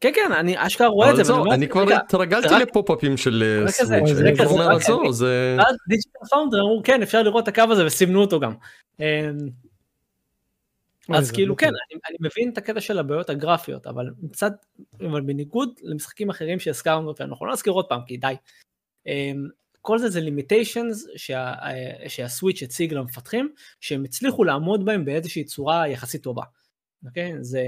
כן, 0.00 0.10
כן, 0.14 0.32
אני 0.32 0.66
אשכרה 0.66 0.86
רואה 0.86 1.10
את 1.10 1.24
זה. 1.24 1.32
אני 1.52 1.68
כבר 1.68 1.84
התרגלתי 1.92 2.54
לפופ-אפים 2.60 3.16
של 3.16 3.64
סוויץ', 3.68 4.16
אני 4.20 4.36
כבר 4.36 4.46
אומר, 4.46 5.10
זה... 5.10 5.56
Digital 5.88 6.18
Foundry 6.30 6.60
אמרו, 6.60 6.80
כן, 6.84 7.02
אפשר 7.02 7.22
לראות 7.22 7.48
את 7.48 7.48
הקו 7.48 7.62
הזה 7.70 7.86
וסימנו 7.86 8.20
אותו 8.20 8.40
גם. 8.40 8.52
אז 11.08 11.30
כאילו 11.30 11.56
כן, 11.56 11.66
אני, 11.66 12.00
אני 12.08 12.16
מבין 12.20 12.52
את 12.52 12.58
הקטע 12.58 12.80
של 12.80 12.98
הבעיות 12.98 13.30
הגרפיות, 13.30 13.86
אבל 13.86 14.10
מצד, 14.22 14.50
אבל 15.00 15.20
בניגוד 15.20 15.80
למשחקים 15.82 16.30
אחרים 16.30 16.58
שהזכרנו, 16.58 17.12
ואנחנו 17.18 17.46
לא 17.46 17.52
נזכיר 17.52 17.72
עוד 17.72 17.86
פעם, 17.88 18.00
כי 18.06 18.16
די. 18.16 18.34
אמ, 19.06 19.48
כל 19.80 19.98
זה 19.98 20.08
זה 20.08 20.20
limitations 20.20 21.06
שה, 21.16 21.54
שה 22.08 22.26
Switch 22.26 22.62
הציג 22.62 22.94
למפתחים, 22.94 23.52
שהם 23.80 24.04
הצליחו 24.04 24.44
לעמוד 24.44 24.84
בהם 24.84 25.04
באיזושהי 25.04 25.44
צורה 25.44 25.88
יחסית 25.88 26.22
טובה. 26.22 26.42
אוקיי? 27.06 27.32
זה, 27.40 27.64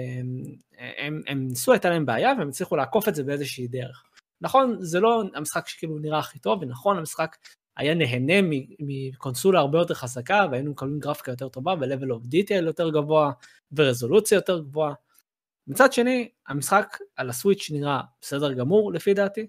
הם, 0.98 1.20
הם 1.26 1.46
ניסו, 1.48 1.72
הייתה 1.72 1.90
להם 1.90 2.06
בעיה, 2.06 2.32
והם 2.38 2.48
הצליחו 2.48 2.76
לעקוף 2.76 3.08
את 3.08 3.14
זה 3.14 3.24
באיזושהי 3.24 3.68
דרך. 3.68 4.04
נכון, 4.40 4.76
זה 4.80 5.00
לא 5.00 5.22
המשחק 5.34 5.68
שכאילו 5.68 5.98
נראה 5.98 6.18
הכי 6.18 6.38
טוב, 6.38 6.62
ונכון, 6.62 6.98
המשחק 6.98 7.36
היה 7.76 7.94
נהנה 7.94 8.48
מקונסולה 8.78 9.60
הרבה 9.60 9.78
יותר 9.78 9.94
חזקה, 9.94 10.46
והיינו 10.50 10.70
מקבלים 10.70 10.98
גרפיקה 10.98 11.32
יותר 11.32 11.48
טובה, 11.48 11.74
ו-level 11.80 12.10
of 12.10 12.26
detail 12.26 12.64
יותר 12.64 12.90
גבוה, 12.90 13.32
ורזולוציה 13.72 14.36
יותר 14.36 14.60
גבוהה. 14.60 14.94
מצד 15.66 15.92
שני, 15.92 16.28
המשחק 16.46 16.98
על 17.16 17.30
הסוויץ' 17.30 17.70
נראה 17.70 18.00
בסדר 18.20 18.52
גמור, 18.52 18.92
לפי 18.92 19.14
דעתי. 19.14 19.46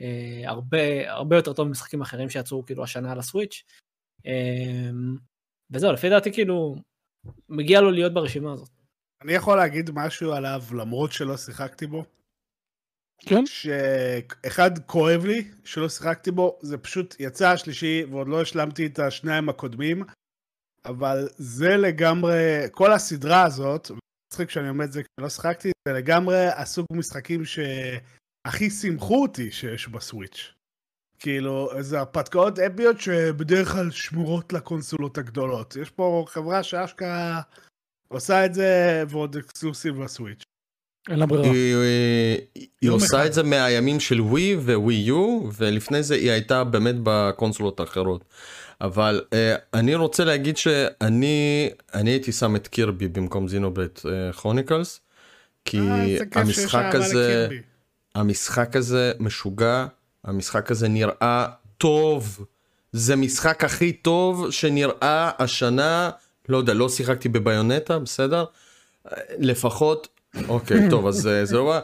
אה, 0.00 0.42
הרבה, 0.44 1.10
הרבה 1.10 1.36
יותר 1.36 1.52
טוב 1.52 1.68
ממשחקים 1.68 2.02
אחרים 2.02 2.30
שיצאו 2.30 2.66
כאילו 2.66 2.84
השנה 2.84 3.12
על 3.12 3.18
הסוויץ'. 3.18 3.64
אה, 4.26 4.90
וזהו, 5.70 5.92
לפי 5.92 6.10
דעתי 6.10 6.32
כאילו, 6.32 6.76
מגיע 7.48 7.80
לו 7.80 7.90
להיות 7.90 8.14
ברשימה 8.14 8.52
הזאת. 8.52 8.68
אני 9.22 9.32
יכול 9.32 9.56
להגיד 9.56 9.90
משהו 9.94 10.32
עליו 10.32 10.62
למרות 10.78 11.12
שלא 11.12 11.36
שיחקתי 11.36 11.86
בו? 11.86 12.04
כן. 13.20 13.46
שאחד 13.46 14.78
כואב 14.86 15.24
לי 15.24 15.50
שלא 15.64 15.88
שיחקתי 15.88 16.30
בו, 16.30 16.58
זה 16.62 16.78
פשוט 16.78 17.16
יצא 17.20 17.48
השלישי 17.48 18.04
ועוד 18.10 18.28
לא 18.28 18.40
השלמתי 18.42 18.86
את 18.86 18.98
השניים 18.98 19.48
הקודמים, 19.48 20.02
אבל 20.84 21.28
זה 21.36 21.76
לגמרי, 21.76 22.62
כל 22.70 22.92
הסדרה 22.92 23.42
הזאת, 23.42 23.90
מצחיק 24.26 24.50
שאני 24.50 24.68
אומר 24.68 24.84
את 24.84 24.92
זה 24.92 25.02
כי 25.02 25.08
לא 25.20 25.28
שיחקתי, 25.28 25.70
זה 25.88 25.94
לגמרי 25.94 26.46
הסוג 26.46 26.86
משחקים 26.92 27.44
שהכי 27.44 28.70
שימחו 28.70 29.22
אותי 29.22 29.50
שיש 29.50 29.88
בסוויץ'. 29.88 30.52
כאילו, 31.18 31.70
זה 31.80 31.98
הרפתקאות 31.98 32.58
אפיות 32.58 33.00
שבדרך 33.00 33.68
כלל 33.68 33.90
שמורות 33.90 34.52
לקונסולות 34.52 35.18
הגדולות. 35.18 35.76
יש 35.76 35.90
פה 35.90 36.24
חברה 36.28 36.62
שאשכרה 36.62 37.40
עושה 38.08 38.46
את 38.46 38.54
זה 38.54 39.02
ועוד 39.08 39.36
אקסקלוסיב 39.36 40.02
בסוויץ'. 40.02 40.42
אין 41.10 41.18
לה 41.18 41.26
ברירה. 41.26 41.52
היא, 41.54 41.76
היא, 42.54 42.66
היא 42.80 42.90
עושה 42.90 43.26
את 43.26 43.32
זה 43.32 43.42
מהימים 43.42 44.00
של 44.00 44.20
ווי 44.20 44.56
וווי 44.56 44.94
יו 44.94 45.48
ולפני 45.56 46.02
זה 46.02 46.14
היא 46.14 46.30
הייתה 46.30 46.64
באמת 46.64 46.94
בקונסולות 47.02 47.80
האחרות. 47.80 48.24
אבל 48.80 49.20
uh, 49.24 49.34
אני 49.74 49.94
רוצה 49.94 50.24
להגיד 50.24 50.56
שאני 50.56 51.70
אני 51.94 52.10
הייתי 52.10 52.32
שם 52.32 52.56
את 52.56 52.68
קירבי 52.68 53.08
במקום 53.08 53.48
זינובט 53.48 54.00
כרוניקלס. 54.32 54.96
Uh, 54.96 55.00
כי 55.64 55.78
아, 55.78 56.38
המשחק 56.38 56.94
הזה 56.94 57.48
המשחק 58.14 58.76
הזה 58.76 59.12
משוגע 59.18 59.86
המשחק 60.24 60.70
הזה 60.70 60.88
נראה 60.88 61.46
טוב 61.78 62.44
זה 62.92 63.16
משחק 63.16 63.64
הכי 63.64 63.92
טוב 63.92 64.50
שנראה 64.50 65.30
השנה 65.38 66.10
לא 66.48 66.56
יודע 66.56 66.74
לא 66.74 66.88
שיחקתי 66.88 67.28
ב 67.28 67.35
Bayonetta 67.35 67.98
בסדר 67.98 68.44
לפחות 69.38 70.08
אוקיי, 70.48 70.90
טוב, 70.90 71.06
אז 71.06 71.26
אה, 71.26 71.44
זה 71.44 71.56
לא... 71.56 71.74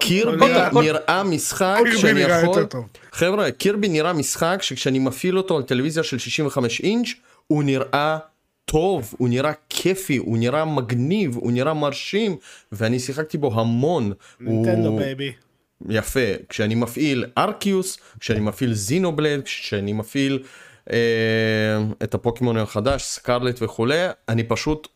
Kirby 0.00 0.46
נראה 0.82 1.22
משחק 1.22 1.82
שאני 1.96 2.20
יכול... 2.20 2.66
חבר'ה, 3.12 3.50
Kirby 3.50 3.88
נראה 3.88 4.12
משחק 4.12 4.58
שכשאני 4.62 4.98
מפעיל 4.98 5.38
אותו 5.38 5.56
על 5.56 5.62
טלוויזיה 5.62 6.02
של 6.02 6.18
65 6.18 6.80
אינץ', 6.80 7.08
הוא 7.46 7.64
נראה 7.64 8.18
טוב, 8.64 9.14
הוא 9.18 9.28
נראה 9.28 9.52
כיפי, 9.68 10.16
הוא 10.16 10.38
נראה 10.38 10.64
מגניב, 10.64 11.36
הוא 11.36 11.52
נראה 11.52 11.74
מרשים, 11.74 12.36
ואני 12.72 12.98
שיחקתי 12.98 13.38
בו 13.38 13.60
המון. 13.60 14.12
נינטנדו 14.40 14.96
baby. 14.96 15.32
יפה, 15.88 16.20
כשאני 16.48 16.74
מפעיל 16.74 17.24
Arceus, 17.38 17.98
כשאני 18.20 18.40
מפעיל 18.40 18.74
Xenoblade, 18.74 19.42
כשאני 19.44 19.92
מפעיל 19.92 20.42
אה, 20.92 20.96
את 22.02 22.14
הפוקימון 22.14 22.56
החדש, 22.56 23.02
סקרלט 23.02 23.62
וכולי, 23.62 24.06
אני 24.28 24.44
פשוט 24.44 24.88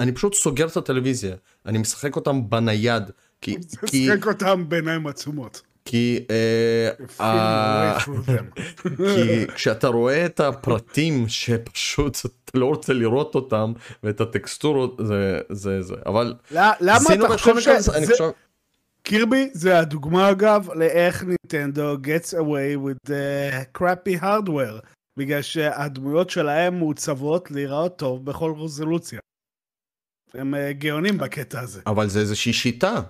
אני 0.00 0.12
פשוט 0.12 0.34
סוגר 0.34 0.66
את 0.66 0.76
הטלוויזיה, 0.76 1.36
אני 1.66 1.78
משחק 1.78 2.16
אותם 2.16 2.50
בנייד. 2.50 3.02
כי... 3.40 3.56
כי... 3.86 4.08
משחק 4.10 4.26
אותם 4.26 4.68
בעיניים 4.68 5.06
עצומות. 5.06 5.62
כי, 5.84 6.24
אה, 6.30 7.98
כי 9.14 9.46
כשאתה 9.54 9.88
רואה 9.88 10.26
את 10.26 10.40
הפרטים 10.40 11.28
שפשוט 11.28 12.18
אתה 12.44 12.58
לא 12.58 12.66
רוצה 12.66 12.92
לראות 12.92 13.34
אותם 13.34 13.72
ואת 14.02 14.20
הטקסטורות 14.20 15.00
זה 15.06 15.40
זה 15.50 15.82
זה 15.82 15.94
אבל 16.06 16.34
למה 16.80 17.14
אתה 17.14 17.28
חושב 17.28 17.60
שזה 17.60 17.92
קירבי 19.02 19.50
זה 19.52 19.78
הדוגמה 19.78 20.30
אגב 20.30 20.68
לאיך 20.74 21.24
ניטנדו 21.24 21.94
gets 21.94 22.32
away 22.34 22.76
with 22.86 23.10
the 23.10 23.78
crappy 23.78 24.22
hardware 24.22 24.86
בגלל 25.16 25.42
שהדמויות 25.42 26.30
שלהם 26.30 26.78
מעוצבות 26.78 27.50
להיראות 27.50 27.98
טוב 27.98 28.24
בכל 28.24 28.52
רזולוציה. 28.58 29.20
הם 30.34 30.54
אה, 30.54 30.72
גאונים 30.72 31.18
בקטע 31.18 31.60
הזה. 31.60 31.80
אבל 31.86 32.08
זה 32.08 32.20
איזושהי 32.20 32.52
שיטה. 32.52 33.00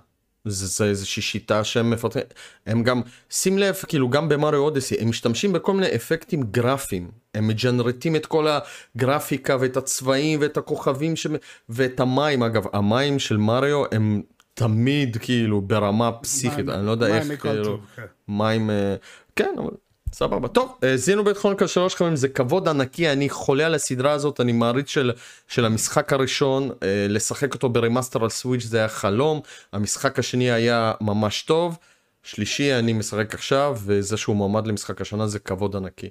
זה, 0.45 0.67
זה 0.67 0.85
איזושהי 0.85 1.23
שיטה 1.23 1.65
שהם 1.65 1.91
מפתחים, 1.91 2.23
הם 2.67 2.83
גם, 2.83 3.01
שים 3.31 3.59
לב, 3.59 3.75
כאילו 3.89 4.09
גם 4.09 4.29
במריו 4.29 4.61
אודיסי, 4.61 4.95
הם 5.01 5.09
משתמשים 5.09 5.53
בכל 5.53 5.75
מיני 5.75 5.95
אפקטים 5.95 6.43
גרפיים, 6.43 7.11
הם 7.35 7.49
מג'נרטים 7.49 8.17
את 8.17 8.27
כל 8.27 8.47
הגרפיקה 8.49 9.57
ואת 9.61 9.77
הצבעים 9.77 10.41
ואת 10.41 10.57
הכוכבים 10.57 11.17
ש... 11.17 11.27
ואת 11.69 12.01
המים, 12.01 12.43
אגב, 12.43 12.65
המים 12.73 13.19
של 13.19 13.37
מריו 13.37 13.83
הם 13.93 14.23
תמיד 14.55 15.17
כאילו 15.17 15.61
ברמה 15.61 16.13
פסיכית, 16.13 16.69
אני 16.69 16.87
לא 16.87 16.91
יודע 16.91 17.07
איך, 17.07 17.41
כאילו, 17.43 17.81
כן. 17.97 18.03
מים, 18.29 18.71
אה, 18.71 18.97
כן, 19.37 19.55
אבל 19.59 19.71
סבבה 20.13 20.49
טוב 20.49 20.79
אה, 20.85 20.97
Xenoblade 20.97 21.37
Chronicles 21.37 21.67
שלוש 21.67 21.95
חברים 21.95 22.17
זה 22.17 22.29
כבוד 22.29 22.69
ענקי 22.69 23.13
אני 23.13 23.29
חולה 23.29 23.67
על 23.67 23.75
הסדרה 23.75 24.13
הזאת 24.13 24.41
אני 24.41 24.53
מעריץ 24.53 24.89
של, 24.89 25.13
של 25.49 25.65
המשחק 25.65 26.13
הראשון 26.13 26.71
אה, 26.83 27.07
לשחק 27.09 27.55
אותו 27.55 27.69
ב 27.69 27.75
remaster 27.75 28.23
על 28.23 28.31
Switch 28.31 28.63
זה 28.63 28.79
היה 28.79 28.89
חלום 28.89 29.41
המשחק 29.73 30.19
השני 30.19 30.51
היה 30.51 30.93
ממש 31.01 31.43
טוב 31.43 31.79
שלישי 32.23 32.75
אני 32.75 32.93
משחק 32.93 33.35
עכשיו 33.35 33.77
וזה 33.85 34.17
שהוא 34.17 34.37
מועמד 34.37 34.67
למשחק 34.67 35.01
השנה 35.01 35.27
זה 35.27 35.39
כבוד 35.39 35.77
ענקי. 35.77 36.09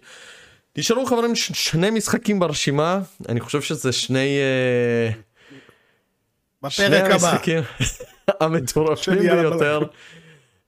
נשארו 0.78 1.06
חברים 1.06 1.36
שני 1.36 1.90
משחקים 1.90 2.40
ברשימה 2.40 3.00
אני 3.30 3.40
חושב 3.40 3.62
שזה 3.62 3.92
שני. 3.92 4.38
אה, 4.40 5.12
בפרק 6.62 7.12
הבא. 7.12 7.38
המטורפים 8.42 9.20
ביותר. 9.20 9.80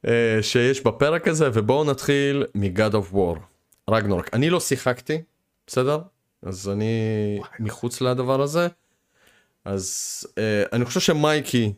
Uh, 0.05 0.09
שיש 0.41 0.83
בפרק 0.83 1.27
הזה 1.27 1.49
ובואו 1.53 1.83
נתחיל 1.83 2.45
מ-God 2.55 2.93
of 2.93 3.13
War, 3.15 3.39
רגנורק. 3.89 4.33
אני 4.33 4.49
לא 4.49 4.59
שיחקתי, 4.59 5.21
בסדר? 5.67 5.99
אז 6.41 6.69
אני 6.69 7.39
מחוץ 7.59 8.01
לדבר 8.01 8.41
הזה. 8.41 8.67
אז 9.65 10.25
uh, 10.29 10.69
אני 10.73 10.85
חושב 10.85 10.99
שמייקי, 10.99 11.73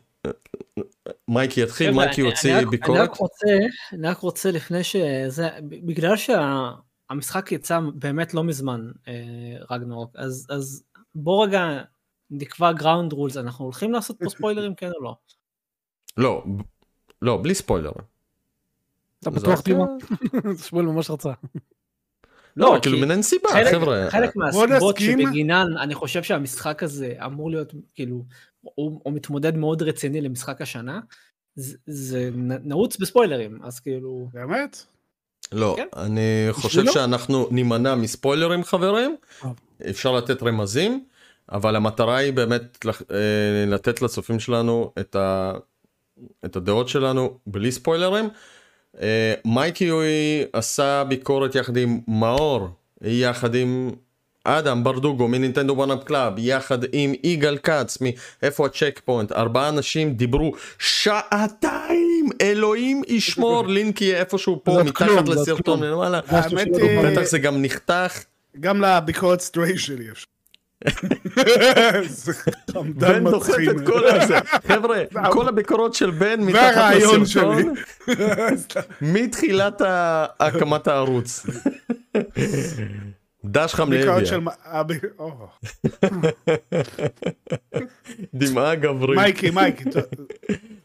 מייקי 1.28 1.62
יתחיל, 1.62 1.90
מייקי 1.90 2.20
יוציא 2.20 2.66
ביקורת. 2.70 2.98
אני 2.98 3.08
רק 3.08 3.16
רוצה, 3.16 3.46
אני 3.92 4.08
רק 4.08 4.18
רוצה 4.18 4.50
לפני 4.50 4.84
שזה, 4.84 5.48
בגלל 5.62 6.14
שהמשחק 6.16 7.52
יצא 7.52 7.78
באמת 7.94 8.34
לא 8.34 8.44
מזמן, 8.44 8.90
רגנורק, 9.70 10.08
אז, 10.14 10.46
אז 10.50 10.84
בוא 11.14 11.46
רגע 11.46 11.82
נקבע 12.30 12.72
גראונד 12.72 13.12
רולס, 13.12 13.36
אנחנו 13.36 13.64
הולכים 13.64 13.92
לעשות 13.92 14.16
פה 14.18 14.30
ספוילרים 14.36 14.74
כן 14.74 14.90
או 14.96 15.02
לא? 15.02 15.16
לא, 16.16 16.44
לא, 17.22 17.40
בלי 17.42 17.54
ספוילר. 17.54 17.92
אתה 19.22 19.30
בטוח. 19.30 19.60
טימה? 19.60 19.84
שמואל 20.68 20.84
ממש 20.86 21.10
רצה. 21.10 21.32
לא, 22.56 22.74
כי 22.74 22.80
כאילו 22.82 22.98
מן 22.98 23.10
אין 23.10 23.22
סיבה, 23.22 23.48
חלק- 23.52 23.74
חבר'ה. 23.74 24.06
חלק 24.10 24.36
מהסיבות. 24.36 24.96
שבגינן 24.98 25.66
אני 25.80 25.94
חושב 25.94 26.22
שהמשחק 26.22 26.82
הזה 26.82 27.14
אמור 27.26 27.50
להיות 27.50 27.72
כאילו 27.94 28.24
הוא, 28.62 29.00
מתמודד 29.12 29.56
מאוד 29.56 29.82
רציני 29.82 30.20
למשחק 30.20 30.60
השנה 30.60 31.00
זה, 31.86 32.30
נעוץ 32.64 32.96
בספוילרים 32.96 33.58
אז 33.62 33.80
כאילו 33.80 34.28
באמת? 34.32 34.82
לא, 35.52 35.74
כן. 35.76 35.86
אני 35.96 36.48
חושב? 36.50 36.84
שאנחנו 36.92 37.48
נימנע 37.50 37.94
מספוילרים 37.94 38.64
חברים, 38.64 39.16
טוב. 39.42 39.54
אפשר 39.90 40.12
לתת 40.12 40.42
רמזים, 40.42 41.04
אבל 41.52 41.76
המטרה 41.76 42.16
היא 42.16 42.32
באמת 42.32 42.84
אה, 43.10 43.64
לתת 43.66 44.02
לצופים 44.02 44.40
שלנו 44.40 44.92
את, 45.00 45.16
ה... 45.16 45.52
את 46.44 46.56
הדעות 46.56 46.88
שלנו 46.88 47.38
בלי 47.46 47.72
ספוילרים. 47.72 48.28
אה, 49.00 49.34
מייקי 49.44 49.90
אוי 49.90 50.08
עשה 50.52 51.04
ביקורת 51.08 51.54
יחד 51.54 51.76
עם 51.76 52.00
מאור, 52.08 52.68
יחד 53.02 53.54
עם 53.54 53.90
אדם 54.44 54.84
ברדוגו 54.84 55.28
מ 55.28 55.33
Nintendo 55.33 55.72
OneUp 55.72 56.04
Club, 56.04 56.32
יחד 56.38 56.78
עם 56.92 57.12
יגאל 57.22 57.58
כץ 57.58 57.98
מאיפה 58.00 58.66
ה 58.66 59.00
checkpoint, 59.04 59.32
ארבעה 59.32 59.68
אנשים 59.68 60.14
דיברו 60.14 60.52
שעתיים, 60.78 62.28
אלוהים 62.40 63.02
ישמור, 63.08 63.66
לינק 63.74 64.02
יהיה 64.02 64.18
איפשהו 64.18 64.60
פה 64.64 64.82
מתחת 64.84 65.28
לסרטון. 65.28 65.82
למעלה, 65.82 66.20
האמת 66.28 66.68
היא- 66.76 67.00
בטח 67.04 67.22
זה 67.22 67.38
גם 67.38 67.62
נחתך. 67.62 68.24
גם 68.60 68.80
לביקורת 68.80 69.40
סטריי 69.40 69.78
שלי 69.78 70.10
אפשר. 70.10 70.26
בן 72.94 73.30
דוחף. 73.30 73.54
את 73.70 73.86
כל 73.86 74.06
הזה, 74.08 74.38
חבר'ה, 74.68 75.02
כל 75.32 75.48
הביקורות 75.48 75.94
של 75.94 76.10
בן 76.10 76.40
מתחת 76.40 76.94
לסרטון. 76.96 77.74
מתחילת 79.14 79.82
הקמת 80.40 80.86
הערוץ. 80.88 81.46
דש 83.44 83.74
או. 85.18 85.48
דמעה 88.34 88.74
גברית. 88.74 89.18
מייקי, 89.18 89.50
מייקי. 89.50 89.84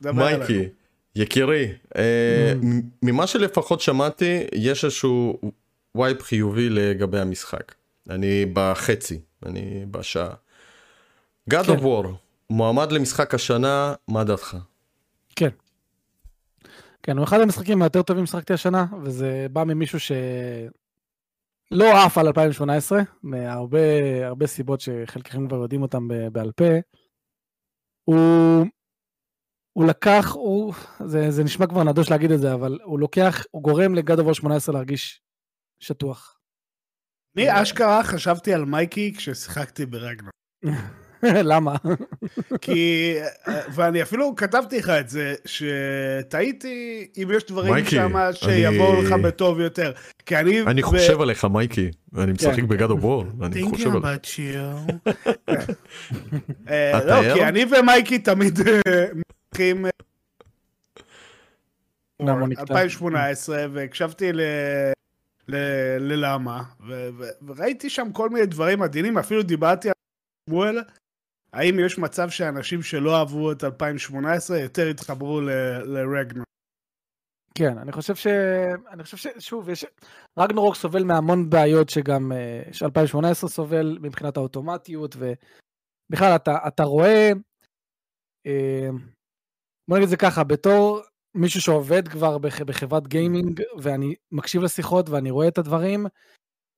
מייקי, 0.02 0.64
יקירי, 1.16 1.72
אה, 1.98 2.54
מ- 2.64 2.82
ממה 3.04 3.28
שלפחות 3.28 3.82
שמעתי, 3.82 4.44
יש 4.56 4.86
איזשהו 4.86 5.40
וייב 5.96 6.22
חיובי 6.22 6.70
לגבי 6.70 7.20
המשחק. 7.20 7.74
אני 8.10 8.46
בחצי, 8.54 9.22
אני 9.46 9.86
בשעה. 9.92 10.34
God 11.54 11.66
כן. 11.66 11.74
of 11.74 11.82
War, 11.82 12.08
מועמד 12.50 12.92
למשחק 12.92 13.34
השנה, 13.34 13.94
מה 14.08 14.24
דעתך? 14.24 14.58
כן. 15.36 15.50
כן, 17.04 17.18
הוא 17.18 17.24
אחד 17.24 17.40
המשחקים 17.40 17.82
היותר 17.82 18.02
טובים 18.02 18.26
ששחקתי 18.26 18.54
השנה, 18.54 18.86
וזה 19.04 19.48
בא 19.52 19.64
ממישהו 19.64 20.00
שלא 20.00 22.06
עף 22.06 22.18
על 22.18 22.28
2018, 22.28 23.02
מהרבה 23.24 23.80
הרבה 24.28 24.48
סיבות 24.48 24.82
שחלקכם 24.82 25.48
כבר 25.48 25.58
יודעים 25.58 25.82
אותם 25.82 26.08
ב- 26.08 26.28
בעל 26.28 26.52
פה. 26.52 26.66
הוא, 28.04 28.66
הוא 29.74 29.86
לקח, 29.86 30.32
הוא, 30.34 30.74
זה, 31.06 31.32
זה 31.32 31.44
נשמע 31.44 31.68
כבר 31.68 31.84
נדוש 31.84 32.12
להגיד 32.12 32.32
את 32.32 32.40
זה, 32.40 32.54
אבל 32.54 32.80
הוא 32.84 33.00
לוקח, 33.00 33.44
הוא 33.52 33.64
גורם 33.64 33.96
לגד 33.96 34.20
אבור 34.20 34.34
18 34.34 34.76
להרגיש 34.76 35.22
שטוח. 35.80 36.37
אני 37.38 37.62
אשכרה 37.62 38.04
חשבתי 38.04 38.54
על 38.54 38.66
מייקי 38.66 39.14
כששיחקתי 39.18 39.86
ברגנר. 39.86 40.30
למה? 41.24 41.76
כי, 42.62 43.14
ואני 43.48 44.02
אפילו 44.02 44.36
כתבתי 44.36 44.78
לך 44.78 44.90
את 44.90 45.10
זה, 45.10 45.36
שטעיתי 45.46 47.08
אם 47.18 47.30
יש 47.38 47.44
דברים 47.46 47.74
מייקי, 47.74 47.90
שם 47.90 48.18
אני- 48.18 48.34
שיבואו 48.36 49.02
לך 49.04 49.12
בטוב 49.12 49.60
יותר. 49.60 49.92
כי 50.26 50.38
אני... 50.38 50.62
אני 50.62 50.82
ו- 50.84 50.86
חושב 50.86 51.22
עליך 51.22 51.46
מייקי, 51.46 51.92
אני 52.18 52.32
משחק 52.32 52.56
כן. 52.56 52.68
בגד 52.68 52.90
אוף 52.90 53.04
וור, 53.04 53.26
אני 53.44 53.62
חושב 53.64 53.90
עליך. 53.96 54.06
אה, 56.70 57.06
לא? 57.06 57.34
כי 57.34 57.44
אני 57.44 57.66
ומייקי 57.80 58.20
תמיד 58.20 58.60
אה, 58.68 59.06
מתחילים 59.52 59.86
למה 62.20 62.32
הוא 62.40 62.48
נקטע? 62.48 62.62
2018, 62.62 63.66
והקשבתי 63.74 64.34
ל... 64.34 64.42
ל- 64.42 64.92
ללמה, 66.00 66.64
ו- 66.88 67.10
ו- 67.18 67.46
וראיתי 67.48 67.90
שם 67.90 68.12
כל 68.14 68.30
מיני 68.30 68.46
דברים 68.46 68.82
עדינים, 68.82 69.18
אפילו 69.18 69.44
דיברתי 69.44 69.88
על 69.88 69.94
שמואל, 70.50 70.78
האם 71.54 71.80
יש 71.86 71.98
מצב 71.98 72.30
שאנשים 72.30 72.82
שלא 72.82 73.18
אהבו 73.18 73.52
את 73.52 73.64
2018 73.64 74.60
יותר 74.60 74.88
התחברו 74.88 75.42
ל- 75.42 75.50
לרגנר? 75.86 76.44
כן, 77.56 77.78
אני 77.78 77.92
חושב 77.92 78.16
ש... 78.16 78.28
אני 78.92 79.04
חושב 79.04 79.18
ששוב, 79.18 79.70
יש... 79.70 79.86
רגנרוק 80.40 80.76
סובל 80.76 81.04
מהמון 81.04 81.50
בעיות 81.50 81.90
שגם 81.90 82.32
אה, 82.32 82.62
ש-2018 82.72 83.48
סובל 83.48 83.98
מבחינת 84.02 84.38
האוטומטיות, 84.38 85.16
ובכלל 85.16 86.36
אתה, 86.36 86.58
אתה 86.68 86.84
רואה, 86.84 87.32
אה, 88.48 88.90
בוא 89.90 89.98
נגיד 89.98 90.04
את 90.04 90.10
זה 90.10 90.18
ככה, 90.18 90.44
בתור 90.44 91.02
מישהו 91.38 91.62
שעובד 91.62 92.08
כבר 92.08 92.38
בח... 92.38 92.62
בחברת 92.62 93.08
גיימינג, 93.08 93.62
ואני 93.78 94.16
מקשיב 94.32 94.62
לשיחות 94.62 95.10
ואני 95.10 95.32
רואה 95.32 95.48
את 95.48 95.58
הדברים, 95.58 96.06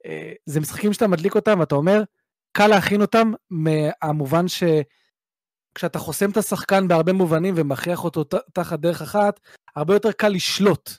אה, 0.05 0.33
זה 0.45 0.59
משחקים 0.59 0.93
שאתה 0.93 1.07
מדליק 1.07 1.35
אותם 1.35 1.59
ואתה 1.59 1.75
אומר, 1.75 2.03
קל 2.51 2.67
להכין 2.67 3.01
אותם 3.01 3.31
מהמובן 3.49 4.47
ש... 4.47 4.63
כשאתה 5.75 5.99
חוסם 5.99 6.29
את 6.29 6.37
השחקן 6.37 6.87
בהרבה 6.87 7.13
מובנים 7.13 7.53
ומכריח 7.57 8.03
אותו 8.03 8.23
תחת 8.53 8.79
דרך 8.79 9.01
אחת, 9.01 9.39
הרבה 9.75 9.93
יותר 9.93 10.11
קל 10.11 10.29
לשלוט 10.29 10.91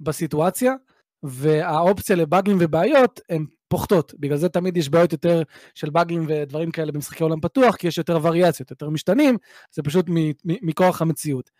בסיטואציה, 0.00 0.74
והאופציה 1.22 2.16
לבאגים 2.16 2.56
ובעיות 2.60 3.20
הן 3.28 3.46
פוחתות. 3.68 4.14
בגלל 4.18 4.36
זה 4.36 4.48
תמיד 4.48 4.76
יש 4.76 4.88
בעיות 4.88 5.12
יותר 5.12 5.42
של 5.74 5.90
באגים 5.90 6.24
ודברים 6.28 6.70
כאלה 6.70 6.92
במשחקי 6.92 7.22
עולם 7.22 7.40
פתוח, 7.40 7.76
כי 7.76 7.86
יש 7.86 7.98
יותר 7.98 8.18
וריאציות, 8.22 8.70
יותר 8.70 8.90
משתנים, 8.90 9.36
זה 9.72 9.82
פשוט 9.82 10.06
מ- 10.08 10.30
מ- 10.30 10.68
מכורח 10.68 11.02
המציאות. 11.02 11.50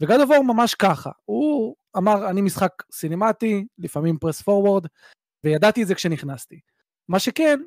וגד 0.00 0.20
אבור 0.20 0.44
ממש 0.44 0.74
ככה, 0.74 1.10
הוא 1.24 1.76
אמר, 1.96 2.30
אני 2.30 2.40
משחק 2.40 2.82
סינמטי, 2.92 3.66
לפעמים 3.78 4.18
פרס 4.18 4.42
פורוורד, 4.42 4.86
וידעתי 5.44 5.82
את 5.82 5.86
זה 5.86 5.94
כשנכנסתי. 5.94 6.60
מה 7.08 7.18
שכן, 7.18 7.60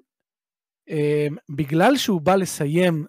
אה, 0.90 1.28
בגלל 1.50 1.98
שהוא 1.98 2.22
בא 2.22 2.36
לסיים 2.36 3.06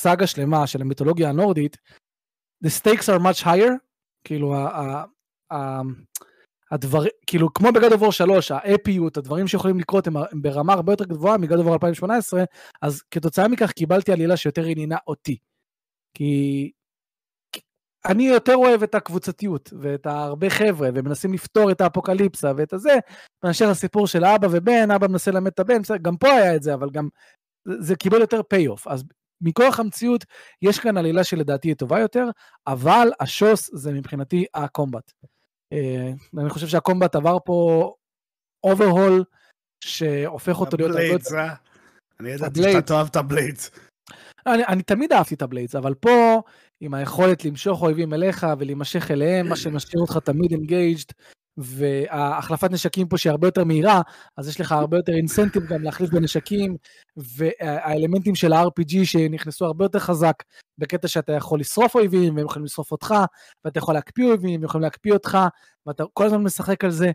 סאגה 0.00 0.26
שלמה 0.26 0.66
של 0.66 0.80
המיתולוגיה 0.80 1.28
הנורדית, 1.28 1.76
the 2.64 2.68
stakes 2.68 3.06
are 3.06 3.22
much 3.22 3.44
higher, 3.44 3.72
כאילו 4.24 4.54
הדבר, 6.70 7.02
כאילו 7.26 7.54
כמו 7.54 7.72
בגד 7.72 7.92
אבור 7.92 8.12
3, 8.12 8.50
האפיות, 8.50 9.16
הדברים 9.16 9.48
שיכולים 9.48 9.78
לקרות 9.78 10.06
הם 10.06 10.14
ברמה 10.42 10.72
הרבה 10.72 10.92
יותר 10.92 11.04
גבוהה 11.04 11.38
מ 11.38 11.43
God 11.43 11.58
of 11.58 11.64
War 11.64 11.72
2018, 11.72 12.44
אז 12.82 13.02
כתוצאה 13.10 13.48
מכך 13.48 13.72
קיבלתי 13.72 14.12
עלילה 14.12 14.36
שיותר 14.36 14.64
עניינה 14.64 14.96
אותי. 15.06 15.36
כי 16.14 16.70
אני 18.06 18.22
יותר 18.22 18.56
אוהב 18.56 18.82
את 18.82 18.94
הקבוצתיות 18.94 19.72
ואת 19.80 20.06
הרבה 20.06 20.50
חבר'ה 20.50 20.88
ומנסים 20.94 21.32
לפתור 21.32 21.70
את 21.70 21.80
האפוקליפסה 21.80 22.52
ואת 22.56 22.72
הזה, 22.72 22.98
מאשר 23.44 23.68
הסיפור 23.70 24.06
של 24.06 24.24
אבא 24.24 24.48
ובן, 24.50 24.90
אבא 24.90 25.06
מנסה 25.06 25.30
ללמד 25.30 25.46
את 25.46 25.60
הבן, 25.60 25.80
גם 26.02 26.16
פה 26.16 26.28
היה 26.28 26.56
את 26.56 26.62
זה, 26.62 26.74
אבל 26.74 26.90
גם 26.90 27.08
זה, 27.64 27.96
קיבל 27.96 28.20
יותר 28.20 28.42
payoff. 28.42 28.88
אז 28.88 29.04
מכוח 29.40 29.80
המציאות 29.80 30.24
יש 30.62 30.78
כאן 30.78 30.96
עלילה 30.96 31.24
שלדעתי 31.24 31.68
היא 31.68 31.74
טובה 31.74 32.00
יותר, 32.00 32.24
אבל 32.66 33.08
השוס 33.20 33.70
זה 33.74 33.92
מבחינתי 33.92 34.44
ה 34.54 34.61
combat. 34.61 35.12
אה, 35.72 36.12
אני 36.38 36.50
חושב 36.50 36.66
שה 36.66 36.82
combat 36.82 37.14
עבר 37.14 37.38
פה 37.44 37.94
overhaul 38.64 39.24
שהופך 39.84 40.60
אותו 40.60 40.76
להיות 40.76 40.90
ה 40.90 40.95
blades. 40.95 41.32
אה? 41.32 41.54
אני 42.20 42.30
ידעתי. 42.30 42.62
שאתה 42.62 42.82
תאהב 42.82 43.06
את 43.06 43.16
הבליידס. 43.16 43.70
אני, 44.46 44.64
אני 44.64 44.82
תמיד 44.82 45.12
אהבתי 45.12 45.34
את 45.34 45.42
ה 45.42 45.46
blades, 45.46 45.74
אבל 45.74 45.94
פה, 45.94 46.40
עם 46.80 46.94
היכולת 46.94 47.44
למשוך 47.44 47.82
אויבים 47.82 48.14
אליך 48.14 48.46
ולהימשך 48.58 49.10
אליהם, 49.10 49.48
מה 49.48 49.56
שמשאיר 49.56 50.00
אותך 50.00 50.18
תמיד 50.24 50.52
engaged, 50.52 51.12
וההחלפת 51.56 52.70
נשקים 52.70 53.08
פה 53.08 53.18
שהיא 53.18 53.30
הרבה 53.30 53.48
יותר 53.48 53.64
מהירה, 53.64 54.00
אז 54.36 54.48
יש 54.48 54.60
לך 54.60 54.72
הרבה 54.72 54.96
יותר 54.96 55.12
incentive 55.12 55.66
גם 55.66 55.82
להחליף 55.82 56.10
בנשקים, 56.10 56.76
והאלמנטים 57.16 58.34
של 58.34 58.52
ה-RPG 58.52 59.04
שנכנסו 59.04 59.64
הרבה 59.64 59.84
יותר 59.84 59.98
חזק, 59.98 60.42
בקטע 60.78 61.08
שאתה 61.08 61.32
יכול 61.32 61.60
לשרוף 61.60 61.94
אויבים, 61.94 62.36
והם 62.36 62.46
יכולים 62.46 62.64
לשרוף 62.64 62.92
אותך, 62.92 63.14
ואתה 63.64 63.78
יכול 63.78 63.94
להקפיא 63.94 64.24
אויבים, 64.24 64.54
הם 64.54 64.64
יכולים 64.64 64.82
להקפיא 64.82 65.12
אותך, 65.12 65.38
ואתה 65.86 66.04
כל 66.12 66.24
הזמן 66.24 66.42
משחק 66.42 66.84
על 66.84 66.90
זה. 66.90 67.10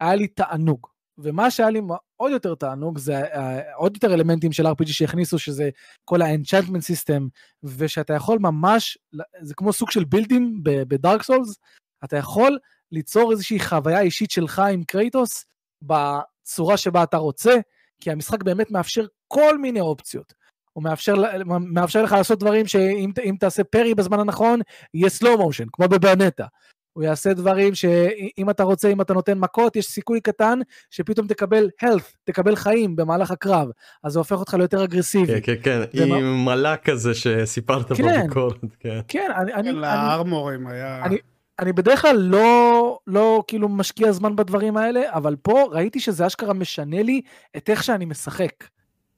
היה 0.00 0.14
לי 0.14 0.28
תענוג. 0.28 0.86
ומה 1.18 1.50
שהיה 1.50 1.70
לי 1.70 1.80
עוד 2.22 2.32
יותר 2.32 2.54
תענוג 2.54 2.98
זה 2.98 3.18
אה, 3.18 3.74
עוד 3.74 3.96
יותר 3.96 4.14
אלמנטים 4.14 4.52
של 4.52 4.66
RPG 4.66 4.92
שהכניסו, 4.92 5.38
שזה 5.38 5.70
כל 6.04 6.22
ה-enchantment 6.22 6.82
system, 6.92 7.22
ושאתה 7.62 8.14
יכול 8.14 8.38
ממש, 8.38 8.98
זה 9.40 9.54
כמו 9.54 9.72
סוג 9.72 9.90
של 9.90 10.04
בילדים 10.04 10.60
בדארק 10.62 11.22
סולס, 11.22 11.58
אתה 12.04 12.16
יכול 12.16 12.58
ליצור 12.92 13.32
איזושהי 13.32 13.60
חוויה 13.60 14.00
אישית 14.00 14.30
שלך 14.30 14.58
עם 14.58 14.84
קרייטוס 14.84 15.44
בצורה 15.82 16.76
שבה 16.76 17.02
אתה 17.02 17.16
רוצה, 17.16 17.54
כי 18.00 18.10
המשחק 18.10 18.42
באמת 18.42 18.70
מאפשר 18.70 19.06
כל 19.28 19.58
מיני 19.58 19.80
אופציות. 19.80 20.34
הוא 20.72 20.84
מאפשר, 20.84 21.14
מאפשר 21.60 22.02
לך 22.02 22.12
לעשות 22.12 22.38
דברים 22.38 22.66
שאם 22.66 23.10
אם 23.24 23.34
תעשה 23.40 23.64
פרי 23.64 23.94
בזמן 23.94 24.20
הנכון, 24.20 24.60
יהיה 24.94 25.08
slow 25.08 25.38
motion, 25.38 25.66
כמו 25.72 25.88
בבאנטה. 25.88 26.46
הוא 26.92 27.04
יעשה 27.04 27.32
דברים 27.34 27.74
שאם 27.74 28.50
אתה 28.50 28.62
רוצה, 28.62 28.88
אם 28.88 29.00
אתה 29.00 29.14
נותן 29.14 29.38
מכות, 29.38 29.76
יש 29.76 29.86
סיכוי 29.86 30.20
קטן 30.20 30.58
שפתאום 30.90 31.26
תקבל 31.26 31.68
health, 31.84 32.14
תקבל 32.24 32.56
חיים 32.56 32.96
במהלך 32.96 33.30
הקרב, 33.30 33.68
אז 34.04 34.12
זה 34.12 34.18
הופך 34.18 34.36
אותך 34.38 34.54
ליותר 34.54 34.84
אגרסיבי. 34.84 35.40
כן, 35.40 35.54
כן, 35.62 35.82
כן, 35.92 36.04
ומה- 36.04 36.16
עם 36.16 36.44
מלאק 36.44 36.90
כזה 36.90 37.14
שסיפרת 37.14 37.92
כן. 37.92 38.20
בביקורת, 38.22 38.56
כן. 38.80 39.00
כן, 39.08 39.30
אני, 39.36 39.54
אני, 39.54 39.70
אני, 39.70 39.78
לארמורים 39.78 40.66
היה... 40.66 41.04
אני- 41.04 41.18
אני 41.58 41.72
בדרך 41.72 42.02
כלל 42.02 42.16
לא, 42.16 42.98
לא 43.06 43.42
כאילו 43.46 43.68
משקיע 43.68 44.12
זמן 44.12 44.36
בדברים 44.36 44.76
האלה, 44.76 45.00
אבל 45.10 45.36
פה 45.42 45.68
ראיתי 45.72 46.00
שזה 46.00 46.26
אשכרה 46.26 46.52
משנה 46.52 47.02
לי 47.02 47.20
את 47.56 47.70
איך 47.70 47.82
שאני 47.84 48.04
משחק. 48.04 48.52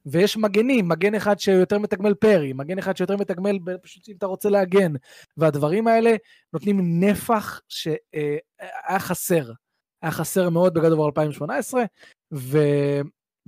ויש 0.06 0.36
מגנים, 0.36 0.88
מגן 0.88 1.14
אחד 1.14 1.38
שיותר 1.38 1.78
מתגמל 1.78 2.14
parry, 2.14 2.52
מגן 2.52 2.78
אחד 2.78 2.96
שיותר 2.96 3.16
מתגמל 3.16 3.58
פשוט 3.82 4.08
אם 4.08 4.14
אתה 4.18 4.26
רוצה 4.26 4.48
להגן. 4.48 4.92
והדברים 5.36 5.86
האלה 5.88 6.16
נותנים 6.52 7.04
נפח 7.04 7.60
שהיה 7.68 8.98
חסר. 8.98 9.52
היה 10.02 10.10
חסר 10.10 10.50
מאוד 10.50 10.74
ב 10.74 10.79
God 10.79 10.92
of 10.92 10.98
War 10.98 11.06
2018, 11.06 11.84
ו... 12.34 12.58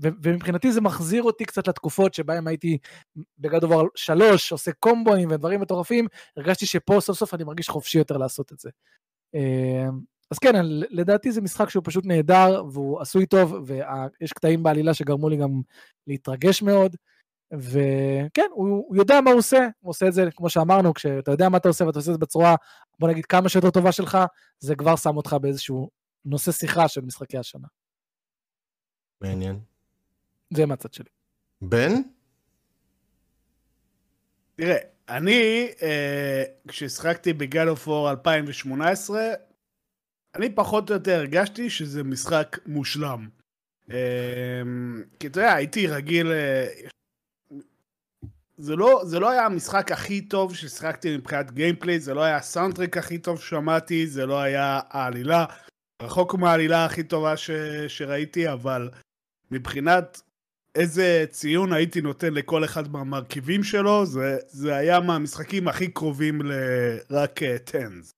ו- 0.03 0.09
ומבחינתי 0.23 0.73
זה 0.73 0.81
מחזיר 0.81 1.23
אותי 1.23 1.45
קצת 1.45 1.69
לתקופות 1.69 2.15
שבהם 2.15 2.47
הייתי 2.47 2.79
ב 3.39 3.45
God 3.45 3.65
of 3.65 3.72
War 3.72 3.83
3, 3.95 4.53
עושה 4.53 4.73
קומבואים 4.73 5.31
ודברים 5.31 5.61
מטורפים, 5.61 6.07
הרגשתי 6.37 6.67
שפה 6.67 6.99
סוף 7.01 7.19
סוף 7.19 7.35
אני 7.35 7.45
מרגיש 7.45 7.69
חופשי 7.69 7.99
יותר 7.99 8.17
לעשות 8.17 8.53
את 8.53 8.59
זה. 8.59 8.71
אז 10.31 10.39
כן, 10.39 10.57
ל- 10.57 11.01
לדעתי 11.01 11.33
זה 11.33 11.41
משחק 11.41 11.71
שהוא 11.71 11.83
פשוט 11.87 12.07
נהדר, 12.07 12.65
והוא 12.73 13.01
עשוי 13.01 13.27
טוב, 13.27 13.55
ויש 13.67 14.33
קטעים 14.33 14.63
בעלילה 14.63 14.95
שגרמו 14.95 15.29
לי 15.29 15.37
גם 15.37 15.61
להתרגש 16.07 16.63
מאוד, 16.63 16.97
וכן, 17.53 18.47
הוא, 18.51 18.69
הוא 18.89 18.97
יודע 18.97 19.21
מה 19.21 19.31
הוא 19.31 19.39
עושה, 19.39 19.69
הוא 19.81 19.91
עושה 19.91 20.09
את 20.09 20.13
זה, 20.13 20.29
כמו 20.37 20.51
שאמרנו, 20.51 20.95
כשאתה 20.95 21.31
יודע 21.31 21.49
מה 21.49 21.59
אתה 21.59 21.69
עושה 21.69 21.87
ואתה 21.87 21.99
עושה 21.99 22.11
את 22.11 22.15
זה 22.15 22.19
בצורה, 22.19 22.55
בוא 22.99 23.09
נגיד, 23.09 23.27
כמה 23.27 23.49
שיותר 23.49 23.71
טובה 23.71 23.93
שלך, 23.93 24.19
זה 24.59 24.75
כבר 24.75 24.97
שם 24.97 25.17
אותך 25.17 25.37
באיזשהו 25.41 25.91
נושא 26.25 26.53
שיחה 26.53 26.89
של 26.89 27.01
משחקי 27.01 27.39
השנה. 27.39 27.69
מעניין. 29.21 29.59
זה 30.51 30.67
מהצד 30.67 30.93
שלי. 30.93 31.09
בן? 31.63 31.93
תראה, 34.57 34.77
אני, 35.09 35.69
אה, 35.83 36.43
כששחקתי 36.69 37.33
ב 37.33 37.42
God 37.42 37.69
of 37.69 37.89
War 37.89 38.11
2018, 38.11 39.21
אני 40.37 40.51
פחות 40.55 40.91
או 40.91 40.95
יותר 40.95 41.19
הרגשתי 41.19 41.71
שזה 41.71 42.05
משחק 42.05 42.59
מושלם. 42.67 43.29
אה, 43.91 44.63
כי 45.21 45.27
אתה 45.27 45.41
יודע, 45.41 45.55
הייתי 45.55 45.87
רגיל... 45.87 46.33
אה, 46.33 46.67
זה 48.59 48.77
לא, 48.77 49.03
זה 49.05 49.21
לא 49.21 49.31
היה 49.31 49.47
המשחק 49.47 49.93
הכי 49.93 50.21
טוב 50.21 50.55
ששיחקתי 50.55 51.17
מבחינת 51.17 51.51
gameplay, 51.51 52.01
זה 52.01 52.15
לא 52.15 52.23
היה 52.23 52.37
ה 52.37 52.42
soundtrack 52.42 52.97
הכי 52.97 53.19
טוב 53.19 53.41
ששמעתי, 53.41 54.07
זה 54.07 54.27
לא 54.27 54.41
היה 54.41 54.81
העלילה, 54.89 55.45
רחוק 56.03 56.35
מהעלילה 56.35 56.85
הכי 56.85 57.03
טובה 57.03 57.37
ש, 57.37 57.51
שראיתי, 57.89 58.53
אבל 58.53 58.91
מבחינת 59.51 60.21
איזה 60.75 61.25
ציון 61.31 61.73
הייתי 61.73 62.01
נותן 62.01 62.35
לכל 62.35 62.65
אחד 62.65 62.89
מהמרכיבים 62.89 63.63
שלו, 63.63 64.07
זה, 64.07 64.39
זה 64.47 64.77
היה 64.77 65.01
מהמשחקים 65.01 65.69
הכי 65.69 65.89
קרובים 65.89 66.41
לרק 66.45 67.41
tens. 67.65 68.16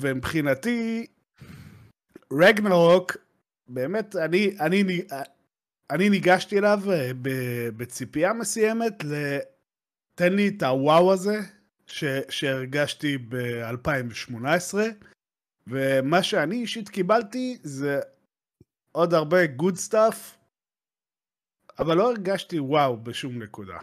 ומבחינתי, 0.00 1.06
רגנרוק, 2.32 3.16
באמת, 3.68 4.16
אני, 4.16 4.56
אני, 4.60 4.84
אני 5.90 6.10
ניגשתי 6.10 6.58
אליו 6.58 6.80
אה, 6.92 7.10
בציפייה 7.76 8.32
מסוימת. 8.32 9.04
תן 10.14 10.32
לי 10.32 10.48
את 10.48 10.62
הוואו 10.62 11.12
הזה 11.12 11.36
ש, 11.86 12.04
שהרגשתי 12.28 13.18
ב-2018, 13.18 14.74
ומה 15.66 16.22
שאני 16.22 16.56
אישית 16.56 16.88
קיבלתי 16.88 17.58
זה 17.62 18.00
עוד 18.92 19.14
הרבה 19.14 19.46
good 19.46 19.76
stuff, 19.76 20.36
אבל 21.78 21.96
לא 21.96 22.10
הרגשתי 22.10 22.60
וואו 22.60 22.96
בשום 22.96 23.42
נקודה. 23.42 23.78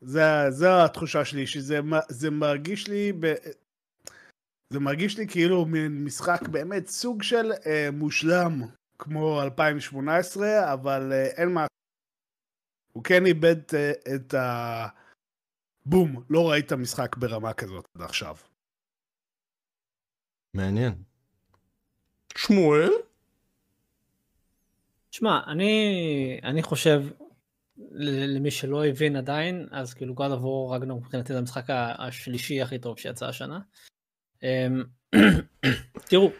זה, 0.00 0.20
זה 0.50 0.84
התחושה 0.84 1.24
שלי, 1.24 1.46
שזה 1.46 1.80
זה 2.08 2.30
מרגיש 2.30 2.88
לי, 2.88 3.12
ב, 3.20 3.34
זה 4.70 4.80
מרגיש 4.80 5.18
לי 5.18 5.28
כאילו 5.28 5.66
מין 5.66 6.04
משחק 6.04 6.48
באמת 6.48 6.86
סוג 6.86 7.22
של 7.22 7.52
אה, 7.66 7.88
מושלם 7.92 8.62
כמו 8.98 9.42
2018, 9.42 10.72
אבל 10.72 11.12
אה, 11.12 11.26
אין 11.26 11.48
מה... 11.48 11.66
הוא 12.92 13.04
כן 13.04 13.26
איבד 13.26 13.56
אה, 13.74 13.92
את 14.14 14.34
ה... 14.34 14.86
בום, 15.86 16.24
לא 16.30 16.50
ראית 16.50 16.72
משחק 16.72 17.16
ברמה 17.16 17.52
כזאת 17.52 17.84
עד 17.94 18.02
עכשיו. 18.02 18.36
מעניין. 20.56 21.02
שמואל? 22.36 22.90
שמע, 25.10 25.40
אני, 25.46 26.40
אני 26.42 26.62
חושב, 26.62 27.02
ל- 27.76 28.36
למי 28.36 28.50
שלא 28.50 28.86
הבין 28.86 29.16
עדיין, 29.16 29.68
אז 29.70 29.94
כאילו 29.94 30.14
God 30.14 30.32
of 30.38 30.42
War 30.42 30.74
רגנור 30.74 31.00
מבחינתי 31.00 31.32
זה 31.32 31.38
המשחק 31.38 31.64
השלישי 31.98 32.62
הכי 32.62 32.78
טוב 32.78 32.98
שיצא 32.98 33.26
השנה. 33.26 33.60
אמ, 34.42 34.84
תראו, 36.10 36.30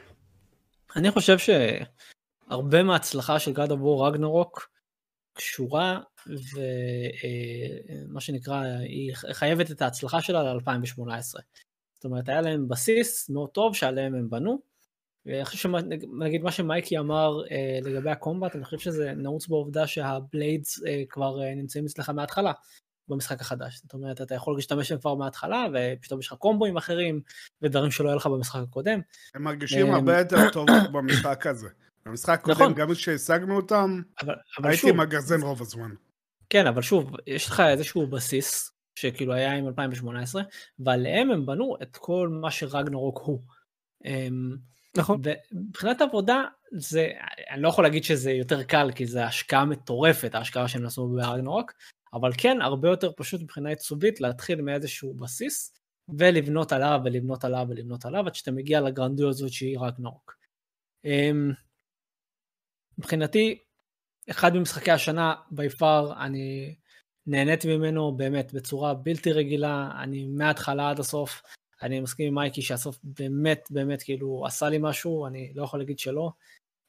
אני 0.96 1.10
חושב 1.10 1.36
שהרבה 1.38 2.82
מההצלחה 2.82 3.38
של 3.38 3.52
God 3.52 3.68
of 3.68 3.80
War 3.82 4.06
רגנרוק 4.06 4.70
קשורה 5.32 6.00
ומה 8.06 8.20
שנקרא, 8.20 8.64
היא 8.64 9.12
חייבת 9.14 9.70
את 9.70 9.82
ההצלחה 9.82 10.22
שלה 10.22 10.42
ל-2018. 10.42 11.40
זאת 11.94 12.04
אומרת, 12.04 12.28
היה 12.28 12.40
להם 12.40 12.68
בסיס 12.68 13.30
מאוד 13.30 13.50
טוב 13.50 13.74
שעליהם 13.74 14.14
הם 14.14 14.30
בנו, 14.30 14.58
ואני 15.26 15.44
חושב 15.44 15.58
שנגיד 15.58 16.42
מה 16.42 16.52
שמייקי 16.52 16.98
אמר 16.98 17.42
אה, 17.50 17.78
לגבי 17.82 18.10
הקומבט, 18.10 18.56
אני 18.56 18.64
חושב 18.64 18.78
שזה 18.78 19.12
נעוץ 19.12 19.48
בעובדה 19.48 19.86
שהבליידס 19.86 20.84
אה, 20.86 21.02
כבר 21.08 21.42
אה, 21.42 21.54
נמצאים 21.54 21.84
אצלך 21.84 22.10
מההתחלה 22.10 22.52
במשחק 23.08 23.40
החדש. 23.40 23.80
זאת 23.82 23.92
אומרת, 23.92 24.20
אתה 24.20 24.34
יכול 24.34 24.56
להשתמש 24.56 24.92
בהם 24.92 25.00
כבר 25.00 25.14
מההתחלה, 25.14 25.66
ופתאום 25.74 26.20
יש 26.20 26.26
לך 26.26 26.32
קומבואים 26.32 26.76
אחרים, 26.76 27.20
ודברים 27.62 27.90
שלא 27.90 28.08
היה 28.08 28.16
לך 28.16 28.26
במשחק 28.26 28.60
הקודם. 28.68 29.00
הם 29.34 29.42
מרגישים 29.42 29.86
אמ, 29.86 29.94
הרבה 29.94 30.18
יותר 30.18 30.50
טוב 30.52 30.66
במשחק 30.92 31.46
הזה. 31.46 31.68
במשחק 32.06 32.40
נכון. 32.48 32.52
הקודם, 32.52 32.74
גם 32.74 32.94
כשהשגנו 32.94 33.56
אותם, 33.56 34.02
אבל, 34.22 34.34
אבל 34.58 34.68
הייתי 34.68 34.88
שוב, 34.88 34.96
מגזן 34.96 35.42
רוב 35.42 35.62
הזמן. 35.62 35.90
כן, 36.50 36.66
אבל 36.66 36.82
שוב, 36.82 37.12
יש 37.26 37.46
לך 37.46 37.60
איזשהו 37.60 38.06
בסיס, 38.06 38.72
שכאילו 38.94 39.32
היה 39.32 39.54
עם 39.54 39.66
2018, 39.66 40.42
ועליהם 40.78 41.30
הם 41.30 41.46
בנו 41.46 41.76
את 41.82 41.96
כל 41.96 42.28
מה 42.40 42.50
שרגנרוק 42.50 43.20
הוא. 43.24 43.40
אמ, 44.04 44.56
נכון. 44.96 45.20
ומבחינת 45.52 46.00
עבודה, 46.00 46.44
זה, 46.72 47.08
אני 47.50 47.62
לא 47.62 47.68
יכול 47.68 47.84
להגיד 47.84 48.04
שזה 48.04 48.30
יותר 48.30 48.62
קל, 48.62 48.90
כי 48.94 49.06
זה 49.06 49.24
השקעה 49.24 49.64
מטורפת, 49.64 50.34
ההשקעה 50.34 50.68
שהם 50.68 50.86
עשו 50.86 51.08
ברגנרוק, 51.08 51.72
אבל 52.14 52.30
כן, 52.38 52.60
הרבה 52.62 52.88
יותר 52.88 53.12
פשוט 53.16 53.42
מבחינה 53.42 53.68
עיצובית 53.68 54.20
להתחיל 54.20 54.62
מאיזשהו 54.62 55.14
בסיס, 55.14 55.78
ולבנות 56.18 56.72
עליו 56.72 57.00
ולבנות 57.04 57.44
עליו 57.44 57.66
ולבנות 57.68 58.04
עליו, 58.04 58.26
עד 58.26 58.34
שאתה 58.34 58.50
מגיע 58.50 58.80
לגרנדיות 58.80 59.30
הזאת 59.30 59.52
שהיא 59.52 59.78
רגנרוק. 59.80 60.36
אמ, 61.04 61.52
מבחינתי, 62.98 63.58
אחד 64.30 64.56
ממשחקי 64.56 64.90
השנה, 64.90 65.34
בי 65.50 65.68
פאר, 65.68 66.24
אני 66.24 66.74
נהניתי 67.26 67.76
ממנו 67.76 68.16
באמת 68.16 68.52
בצורה 68.52 68.94
בלתי 68.94 69.32
רגילה, 69.32 69.90
אני 70.02 70.26
מההתחלה 70.26 70.90
עד 70.90 71.00
הסוף, 71.00 71.42
אני 71.82 72.00
מסכים 72.00 72.26
עם 72.26 72.34
מייקי 72.34 72.62
שהסוף 72.62 72.98
באמת 73.02 73.68
באמת 73.70 74.02
כאילו 74.02 74.46
עשה 74.46 74.68
לי 74.68 74.78
משהו, 74.80 75.26
אני 75.26 75.52
לא 75.54 75.64
יכול 75.64 75.80
להגיד 75.80 75.98
שלא. 75.98 76.30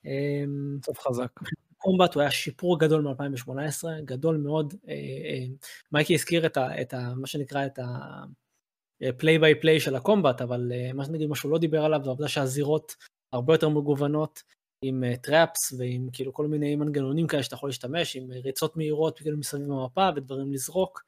אמ, 0.05 0.77
סוף 0.85 0.99
חזק. 0.99 1.31
combat 1.79 2.13
הוא 2.13 2.21
היה 2.21 2.31
שיפור 2.31 2.79
גדול 2.79 3.01
מ-2018, 3.01 3.83
גדול 4.05 4.37
מאוד. 4.37 4.73
אה, 4.87 4.93
אה, 4.93 5.45
מייקי 5.91 6.13
הזכיר 6.13 6.45
את, 6.45 6.57
ה, 6.57 6.81
את 6.81 6.93
ה, 6.93 7.13
מה 7.15 7.27
שנקרא 7.27 7.65
את 7.65 7.79
ה-play 7.79 9.39
by 9.41 9.63
play 9.63 9.79
של 9.79 9.95
ה 9.95 10.01
combat, 10.01 10.41
אבל 10.41 10.71
אה, 10.71 10.93
מה 10.93 11.05
שנגיד, 11.05 11.29
מה 11.29 11.35
שהוא 11.35 11.51
לא 11.51 11.57
דיבר 11.57 11.85
עליו 11.85 11.99
זה 12.03 12.09
העובדה 12.09 12.27
שהזירות 12.27 12.95
הרבה 13.33 13.53
יותר 13.53 13.69
מגוונות, 13.69 14.43
עם 14.85 15.03
traps 15.21 15.73
ועם 15.77 16.09
כאילו 16.13 16.33
כל 16.33 16.47
מיני 16.47 16.75
מנגנונים 16.75 17.27
כאלה 17.27 17.43
שאתה 17.43 17.55
יכול 17.55 17.69
להשתמש, 17.69 18.15
עם 18.15 18.31
ריצות 18.31 18.77
מהירות 18.77 19.19
כאילו 19.19 19.37
מסביב 19.37 19.71
המפה 19.71 20.09
ודברים 20.15 20.53
לזרוק. 20.53 21.03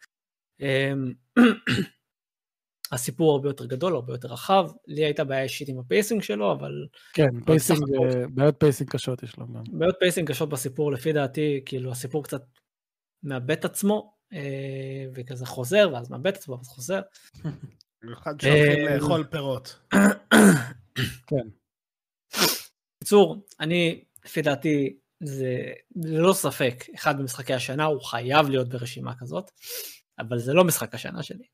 הסיפור 2.92 3.32
הרבה 3.32 3.50
יותר 3.50 3.66
גדול, 3.66 3.96
הרבה 3.96 4.14
יותר 4.14 4.28
רחב, 4.28 4.70
לי 4.88 5.06
הייתה 5.06 5.24
בעיה 5.24 5.44
אישית 5.44 5.70
עם 5.70 5.80
ה 5.80 5.86
pacing 5.86 6.22
שלו, 6.22 6.52
אבל 6.52 6.88
כן, 7.14 7.30
pacing, 7.46 7.80
אה, 7.80 8.24
בעיות 8.30 8.56
pacing 8.60 8.90
קשות 8.90 9.24
יש 9.24 9.38
לו 9.38 9.48
גם. 9.48 9.64
בעיות 9.72 9.96
pacing 10.00 10.30
קשות 10.30 10.50
בסיפור, 10.50 10.92
לפי 10.92 11.14
דעתי, 11.14 11.62
כאילו 11.66 11.92
הסיפור 11.92 12.24
קצת 12.24 12.42
מאבד 13.24 13.52
את 13.52 13.66
עצמו, 13.66 14.14
אה, 14.34 15.06
וכזה 15.16 15.46
חוזר, 15.46 15.90
ואז 15.94 16.12
מאבד 16.12 16.28
את 16.28 16.38
עצמו, 16.38 16.58
ואז 16.58 16.68
חוזר. 16.68 17.02
במיוחד 18.04 18.42
שהולכים 18.42 18.88
אמ, 18.88 18.94
לאכול 18.94 19.24
פירות. 19.32 19.80
כן. 21.28 21.48
בקיצור, 22.98 23.46
אני, 23.60 24.04
לפי 24.26 24.42
דעתי, 24.42 24.98
זה 25.24 25.74
ללא 25.96 26.34
ספק 26.34 26.84
אחד 26.96 27.22
ממשחקי 27.22 27.54
השנה, 27.54 27.86
הוא 27.86 28.02
חייב 28.02 28.50
להיות 28.50 28.70
ברשימה 28.70 29.14
כזאת, 29.20 29.52
אבל 30.20 30.40
זה 30.40 30.54
לא 30.54 30.64
משחק 30.64 30.96
השנה 30.96 31.24
שלי. 31.24 31.46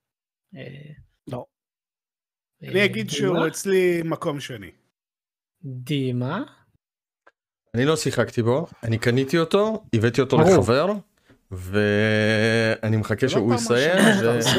אני 2.63 2.85
אגיד 2.85 3.09
שהוא? 3.09 3.47
אצלי 3.47 4.01
מקום 4.05 4.39
שני. 4.39 4.71
דימה? 5.63 6.43
אני 7.75 7.85
לא 7.85 7.95
שיחקתי 7.95 8.41
בו, 8.43 8.67
אני 8.83 8.97
קניתי 8.97 9.37
אותו, 9.37 9.83
הבאתי 9.93 10.21
אותו. 10.21 10.37
לחבר, 10.37 10.91
ואני 11.51 12.97
מחכה 12.97 13.25
לא 13.25 13.29
שהוא 13.29 13.55
יסיים. 13.55 13.99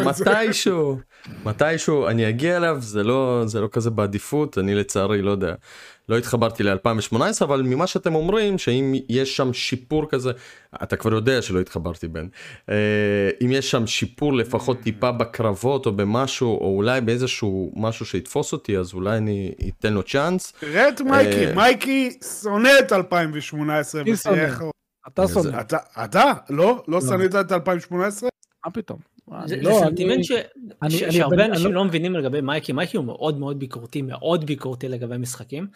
ומתישהו, 0.03 0.99
מתישהו 1.45 2.09
אני 2.09 2.29
אגיע 2.29 2.57
אליו, 2.57 2.77
זה 2.81 3.03
לא, 3.03 3.43
זה 3.47 3.61
לא 3.61 3.69
כזה 3.73 3.91
בעדיפות, 3.91 4.59
אני 4.59 4.75
לצערי 4.75 5.23
לא 5.23 5.31
יודע, 5.31 5.55
לא 6.09 6.19
התחברתי 6.19 6.63
ל-2018, 6.63 7.19
אבל 7.43 7.63
ממה 7.63 7.87
שאתם 7.87 8.15
אומרים, 8.15 8.59
שאם 8.59 8.95
יש 9.09 9.37
שם 9.37 9.53
שיפור 9.53 10.09
כזה, 10.09 10.31
אתה 10.83 10.97
כבר 10.97 11.13
יודע 11.15 11.43
שלא 11.43 11.61
התחברתי 11.61 12.09
בן, 12.09 12.27
אה, 12.71 12.75
אם 13.45 13.53
יש 13.53 13.71
שם 13.71 13.87
שיפור 13.87 14.33
לפחות 14.35 14.81
טיפה 14.81 15.13
בקרבות 15.13 15.87
או 15.87 15.93
במשהו, 15.93 16.49
או 16.61 16.77
אולי 16.77 17.01
באיזשהו 17.01 17.73
משהו 17.77 18.07
שיתפוס 18.07 18.53
אותי, 18.53 18.79
אז 18.79 18.95
אולי 18.95 19.17
אני 19.17 19.53
אתן 19.79 19.93
לו 19.93 20.03
צ'אנס. 20.03 20.53
תראה 20.61 20.89
את 20.89 21.01
מייקי, 21.01 21.47
אה, 21.47 21.55
מייקי 21.55 22.11
שונא 22.43 22.71
את 22.81 22.93
2018. 22.93 24.03
מי 24.05 24.17
שונא? 24.17 24.35
ותראה 24.35 24.47
איך 24.47 24.61
הוא- 24.61 24.73
אתה 25.09 25.29
שונא, 25.29 25.61
אתה, 25.61 25.77
אתה? 26.05 26.33
לא? 26.51 26.83
לא 26.89 27.01
שנאת 27.01 27.35
את 27.35 27.53
2018? 27.53 28.29
מה 28.67 28.73
פתאום? 28.73 28.99
זה 29.47 29.57
זה 29.57 29.57
לא, 29.63 29.81
סנטימנט 29.85 30.25
שהרבה 30.25 31.45
אנשים 31.45 31.67
אני 31.67 31.75
לא 31.75 31.85
מבינים 31.85 32.15
לגבי 32.15 32.41
מייקי, 32.41 32.73
מייקי 32.73 32.97
הוא 32.97 33.05
מאוד 33.05 33.39
מאוד 33.39 33.59
ביקורתי, 33.59 34.03
מאוד 34.03 34.45
ביקורתי 34.47 34.89
לגבי 34.89 35.19
משחקים, 35.19 35.67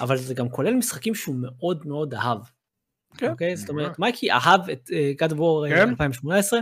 אבל 0.00 0.16
זה 0.16 0.34
גם 0.34 0.48
כולל 0.48 0.74
משחקים 0.74 1.14
שהוא 1.14 1.36
מאוד 1.40 1.86
מאוד 1.86 2.14
אהב. 2.14 2.38
כן. 3.16 3.30
אוקיי? 3.30 3.56
זאת 3.56 3.68
אומרת, 3.68 3.98
מייקי 3.98 4.30
אהב 4.30 4.70
את 4.70 4.90
אה, 4.92 5.12
God 5.18 5.30
of 5.30 5.36
War 5.36 5.64
אה, 5.64 5.70
כן. 5.70 5.88
2018, 5.88 6.60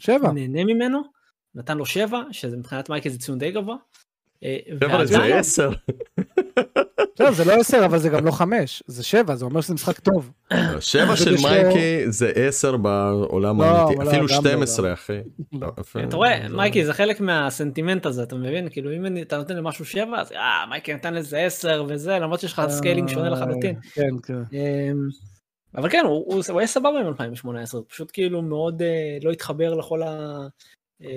שבע. 0.00 0.32
נהנה 0.32 0.64
ממנו, 0.64 1.00
נתן 1.54 1.78
לו 1.78 1.86
שבע, 1.86 2.22
שזה 2.32 2.56
מבחינת 2.56 2.88
מייקי 2.88 3.10
זה 3.10 3.18
ציון 3.18 3.38
די 3.38 3.50
גבוה. 3.50 3.76
אה, 4.44 4.58
חבר'ה 4.80 5.06
זה 5.06 5.38
10. 5.38 5.70
בסדר, 7.18 7.32
זה 7.32 7.44
לא 7.44 7.52
עשר, 7.52 7.84
אבל 7.84 7.98
זה 7.98 8.08
גם 8.08 8.26
לא 8.26 8.30
חמש, 8.30 8.82
זה 8.86 9.02
שבע, 9.04 9.34
זה 9.34 9.44
אומר 9.44 9.60
שזה 9.60 9.74
משחק 9.74 9.98
טוב. 9.98 10.30
שבע 10.80 11.16
של 11.16 11.34
יש 11.34 11.44
לו- 11.44 11.50
מייקי 11.50 12.10
זה 12.12 12.32
10 12.34 12.76
בעולם 12.76 13.60
לא, 13.60 13.66
האמיתי, 13.66 14.04
לא, 14.04 14.08
אפילו 14.10 14.26
גם 14.26 14.34
לא, 14.34 14.40
12 14.40 14.86
גם. 14.86 14.92
אחי. 14.92 15.18
לא, 15.52 15.68
אפילו- 15.80 16.08
אתה 16.08 16.16
רואה, 16.16 16.48
מייקי 16.48 16.84
זה 16.84 16.92
חלק 16.92 17.20
מהסנטימנט 17.20 18.06
הזה, 18.06 18.22
אתה 18.22 18.36
מבין? 18.36 18.68
כאילו 18.68 18.92
אם 18.92 19.06
אתה 19.22 19.36
נותן 19.36 19.56
למשהו 19.56 19.84
שבע, 19.84 20.20
אז 20.20 20.32
אה, 20.32 20.64
מייקי 20.70 20.94
נתן 20.94 21.14
לזה 21.14 21.38
עשר 21.38 21.84
וזה, 21.88 22.18
למרות 22.18 22.40
שיש 22.40 22.52
לך 22.52 22.62
scaling 22.68 23.08
שונה 23.08 23.30
לחלוטין. 23.30 23.74
כן, 23.94 24.02
כן. 24.22 24.34
אמ, 24.52 25.08
אבל 25.76 25.90
כן, 25.90 26.02
הוא, 26.04 26.24
הוא, 26.34 26.42
הוא 26.50 26.58
היה 26.60 26.66
סבבה 26.66 27.00
עם 27.00 27.06
2018, 27.06 27.80
הוא 27.80 27.86
פשוט 27.90 28.10
כאילו 28.12 28.42
מאוד 28.42 28.82
אה, 28.82 28.88
לא 29.22 29.30
התחבר 29.30 29.74
לכל 29.74 30.02
ה... 30.02 30.38
אה, 31.04 31.08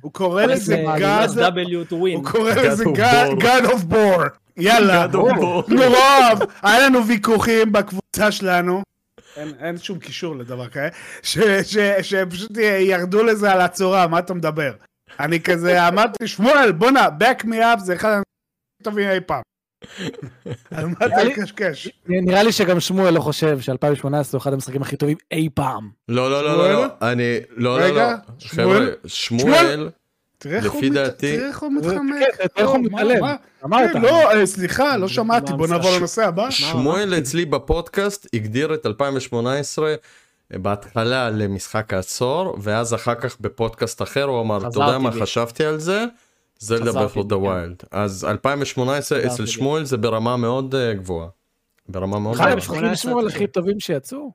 הוא 0.00 0.12
קורא 0.12 0.44
לזה 0.44 0.64
זה 0.64 0.84
God, 0.96 1.28
W 1.30 1.90
to 1.90 1.92
win. 1.92 2.16
הוא 2.16 2.24
קורא 2.24 2.52
God 2.54 2.58
לזה 2.60 2.84
of. 2.84 3.40
God 3.42 3.64
of 3.66 3.92
War. 3.92 4.28
יאללה. 4.58 5.06
נורא, 5.68 6.30
היה 6.62 6.86
לנו 6.86 7.06
ויכוחים 7.06 7.72
בקבוצה 7.72 8.30
שלנו. 8.32 8.82
אין, 9.36 9.52
אין 9.60 9.78
שום 9.78 9.98
קישור 9.98 10.36
לדבר 10.36 10.68
כזה, 10.68 10.88
ש- 11.22 11.38
ש- 11.62 11.76
שפשוט 12.02 12.56
ירדו 12.80 13.22
לזה 13.24 13.52
על 13.52 13.60
הצורה, 13.60 14.06
מה 14.06 14.18
אתה 14.18 14.34
מדבר? 14.34 14.72
אני 15.20 15.40
כזה 15.40 15.88
אמרתי, 15.88 16.26
שמואל, 16.26 16.72
בואנה, 16.72 17.08
back 17.20 17.44
me 17.44 17.54
up 17.54 17.78
זה 17.78 17.94
אחד 17.94 18.08
המשחקים 18.08 18.22
הטובים 18.80 19.10
אי 19.10 19.20
פעם. 19.26 19.42
על 20.76 20.86
מה 20.86 21.06
אתה 21.06 21.24
מקשקש? 21.28 21.88
נראה 22.06 22.42
לי 22.42 22.52
שגם 22.52 22.80
שמואל 22.80 23.14
לא 23.14 23.20
חושב 23.20 23.60
ש-2018 23.60 24.04
הוא 24.32 24.38
אחד 24.38 24.52
המשחקים 24.52 24.82
הכי 24.82 24.96
טובים 24.96 25.16
אי 25.32 25.48
פעם. 25.54 25.90
לא 26.08 26.30
לא 26.30 26.44
לא 26.44 26.52
שמואל? 26.52 26.72
לא, 26.72 26.82
לא, 26.82 27.12
אני, 27.12 27.38
לא 27.56 27.78
לא 27.78 27.84
רגע, 27.84 28.10
לא, 28.10 28.48
חבר'ה, 28.48 28.86
שמואל, 29.06 29.88
תראה 30.38 30.56
איך 30.56 30.72
הוא 30.72 30.78
לפי 30.78 30.90
מת- 30.90 30.94
דעתי- 30.96 31.36
תראה 31.36 31.48
איך 31.48 31.58
הוא 31.58 31.72
מתחמק. 31.72 31.96
כן, 32.38 32.46
תראה 32.46 32.46
איך 32.56 32.68
הוא 32.68 32.76
לא, 32.78 32.82
מתעלם. 32.82 33.20
מה? 33.20 33.34
אמרת. 33.64 33.92
כן, 33.92 34.02
לא, 34.02 34.32
אה, 34.32 34.46
סליחה, 34.46 34.96
לא 34.96 35.08
שמעתי, 35.08 35.52
בוא 35.52 35.66
נעבור? 35.66 35.90
לנושא 35.96 36.24
הבא. 36.26 36.50
שמואל 36.50 37.14
אצלי 37.18 37.44
בפודקאסט 37.44 38.26
הגדיר 38.34 38.74
את 38.74 38.86
2018 38.86 39.94
בהתחלה 40.50 41.30
למשחק 41.30 41.94
העשור, 41.94 42.56
ואז 42.60 42.94
אחר 42.94 43.14
כך 43.14 43.36
בפודקאסט 43.40 44.02
אחר 44.02 44.22
הוא 44.24 44.40
אמר, 44.40 44.58
אתה 44.68 44.80
יודע 44.80 44.98
מה. 44.98 45.12
חשבתי 45.12 45.64
על 45.64 45.78
זה? 45.80 46.04
חזרתי 46.60 46.84
ברפורד 46.84 47.26
בי, 47.26 47.30
דה 47.30 47.36
כן. 47.36 47.42
ווילד. 47.42 47.76
אז 47.90 48.24
2018 48.24 49.18
חזרתי 49.18 49.34
אצל. 49.34 49.46
שמואל 49.46 49.84
זה 49.84 49.96
ברמה 49.96 50.36
מאוד 50.36 50.74
אה, 50.74 50.94
גבוהה. 50.94 51.28
ברמה 51.88 52.18
מאוד 52.18 52.34
אחד 52.34 52.44
גבוהה. 52.44 52.54
2018 52.54 52.88
המשחקים 52.90 53.10
שמואל 53.10 53.26
הכי 53.28 53.46
טובים 53.46 53.80
שיצאו. 53.80 54.32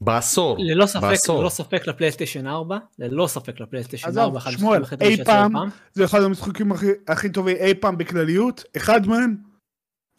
בעשור. 0.00 0.56
ללא 0.58 0.86
ספק, 0.86 1.02
בעשור. 1.02 1.40
ללא 1.40 1.48
ספק 1.48 1.86
לפלייסטיישן 1.86 2.46
4, 2.46 2.78
ללא 2.98 3.26
ספק 3.26 3.60
לפלייסטיישן 3.60 4.08
עזוב, 4.08 4.22
4, 4.24 4.38
אחד 4.38 4.50
שמואל, 4.50 4.82
אי 5.00 5.24
פעם, 5.24 5.52
פעם. 5.52 5.68
זה 5.92 6.04
אחד 6.04 6.22
המשחקים 6.22 6.72
הכי- 6.72 6.86
הכי 7.08 7.28
טובים 7.28 7.56
אי 7.56 7.74
פעם 7.74 7.98
בכלליות, 7.98 8.64
אחד 8.76 9.06
מהם. 9.06 9.36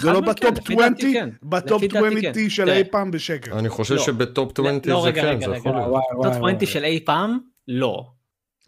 זה 0.01 0.11
לא 0.11 0.19
כן, 0.19 0.25
בטופ 0.25 0.57
לפי 0.57 0.75
דעתי 0.75 0.93
20, 0.97 1.13
כן. 1.13 1.29
בטופ 1.43 1.83
לפי 1.83 1.87
דעתי 1.87 2.07
20 2.29 2.33
כן. 2.33 2.49
של. 2.49 2.69
אי 2.69 2.83
פעם 2.91 3.11
בשקל. 3.11 3.53
אני 3.53 3.69
חושב 3.69 3.95
לא. 3.95 4.01
שבטופ 4.03 4.59
20 4.59 4.79
לא, 4.85 5.01
זה 5.01 5.07
רגע, 5.07 5.21
כן, 5.21 5.27
רגע, 5.27 5.49
זה 5.49 5.55
יכול 5.55 5.71
להיות. 5.71 5.87
טופ 6.11 6.25
וואי. 6.25 6.53
20 6.55 6.65
של 6.65 6.83
אי 6.83 6.99
פעם, 7.05 7.37
לא. 7.67 8.05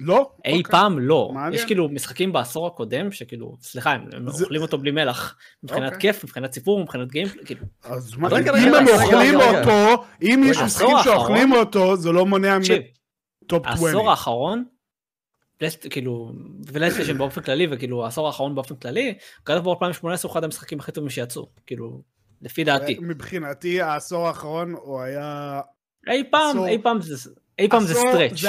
לא? 0.03 0.31
אי 0.45 0.57
אוקיי. 0.57 0.71
פעם 0.71 0.99
לא. 0.99 1.31
מעניין. 1.33 1.53
יש 1.53 1.65
כאילו 1.65 1.89
משחקים 1.89 2.33
בעשור 2.33 2.67
הקודם 2.67 3.11
שכאילו, 3.11 3.57
סליחה, 3.61 3.91
הם 3.91 4.29
זה- 4.31 4.43
אוכלים 4.43 4.61
אותו 4.61 4.77
בלי 4.77 4.91
מלח. 4.91 5.35
מבחינת 5.63 5.93
אוקיי. 5.93 5.99
כיף, 5.99 6.23
מבחינת 6.23 6.53
סיפור, 6.53 6.79
מבחינת 6.83 7.11
gameplay, 7.11 7.45
כאילו. 7.45 7.61
אז 7.83 8.15
מה, 8.15 8.27
רגע, 8.27 8.51
אם 8.51 8.73
רגע, 8.73 8.77
הם 8.77 8.87
אוכלים. 9.01 9.35
אותו, 9.35 10.03
אם 10.21 10.43
יש 10.45 10.57
רגע, 10.57 10.65
משחקים 10.65 10.95
שאוכלים 11.03 11.51
אותו, 11.53 11.95
זה 11.97 12.11
לא 12.11 12.25
מונע 12.25 12.59
תקשיב, 12.59 12.81
מ 13.43 13.49
top 13.49 13.67
20. 13.67 13.87
העשור 13.87 14.09
האחרון, 14.09 14.63
כאילו, 15.89 16.31
PlayStation 16.73 17.17
באופן 17.17 17.41
כללי, 17.41 17.67
וכאילו 17.71 18.03
העשור 18.03 18.27
האחרון 18.27 18.55
באופן 18.55 18.75
כללי, 18.75 19.13
God 19.49 19.61
of 19.61 19.65
War 19.65 19.69
2018 19.69 20.29
הוא 20.29 20.33
אחד 20.33 20.43
המשחקים 20.43 20.79
הכי 20.79 20.91
טובים 20.91 21.09
שיצאו, 21.09 21.47
כאילו, 21.65 22.01
לפי 22.41 22.63
דעתי. 22.63 22.97
מבחינתי 23.01 23.81
העשור 23.81 24.27
האחרון 24.27 24.71
הוא 24.73 25.01
היה... 25.01 25.61
אי 26.09 26.23
פעם, 26.31 26.63
אי 26.65 26.81
פעם 26.81 27.01
זה, 27.01 27.29
אי 27.59 27.69
פעם 27.69 27.83
זה 27.85 27.93
סטרץ'. 27.93 28.43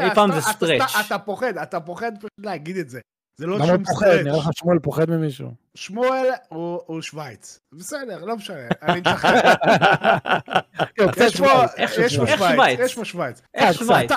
אי 0.00 0.14
פעם 0.14 0.32
זה 0.32 0.38
אתה- 0.38 0.48
סטרץ'. 0.52 0.92
אתה 1.06 1.18
פוחד, 1.18 1.58
אתה 1.58 1.80
פוחד 1.80 2.12
פשוט 2.18 2.30
להגיד 2.38 2.76
את 2.76 2.90
זה. 2.90 3.00
זה 3.40 3.46
לא 3.46 3.66
שום 3.66 3.84
פוחד? 3.84 4.06
נראה 4.06 4.22
סטרץ'. 4.22 4.36
לך 4.38 4.48
שמואל 4.58 4.78
פוחד 4.78 5.10
ממישהו. 5.10 5.48
שמואל 5.74 6.26
הוא 6.48 7.02
שווייץ. 7.02 7.58
בסדר, 7.74 8.24
לא 8.24 8.36
משנה. 8.36 8.56
אני 8.82 9.00
משחרר. 9.06 9.40
כן, 10.94 11.04
יש 11.24 11.36
פה 11.36 11.46
שווייץ? 12.26 12.80
יש 12.80 12.94
פה 12.94 13.04
שווייץ. 13.04 13.40
איך 13.54 13.74
שווייץ? 13.78 14.10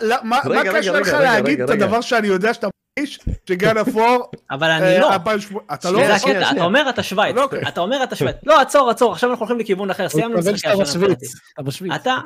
לא, 0.00 0.16
מה 0.22 0.38
רגע, 0.44 0.80
לך 1.00 1.08
להגיד 1.12 1.60
את. 1.60 1.70
הדבר 1.70 2.00
שאני 2.00 2.26
יודע 2.26 2.54
שאתה 2.54 2.66
מרגיש? 2.98 3.18
שגן 3.48 3.78
אפור... 3.78 4.30
אבל 4.50 4.66
אה, 4.70 4.76
אני 4.76 5.00
לא. 5.00 5.16
אתה 5.74 5.90
לא... 5.90 6.06
זה 6.06 6.18
שנייה, 6.18 6.38
אתה 6.40 6.48
שנייה. 6.48 6.64
אומר 6.64 6.90
אתה 6.90 7.02
שווייץ, 7.02 7.36
אוקיי. 7.36 7.68
אתה 7.68 7.80
אומר 7.80 8.02
אתה 8.04 8.16
שווייץ, 8.16 8.36
לא 8.46 8.60
עצור 8.60 8.90
עצור, 8.90 9.12
עכשיו 9.12 9.30
אנחנו 9.30 9.46
הולכים 9.46 9.58
לכיוון 9.60 9.90
אחר, 9.90 10.08
סיימנו 10.08 10.38
משחקי 10.38 10.68
השנה. 10.68 11.08
בשוויץ. 11.64 11.92
אתה 11.94 12.16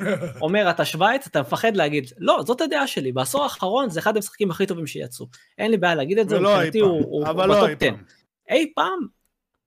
אומר 0.40 0.70
אתה 0.70 0.84
שווייץ, 0.84 1.26
אתה 1.26 1.40
מפחד 1.40 1.76
להגיד, 1.76 2.10
לא, 2.18 2.42
זאת 2.46 2.60
הדעה 2.60 2.86
שלי, 2.86 3.12
בעשור 3.12 3.42
האחרון 3.42 3.90
זה 3.90 4.00
אחד 4.00 4.16
המשחקים 4.16 4.50
הכי 4.50 4.66
טובים 4.66 4.86
שיצאו. 4.86 5.26
אין 5.58 5.70
לי 5.70 5.76
בעיה 5.76 5.94
להגיד 5.94 6.18
את 6.18 6.28
זה, 6.28 6.40
מבחינתי. 6.40 6.78
הוא 6.80 7.24
לא 7.26 7.30
אי 7.30 7.34
בטופ 7.34 7.64
10. 7.64 7.76
פעם. 7.78 7.96
אי 8.50 8.72
פעם? 8.74 8.98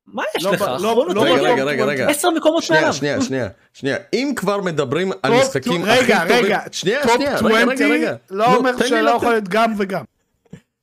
מה 0.08 0.24
יש 0.38 0.46
לא 0.46 0.52
לך? 0.52 0.66
לא- 0.82 1.06
רגע, 1.18 1.42
רגע, 1.42 1.64
רגע, 1.64 1.86
רגע. 1.86 2.10
עשר 2.10 2.30
מקומות 2.30 2.64
שנייה, 2.64 2.82
מעליו. 2.82 2.94
שנייה, 2.98 3.22
שנייה, 3.22 3.48
שנייה. 3.74 3.98
אם 4.14 4.34
כבר 4.36 4.62
מדברים 4.62 5.12
על 5.24 5.34
משחקים 5.34 5.86
רגע, 5.86 6.18
הכי 6.18 6.28
טובים... 6.28 6.46
רגע, 6.46 6.60
שנייה, 6.72 7.02
שנייה, 7.04 7.36
רגע, 7.36 7.58
רגע, 7.58 7.74
20 7.74 7.92
רגע. 7.92 8.16
לא 8.30 8.56
אומר 8.56 8.72
שלא 8.88 9.10
יכול 9.10 9.30
להיות 9.30 9.48
גם 9.48 9.74
וגם. 9.78 10.04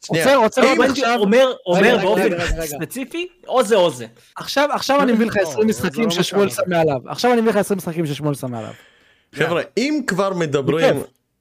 עוצר, 0.09 0.37
עוצר, 0.37 0.63
אם 0.73 0.83
אבל 0.83 0.91
עכשיו- 0.91 1.19
אומר 1.21 1.53
אומר 1.67 1.99
באופן. 2.03 2.29
ספציפי, 2.67 3.27
או 3.49 3.63
זה 3.63 3.77
או 3.77 3.91
זה. 3.91 4.07
עכשיו 4.37 4.69
עכשיו 4.73 5.03
אני 5.03 5.13
מביא 5.13 5.27
לך 5.27 5.37
לא, 5.37 5.43
20 5.43 5.61
זה 5.61 5.67
משחקים 5.69 6.01
לא 6.03 6.07
מה 6.09 6.13
ששמואל. 6.23 6.51
שם 6.51 6.63
מעליו. 6.67 6.97
עכשיו 7.09 7.33
אני 7.33 7.41
מביא 7.41 7.51
לך 7.51 7.57
20 7.57 7.77
משחקים 7.79 8.07
ששמואל 8.07 8.35
שם 8.35 8.51
מעליו. 8.51 8.73
חבר'ה, 9.35 9.63
אם 9.77 10.01
כבר 10.07 10.33
מדברים. 10.35 10.95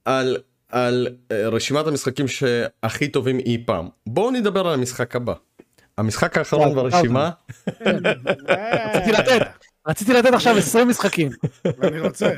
על, 0.06 0.38
על 0.70 1.08
אה, 1.32 1.48
רשימת 1.50 1.88
המשחקים 1.88 2.28
שהכי 2.28 3.08
טובים 3.08 3.40
אי 3.40 3.64
פעם, 3.66 3.90
בואו 4.08 4.32
נדבר 4.32 4.68
על 4.68 4.74
המשחק 4.74 5.16
הבא. 5.16 5.34
המשחק 5.98 6.38
האחרון 6.38 6.76
ברשימה, 6.76 7.30
רציתי 8.96 9.12
לתת. 9.12 9.42
רציתי 9.88 10.14
לתת 10.14 10.34
עכשיו 10.34 10.58
20 10.58 10.88
משחקים. 10.88 11.30
אני 11.84 12.00
רוצה. 12.00 12.30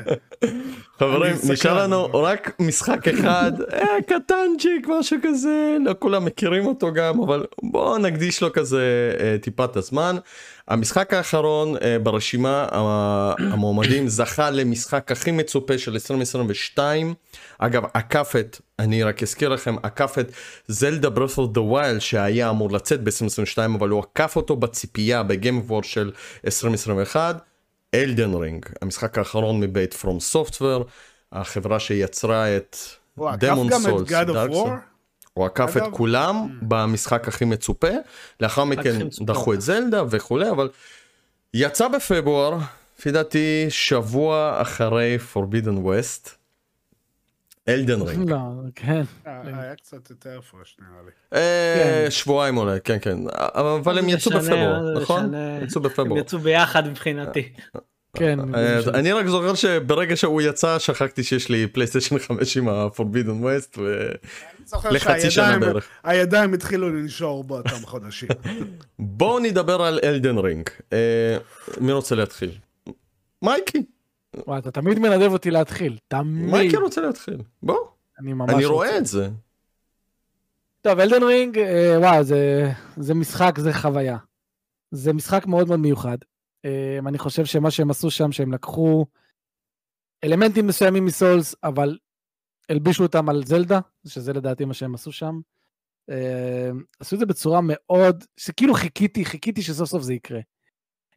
חברים. 0.98 1.36
נשאר 1.50 1.82
לנו 1.82 2.22
רק 2.22 2.56
משחק 2.60 3.08
אחד, 3.08 3.52
אה, 3.72 4.02
קטנצ'יק, 4.06 4.86
משהו 4.88 5.16
כזה, 5.22 5.76
לא 5.84 5.94
כולם 5.98 6.24
מכירים 6.24 6.66
אותו 6.66 6.92
גם, 6.92 7.20
אבל 7.20 7.44
בואו 7.62 7.98
נקדיש 7.98 8.42
לו 8.42 8.52
כזה 8.52 9.12
אה, 9.20 9.36
טיפת 9.42 9.76
הזמן. 9.76 10.16
המשחק 10.68 11.14
האחרון 11.14 11.76
אה, 11.76 11.98
ברשימה 11.98 12.66
המועמדים 13.38 14.08
זכה 14.18 14.50
למשחק 14.50 15.12
הכי 15.12 15.30
מצופה 15.30 15.78
של 15.78 15.92
2022. 15.92 17.14
אגב, 17.58 17.84
עקף 17.94 18.34
את, 18.40 18.60
אני 18.78 19.02
רק 19.02 19.22
אזכיר 19.22 19.48
לכם, 19.48 19.76
עקף 19.82 20.16
את 20.20 20.30
Zelda 20.68 21.10
Breath 21.10 21.38
of 21.38 21.52
the 21.52 21.60
Wild 21.60 22.00
שהיה 22.00 22.50
אמור 22.50 22.70
לצאת 22.70 23.00
ב-2022, 23.04 23.58
אבל 23.78 23.88
הוא 23.88 24.02
עקף 24.02 24.36
אותו 24.36 24.56
בציפייה 24.56 25.22
ב 25.22 25.30
Game 25.30 25.62
Awards 25.66 25.82
של 25.82 26.12
2021. 26.46 27.40
Elden 27.94 28.34
Ring, 28.34 28.66
המשחק 28.82 29.18
האחרון 29.18 29.60
מבית 29.60 29.94
FromSoftware, 29.94 30.84
החברה 31.32 31.80
שיצרה 31.80 32.56
את 32.56 32.76
הוא 33.14 33.28
עקף 33.28 33.40
Demon 33.40 33.68
גם 33.68 33.80
את 33.80 33.86
Souls, 33.86 34.10
God 34.10 34.28
of 34.28 34.52
War? 34.54 34.95
הוא 35.36 35.46
עקף 35.46 35.76
את 35.76 35.82
אגב- 35.82 35.92
כולם 35.92 36.36
Mm. 36.50 36.64
במשחק 36.64 37.28
הכי 37.28 37.44
מצופה, 37.44 37.88
לאחר 38.40 38.64
מכן. 38.64 38.98
דחו 39.26 39.54
את 39.54 39.60
זלדה 39.60 40.02
וכולי, 40.10 40.50
אבל 40.50 40.68
יצא 41.54 41.88
בפברואר, 41.88 42.58
לפי 42.98 43.10
דעתי 43.10 43.66
שבוע 43.68 44.58
אחרי 44.62 45.18
Forbidden 45.34 45.78
West, 45.86 46.28
אלדן 47.68 48.00
רינג. 48.02 48.30
לא, 48.30 48.36
כן. 48.74 49.02
אה, 49.26 49.40
היה 49.44 49.74
קצת 49.74 50.10
יותר 50.10 50.38
הפרש 50.38 50.76
נראה 50.80 51.02
לי. 51.06 51.10
אה, 51.38 52.02
כן. 52.04 52.10
שבועיים 52.10 52.56
אולי, 52.56 52.78
כן 52.84 52.96
כן, 53.00 53.18
אבל 53.54 53.98
הם 53.98 54.08
יצאו 54.08 54.30
בפברואר, 54.38 55.00
נכון? 55.02 55.34
יצאו 55.62 55.80
הם 55.82 55.88
בפברואר. 55.88 56.20
יצאו 56.20 56.38
ביחד 56.38 56.88
מבחינתי. 56.88 57.52
כן. 58.16 58.54
אה, 58.54 58.80
אני 58.94 59.12
רק 59.12 59.26
זוכר 59.26 59.54
שברגע 59.54 60.16
שהוא 60.16 60.42
יצא 60.42 60.78
שכחתי 60.78 61.22
שיש 61.22 61.48
לי 61.48 61.66
פלייסטיישן 61.66 62.18
5 62.18 62.56
עם 62.56 62.68
ה-Forbidden 62.68 63.44
West 63.44 63.80
אני 64.66 64.66
זוכר 64.66 64.90
לחצי 64.90 65.30
שנה 65.30 65.58
בערך. 65.58 65.88
הידיים 66.04 66.54
התחילו 66.54 66.90
לנשור 66.90 67.44
באותם 67.44 67.86
חודשים. 67.86 68.28
בואו 68.98 69.38
נדבר 69.38 69.82
על 69.82 70.00
אלדן 70.04 70.38
רינג. 70.38 70.68
אה, 70.92 71.36
מי 71.80 71.92
רוצה 71.92 72.14
להתחיל? 72.14 72.50
מייקי. 73.42 73.82
וואי, 74.46 74.58
אתה 74.58 74.70
תמיד 74.70 74.98
מנדב 74.98 75.32
אותי 75.32 75.50
להתחיל. 75.50 75.98
תמיד. 76.08 76.50
מייקי 76.50 76.76
רוצה 76.76 77.00
להתחיל. 77.00 77.38
בוא. 77.62 77.78
אני 78.20 78.32
ממש 78.32 78.50
אני 78.50 78.64
רוצה. 78.64 78.74
רואה 78.74 78.98
את 78.98 79.06
זה. 79.06 79.28
טוב, 80.82 81.00
אלדן 81.00 81.22
רינג, 81.22 81.58
אה, 81.58 81.96
וואו, 81.98 82.22
זה, 82.24 82.72
זה 82.96 83.14
משחק, 83.14 83.58
זה 83.58 83.72
חוויה. 83.72 84.16
זה 84.90 85.12
משחק 85.12 85.46
מאוד 85.46 85.68
מאוד 85.68 85.80
מיוחד. 85.80 86.18
אה, 86.66 86.98
אני 87.08 87.18
חושב 87.18 87.44
שמה 87.44 87.70
שהם 87.70 87.90
עשו 87.90 88.10
שם, 88.10 88.32
שהם 88.32 88.52
לקחו 88.52 89.06
אלמנטים 90.24 90.66
מסוימים 90.66 91.04
מסולס, 91.04 91.54
אבל 91.64 91.98
הלבישו 92.68 93.02
אותם 93.02 93.28
על 93.28 93.44
זלדה, 93.44 93.80
שזה 94.06 94.32
לדעתי 94.32 94.64
מה 94.64 94.74
שהם 94.74 94.94
עשו 94.94 95.12
שם. 95.12 95.40
אה, 96.10 96.70
עשו 97.00 97.14
את 97.14 97.20
זה 97.20 97.26
בצורה 97.26 97.60
מאוד, 97.62 98.24
שכאילו 98.36 98.74
חיכיתי, 98.74 99.24
חיכיתי 99.24 99.62
שסוף 99.62 99.88
סוף 99.88 100.02
זה 100.02 100.14
יקרה. 100.14 100.40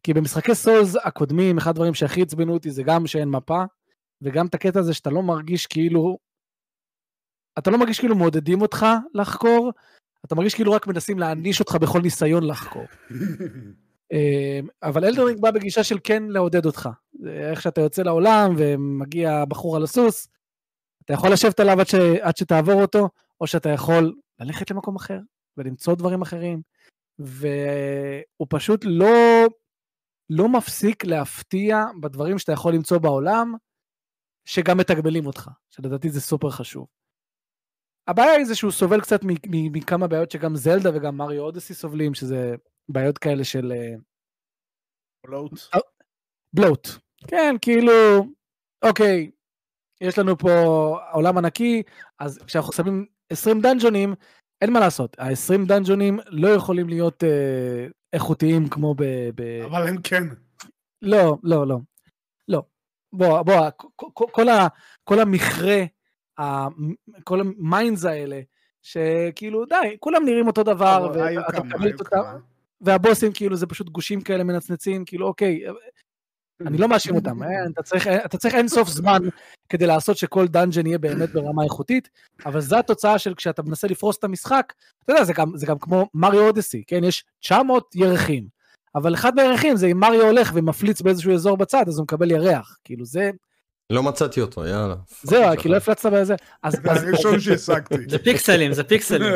כי 0.04 0.14
במשחקי 0.14 0.56
סולס 0.56 0.96
הקודמים, 1.04 1.58
אחד 1.58 1.72
הדברים 1.72 1.94
שהכי 1.94 2.22
עצבנו 2.22 2.54
אותי 2.54 2.72
זה 2.72 2.84
גם 2.84 3.08
שאין 3.08 3.30
מפה, 3.30 3.64
וגם 4.22 4.46
את 4.46 4.56
הקטע 4.56 4.80
הזה 4.80 4.94
שאתה 4.94 5.10
לא 5.10 5.24
מרגיש 5.24 5.68
כאילו 5.68 6.18
אתה 7.60 7.72
לא 7.72 7.78
מרגיש 7.78 8.00
כאילו 8.00 8.16
מעודדים 8.16 8.62
אותך 8.62 8.86
לחקור, 9.14 9.72
אתה 10.26 10.36
מרגיש 10.36 10.56
כאילו 10.56 10.72
רק 10.72 10.88
מנסים 10.88 11.20
להעניש 11.20 11.60
אותך 11.60 11.76
בכל 11.76 12.02
ניסיון 12.02 12.44
לחקור. 12.44 12.86
אה, 14.12 14.60
אבל 14.84 15.06
אלדרינג 15.06 15.42
בא 15.42 15.52
בגישה 15.52 15.84
של 15.84 15.98
כן 16.04 16.24
לעודד 16.24 16.66
אותך. 16.66 16.90
איך 17.28 17.62
שאתה 17.62 17.82
יוצא 17.82 18.02
לעולם 18.02 18.54
ומגיע 18.58 19.46
בחור 19.46 19.76
על 19.76 19.84
הסוס, 19.84 20.28
אתה 21.06 21.14
יכול 21.14 21.34
לשבת 21.34 21.60
עליו 21.60 21.80
עד, 21.80 21.88
ש... 21.88 21.96
עד 22.22 22.38
שתעבור 22.38 22.82
אותו, 22.82 23.10
או 23.42 23.48
שאתה 23.48 23.70
יכול 23.70 24.16
ללכת 24.40 24.72
למקום 24.72 24.96
אחר 24.96 25.20
ולמצוא 25.58 25.96
דברים 25.96 26.22
אחרים. 26.22 26.62
והוא 27.20 28.48
פשוט 28.50 28.82
לא, 28.84 29.46
לא 30.30 30.50
מפסיק 30.50 31.06
להפתיע 31.06 31.86
בדברים 32.02 32.40
שאתה 32.40 32.52
יכול 32.52 32.74
למצוא 32.74 32.98
בעולם, 32.98 33.56
שגם 34.46 34.78
מתגמלים 34.78 35.26
אותך, 35.26 35.50
שלדעתי 35.70 36.10
זה 36.10 36.22
סופר 36.22 36.50
חשוב. 36.50 36.88
הבעיה 38.08 38.32
היא 38.32 38.46
זה 38.46 38.56
שהוא 38.56 38.72
סובל 38.72 39.02
קצת 39.02 39.20
מכמה 39.48 40.08
בעיות 40.08 40.32
שגם 40.32 40.56
זלדה 40.56 40.90
וגם 40.94 41.18
מריו 41.18 41.42
אודסי 41.42 41.74
סובלים, 41.74 42.14
שזה 42.14 42.56
בעיות 42.90 43.18
כאלה 43.18 43.44
של 43.44 43.72
אה, 43.72 43.96
פלוט. 45.26 45.52
בלוט. 46.54 46.88
כן, 47.28 47.56
כאילו, 47.62 47.92
אוקיי, 48.86 49.32
יש 50.02 50.18
לנו 50.18 50.38
פה 50.38 50.52
עולם 51.12 51.38
ענקי, 51.38 51.84
אז 52.20 52.40
כשאנחנו 52.48 52.74
שמים 52.74 53.06
20 53.30 53.62
דאנג'ונים, 53.62 54.16
אין 54.62 54.74
מה 54.74 54.80
לעשות, 54.80 55.20
ה-20 55.20 55.68
דאנג'ונים 55.68 56.20
לא 56.28 56.48
יכולים 56.48 56.90
להיות 56.90 57.24
אה, 57.24 57.88
איכותיים 58.14 58.70
כמו 58.70 58.96
ב... 58.98 59.04
ב... 59.36 59.62
אבל 59.66 59.88
הם 59.88 60.02
כן. 60.02 60.24
לא, 61.02 61.38
לא, 61.44 61.68
לא. 61.68 61.78
לא. 62.48 62.64
בוא, 63.14 63.42
בוא, 63.42 63.70
כל, 63.96 64.26
כל, 64.32 64.50
ה, 64.50 64.68
כל 65.04 65.20
המכרה, 65.20 65.84
ה, 66.40 66.68
כל 67.24 67.40
ה 67.42 67.53
mines 67.53 68.06
האלה, 68.06 68.42
שכאילו, 68.82 69.66
די, 69.66 69.98
כולם 70.00 70.26
נראים 70.26 70.48
אותו 70.48 70.64
דבר, 70.64 71.12
ואתה 71.14 71.64
מקבל 71.64 71.90
את 71.90 72.00
אותם. 72.00 72.40
והבוסים 72.82 73.32
כאילו 73.34 73.56
זה 73.56 73.68
פשוט 73.68 73.90
גושים 73.90 74.22
כאלה 74.22 74.44
מנצנצים, 74.44 75.06
כאילו 75.06 75.28
אוקיי, 75.28 75.64
אני 76.68 76.78
לא 76.78 76.88
מאשים 76.88 77.16
אותם, 77.16 77.44
אה, 77.44 77.50
אתה 77.74 77.84
צריך, 77.84 78.08
אתה 78.08 78.38
צריך 78.38 78.56
אין 78.56 78.68
סוף 78.68 78.90
זמן 78.90 79.20
כדי 79.70 79.88
לעשות 79.88 80.18
שכל 80.18 80.48
dungeon 80.48 80.86
יהיה 80.86 80.98
באמת 80.98 81.30
ברמה 81.30 81.64
איכותית, 81.64 82.10
אבל 82.46 82.62
זו 82.62 82.78
התוצאה 82.78 83.20
של 83.20 83.34
כשאתה 83.34 83.62
מנסה 83.62 83.88
לפרוס 83.88 84.18
את 84.18 84.24
המשחק, 84.24 84.74
אתה 85.04 85.14
יודע, 85.14 85.24
זה 85.24 85.34
גם, 85.34 85.52
זה 85.56 85.66
גם 85.66 85.80
כמו 85.80 86.10
Mario 86.14 86.48
Odyssey, 86.48 86.84
כן, 86.88 87.04
יש 87.04 87.24
900 87.40 87.96
ירחים, 87.96 88.48
אבל 88.96 89.14
אחד 89.14 89.36
מהירחים 89.36 89.76
זה 89.76 89.88
אם 89.88 90.00
מריו 90.00 90.26
הולך 90.26 90.52
ומפליץ 90.54 91.02
באיזשהו 91.02 91.34
אזור 91.34 91.58
בצד, 91.58 91.84
אז 91.88 91.98
הוא 91.98 92.04
מקבל 92.04 92.32
ירח, 92.32 92.78
כאילו 92.84 93.06
זה, 93.06 93.32
לא 93.90 94.04
מצאתי 94.04 94.42
אותו, 94.42 94.66
יאללה. 94.66 94.96
זהו, 95.24 95.58
כי 95.58 95.70
לא 95.70 95.78
הפלצת 95.78 96.12
בזה, 96.12 96.36
אז, 96.64 96.74
זה 96.74 96.92
אז, 96.92 97.04
הראשון 97.04 97.40
שהשגתי. 97.40 97.96
זה 98.10 98.20
פיקסלים, 98.20 98.74
זה 98.74 98.84
פיקסלים. 98.84 99.34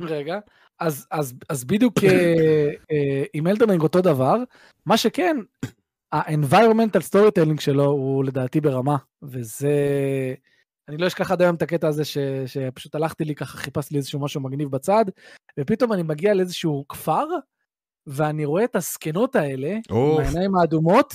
רגע, 0.00 0.38
אז, 0.80 1.06
אז, 1.10 1.34
אז 1.48 1.64
בדיוק 1.64 2.04
אה, 2.04 2.70
אה, 2.92 3.24
עם 3.32 3.46
Elden 3.46 3.66
Ring 3.66 3.82
אותו 3.82 4.00
דבר, 4.00 4.36
מה 4.86 4.96
שכן, 4.96 5.36
ה-environmental 6.12 7.02
storytelling 7.12 7.60
שלו 7.60 7.84
הוא 7.84 8.24
לדעתי 8.24 8.60
ברמה, 8.60 8.96
וזה... 9.22 9.74
אני 10.88 10.96
לא 10.96 11.06
אשכח 11.06 11.30
עד 11.30 11.42
היום 11.42 11.54
את 11.54 11.62
הקטע 11.62 11.88
הזה 11.88 12.04
ש, 12.04 12.18
שפשוט 12.46 12.94
הלכתי 12.94 13.24
לי 13.24 13.34
ככה, 13.34 13.58
חיפשתי 13.58 13.94
לי 13.94 13.98
איזשהו 13.98 14.20
משהו 14.20 14.40
מגניב 14.40 14.70
בצד, 14.70 15.04
ופתאום 15.60 15.92
אני 15.92 16.02
מגיע 16.02 16.34
לאיזשהו 16.34 16.84
כפר, 16.88 17.26
ואני 18.06 18.44
רואה 18.44 18.64
את 18.64 18.76
הזקנות 18.76 19.36
האלה, 19.36 19.76
עם 19.90 20.20
העיניים 20.20 20.56
האדומות, 20.56 21.14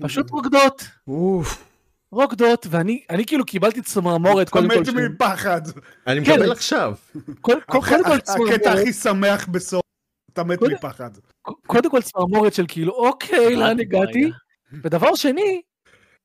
פשוט 0.00 0.30
רוקדות, 0.30 0.82
אוף. 1.08 1.75
רוקדות, 2.12 2.66
ואני 2.70 3.04
אני 3.10 3.26
כאילו 3.26 3.44
קיבלתי 3.44 3.82
צמרמורת, 3.82 4.48
קודם 4.48 4.68
כל, 4.68 4.80
מת 4.80 5.10
מפחד. 5.10 5.60
אני 6.06 6.24
כן. 6.24 6.32
מקבל 6.32 6.52
עכשיו. 6.52 6.94
הקטע 8.52 8.72
הכי 8.72 8.92
שמח 8.92 9.46
בסוף. 9.46 9.82
אתה 10.32 10.44
מת 10.44 10.62
מפחד. 10.62 11.10
קודם 11.66 11.90
כל 11.90 12.02
צמרמורת 12.02 12.54
של 12.54 12.64
כאילו, 12.68 12.92
אוקיי, 12.92 13.56
לאן 13.56 13.80
הגעתי? 13.80 14.30
ודבר 14.82 15.14
שני, 15.14 15.62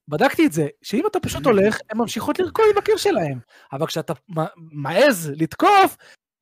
בדקתי 0.08 0.46
את 0.46 0.52
זה, 0.52 0.68
שאם 0.82 1.08
אתה 1.08 1.20
פשוט 1.20 1.46
הולך, 1.46 1.80
הן 1.90 1.98
ממשיכות 1.98 2.40
לרקוד 2.40 2.66
עם 2.72 2.78
הקיר 2.78 2.98
שלהם. 2.98 3.40
אבל 3.74 3.88
כשאתה 3.88 4.14
מעז 4.56 5.32
לתקוף, 5.36 5.98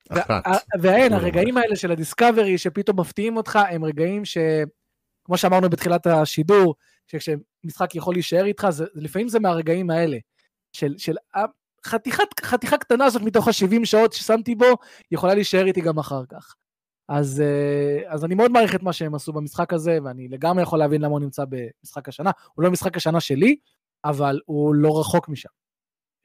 אחת. 0.10 0.30
וה- 0.30 0.58
ואין, 0.82 1.12
לא, 1.12 1.18
הרגעים 1.18 1.58
האלה 1.58 1.76
של 1.76 1.92
הדיסקאברי 1.92 2.58
שפתאום 2.58 3.00
מפתיעים 3.00 3.38
אותך, 3.38 3.60
הם 3.70 3.86
רגעים 3.86 4.26
ש... 4.26 4.38
כמו 5.26 5.38
שאמרנו 5.38 5.70
בתחילת 5.70 6.08
השידור, 6.08 6.76
שכשמשחק 7.60 7.96
יכול 7.96 8.16
להישאר 8.16 8.46
איתך, 8.46 8.70
זה, 8.70 8.86
לפעמים 8.96 9.28
זה 9.28 9.40
מהרגעים 9.40 9.90
האלה. 9.90 10.18
של, 10.74 10.98
של 10.98 11.16
החתיכת, 11.34 12.40
חתיכה 12.42 12.78
קטנה 12.78 13.06
הזאת 13.06 13.22
מתוך 13.22 13.48
ה-70 13.48 13.86
שעות 13.86 14.14
ששמתי 14.14 14.56
בו, 14.56 14.66
יכולה 15.12 15.34
להישאר 15.34 15.66
איתי 15.66 15.82
גם 15.82 16.00
אחר 16.00 16.26
כך. 16.30 16.56
אז, 17.10 17.42
אה, 17.42 18.14
אז 18.14 18.26
אני 18.26 18.36
מאוד 18.36 18.52
מעריך 18.52 18.76
את 18.76 18.84
מה 18.84 18.94
שהם 18.94 19.16
עשו 19.16 19.34
במשחק 19.34 19.74
הזה, 19.74 19.98
ואני 20.04 20.28
לגמרי 20.28 20.64
יכול 20.64 20.80
להבין 20.80 21.02
למה 21.02 21.12
הוא 21.12 21.20
נמצא 21.20 21.44
במשחק 21.50 22.10
השנה. 22.10 22.32
הוא 22.54 22.64
לא 22.64 22.72
משחק 22.72 22.98
השנה 22.98 23.20
שלי, 23.20 23.56
אבל 24.06 24.40
הוא 24.46 24.76
לא 24.76 25.00
רחוק 25.00 25.30
משם. 25.30 25.50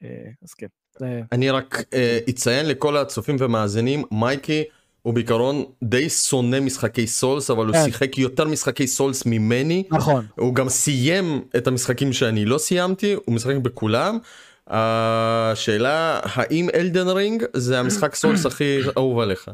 אה, 0.03 0.29
אז 0.43 0.53
כן. 0.53 0.67
אני 1.31 1.49
רק 1.49 1.75
אה, 1.93 2.19
אציין 2.29 2.65
לכל 2.65 2.97
הצופים 2.97 3.35
ומאזינים, 3.39 4.03
מייקי 4.11 4.63
הוא 5.05 5.13
בעיקרון 5.13 5.65
די 5.83 6.09
שונא 6.09 6.59
משחקי 6.59 7.07
Souls, 7.07 7.49
אבל 7.49 7.65
הוא 7.65 7.73
כן. 7.73 7.85
שיחק 7.85 8.17
יותר 8.17 8.45
משחקי 8.45 8.87
Souls 8.87 9.25
ממני. 9.25 9.83
נכון. 9.91 10.25
הוא 10.39 10.55
גם 10.55 10.69
סיים 10.69 11.41
את 11.57 11.67
המשחקים 11.67 12.13
שאני 12.13 12.45
לא 12.45 12.57
סיימתי, 12.57 13.13
הוא 13.25 13.35
משחק 13.35 13.55
בכולם. 13.55 14.17
השאלה, 14.67 16.19
האם 16.23 16.69
Elden 16.75 17.07
Ring 17.07 17.43
זה 17.53 17.79
המשחק 17.79 18.15
Souls 18.15 18.45
הכי 18.49 18.79
אהוב 18.97 19.19
עליך? 19.19 19.51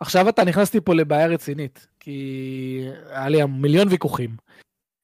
עכשיו 0.00 0.28
אתה 0.28 0.44
נכנס 0.44 0.74
לי 0.74 0.80
פה 0.80 0.94
לבעיה 0.94 1.26
רצינית, 1.26 1.86
כי 2.00 2.84
היה 3.10 3.28
לי 3.28 3.44
מיליון 3.44 3.88
ויכוחים, 3.88 4.36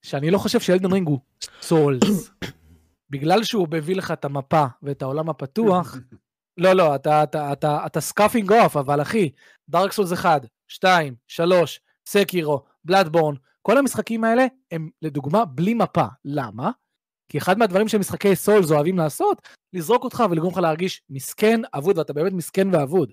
שאני 0.02 0.30
לא 0.30 0.38
חושב 0.38 0.60
ש 0.60 0.69
Elden 0.69 0.92
Ring 0.92 1.08
הוא 1.08 1.18
Souls. 1.62 2.30
בגלל 3.10 3.44
שהוא 3.44 3.68
מביא 3.70 3.96
לך 3.96 4.10
את 4.10 4.24
המפה 4.24 4.64
ואת 4.82 5.02
העולם 5.02 5.28
הפתוח, 5.30 5.96
לא, 6.58 6.72
לא, 6.72 6.94
אתה, 6.94 7.22
אתה, 7.22 7.52
אתה, 7.52 7.86
אתה 7.86 8.00
scoffing 8.00 8.52
off, 8.52 8.76
אבל 8.76 9.02
אחי, 9.02 9.30
Dark 9.68 9.92
Souls 9.92 10.12
1, 10.12 10.46
2, 10.68 11.14
3, 11.28 11.80
Sekiro, 12.06 12.62
Bloodborne, 12.84 13.34
כל 13.62 13.78
המשחקים 13.78 14.24
האלה 14.24 14.46
הם 14.70 14.88
לדוגמה 15.02 15.44
בלי 15.44 15.74
מפה. 15.74 16.04
למה? 16.24 16.70
כי 17.28 17.38
אחד 17.38 17.58
מהדברים 17.58 17.88
שמשחקי 17.88 18.36
Souls 18.36 18.70
אוהבים 18.70 18.98
לעשות, 18.98 19.48
לזרוק 19.72 20.04
אותך 20.04 20.24
ולגרום 20.30 20.52
לך 20.52 20.58
להרגיש 20.58 21.02
מסכן, 21.10 21.60
אבוד, 21.74 21.98
ואתה 21.98 22.12
באמת 22.12 22.32
מסכן 22.32 22.74
ואבוד. 22.74 23.12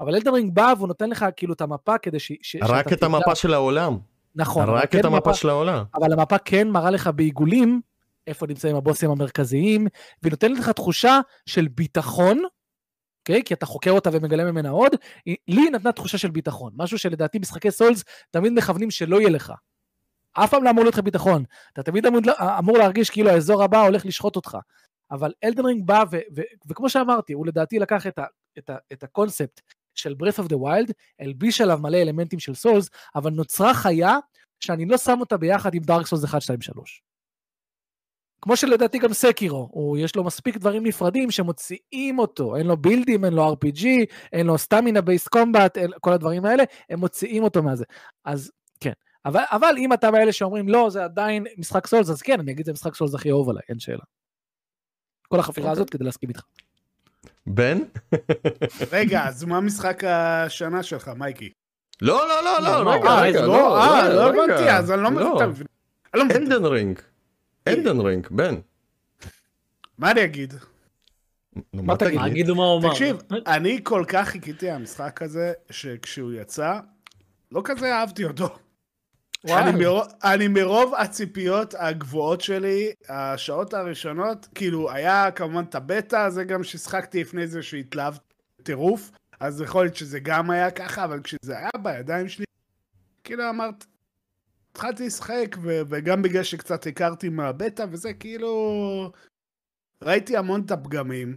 אבל 0.00 0.14
Elden 0.14 0.36
Ring 0.36 0.54
בא 0.54 0.74
והוא 0.76 0.88
נותן 0.88 1.10
לך 1.10 1.26
כאילו 1.36 1.54
את 1.54 1.60
המפה 1.60 1.98
כדי 1.98 2.18
ש... 2.18 2.32
ש 2.42 2.56
רק 2.62 2.92
את 2.92 3.02
המפה 3.02 3.34
של 3.34 3.54
העולם. 3.54 3.98
נכון. 4.34 4.68
רק 4.68 4.90
כן 4.92 5.00
את 5.00 5.04
המפה 5.04 5.18
מפה- 5.18 5.34
של 5.34 5.48
העולם. 5.48 5.84
אבל 5.94 6.12
המפה 6.12 6.38
כן 6.38 6.70
מראה 6.70 6.90
לך 6.90 7.10
בעיגולים 7.14 7.80
איפה 8.26 8.46
נמצאים 8.46 8.76
הבוסים 8.76 9.10
המרכזיים, 9.10 9.86
והיא 10.22 10.30
נותנת 10.30 10.58
לך 10.58 10.68
תחושה 10.68 11.20
של 11.46 11.68
ביטחון 11.68 12.42
אוקיי? 13.28 13.44
כי 13.44 13.54
אתה 13.54 13.66
חוקר 13.66 13.90
אותה 13.90 14.10
ומגלה 14.12 14.44
ממנה 14.44 14.70
עוד, 14.70 14.92
לי 15.26 15.36
היא 15.46 15.70
נתנה 15.70 15.92
תחושה 15.92 16.18
של 16.18 16.30
ביטחון, 16.30 16.72
משהו 16.76 16.98
שלדעתי 16.98 17.38
משחקי 17.38 17.70
סולס 17.70 18.04
תמיד 18.30 18.52
מכוונים 18.52 18.90
שלא 18.90 19.20
יהיה 19.20 19.30
לך. 19.30 19.52
אף 20.32 20.50
פעם 20.50 20.64
לא 20.64 20.70
אמור 20.70 20.84
להיות 20.84 20.94
לך 20.94 21.00
ביטחון, 21.00 21.44
אתה 21.72 21.82
תמיד 21.82 22.06
אמור, 22.06 22.20
אמור 22.58 22.78
להרגיש 22.78 23.10
כאילו 23.10 23.30
האזור 23.30 23.62
הבא 23.62 23.82
הולך 23.82 24.06
לשחוט 24.06 24.36
אותך. 24.36 24.56
אבל 25.10 25.32
אלדן 25.44 25.64
רינג 25.64 25.86
בא, 25.86 26.04
ו- 26.10 26.16
ו- 26.36 26.68
וכמו 26.68 26.90
שאמרתי, 26.90 27.32
הוא 27.32 27.46
לדעתי 27.46 27.78
לקח 27.78 28.06
את, 28.06 28.18
ה- 28.18 28.26
את, 28.58 28.70
ה- 28.70 28.76
את 28.92 29.02
הקונספט 29.02 29.60
של 29.94 30.14
Breath 30.22 30.44
of 30.44 30.48
the 30.48 30.56
Wild, 30.56 30.92
הלביש 31.20 31.60
עליו 31.60 31.78
מלא 31.78 31.96
אלמנטים 31.96 32.38
של 32.38 32.54
סולס, 32.54 32.88
אבל 33.14 33.30
נוצרה 33.30 33.74
חיה 33.74 34.16
שאני 34.60 34.86
לא 34.86 34.96
שם 34.96 35.16
אותה 35.20 35.36
ביחד 35.36 35.74
עם 35.74 35.82
Dark 35.82 36.06
Souls 36.06 36.24
1, 36.24 36.40
2, 36.42 36.60
3. 36.60 37.02
כמו 38.42 38.56
שלדעתי 38.56 38.98
גם 38.98 39.12
Sekiro, 39.12 39.68
הוא, 39.72 39.98
יש 39.98 40.16
לו 40.16 40.24
מספיק 40.24 40.56
דברים 40.56 40.86
נפרדים 40.86 41.30
שמוציאים 41.30 42.18
אותו, 42.18 42.56
אין 42.56 42.66
לו 42.66 42.76
בילדים, 42.76 43.24
אין 43.24 43.32
לו 43.32 43.52
RPG, 43.52 43.86
אין 44.32 44.46
לו 44.46 44.58
stamina 44.58 45.00
based 45.00 45.28
combat, 45.28 45.78
כל 46.00 46.12
הדברים 46.12 46.44
האלה, 46.44 46.64
הם 46.90 46.98
מוציאים 46.98 47.42
אותו 47.42 47.62
מהזה. 47.62 47.84
אז 48.24 48.50
כן, 48.80 48.92
אבל, 49.24 49.42
אבל 49.50 49.74
אם 49.78 49.92
אתה 49.92 50.10
מאלה 50.10 50.32
שאומרים 50.32 50.68
לא, 50.68 50.90
זה 50.90 51.04
עדיין 51.04 51.46
משחק 51.58 51.86
Souls, 51.86 52.10
אז 52.10 52.22
כן, 52.22 52.40
אני 52.40 52.52
אגיד 52.52 52.66
זה 52.66 52.72
משחק 52.72 52.94
Souls 52.94 53.14
הכי 53.14 53.30
אהוב 53.30 53.50
עליי, 53.50 53.62
אין 53.68 53.78
שאלה. 53.78 54.04
כל 55.28 55.40
החפירה 55.40 55.70
הזאת 55.70 55.90
כדי 55.90 56.04
להסכים 56.04 56.28
איתך. 56.28 56.42
בן? 57.46 57.78
רגע, 58.92 59.24
אז 59.24 59.44
מה 59.44 59.60
משחק 59.60 60.04
השנה 60.04 60.82
שלך, 60.82 61.08
מייקי? 61.08 61.50
לא, 62.02 62.28
לא, 62.28 62.44
לא, 62.44 62.62
לא, 62.62 62.84
לא, 62.84 62.90
רגע, 62.90 63.08
אה, 63.08 63.22
רגע, 63.22 63.40
לא, 63.40 63.46
לא, 63.46 63.82
אה, 63.82 64.08
לא, 64.08 64.14
לא 64.14 64.42
רגע. 64.42 64.54
הבנתי, 64.54 64.70
אז 64.70 64.92
אני 64.92 65.02
לא 65.02 65.10
מבין. 65.10 65.26
לא. 65.26 65.36
אתה 65.36 65.46
מבין? 65.46 65.66
לא 66.14 66.24
מבין. 66.24 66.42
אלדן 66.42 66.64
רינג. 66.64 67.00
אלדן 67.68 68.00
רינג, 68.00 68.26
בן. 68.30 68.54
מה 69.98 70.10
אני 70.10 70.24
אגיד? 70.24 70.54
נו, 71.72 71.82
מה 71.82 71.96
תגיד? 71.96 72.18
מה, 72.18 72.28
גידו 72.28 72.54
מה 72.54 72.64
הוא 72.64 72.80
אמר. 72.80 72.90
תקשיב, 72.90 73.16
אני 73.46 73.80
כל 73.82 74.04
כך 74.08 74.28
חיכיתי 74.28 74.70
המשחק 74.70 75.22
הזה, 75.22 75.52
שכשהוא 75.70 76.32
יצא, 76.32 76.78
לא 77.52 77.60
כזה 77.64 77.94
אהבתי 77.94 78.24
אותו. 78.24 78.58
אני 79.44 79.84
מרוב, 79.84 80.06
אני 80.24 80.48
מרוב 80.48 80.94
הציפיות 80.94 81.74
הגבוהות 81.78 82.40
שלי, 82.40 82.92
השעות 83.08 83.74
הראשונות, 83.74 84.48
כאילו, 84.54 84.90
היה 84.90 85.30
כמובן 85.30 85.64
את 85.68 85.74
הבטא, 85.74 86.30
זה 86.30 86.44
גם 86.44 86.64
ששחקתי 86.64 87.20
לפני 87.20 87.46
זה 87.46 87.62
שהתלהבתי 87.62 88.34
טירוף, 88.62 89.10
אז 89.40 89.60
יכול 89.60 89.84
להיות 89.84 89.96
שזה 89.96 90.20
גם 90.20 90.50
היה 90.50 90.70
ככה, 90.70 91.04
אבל 91.04 91.20
כשזה 91.22 91.58
היה 91.58 91.70
בידיים 91.82 92.28
שלי, 92.28 92.44
כאילו 93.24 93.50
אמרת, 93.50 93.86
התחלתי 94.70 95.06
לשחק, 95.06 95.56
וגם 95.62 96.22
בגלל 96.22 96.42
שקצת 96.42 96.86
הכרתי 96.86 97.28
מהבטא, 97.28 97.86
וזה 97.90 98.14
כאילו... 98.14 99.12
ראיתי 100.02 100.36
המון 100.36 100.62
את 100.66 100.70
הפגמים, 100.70 101.36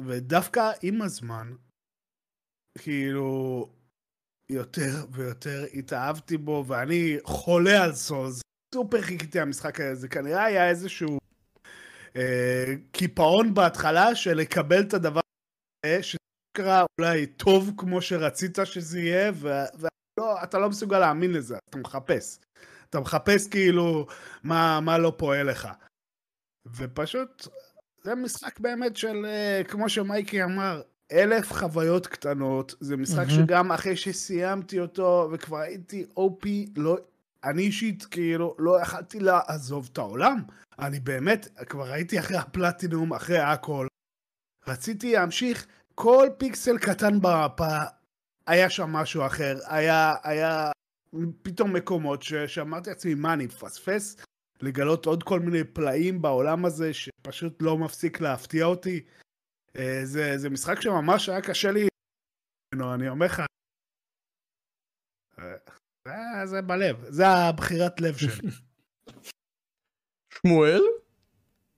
ודווקא 0.00 0.70
עם 0.82 1.02
הזמן, 1.02 1.52
כאילו, 2.78 3.68
יותר 4.48 5.06
ויותר 5.12 5.64
התאהבתי 5.74 6.36
בו, 6.36 6.64
ואני 6.66 7.16
חולה 7.24 7.84
על 7.84 7.92
סוז. 7.92 8.40
סופר 8.74 9.02
חיכיתי 9.02 9.38
למשחק 9.38 9.80
הזה, 9.80 9.94
זה 9.94 10.08
כנראה 10.08 10.44
היה 10.44 10.68
איזשהו 10.68 11.18
אה, 12.16 12.74
קיפאון 12.92 13.54
בהתחלה 13.54 14.14
של 14.14 14.34
לקבל 14.34 14.80
את 14.80 14.94
הדבר 14.94 15.20
הזה, 15.86 16.02
שקרה 16.02 16.84
אולי 17.00 17.26
טוב 17.26 17.72
כמו 17.76 18.02
שרצית 18.02 18.58
שזה 18.64 19.00
יהיה, 19.00 19.32
ואתה 19.34 19.88
לא 20.54 20.68
מסוגל 20.68 20.98
להאמין 20.98 21.32
לזה, 21.32 21.58
אתה 21.70 21.78
מחפש. 21.78 22.38
אתה 22.90 23.00
מחפש 23.00 23.48
כאילו 23.48 24.06
מה, 24.42 24.80
מה 24.80 24.98
לא 24.98 25.12
פועל 25.16 25.50
לך. 25.50 25.68
ופשוט, 26.76 27.48
זה 28.02 28.14
משחק 28.14 28.60
באמת 28.60 28.96
של, 28.96 29.26
אה, 29.26 29.62
כמו 29.68 29.88
שמייקי 29.88 30.44
אמר, 30.44 30.82
אלף 31.12 31.52
חוויות 31.52 32.06
קטנות, 32.06 32.74
זה 32.80 32.96
משחק 32.96 33.26
מהמם. 33.26 33.30
שגם 33.30 33.72
אחרי 33.72 33.96
שסיימתי 33.96 34.80
אותו 34.80 35.28
וכבר 35.32 35.56
הייתי 35.56 36.06
OP, 36.18 36.46
לא, 36.76 36.98
אני 37.44 37.62
אישית 37.62 38.04
כאילו 38.04 38.56
לא 38.58 38.80
יכלתי 38.82 39.20
לעזוב 39.20 39.88
את 39.92 39.98
העולם. 39.98 40.42
אני 40.78 41.00
באמת, 41.00 41.48
כבר 41.68 41.92
הייתי 41.92 42.18
אחרי 42.18 42.36
הפלטינום, 42.36 43.12
אחרי 43.14 43.38
הכל. 43.38 43.86
רציתי 44.66 45.12
להמשיך, 45.12 45.66
כל 45.94 46.28
פיקסל 46.38 46.78
קטן 46.78 47.20
במפה, 47.20 47.78
היה 48.50 48.70
שם 48.70 48.90
משהו 48.90 49.26
אחר, 49.26 49.58
היה, 49.66 50.14
היה 50.22 50.70
פתאום 51.42 51.76
מקומות 51.76 52.22
ש- 52.22 52.34
שאמרתי 52.34 52.90
לעצמי, 52.90 53.14
מה, 53.14 53.32
אני 53.32 53.46
מפספס? 53.46 54.16
לגלות 54.62 55.06
עוד 55.06 55.22
כל 55.22 55.40
מיני 55.40 55.64
פלאים 55.64 56.22
בעולם 56.22 56.64
הזה 56.64 56.94
שפשוט 56.94 57.62
לא 57.62 57.78
מפסיק 57.78 58.20
להפתיע 58.20 58.64
אותי. 58.64 59.04
אה, 59.76 60.00
זה, 60.04 60.38
זה 60.38 60.50
משחק 60.50 60.80
שממש 60.80 61.28
היה 61.28 61.42
קשה 61.42 61.70
לי, 61.70 61.88
ממנו, 62.74 62.94
אני 62.94 63.08
אומר 63.08 63.26
לך. 63.26 63.42
אה, 65.38 65.44
זה, 66.08 66.46
זה 66.46 66.62
בלב, 66.62 67.04
זה 67.08 67.26
הבחירת 67.26 68.00
לב 68.00 68.16
שלי. 68.16 68.50
שמואל? 70.34 70.80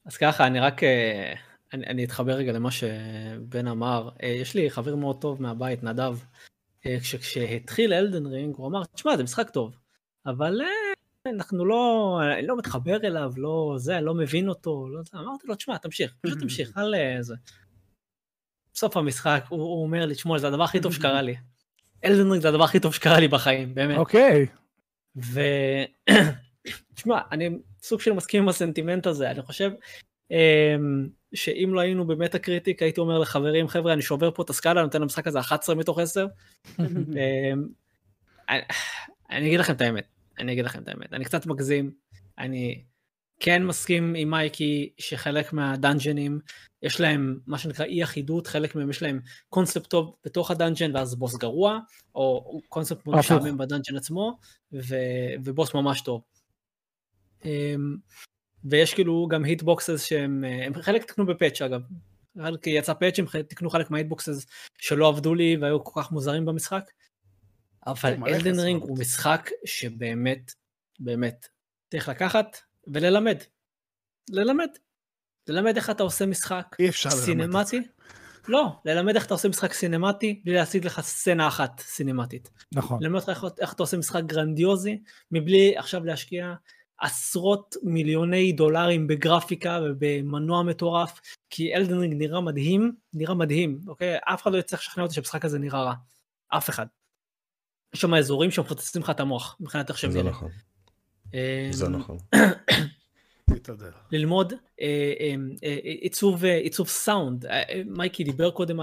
אז 0.04 0.16
ככה, 0.16 0.46
אני 0.46 0.60
רק, 0.60 0.82
אה, 0.82 1.34
אני, 1.72 1.86
אני 1.86 2.04
אתחבר 2.04 2.32
רגע 2.32 2.52
למה 2.52 2.70
שבן 2.70 3.66
אמר. 3.68 4.10
אה, 4.22 4.28
יש 4.28 4.54
לי 4.54 4.70
חבר 4.70 4.96
מאוד 4.96 5.20
טוב 5.20 5.42
מהבית, 5.42 5.82
נדב, 5.82 6.16
אה, 6.22 6.51
כשהתחיל 7.20 7.92
אלדן 7.92 8.26
רינג, 8.26 8.56
הוא 8.56 8.68
אמר, 8.68 8.84
תשמע, 8.84 9.16
זה 9.16 9.22
משחק 9.22 9.50
טוב, 9.50 9.76
אבל 10.26 10.60
אה, 10.60 11.32
אנחנו 11.32 11.64
לא, 11.64 12.18
אני 12.38 12.46
לא 12.46 12.56
מתחבר 12.56 12.96
אליו, 13.04 13.32
לא 13.36 13.74
זה, 13.76 14.00
לא 14.00 14.14
מבין 14.14 14.48
אותו, 14.48 14.88
לא 14.88 15.02
זה. 15.02 15.18
אמרתי 15.18 15.46
לו, 15.46 15.54
תשמע, 15.54 15.76
תמשיך, 15.78 16.14
פשוט 16.20 16.38
תמשיך, 16.42 16.78
אל 16.78 16.94
אה, 16.94 17.16
זה. 17.20 17.34
בסוף 18.74 18.96
המשחק, 18.96 19.44
הוא, 19.48 19.62
הוא 19.62 19.82
אומר 19.82 20.06
לי, 20.06 20.14
תשמע, 20.14 20.38
זה 20.38 20.46
הדבר 20.46 20.62
הכי 20.64 20.80
טוב 20.80 20.94
שקרה 20.94 21.22
לי. 21.22 21.34
Elden 22.04 22.30
Ring 22.30 22.42
זה 22.42 22.48
הדבר 22.48 22.64
הכי 22.64 22.80
טוב 22.80 22.94
שקרה 22.94 23.20
לי 23.20 23.28
בחיים, 23.28 23.74
באמת. 23.74 23.96
אוקיי. 23.96 24.46
ו... 25.16 25.40
תשמע, 26.94 27.20
אני 27.32 27.58
סוג 27.82 28.00
של 28.00 28.12
מסכים 28.12 28.42
עם 28.42 28.48
הסנטימנט 28.48 29.06
הזה, 29.06 29.30
אני 29.30 29.42
חושב 29.42 29.70
שאם 31.34 31.70
לא 31.74 31.80
היינו 31.80 32.06
ב 32.06 32.38
Metacritic 32.38 32.82
הייתי 32.82 33.00
אומר 33.00 33.18
לחברים, 33.18 33.68
חבר'ה, 33.68 33.92
אני 33.92 34.02
שובר 34.02 34.30
פה 34.30 34.42
את 34.42 34.50
הסקאלה, 34.50 34.82
נותן 34.82 35.02
למשחק 35.02 35.26
הזה 35.26 35.40
11 35.40 35.74
מתוך 35.74 35.98
10. 35.98 36.26
אמ, 36.78 36.84
אני- 39.30 39.46
אגיד 39.46 39.60
לכם 39.60 39.72
את 39.72 39.80
האמת, 39.80 40.06
אני 40.38 40.52
אגיד 40.52 40.64
לכם 40.64 40.82
את 40.82 40.88
האמת, 40.88 41.12
אני 41.12 41.24
קצת 41.24 41.46
מגזים, 41.46 41.90
אני 42.38 42.84
כן 43.40 43.64
מסכים 43.64 44.14
עם 44.16 44.30
מייקי 44.30 44.92
שחלק 44.98 45.52
מהדאנג'נים 45.52 46.40
יש 46.82 47.00
להם 47.00 47.38
מה 47.46 47.58
שנקרא 47.58 47.84
אי 47.84 48.02
אחידות, 48.02 48.46
חלק 48.46 48.74
מהם 48.74 48.90
יש 48.90 49.02
להם 49.02 49.20
קונספט 49.48 49.86
טוב 49.86 50.16
בתוך 50.24 50.50
ה 50.50 50.56
dungeon 50.56 50.96
ואז 50.96 51.14
בוס 51.14 51.36
גרוע, 51.36 51.78
או 52.14 52.60
קונספט 52.68 53.06
מאוד. 53.06 53.18
משעמם 53.18 53.58
ב 53.58 53.63
dungeon 53.63 53.96
עצמו, 53.96 54.38
ו... 54.72 54.94
ובוס 55.44 55.74
ממש 55.74 56.00
טוב. 56.00 56.22
ויש 58.64 58.94
כאילו 58.94 59.28
גם 59.30 59.44
hitboxes 59.44 60.02
שהם, 60.02 60.44
אה, 60.44 60.66
הם 60.66 60.82
חלק 60.82 61.04
תקנו 61.04 61.26
ב 61.26 61.32
patch 61.32 61.62
אגב, 61.62 61.80
חלק 62.42 62.66
יצא 62.66 62.94
patch 62.94 63.18
הם 63.18 63.26
תקנו 63.42 63.70
חלק 63.70 63.90
מה 63.90 64.01
hitboxes 64.01 64.46
שלא 64.78 65.08
עבדו 65.08 65.34
לי 65.34 65.56
והיו 65.60 65.84
כל 65.84 66.02
כך 66.02 66.12
מוזרים 66.12 66.44
במשחק. 66.44 66.84
אבל 67.86 68.14
Elden 68.26 68.60
Ring. 68.60 68.82
הוא 68.82 68.98
משחק 68.98 69.50
שבאמת, 69.64 70.52
באמת, 71.00 71.46
צריך 71.90 72.08
לקחת 72.08 72.58
וללמד. 72.86 73.38
ללמד. 74.30 74.68
ללמד 75.48 75.76
איך 75.76 75.90
אתה 75.90 76.02
עושה 76.02 76.26
משחק 76.26 76.76
אי 76.78 76.88
אפשר 76.88 77.08
ללמד. 77.08 77.24
סינמטי. 77.24 77.80
לא, 78.48 78.66
ללמד 78.84 79.14
איך 79.14 79.26
אתה 79.26 79.34
עושה 79.34 79.48
משחק 79.48 79.72
סינמטי 79.72 80.42
בלי 80.44 80.54
להציג 80.54 80.86
לך 80.86 81.00
סצנה 81.00 81.48
אחת 81.48 81.80
סינמטית. 81.80 82.50
נכון. 82.72 83.02
ללמד 83.02 83.20
איך, 83.28 83.46
איך 83.60 83.72
אתה 83.72 83.82
עושה 83.82 83.96
משחק 83.96 84.24
גרנדיוזי, 84.24 85.02
מבלי 85.30 85.76
עכשיו 85.76 86.04
להשקיע 86.04 86.54
עשרות 87.02 87.76
מיליוני 87.82 88.52
דולרים 88.52 89.06
בגרפיקה 89.06 89.78
ובמנוע 89.84 90.62
מטורף, 90.62 91.20
כי 91.50 91.74
Elden 91.74 91.98
Ring 91.98 92.14
נראה 92.18 92.40
מדהים, 92.40 92.92
נראה 93.12 93.34
מדהים, 93.34 93.80
אוקיי? 93.88 94.16
אף 94.24 94.42
אחד 94.42 94.52
לא 94.52 94.58
יצטרך 94.58 94.80
לשכנע 94.80 95.02
אותי 95.02 95.14
שהמשחק 95.14 95.44
הזה 95.44 95.58
נראה 95.58 95.82
רע. 95.82 95.94
אף 96.48 96.70
אחד. 96.70 96.86
יש 97.94 98.00
שם 98.00 98.14
אזורים 98.14 98.50
שמפוצצים 98.50 99.02
לך 99.02 99.10
את 99.10 99.20
המוח, 99.20 99.56
מבחינת 99.60 99.88
איך 99.88 99.98
שהם 99.98 100.10
זה 100.10 100.18
נראים. 100.18 100.30
נכון, 100.30 100.50
אה, 101.34 101.68
זה 101.72 101.88
נכון. 101.88 102.16
תתהדר. 103.54 103.90
ללמוד 104.12 104.52
אה, 104.52 105.12
אה, 105.20 105.34
אה, 105.64 105.78
עיצוב, 105.82 106.44
אה, 106.44 106.56
עיצוב 106.56 106.88
סאונד. 106.88 107.44
מייקי 107.86 108.24
דיבר 108.24 108.50
קודם 108.50 108.80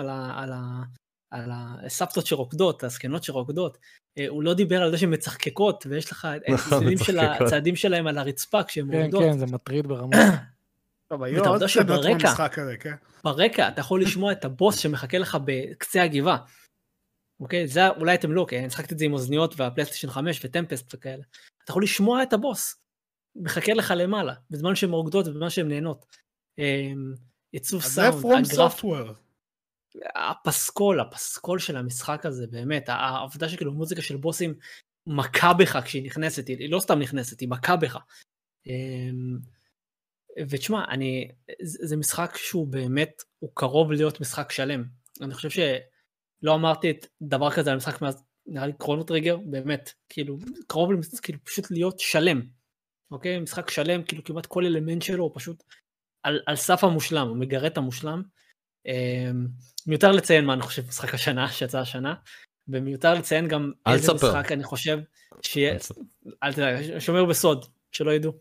על 1.32 1.52
הסבתות 1.86 2.26
שרוקדות, 2.26 2.84
הזקנות 2.84 3.24
שרוקדות. 3.24 3.78
אה, 4.18 4.28
הוא 4.28 4.44
לא 4.44 4.54
דיבר 4.54 4.84
על 4.84 4.92
זה 4.92 4.98
שהן 4.98 5.14
מצחקקות, 5.14 5.86
ויש 5.90 6.12
לך 6.12 6.28
את 6.36 6.42
נכון. 6.50 6.88
הצעדים 7.40 7.76
שלהם 7.76 8.08
על 8.08 8.18
הרצפה 8.18 8.64
כשהן 8.64 8.92
כן, 8.92 9.02
רוקדות. 9.02 9.24
כן, 9.24 9.38
זה 9.38 9.46
מטריד 9.46 9.88
ברמות. 9.88 10.16
טוב, 11.08 11.22
ואתה 11.22 11.34
היו 11.36 11.46
עוד 11.46 11.68
שברקע- 11.68 12.14
במשחק 12.14 12.60
הזה, 12.60 12.78
כן? 12.78 12.94
ברקע 13.24 13.68
אתה 13.68 13.82
יכול 13.82 14.02
לשמוע 14.02 14.32
את 14.32 14.46
הבוס 14.46 14.78
שמחכה 14.78 15.18
לך 15.18 15.38
בקצה 15.46 16.04
הגבעה. 16.04 16.38
אוקיי? 17.40 17.68
זה 17.68 17.90
אולי 17.90 18.16
אתם 18.16 18.32
לא, 18.32 18.46
כי 18.50 18.60
אני 18.60 18.70
שחקתי 18.70 18.94
את 18.94 19.00
זה 19.00 19.06
עם 19.06 19.14
אוזניות 19.14 19.60
והפלייסטיישן 19.60 20.10
5 20.10 20.46
וטמפסט 20.46 20.96
וכאלה. 20.96 21.24
אתה 21.64 21.72
יכול 21.72 21.84
לשמוע 21.84 22.24
את 22.24 22.34
הבוס. 22.34 22.76
מחכה 23.36 23.74
לך 23.74 23.94
למעלה, 23.98 24.34
בזמן 24.50 24.76
שהן 24.76 24.90
רוקדות 24.90 25.28
ובזמן 25.28 25.50
שהן 25.50 25.68
נהנות. 25.68 26.06
אמ, 26.60 27.14
עיצוב 27.52 27.82
אז 27.84 27.92
זה 27.92 28.02
סאונד, 28.22 28.46
הגרף-. 28.46 28.84
הפסקול, 30.16 31.00
הפסקול 31.00 31.60
של 31.60 31.78
המשחק 31.78 32.26
הזה, 32.26 32.48
באמת, 32.48 32.90
העובדה 32.90 33.50
שכאילו 33.50 33.74
מוזיקה 33.74 34.02
של 34.02 34.18
בוסים 34.18 34.54
מכה 35.08 35.54
בך 35.54 35.80
כשהיא 35.86 36.06
נכנסת, 36.06 36.48
היא 36.48 36.72
לא 36.72 36.80
סתם 36.80 37.00
נכנסת, 37.00 37.40
היא 37.40 37.50
מכה 37.50 37.76
בך. 37.76 37.98
אמ, 38.68 39.38
ותשמע, 40.50 40.86
אני, 40.90 41.28
זה 41.62 41.98
משחק 41.98 42.38
שהוא 42.38 42.68
באמת, 42.68 43.24
הוא 43.40 43.52
קרוב 43.54 43.92
להיות 43.92 44.22
משחק 44.22 44.52
שלם. 44.52 44.84
אני 45.22 45.34
חושב 45.34 45.50
שלא 45.50 46.56
אמרתי 46.56 46.92
את 46.92 47.06
דבר 47.22 47.52
כזה 47.52 47.72
על 47.72 47.78
משחק 47.78 48.02
מאז, 48.02 48.24
נראה 48.46 48.68
לי 48.68 48.74
Chrono 48.78 49.04
Trigger, 49.04 49.38
באמת, 49.38 49.92
כאילו, 50.10 50.38
קרוב 50.68 50.90
כאילו 51.22 51.40
פשוט 51.44 51.72
להיות 51.72 52.00
שלם. 52.00 52.42
אוקיי? 53.12 53.40
משחק 53.40 53.70
שלם, 53.70 54.04
כאילו 54.04 54.24
כמעט 54.24 54.46
כל 54.46 54.66
אלמנט 54.66 55.02
שלו 55.02 55.24
הוא 55.24 55.32
פשוט 55.34 55.64
על, 56.24 56.42
על 56.46 56.56
סף 56.56 56.84
המושלם, 56.84 57.28
הוא 57.28 57.38
מגרה 57.38 57.68
את 57.68 57.78
המושלם. 57.78 58.22
אמ, 59.90 59.92
מיותר 59.92 60.12
לציין 60.12 60.46
מה 60.46 60.54
אני 60.54 60.62
חושב 60.62 60.88
משחק 60.88 61.14
השנה, 61.14 61.50
שיצא 61.50 61.80
השנה, 61.80 62.14
ומיותר 62.68 63.14
לציין 63.14 63.48
גם 63.48 63.72
איזה 63.88 64.04
ספר. 64.04 64.16
משחק 64.16 64.52
אני 64.52 64.64
חושב 64.64 65.00
שיהיה, 65.42 65.78
אל 66.44 66.54
תדע, 66.54 67.00
שומר 67.00 67.26
בסוד, 67.26 67.66
שלא 67.92 68.12
ידעו. 68.12 68.34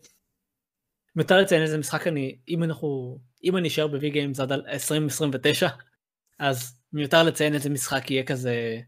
מיותר 1.15 1.37
לציין 1.37 1.61
איזה 1.61 1.77
משחק 1.77 2.07
אני, 2.07 2.37
אם 2.49 2.63
אנחנו, 2.63 3.19
אם 3.43 3.57
אני 3.57 3.67
אשאר 3.67 3.87
ב 3.87 4.09
Vgames 4.09 4.39
עד 4.39 4.51
2029, 4.51 5.69
אז 6.39 6.79
מיותר 6.93 7.23
לציין 7.23 7.53
איזה 7.53 7.69
משחק 7.69 8.11
יהיה 8.11 8.23
כזה 8.23 8.79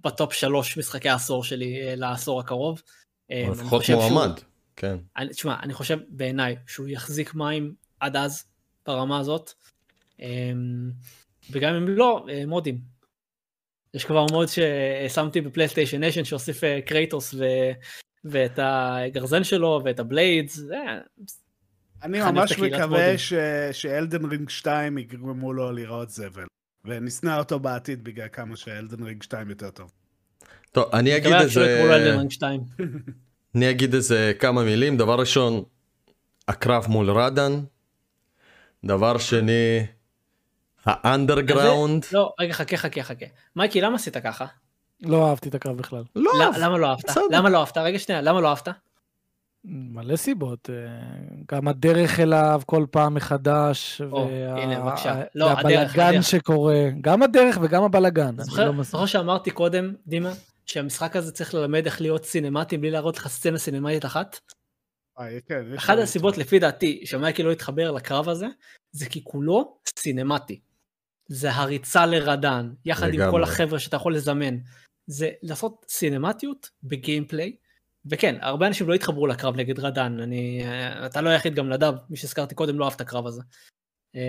ב 0.00 0.08
top 0.08 0.32
שלוש 0.32 0.78
משחקי 0.78 1.08
העשור 1.08 1.44
שלי 1.44 1.88
אה, 1.88 1.94
לעשור 1.96 2.40
הקרוב. 2.40 2.82
אמ, 3.30 3.50
לפחות 3.52 3.82
מועמד, 3.90 4.38
שהוא, 4.38 4.48
כן. 4.76 4.96
תשמע, 5.30 5.56
אני 5.62 5.74
חושב 5.74 5.98
בעיניי 6.08 6.56
שהוא 6.66 6.88
יחזיק 6.88 7.34
מים 7.34 7.74
עד 8.00 8.16
אז, 8.16 8.44
ברמה 8.86 9.18
הזאת. 9.18 9.52
וגם 11.52 11.74
אם 11.74 11.88
לא, 11.88 12.26
אה, 12.30 12.46
מודים. 12.46 12.78
יש 13.94 14.04
כבר 14.04 14.26
mod 14.30 14.48
ששמתי 14.48 15.40
ב 15.40 15.45
PlayStation 15.45 16.00
Nation 16.00 16.24
שהוסיף 16.24 16.64
אה, 16.64 16.80
Kratos 16.80 17.34
ו... 17.34 17.44
ואת 18.24 18.58
הגרזן 18.62 19.44
שלו 19.44 19.80
ואת 19.84 20.00
ה 20.00 20.07
blades. 20.07 20.60
אני 22.02 22.20
ממש 22.20 22.58
מקווה 22.58 23.18
ש... 23.18 23.32
שאלדן 23.72 24.24
רינג 24.24 24.48
2 24.48 24.98
יגרמו 24.98 25.52
לו 25.52 25.72
לראות 25.72 26.10
זבל. 26.10 26.46
ונשנא 26.84 27.38
אותו 27.38 27.58
בעתיד 27.58 28.04
בגלל 28.04 28.28
כמה 28.32 28.56
שאלדן 28.56 29.02
רינג 29.02 29.22
2 29.22 29.50
יותר 29.50 29.70
טוב. 29.70 29.92
טוב, 30.72 30.84
אני 30.94 31.16
אגיד 31.16 31.32
איזה... 31.32 31.84
אני 33.54 33.70
אגיד 33.70 33.94
איזה 33.94 34.32
כמה 34.38 34.64
מילים. 34.64 34.96
דבר 34.96 35.20
ראשון, 35.20 35.62
הקרב 36.48 36.86
מול 36.88 37.10
רדן. 37.10 37.52
דבר 38.84 39.18
שני, 39.18 39.86
האנדרגראונד. 40.86 42.04
לא, 42.12 42.32
רגע, 42.40 42.52
חכה, 42.52 42.76
חכה, 42.76 43.02
חכה. 43.02 43.26
מייקי, 43.56 43.80
למה 43.80 43.94
עשית 43.94 44.16
ככה? 44.16 44.46
לא 45.02 45.28
אהבתי 45.28 45.48
את 45.48 45.54
הקרב 45.54 45.76
בכלל. 45.76 46.02
לא, 46.16 46.32
למה 46.60 46.78
לא 46.78 46.86
אהבת? 46.86 47.16
למה 47.30 47.50
לא 47.50 47.58
אהבת? 47.58 47.78
רגע, 47.78 47.98
שנייה, 47.98 48.20
למה 48.20 48.40
לא 48.40 48.48
אהבת? 48.48 48.68
מלא 49.64 50.16
סיבות, 50.16 50.70
אה, 50.70 50.74
גם 51.52 51.68
הדרך 51.68 52.20
אליו 52.20 52.62
כל 52.66 52.86
פעם 52.90 53.14
מחדש, 53.14 54.00
לא, 55.34 55.46
והבלגן 55.46 56.22
שקורה, 56.22 56.84
גם 57.00 57.22
הדרך 57.22 57.58
וגם 57.62 57.82
הבלגן. 57.82 58.34
לא 58.56 58.82
זוכר 58.82 59.06
שאמרתי 59.06 59.50
קודם, 59.50 59.94
דימה, 60.06 60.32
שהמשחק 60.66 61.16
הזה 61.16 61.32
צריך 61.32 61.54
ללמד 61.54 61.84
איך 61.84 62.00
להיות 62.00 62.24
סינמטי 62.24 62.78
בלי 62.78 62.90
להראות 62.90 63.16
לך 63.16 63.28
סצנה 63.28 63.58
סינמטית 63.58 64.04
אחת? 64.04 64.40
אה, 65.20 65.38
כן, 65.48 65.74
אחת 65.76 65.98
הסיבות 65.98 66.38
לפי 66.38 66.58
דעתי 66.58 67.02
שמייקי 67.04 67.42
לא 67.42 67.52
התחבר 67.52 67.90
לקרב 67.90 68.28
הזה, 68.28 68.46
זה 68.92 69.06
כי 69.06 69.20
כולו 69.24 69.76
סינמטי. 69.98 70.60
זה 71.30 71.52
הריצה 71.52 72.06
לרדן, 72.06 72.70
יחד 72.84 73.06
לגמרי. 73.06 73.24
עם 73.24 73.30
כל 73.30 73.42
החבר'ה 73.42 73.78
שאתה 73.78 73.96
יכול 73.96 74.14
לזמן. 74.14 74.56
זה 75.06 75.30
לעשות 75.42 75.86
סינמטיות 75.88 76.70
ב 76.82 76.89
gameplay, 76.89 77.56
וכן, 78.06 78.36
הרבה 78.40 78.66
אנשים 78.66 78.88
לא 78.88 78.94
התחברו 78.94 79.26
לקרב 79.26 79.56
נגד 79.56 79.78
Radahn, 79.78 80.20
אני, 80.20 80.62
אתה 81.06 81.20
לא 81.20 81.28
היחיד, 81.28 81.54
גם 81.54 81.68
נדב, 81.68 81.92
מי 82.10 82.16
שהזכרתי 82.16 82.54
קודם 82.54 82.78
לא 82.78 82.84
אהב 82.84 82.92
את 82.92 83.00
הקרב 83.00 83.26
הזה. 83.26 83.42
אמ, 84.14 84.20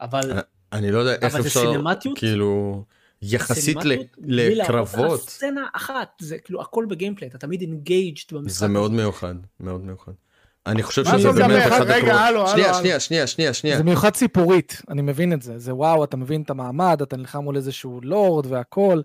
אבל, 0.00 0.40
אני 0.72 0.90
לא 0.90 0.98
יודע 0.98 1.26
איך 1.26 1.34
אפשר, 1.34 1.72
סינמטיות, 1.72 2.18
כאילו, 2.18 2.84
יחסית 3.22 3.76
לקרבות. 4.18 5.20
סצנה 5.20 5.66
אחת, 5.72 6.08
זה 6.20 6.38
כאילו 6.38 6.60
הכל 6.60 6.86
ב 6.90 6.94
gameplay, 6.94 7.30
אתה 7.30 7.38
תמיד 7.38 7.60
engaged 7.60 8.32
במשחק. 8.32 8.60
זה 8.60 8.68
מאוד 8.68 8.92
מיוחד, 8.92 9.34
מאוד 9.60 9.80
מיוחד. 9.80 10.12
אני 10.66 10.82
חושב 10.82 11.04
שזה 11.04 11.32
באמת 11.32 11.66
אחד 11.66 11.90
הקרבות. 11.90 12.48
שנייה, 12.48 12.74
שנייה, 12.74 13.00
שנייה, 13.00 13.26
שנייה, 13.26 13.54
שנייה. 13.54 13.76
זה 13.76 13.82
מיוחד 13.82 14.14
סיפורית, 14.14 14.82
אני 14.88 15.02
מבין 15.02 15.32
את 15.32 15.42
זה. 15.42 15.58
זה 15.58 15.74
וואו, 15.74 16.04
אתה 16.04 16.16
מבין 16.16 16.42
את 16.42 16.50
המעמד, 16.50 17.02
אתה 17.02 17.16
נלחם 17.16 17.38
מול 17.38 17.56
איזשהו 17.56 18.00
לורד 18.02 18.46
והכל, 18.46 19.00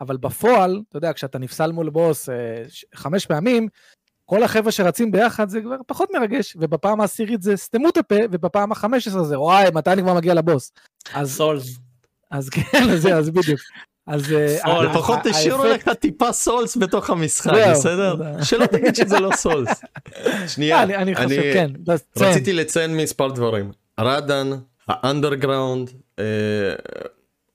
אבל 0.00 0.16
בפועל, 0.16 0.82
אתה 0.88 0.96
יודע, 0.96 1.12
כשאתה 1.12 1.38
נפסל 1.38 1.72
מול 1.72 1.90
בוס 1.90 2.28
אה, 2.28 2.62
חמש 2.94 3.26
פעמים, 3.26 3.68
כל 4.26 4.42
החבר'ה 4.42 4.72
שרצים 4.72 5.10
ביחד 5.10 5.48
זה 5.48 5.60
כבר 5.60 5.76
פחות 5.86 6.08
מרגש, 6.14 6.56
ובפעם 6.60 7.00
העשירית 7.00 7.42
זה 7.42 7.56
סתמו 7.56 7.88
את 7.88 7.96
הפה, 7.96 8.16
ובפעם 8.30 8.72
החמש 8.72 9.08
עשרה 9.08 9.24
זה 9.24 9.40
וואי, 9.40 9.68
מתי 9.74 9.92
אני 9.92 10.02
כבר 10.02 10.14
מגיע 10.14 10.34
לבוס. 10.34 10.72
אז... 11.14 11.36
סולס. 11.36 11.78
אז 12.30 12.48
כן, 12.48 12.62
אז 12.92 13.02
זה, 13.02 13.16
אז 13.16 13.30
בדיוק. 13.30 13.60
אז 14.10 14.32
אה, 14.32 14.82
לפחות 14.82 15.18
תשאירו 15.24 15.64
לך 15.64 15.88
טיפה 15.88 16.32
סולס 16.32 16.76
בתוך 16.76 17.10
המשחק, 17.10 17.52
בסדר? 17.70 18.16
שלא 18.42 18.66
תגיד 18.66 18.94
שזה 18.94 19.20
לא 19.20 19.30
סולס. 19.36 19.80
שנייה, 20.54 20.82
אני 20.82 21.14
חושב, 21.14 21.42
כן. 21.54 21.70
רציתי 22.16 22.52
לציין 22.52 22.96
מספר 22.96 23.28
דברים. 23.28 23.72
רדן, 24.00 24.50
האנדרגראונד, 24.88 25.90
אה, 26.18 26.24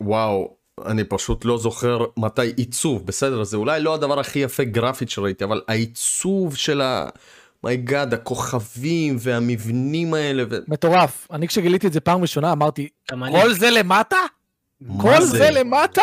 וואו, 0.01 0.55
אני 0.85 1.03
פשוט 1.03 1.45
לא 1.45 1.57
זוכר 1.57 2.05
מתי 2.17 2.53
עיצוב, 2.57 3.05
בסדר? 3.05 3.43
זה 3.43 3.57
אולי 3.57 3.81
לא 3.81 3.93
הדבר 3.93 4.19
הכי 4.19 4.39
יפה 4.39 4.63
גרפית 4.63 5.09
שראיתי, 5.09 5.43
אבל 5.43 5.61
העיצוב 5.67 6.55
של 6.55 6.81
ה... 6.81 7.09
my 7.63 7.80
god, 7.80 8.13
הכוכבים 8.13 9.15
והמבנים 9.19 10.13
האלה. 10.13 10.43
מטורף. 10.67 11.27
אני 11.31 11.47
כשגיליתי 11.47 11.87
את 11.87 11.93
זה 11.93 11.99
פעם 11.99 12.21
ראשונה 12.21 12.51
אמרתי, 12.51 12.87
כל 13.31 13.53
זה 13.53 13.69
למטה? 13.69 14.17
כל 15.01 15.21
זה? 15.21 15.37
זה 15.37 15.51
למטה? 15.51 16.01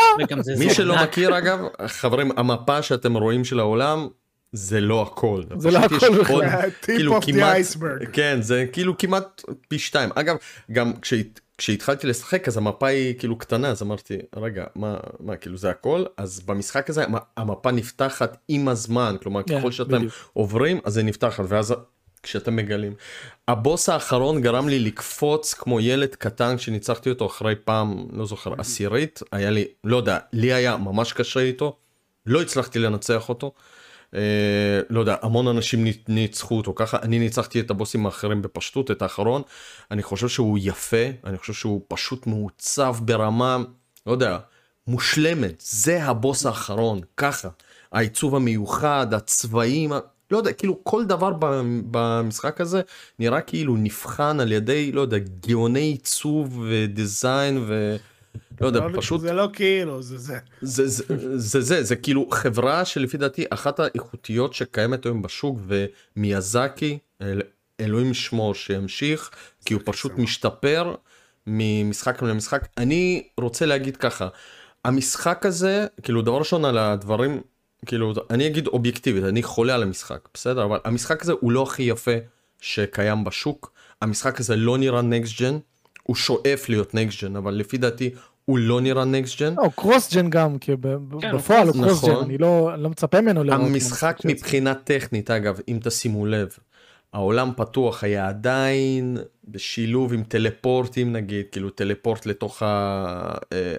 מי 0.59 0.75
שלא 0.75 1.03
מכיר 1.03 1.39
אגב, 1.39 1.61
חברים, 1.87 2.31
המפה 2.37 2.83
שאתם 2.83 3.17
רואים 3.17 3.45
של 3.45 3.61
העולם, 3.61 4.09
זה 4.53 4.81
לא 4.81 5.03
הכל. 5.03 5.43
זה 5.57 5.71
לא 5.71 5.79
הכל 5.79 6.19
בכלל. 6.21 6.71
כאילו 6.83 7.21
כמעט, 7.21 7.57
כן, 8.13 8.39
זה 8.43 8.67
כאילו 8.73 8.99
כמעט 8.99 9.43
פי 9.69 9.79
שתיים. 9.79 10.11
אגב, 10.15 10.37
גם 10.73 10.93
כשהתחלתי 11.59 12.07
לשחק 12.07 12.49
אז 12.49 12.57
המפה 12.57 12.87
היא 12.87 13.15
כאילו 13.19 13.39
קטנה, 13.39 13.69
אז 13.69 13.83
אמרתי, 13.83 14.19
רגע, 14.37 14.65
מה, 14.75 14.97
מה, 15.21 15.37
כאילו 15.37 15.57
זה 15.57 15.71
הכל? 15.71 16.05
אז 16.17 16.41
במשחק 16.41 16.91
הזה 16.91 17.05
המפה 17.37 17.71
נפתחת 17.71 18.37
עם 18.49 18.69
הזמן, 18.69 19.17
כלומר 19.23 19.43
כן, 19.43 19.59
ככל 19.59 19.73
שאתם 19.73 20.07
עוברים 20.33 20.81
אז 20.85 20.93
זה 20.93 21.03
נפתחת, 21.03 21.45
ואז 21.49 21.75
כשאתם 22.23 22.57
מגלים. 22.57 22.95
הבוס 23.49 23.89
האחרון 23.89 24.41
גרם 24.41 24.69
לי 24.69 24.79
לקפוץ 24.79 25.55
כמו 25.55 25.81
ילד 25.81 26.15
קטן 26.15 26.57
כשניצחתי 26.57 27.11
אותו 27.11 27.27
אחרי 27.27 27.55
פעם, 27.65 28.07
לא 28.13 28.27
זוכר, 28.27 28.55
עשירית, 28.59 29.21
היה 29.33 29.51
לי, 29.51 29.65
לא 29.85 29.97
יודע, 29.97 30.19
לי 30.33 30.53
היה 30.53 30.77
ממש 30.77 31.13
קשה 31.13 31.41
איתו, 31.41 31.77
לא 32.27 32.43
הצלחתי 32.43 32.79
לנצח 32.79 33.29
אותו. 33.29 33.53
אה, 34.15 34.81
לא 34.91 35.01
יודע, 35.01 35.17
המון 35.23 35.49
אנשים 35.49 35.87
ניצחו 36.09 36.57
אותו 36.57 36.73
ככה, 36.75 36.99
אני 37.03 37.19
ניצחתי 37.19 37.61
את 37.61 37.71
הבוסים 37.71 38.07
האחרים 38.07 38.43
בפשטות, 38.43 38.91
את 38.91 39.03
האחרון. 39.03 39.43
אני 39.91 40.03
חושב 40.03 40.29
שהוא 40.29 40.59
יפה, 40.63 41.07
אני 41.25 41.39
חושב 41.39 41.53
שהוא 41.53 41.81
פשוט 41.89 42.27
מעוצב 42.27 42.97
ברמה, 43.01 43.59
לא 44.07 44.13
יודע, 44.13 44.39
מושלמת. 44.87 45.63
זה 45.67 46.05
הבוס 46.05 46.47
האחרון, 46.47 47.01
ככה. 47.17 47.49
העיצוב 47.93 48.37
המיוחד, 48.37 49.15
הצבעים, 49.15 49.93
לא 50.33 50.37
יודע, 50.37 50.53
כאילו 50.53 50.81
כל 50.83 51.05
דבר 51.05 51.33
במשחק 51.91 52.61
הזה 52.61 52.81
נראה 53.19 53.41
כאילו 53.41 53.77
נבחן 53.77 54.41
על 54.41 54.53
ידי, 54.53 54.93
לא 54.93 55.01
יודע, 55.01 55.17
גאוני 55.19 55.81
עיצוב 55.81 56.65
ודיזיין 56.69 57.65
ו... 57.67 57.97
לא 58.61 58.67
יודע, 58.67 58.81
לא, 58.81 59.01
פשוט... 59.01 59.21
זה 59.21 59.33
לא 59.33 59.49
כאילו, 59.53 60.03
זה 60.03 60.19
זה. 60.19 60.39
זה 60.63 60.89
זה, 60.89 61.05
זה 61.37 61.61
זה, 61.61 61.83
זה 61.83 61.97
כאילו 61.97 62.29
חברה 62.31 62.85
שלפי 62.85 63.17
דעתי 63.17 63.45
אחת 63.51 63.81
האיכותיות 63.81 64.55
שקיימת 64.55 65.07
היום 65.07 65.23
בשוק 65.23 65.59
ומיאזקי, 65.67 66.99
אל, 67.23 67.43
אלוהים 67.81 68.15
שמו 68.15 68.55
שימשיך, 68.55 69.31
כי 69.65 69.75
הוא 69.75 69.83
פשוט 69.85 70.13
משתפר 70.19 70.95
ממשחק 71.47 72.23
למשחק. 72.23 72.69
אני 72.79 73.23
רוצה 73.41 73.67
להגיד 73.67 73.97
ככה, 73.97 74.29
המשחק 74.85 75.47
הזה, 75.47 75.87
כאילו 76.03 76.23
דבר 76.23 76.39
ראשון 76.39 76.65
על 76.65 76.79
הדברים 76.79 77.41
כאילו 77.87 78.13
אני 78.31 78.47
אגיד 78.47 78.67
אובייקטיבית 78.67 79.25
אני 79.25 79.43
חולה 79.43 79.75
על 79.75 79.83
המשחק 79.83 80.29
בסדר 80.35 80.65
אבל 80.65 80.79
המשחק 80.85 81.23
הזה 81.23 81.33
הוא 81.41 81.53
לא 81.53 81.63
הכי 81.63 81.83
יפה 81.83 82.17
שקיים 82.61 83.25
בשוק 83.25 83.73
המשחק 84.03 84.41
הזה 84.41 84.57
לא 84.57 84.79
נראה 84.79 85.03
נקסט 85.03 85.41
ג'ן 85.41 85.59
הוא 86.03 86.17
שואף 86.17 86.69
להיות 86.69 86.95
next 86.95 87.25
gen 87.25 87.37
אבל 87.37 87.55
לפי 87.55 87.79
דעתי 87.79 88.11
הוא 88.45 88.59
לא 88.59 88.81
נראה 88.81 89.05
next 89.05 89.43
gen. 89.43 89.55
הוא 89.59 89.73
cross 89.77 90.15
gen 90.15 90.31
גם 90.31 90.59
כי 90.59 90.73
כן, 91.21 91.37
בפועל 91.37 91.69
הוא 91.69 91.73
cross 91.73 92.05
gen 92.05 92.11
נכון. 92.11 92.25
אני 92.25 92.39
לא, 92.39 92.71
לא 92.79 92.91
מצפה 92.91 93.21
ממנו 93.21 93.45
לראות. 93.45 93.61
המשחק 93.61 94.19
מבחינה 94.25 94.75
טכנית 94.75 95.31
אגב 95.31 95.61
אם 95.69 95.79
תשימו 95.83 96.27
לב 96.27 96.57
העולם 97.13 97.51
פתוח 97.57 98.05
היה 98.05 98.29
עדיין 98.29 99.17
בשילוב 99.49 100.13
עם 100.13 100.23
טלפורטים 100.23 101.13
נגיד, 101.13 101.47
כאילו 101.53 101.71
טלפורט 101.71 102.27
לתוך 102.27 102.63
אה, 102.63 103.35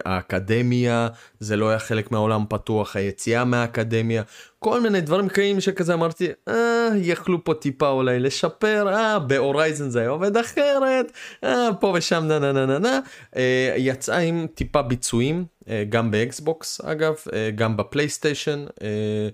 האקדמיה, 0.05 1.07
זה 1.39 1.55
לא 1.55 1.69
היה 1.69 1.79
חלק 1.79 2.11
מהעולם 2.11 2.45
פתוח, 2.49 2.95
היציאה 2.95 3.45
מהאקדמיה, 3.45 4.23
כל 4.59 4.81
מיני 4.81 5.01
דברים 5.01 5.29
כאלה 5.29 5.61
שכזה 5.61 5.93
אמרתי, 5.93 6.27
אה, 6.47 6.89
יכלו 6.95 7.43
פה 7.43 7.53
טיפה 7.53 7.89
אולי 7.89 8.19
לשפר, 8.19 8.87
אה, 8.93 9.19
ב 9.19 9.28
Horizon 9.28 9.89
זה 9.89 9.99
היה 9.99 10.09
עובד 10.09 10.37
אחרת, 10.37 11.11
אה, 11.43 11.69
פה 11.79 11.93
ושם 11.95 12.23
נה 12.27 12.39
נה 12.39 12.51
נה 12.51 12.65
נה 12.65 12.79
נה, 12.79 12.99
אה, 13.35 13.73
יצאה 13.77 14.17
עם 14.17 14.47
טיפה 14.55 14.81
ביצועים, 14.81 15.45
אה, 15.69 15.83
גם 15.89 16.11
ב 16.11 16.25
Xbox 16.25 16.81
אגב, 16.81 17.15
אה, 17.33 17.49
גם 17.55 17.77
ב 17.77 17.84
PlayStation. 17.84 18.65
אה, 18.81 19.29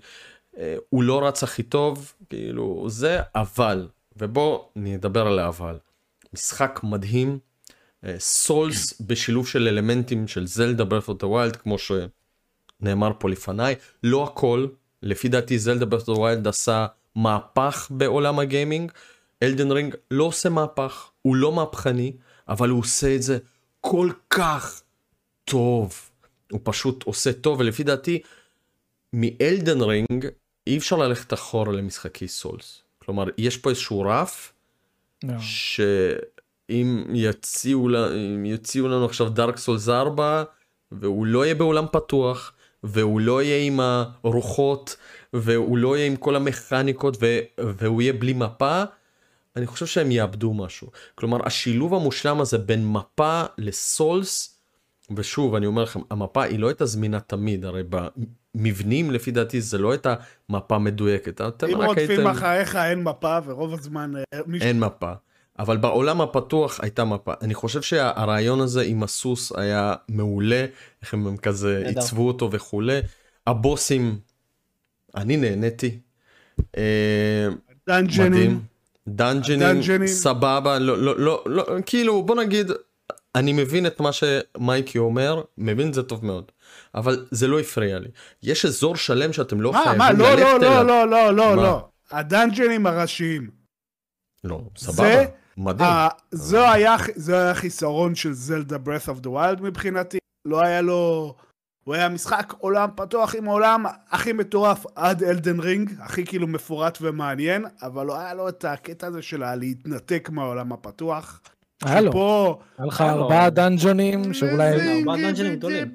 הוא 0.88 1.02
לא 1.02 1.26
רץ 1.26 1.42
הכי 1.42 1.62
טוב, 1.62 2.12
כאילו 2.28 2.84
זה, 2.88 3.20
אבל, 3.34 3.88
ובוא 4.16 4.64
נדבר 4.76 5.26
על 5.26 5.38
האבל. 5.38 5.78
משחק 6.32 6.80
מדהים, 6.82 7.38
Souls 8.18 9.00
בשילוב 9.00 9.48
של 9.48 9.68
אלמנטים 9.68 10.28
של 10.28 10.46
Zelda 10.46 10.84
Breath 10.84 11.08
of 11.08 11.22
Wild, 11.22 11.56
כמו 11.56 11.76
שנאמר 11.78 13.10
פה 13.18 13.30
לפניי, 13.30 13.74
לא 14.02 14.24
הכל, 14.24 14.66
לפי 15.02 15.28
דעתי 15.28 15.58
Zelda 15.58 15.86
Breath 15.86 16.08
of 16.08 16.18
Wild 16.18 16.48
עשה 16.48 16.86
מהפך 17.14 17.86
בעולם 17.90 18.38
הגיימינג, 18.38 18.92
Elden 19.42 19.70
Ring 19.70 19.94
לא 20.10 20.24
עושה 20.24 20.48
מהפך, 20.48 21.10
הוא 21.22 21.36
לא 21.36 21.52
מהפכני, 21.52 22.12
אבל 22.48 22.68
הוא 22.68 22.80
עושה 22.80 23.14
את 23.14 23.22
זה 23.22 23.38
כל 23.80 24.10
כך 24.30 24.82
טוב. 25.44 26.10
הוא 26.50 26.60
פשוט 26.62 27.02
עושה 27.02 27.32
טוב, 27.32 27.60
ולפי 27.60 27.82
דעתי, 27.82 28.20
מ 29.12 29.23
Elden 29.23 29.80
Ring 29.80 30.26
אי 30.70 30.78
אפשר 30.78 30.96
ללכת 30.96 31.32
אחורה 31.32 31.72
למשחקי 31.72 32.28
Souls. 32.28 32.82
כלומר, 32.98 33.24
יש 33.38 33.56
פה 33.56 33.70
איזשהו 33.70 34.00
רף, 34.00 34.52
לא. 35.22 35.34
שאם 35.38 37.04
יציעו, 37.14 37.88
יציעו 38.44 38.88
לנו 38.88 39.04
עכשיו 39.04 39.28
Dark 39.28 39.56
Souls 39.56 39.88
4, 39.88 40.44
והוא 40.92 41.26
לא 41.26 41.44
יהיה 41.44 41.54
בעולם 41.54 41.84
פתוח, 41.92 42.52
והוא 42.82 43.20
לא 43.20 43.42
יהיה 43.42 43.66
עם 43.66 43.80
הרוחות, 43.80 44.96
והוא 45.32 45.78
לא 45.78 45.96
יהיה 45.96 46.06
עם 46.06 46.16
כל 46.16 46.36
המכניקות, 46.36 47.16
והוא 47.58 48.02
יהיה 48.02 48.12
בלי 48.12 48.32
מפה, 48.32 48.82
אני 49.56 49.66
חושב 49.66 49.86
שהם 49.86 50.10
יאבדו 50.10 50.54
משהו. 50.54 50.90
כלומר, 51.14 51.46
השילוב 51.46 51.94
המושלם 51.94 52.40
הזה 52.40 52.58
בין 52.58 52.92
מפה 52.92 53.42
לסולס, 53.58 54.58
ושוב, 55.16 55.54
אני 55.54 55.66
אומר 55.66 55.82
לכם, 55.82 56.00
המפה 56.10 56.42
היא 56.42 56.58
לא 56.58 56.68
הייתה 56.68 56.86
זמינה 56.86 57.20
תמיד, 57.20 57.64
הרי 57.64 57.82
במבנים 58.54 59.10
לפי 59.10 59.30
דעתי 59.30 59.60
זה 59.60 59.78
לא 59.78 59.90
הייתה 59.90 60.14
מפה 60.48 60.78
מדויקת. 60.78 61.40
אם 61.40 61.80
רק 61.80 61.88
רודפים. 61.88 62.26
אחריך 62.26 62.76
אין 62.76 63.02
מפה, 63.02 63.38
ורוב 63.44 63.74
הזמן 63.74 64.12
אה, 64.16 64.40
מישהו... 64.46 64.68
אין 64.68 64.80
מפה. 64.80 65.12
אבל 65.58 65.76
בעולם 65.76 66.20
הפתוח 66.20 66.80
הייתה 66.82 67.04
מפה. 67.04 67.32
אני 67.42 67.54
חושב 67.54 67.82
שהרעיון 67.82 68.60
הזה 68.60 68.82
עם 68.82 69.02
הסוס 69.02 69.52
היה 69.56 69.94
מעולה, 70.08 70.66
איך 71.02 71.14
הם 71.14 71.36
כזה. 71.36 71.82
עיצבו 71.86 72.28
אותו 72.28 72.50
וכולי. 72.52 73.00
הבוסים, 73.46 74.18
אני 75.16 75.36
נהניתי. 75.36 75.98
אה, 76.76 77.48
דאנג'נים. 77.86 78.60
דאנג'נים. 79.08 80.06
סבבה, 80.06 80.78
לא, 80.78 80.98
לא, 80.98 81.18
לא, 81.18 81.42
לא, 81.46 81.66
כאילו 81.86 82.22
בוא 82.22 82.36
נגיד, 82.36 82.70
אני 83.34 83.52
מבין 83.52 83.86
את 83.86 84.00
מה 84.00 84.10
שמייקי 84.12 84.98
אומר, 84.98 85.42
מבין 85.58 85.88
את 85.88 85.94
זה 85.94 86.02
טוב 86.02 86.26
מאוד. 86.26 86.52
אבל 86.94 87.26
זה 87.30 87.46
לא 87.46 87.60
הפריע 87.60 87.98
לי. 87.98 88.08
יש 88.42 88.64
אזור 88.64 88.96
שלם 88.96 89.32
שאתם 89.32 89.60
לא 89.60 89.72
מה, 89.72 89.80
חייבים 89.84 89.98
מה, 89.98 90.12
לא, 90.12 90.30
ללכת 90.30 90.42
לא, 90.42 90.56
אליו. 90.56 90.84
לא, 90.84 91.06
לא, 91.06 91.10
לא, 91.10 91.34
לא, 91.36 91.56
מה? 91.56 91.62
לא. 91.62 91.88
הדאנג'נים 92.10 92.86
הראשיים. 92.86 93.50
לא, 94.44 94.60
סבבה, 94.76 94.96
זה- 94.96 95.24
מדהים. 95.56 95.88
אה, 95.90 96.08
זו 96.30 96.68
היה- 96.68 96.96
זה 97.14 97.36
היה 97.38 97.50
החיסרון 97.50 98.14
של 98.14 98.32
Zelda 98.32 98.78
Breath 98.78 99.08
of 99.08 99.20
the 99.20 99.30
Wild 99.30 99.60
מבחינתי. 99.60 100.18
לא 100.48 100.60
היה 100.60 100.80
לו... 100.80 101.34
הוא 101.84 101.94
היה 101.94 102.08
משחק 102.08 102.52
עולם 102.58 102.88
פתוח 102.96 103.34
עם 103.34 103.48
העולם 103.48 103.84
הכי 104.10 104.32
מטורף 104.32 104.84
עד 104.94 105.22
Elden 105.22 105.60
Ring, 105.60 105.90
הכי 106.00 106.26
כאילו 106.26 106.46
מפורט 106.46 106.98
ומעניין, 107.00 107.64
אבל 107.82 108.06
לא 108.06 108.18
היה 108.18 108.34
לו 108.34 108.48
את 108.48 108.64
הקטע 108.64 109.06
הזה 109.06 109.22
של 109.22 109.54
להתנתק 109.54 110.28
מהעולם 110.32 110.72
הפתוח. 110.72 111.40
היה 111.84 112.00
לו, 112.00 112.58
היה 112.78 112.86
לך 112.86 113.00
ארבעה 113.00 113.50
דאנג'ונים 113.50 114.34
שאולי... 114.34 114.98
ארבעה 114.98 115.16
דאנג'ונים 115.16 115.54
גדולים. 115.54 115.94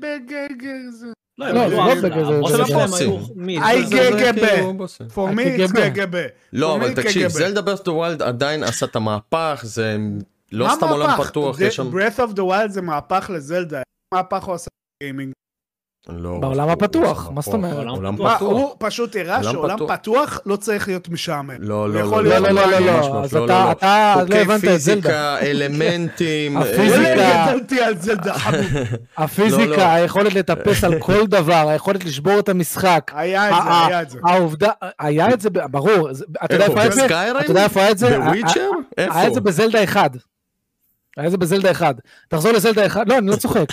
לא, 1.37 1.69
זה 1.69 1.75
לא, 1.75 1.87
לא 1.87 1.95
בגלל 1.95 2.25
זה, 2.25 2.31
לא 2.31 2.39
לא 2.39 2.87
זה 2.87 3.05
איי 3.63 3.83
גגבה, 3.83 4.47
כאילו 4.47 4.85
for 5.09 5.37
me 5.37 5.67
גגבה. 5.75 6.19
לא, 6.53 6.75
אבל 6.75 6.93
תקשיב, 6.93 7.27
זלדה 7.27 7.61
Breath 7.61 7.87
of 7.87 7.95
the 7.95 8.06
Wild 8.06 8.21
עדיין 8.21 8.63
עשה 8.63 8.85
את 8.85 8.95
המהפך, 8.95 9.59
זה 9.63 9.97
לא 10.51 10.67
סתם 10.75 10.87
עולם 10.87 11.09
פתוח, 11.23 11.59
מה 11.59 11.65
מהפך? 11.65 11.79
Breath 11.91 12.19
of 12.19 12.33
the 12.33 12.43
Wild 12.43 12.69
זה 12.71 12.81
מהפך 12.81 13.31
לזלדה, 13.33 13.81
מהפך 14.13 14.43
הוא 14.43 14.55
עשה? 14.55 14.67
גיימינג. 15.03 15.33
לא, 16.09 16.37
בעולם 16.41 16.63
הוא- 16.63 16.71
הפתוח, 16.71 17.25
הוא 17.25 17.33
מה 17.35 17.41
זאת 17.41 17.53
אומרת? 17.53 17.87
עולם 17.87 18.15
פתוח. 18.15 18.41
הוא 18.41 18.75
פשוט 18.79 19.15
הראה 19.15 19.37
עולם 19.37 19.51
שעולם 19.51 19.75
פתוח. 19.77 19.91
פתוח 19.95 20.39
לא 20.45 20.55
צריך 20.55 20.87
להיות 20.87 21.09
משעמם. 21.09 21.51
לא, 21.59 21.89
לא, 21.89 22.01
לא, 22.01 22.23
לא, 22.23 22.39
לא, 22.39 22.49
לא. 22.49 22.79
לא, 22.79 23.23
אז 23.23 23.33
לא, 23.33 23.45
אתה 23.45 23.53
לא, 23.53 23.65
לא. 23.65 23.71
אתה 23.71 24.15
לא 24.29 24.35
הבנת 24.35 24.65
את 24.65 24.79
זלדה. 24.79 25.01
פיזיקה, 25.01 25.37
אלמנטים, 25.41 26.57
הפיזיקה. 26.61 27.15
לא 27.15 27.21
אה, 27.21 27.47
גדלתי 27.51 27.81
על 27.81 27.97
זלדה 27.97 28.33
חמוד. 28.33 28.59
לא, 28.73 28.79
לא. 28.81 29.23
הפיזיקה, 29.23 29.93
היכולת 29.93 30.33
לטפס 30.33 30.83
על 30.83 30.99
כל 30.99 31.27
דבר, 31.27 31.67
היכולת 31.69 32.05
לשבור 32.05 32.39
את 32.39 32.49
המשחק. 32.49 33.11
היה 33.15 33.49
את 33.49 33.55
זה, 33.63 33.85
היה 33.87 34.01
את 34.01 34.09
זה. 34.09 34.19
העובדה, 34.23 34.69
היה 34.99 35.33
את 35.33 35.41
זה, 35.41 35.49
ברור, 35.49 36.09
אתה 36.45 36.55
יודע 36.55 36.65
איפה 36.65 36.79
היה 36.79 36.87
את 36.87 36.93
זה? 36.93 37.01
ב 37.03 37.08
Skyrim? 37.08 37.37
אתה 37.41 37.51
יודע 37.51 37.63
איפה 37.63 37.79
היה 37.81 37.91
את 37.91 37.97
זה? 37.97 38.19
ב 38.19 38.25
Witcher? 38.25 38.69
איפה? 38.97 39.15
היה 39.19 39.27
את 39.27 39.33
זה 39.33 39.41
בזלדה 39.41 39.83
1. 39.83 40.11
היה 41.17 41.25
את 41.25 41.31
זה 41.31 41.37
בזלדה 41.37 41.71
1. 41.71 41.95
תחזור 42.29 42.51
לזלדה 42.51 42.85
1, 42.85 43.07
לא, 43.07 43.17
אני 43.17 43.27
לא 43.27 43.35
צוחק. 43.35 43.65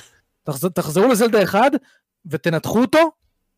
תחז- 0.51 0.69
תחזרו 0.75 1.09
לזלדה 1.09 1.43
1 1.43 1.73
ותנתחו 2.27 2.81
אותו, 2.81 3.11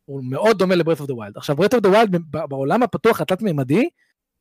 הוא 0.04 0.20
מאוד 0.24 0.58
דומה 0.58 0.74
ל 0.74 0.78
Breath 0.78 1.00
of 1.00 1.08
the 1.08 1.14
Wild. 1.14 1.36
עכשיו, 1.36 1.56
Breath 1.56 1.74
of 1.74 1.82
the 1.82 1.88
Wild 1.88 2.16
בעולם 2.30 2.82
הפתוח 2.82 3.20
התלת-מימדי, 3.20 3.88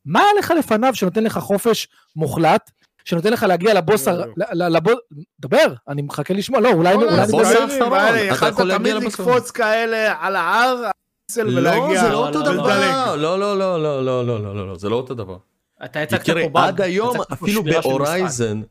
מה 0.05 0.19
היה 0.19 0.29
לך 0.39 0.53
לפניו 0.59 0.95
שנותן 0.95 1.23
לך 1.23 1.37
חופש 1.37 1.87
מוחלט, 2.15 2.71
שנותן 3.05 3.33
לך 3.33 3.43
להגיע 3.43 3.73
לבוס, 3.73 4.07
לא, 4.07 4.25
לא. 4.37 4.67
לבוס, 4.67 4.95
דבר, 5.39 5.73
אני 5.87 6.01
מחכה 6.01 6.33
לשמוע, 6.33 6.59
לא, 6.59 6.69
אולי 6.69 6.93
לבוס 6.93 7.47
האחרון. 7.47 7.99
אתה 8.37 8.47
יכול 8.47 8.65
להגיע 8.65 8.95
לבוס 8.95 9.19
לקפוץ 9.19 9.51
כאלה 9.51 10.15
על 10.19 10.35
ההר, 10.35 10.81
לא. 10.81 10.89
זה 11.27 11.43
לא 11.43 12.27
אותו 12.27 12.39
לא, 12.39 12.45
לא, 12.45 12.53
דבר. 12.53 13.15
לא, 13.15 13.39
לא, 13.39 13.59
לא, 13.59 13.83
לא, 13.83 13.83
לא, 13.83 14.25
לא, 14.25 14.25
לא, 14.25 14.55
לא, 14.55 14.67
לא, 14.67 14.77
זה 14.77 14.89
לא 14.89 14.95
אותו 14.95 15.13
דבר. 15.13 15.37
אתה 15.85 16.05
תראי, 16.23 16.43
פה 16.43 16.49
באג. 16.49 16.67
עד 16.67 16.81
היום, 16.81 17.17
אפילו. 17.33 17.63
בהורייזן, 17.63 18.61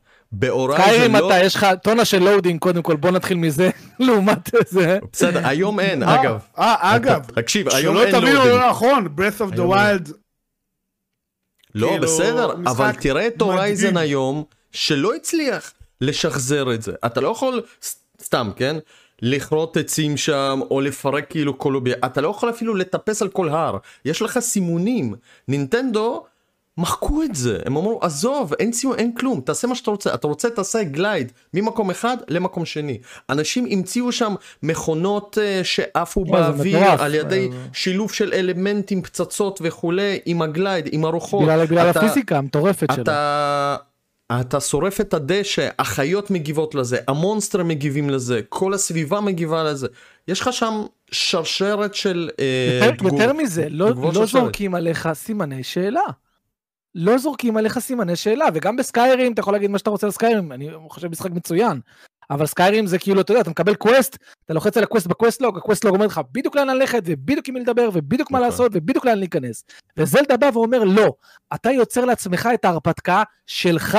סקיירים 0.73 1.15
לא... 1.15 1.27
אתה, 1.27 1.43
יש 1.43 1.55
לך 1.55 1.67
טונה 1.83 2.05
של 2.05 2.19
לואודינג 2.19 2.59
קודם 2.59 2.81
כל, 2.81 2.95
בוא 2.95 3.11
נתחיל 3.11 3.37
מזה, 3.37 3.69
לעומת 3.99 4.49
זה. 4.67 4.99
בסדר, 5.11 5.47
היום 5.47 5.79
אין, 5.79 6.03
אה, 6.03 6.21
אגב. 6.21 6.39
אה, 6.59 6.95
אגב, 6.95 7.25
תקשיב, 7.35 7.69
היום 7.69 7.95
שלא 7.95 8.03
אין 8.03 8.11
תבינו 8.11 8.33
לואודינג. 8.33 8.61
לא 8.61 8.69
נכון, 8.69 9.07
Breath 9.17 9.41
of 9.41 9.55
the. 9.55 9.59
Wild, 9.59 10.13
לא, 11.75 11.87
כאילו, 11.87 12.03
בסדר, 12.03 12.51
אבל 12.51 12.91
תראה 12.91 13.27
את 13.27 13.41
הורייזן. 13.41 13.97
היום, 13.97 14.43
שלא 14.71 15.15
הצליח 15.15 15.73
לשחזר 16.01 16.73
את 16.73 16.81
זה. 16.81 16.91
אתה 17.05 17.21
לא 17.21 17.27
יכול, 17.27 17.61
סתם, 18.21 18.51
כן? 18.55 18.75
לכרות 19.21 19.77
עצים 19.77 20.17
שם, 20.17 20.59
או 20.71 20.81
לפרק 20.81 21.29
כאילו 21.29 21.53
קולוביה, 21.53 21.95
אתה 22.05 22.21
לא 22.21 22.29
יכול 22.29 22.49
אפילו 22.49 22.75
לטפס 22.75 23.21
על 23.21 23.29
כל 23.29 23.49
הר. 23.49 23.77
יש 24.05 24.21
לך 24.21 24.39
סימונים. 24.39 25.15
נינטנדו 25.47 26.25
מחקו 26.77 27.23
את 27.23 27.35
זה, 27.35 27.59
הם 27.65 27.77
אמרו, 27.77 27.99
עזוב, 28.01 28.53
אין 28.59 28.73
סיום, 28.73 28.93
אין 28.93 29.13
כלום, 29.15 29.41
תעשה 29.41 29.67
מה 29.67 29.75
שאתה 29.75 29.91
רוצה. 29.91 30.13
אתה 30.13 30.27
רוצה, 30.27 30.49
תעשה 30.49 30.83
גלייד 30.83 31.31
ממקום 31.53 31.89
אחד 31.91 32.17
למקום 32.27 32.65
שני. 32.65 32.97
אנשים 33.29 33.67
המציאו 33.71 34.11
שם 34.11 34.35
מכונות 34.63 35.37
אה, 35.41 35.61
שעפו 35.63 36.23
זה 36.25 36.31
באוויר 36.31 36.79
מטורף. 36.79 36.99
על 36.99 37.15
ידי 37.15 37.49
אה, 37.51 37.57
שילוב 37.73 38.11
של 38.11 38.33
אלמנטים, 38.33 39.01
פצצות 39.01 39.59
וכולי, 39.63 40.19
עם 40.25 40.41
הגלייד, 40.41 40.89
עם 40.91 41.05
הרוחות. 41.05 41.41
בגלל 41.43 41.65
בגלל 41.65 41.89
אתה- 41.89 41.99
הפיזיקה 41.99 42.37
המטורפת 42.37 42.87
שלו. 42.93 43.03
אתה... 43.03 43.75
אתה 44.41 44.59
שורף 44.59 45.01
את 45.01 45.13
הדשא, 45.13 45.69
החיות 45.79 46.31
מגיבות 46.31 46.75
לזה, 46.75 46.97
ה 47.07 47.14
monster 47.14 47.63
מגיבים 47.63 48.09
לזה, 48.09 48.41
כל 48.49 48.73
הסביבה 48.73 49.21
מגיבה 49.21 49.63
לזה. 49.63 49.87
יש 50.27 50.39
לך 50.41 50.53
שם 50.53 50.83
שרשרת 51.11 51.95
של 51.95 52.29
אה, 52.39 52.79
יותר- 52.85 52.95
תגוב- 52.97 53.13
יותר 53.13 53.33
מזה, 53.33 53.67
לא 53.69 53.89
לא 53.89 53.95
שרשרת. 54.13 54.27
זורקים 54.27 54.75
עליך 54.75 55.09
סימני 55.13 55.63
שאלה. 55.63 56.01
לא 56.95 57.17
זורקים 57.17 57.57
עליך 57.57 57.79
סימני 57.79 58.15
שאלה, 58.15 58.45
וגם 58.53 58.75
ב 58.75 58.82
Skyrim, 58.82 59.33
אתה 59.33 59.39
יכול 59.39 59.53
להגיד 59.53 59.69
מה 59.69 59.77
שאתה 59.77 59.89
רוצה 59.89 60.07
על 60.07 60.11
Skyrim, 60.11 60.51
אני 60.51 60.69
חושב 60.89 61.07
משחק 61.07 61.31
מצוין. 61.31 61.79
אבל 62.29 62.45
Skyrim 62.45 62.87
זה 62.87 62.99
כאילו, 62.99 63.21
אתה 63.21 63.31
יודע, 63.31 63.41
אתה 63.41 63.49
מקבל 63.49 63.75
quest, 63.75 64.17
אתה 64.45 64.53
לוחץ 64.53 64.77
על 64.77 64.83
ה 64.83 64.87
quest 64.87 65.07
ב 65.07 65.13
quest 65.13 65.41
log, 65.41 65.57
ה 65.57 65.61
quest 65.61 65.83
log 65.83 65.95
אומר 65.95 66.05
לך 66.05 66.21
בדיוק 66.31 66.55
לאן 66.55 66.67
ללכת, 66.67 67.01
ובדיוק 67.05 67.47
עם 67.47 67.53
מי 67.53 67.59
לדבר, 67.59 67.89
ובדיוק 67.93 68.31
מה 68.31 68.39
נכון. 68.39 68.49
לעשות, 68.49 68.71
ובדיוק 68.75 69.05
לאן 69.05 69.17
להיכנס. 69.17 69.63
וזלדה 69.97 70.37
בא 70.37 70.49
ואומר, 70.53 70.83
לא, 70.83 71.13
אתה 71.53 71.71
יוצר 71.71 72.05
לעצמך 72.05 72.49
את 72.53 72.65
ההרפתקה 72.65 73.23
שלך. 73.47 73.97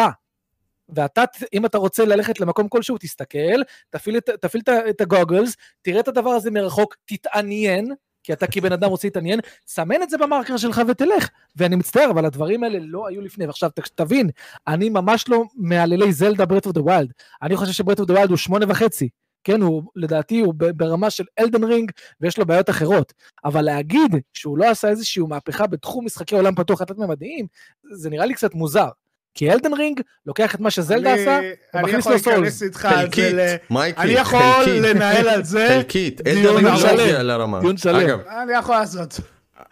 ואתה, 0.89 1.25
אם 1.53 1.66
אתה 1.66 1.79
רוצה 1.79 2.05
ללכת 2.05 2.41
למקום 2.41 2.69
כלשהו, 2.69 2.99
תסתכל, 2.99 3.62
תפעיל 3.91 4.16
את, 4.16 4.31
תפעיל 4.41 4.62
את, 4.62 4.69
את 4.91 5.01
ה 5.01 5.07
goggles, 5.07 5.56
תראה 5.83 6.01
את 6.01 6.09
הדבר 6.09 6.31
הזה 6.31 6.51
מרחוק, 6.51 6.97
תתעניין, 7.05 7.95
כי 8.24 8.32
אתה 8.32 8.46
כבן 8.46 8.72
אדם 8.72 8.90
רוצה 8.90 9.06
להתעניין, 9.06 9.40
סמן 9.66 10.02
את 10.02 10.10
זה 10.10 10.18
במרקר 10.18 10.56
שלך 10.56 10.82
ותלך. 10.88 11.28
ואני 11.56 11.76
מצטער, 11.76 12.10
אבל 12.10 12.24
הדברים 12.24 12.64
האלה 12.64 12.78
לא 12.82 13.06
היו 13.09 13.20
לפני. 13.20 13.46
ועכשיו 13.46 13.70
תבין, 13.94 14.30
אני 14.66 14.88
ממש 14.88 15.28
לא 15.28 15.44
מהללי 15.56 16.12
זלדה 16.12 16.46
Breath 16.47 16.66
of 16.66 16.74
the 16.74 16.82
Wild. 16.82 17.12
אני 17.42 17.56
חושב 17.56 17.72
ש 17.73 17.80
Breath 17.80 18.01
of 18.01 18.09
the 18.09 18.15
Wild 18.15 18.31
הוא 18.30 18.36
שמונה 18.36 18.66
וחצי. 18.68 19.09
כן, 19.44 19.62
הוא, 19.62 19.82
לדעתי 19.96 20.40
הוא 20.40 20.55
ברמה 20.56 21.10
של 21.10 21.24
Elden 21.39 21.65
Ring, 21.65 21.90
ויש 22.20 22.38
לו 22.38 22.46
בעיות 22.46 22.70
אחרות. 22.70 23.12
אבל 23.44 23.62
להגיד 23.62 24.16
שהוא 24.32 24.59
לא 24.59 24.70
עשה 24.70 24.88
איזושהי 24.88 25.22
מהפכה 25.28 25.66
בתחום 25.66 26.05
משחקי 26.05 26.34
עולם 26.34 26.55
פתוח 26.55 26.78
חד-ממדיים, 26.78 27.46
זה 27.92 28.10
נראה 28.10 28.26
לי 28.26 28.34
קצת 28.34 28.55
מוזר. 28.55 28.88
כי 29.35 29.52
אלדן 29.52 29.74
רינג 29.74 30.01
לוקח 30.27 30.55
את 30.55 30.61
מה 30.61 30.70
שזלדה 30.70 31.12
אני- 31.15 31.23
עשה, 31.23 31.39
אני 31.74 31.82
ומכניס 31.82 32.01
יכול 32.01 32.12
לו 32.12 32.19
סולס. 32.19 32.36
להיכנס 32.39 32.62
איתך 32.62 32.85
על 32.85 32.97
חלקית. 32.97 33.35
מייקי, 33.70 34.01
אני 34.01 34.12
יכול. 34.12 34.40
לנהל 34.69 35.28
על 35.28 35.44
זה 35.44 35.66
חלקית, 35.70 36.20
דיון 36.20 36.36
אלדן 36.39 36.55
רינג 36.56 36.69
לא 36.69 36.77
שלם. 36.77 36.98
הגיע 37.01 37.23
לרמה. 37.23 37.61
דיון 37.61 37.77
שלם. 37.77 37.97
אגב, 37.97 38.20
אני 38.43 38.52
יכול 38.52 38.74
לעשות. 38.74 39.20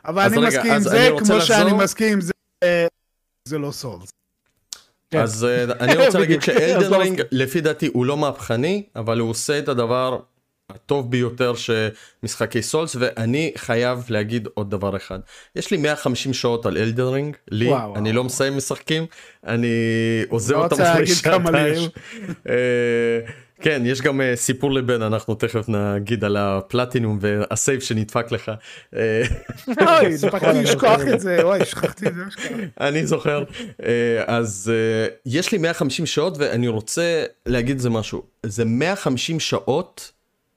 אבל 0.05 0.23
אני 0.23 0.37
רגע, 0.39 0.47
מסכים 0.49 0.73
עם 0.73 0.81
זה 0.81 1.09
כמו 1.19 1.41
שאני. 1.41 1.73
מסכים 1.73 2.13
עם 2.13 2.21
זה. 2.21 2.33
זה 3.45 3.59
לא 3.59 3.71
סולס. 3.71 4.13
כן. 5.11 5.19
אז 5.21 5.45
אה, 5.45 5.65
אני 5.81 6.07
רוצה 6.07 6.19
להגיד 6.23 6.43
שאלדן 6.43 6.91
לא 6.93 6.97
רינג. 6.97 7.23
לפי 7.31 7.61
דעתי, 7.61 7.91
הוא 7.93 8.07
לא 8.07 8.17
מהפכני, 8.17 8.83
אבל 8.97 9.19
הוא 9.19 9.31
עושה 9.31 9.59
את 9.59 9.69
הדבר 9.69 10.19
הטוב 10.75 11.11
ביותר 11.11 11.53
שמשחקי 11.55 12.63
Souls, 12.63 12.97
ואני 12.99 13.53
חייב 13.57 14.05
להגיד 14.09 14.49
עוד 14.55 14.71
דבר 14.71 14.97
אחד. 14.97 15.19
יש 15.57 15.71
לי 15.71 15.77
150 15.77 16.33
שעות 16.33 16.67
על 16.67 16.79
Elden 16.79 17.05
Ring, 17.05 17.37
לי, 17.51 17.69
וואו, 17.69 17.97
אני 17.97 18.09
וואו. 18.09 18.17
לא 18.17 18.25
מסיים 18.25 18.57
משחקים, 18.57 19.07
אני 19.47 19.69
עוזב 20.29 20.55
לא 20.55 20.65
אותם 20.65 20.83
אחרי 20.83 21.07
שעתיים. 21.07 21.89
אה, 22.49 22.55
כן, 23.61 23.83
יש 23.85 24.01
גם 24.01 24.21
אה, 24.21 24.37
סיפור 24.37 24.73
לבן, 24.73 25.03
אנחנו 25.03 25.35
תכף 25.35 25.69
נגיד 25.69 26.25
על 26.25 26.37
הפלטינום 26.37 27.19
וה 27.21 27.41
save 27.41 27.81
שנדפק 27.81 28.33
לך. 28.33 28.53
אה, 28.97 29.23
אוי, 29.81 30.15
הספקתי 30.15 30.63
לשכוח 30.63 31.01
את 31.15 31.21
זה, 31.21 31.43
אוי, 31.43 31.65
שכחתי 31.65 32.07
את 32.07 32.15
זה. 32.15 32.23
אני 32.81 33.07
זוכר. 33.07 33.45
אז 34.27 34.73
יש 35.27 35.53
לי 35.53 35.59
150 35.59 36.07
שעות 36.07 36.39
ואני 36.39 36.69
רוצה 36.69 37.25
להגיד 37.47 37.79
זה 37.79 37.91
משהו. 37.91 38.23
זה 38.47 38.65
150 38.65 39.41
שעות 39.41 40.13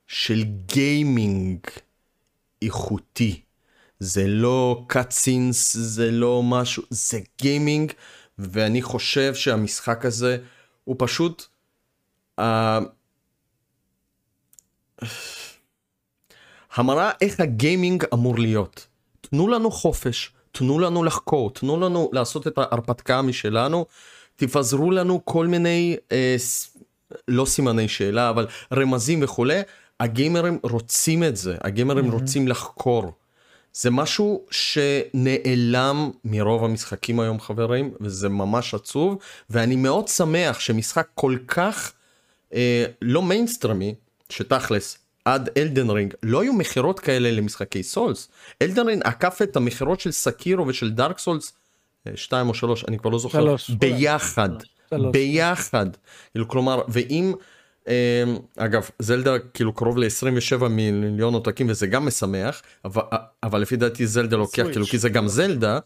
של 0.07 0.43
גיימינג 0.43 1.59
איכותי. 2.61 3.41
זה 3.99 4.27
לא 4.27 4.83
cutscenes, 4.87 5.77
זה 5.77 6.11
לא 6.11 6.43
משהו, 6.43 6.83
זה 6.89 7.19
גיימינג, 7.41 7.91
ואני 8.39 8.81
חושב 8.81 9.35
שהמשחק 9.35 10.05
הזה 10.05 10.37
הוא 10.83 10.95
פשוט... 10.99 11.45
אה, 12.39 12.79
המראה 16.75 17.11
איך 17.21 17.39
הגיימינג 17.39 18.03
אמור 18.13 18.39
להיות. 18.39 18.87
תנו 19.21 19.47
לנו 19.47 19.71
חופש, 19.71 20.31
תנו 20.51 20.79
לנו 20.79 21.03
לחקור, 21.03 21.51
תנו 21.51 21.79
לנו 21.79 22.09
לעשות 22.13 22.47
את 22.47 22.57
ההרפתקה 22.57 23.21
משלנו, 23.21 23.85
תפזרו 24.35 24.91
לנו 24.91 25.25
כל 25.25 25.47
מיני, 25.47 25.97
אה, 26.11 26.35
ס... 26.37 26.77
לא 27.27 27.45
סימני 27.45 27.87
שאלה, 27.87 28.29
אבל 28.29 28.47
רמזים 28.73 29.23
וכולי, 29.23 29.61
הגיימרים 29.99 30.59
רוצים 30.63 31.23
את 31.23 31.37
זה, 31.37 31.55
הגיימרים 31.61 32.11
רוצים 32.11 32.47
לחקור. 32.47 33.11
זה 33.73 33.91
משהו 33.91 34.45
שנעלם 34.51 36.11
מרוב 36.25 36.63
המשחקים 36.63 37.19
היום 37.19 37.39
חברים, 37.39 37.93
וזה 38.01 38.29
ממש 38.29 38.73
עצוב, 38.73 39.17
ואני 39.49 39.75
מאוד 39.75 40.07
שמח 40.07 40.59
שמשחק 40.59 41.07
כל 41.15 41.37
כך 41.47 41.93
אה, 42.53 42.85
לא 43.01 43.21
מיינסטרמי, 43.21 43.95
שתכלס, 44.29 44.97
עד 45.25 45.49
Elden 45.57 45.89
Ring, 45.89 46.13
לא 46.23 46.41
היו 46.41 46.53
מכירות 46.53 46.99
כאלה 46.99 47.31
למשחקי 47.31 47.83
Souls. 47.83 48.29
Elden 48.61 48.87
Ring 48.87 49.01
עקף 49.03 49.39
את 49.43 49.55
המכירות 49.55 49.99
של 49.99 50.11
Sekiro 50.11 50.67
ושל 50.67 50.91
Dark 50.91 51.19
Souls, 51.19 51.53
2 52.15 52.49
או 52.49 52.53
3, 52.53 52.85
אני 52.87 52.99
כבר 52.99 53.09
לא 53.09 53.19
זוכר, 53.19 53.41
שלוש. 53.41 53.69
ביחד, 53.69 54.49
שלוש. 54.89 55.11
ביחד. 55.13 55.85
כאילו, 56.31 56.47
כלומר, 56.47 56.81
ואם, 56.87 57.33
אגב, 58.57 58.89
זלדה 58.99 59.39
כאילו 59.39 59.73
קרוב 59.73 59.97
ל-27 59.97 60.67
מיליון 60.67 61.33
עותקים 61.33 61.69
וזה 61.69 61.87
גם 61.87 62.05
משמח, 62.05 62.61
אבל, 62.85 63.01
אבל 63.43 63.61
לפי 63.61 63.75
דעתי 63.75 64.07
זלדה 64.07 64.37
לוקח, 64.37 64.55
סוויץ'. 64.55 64.71
כאילו, 64.71 64.85
כי 64.85 64.97
זה 64.97 65.09
גם 65.09 65.27
זלדה, 65.27 65.79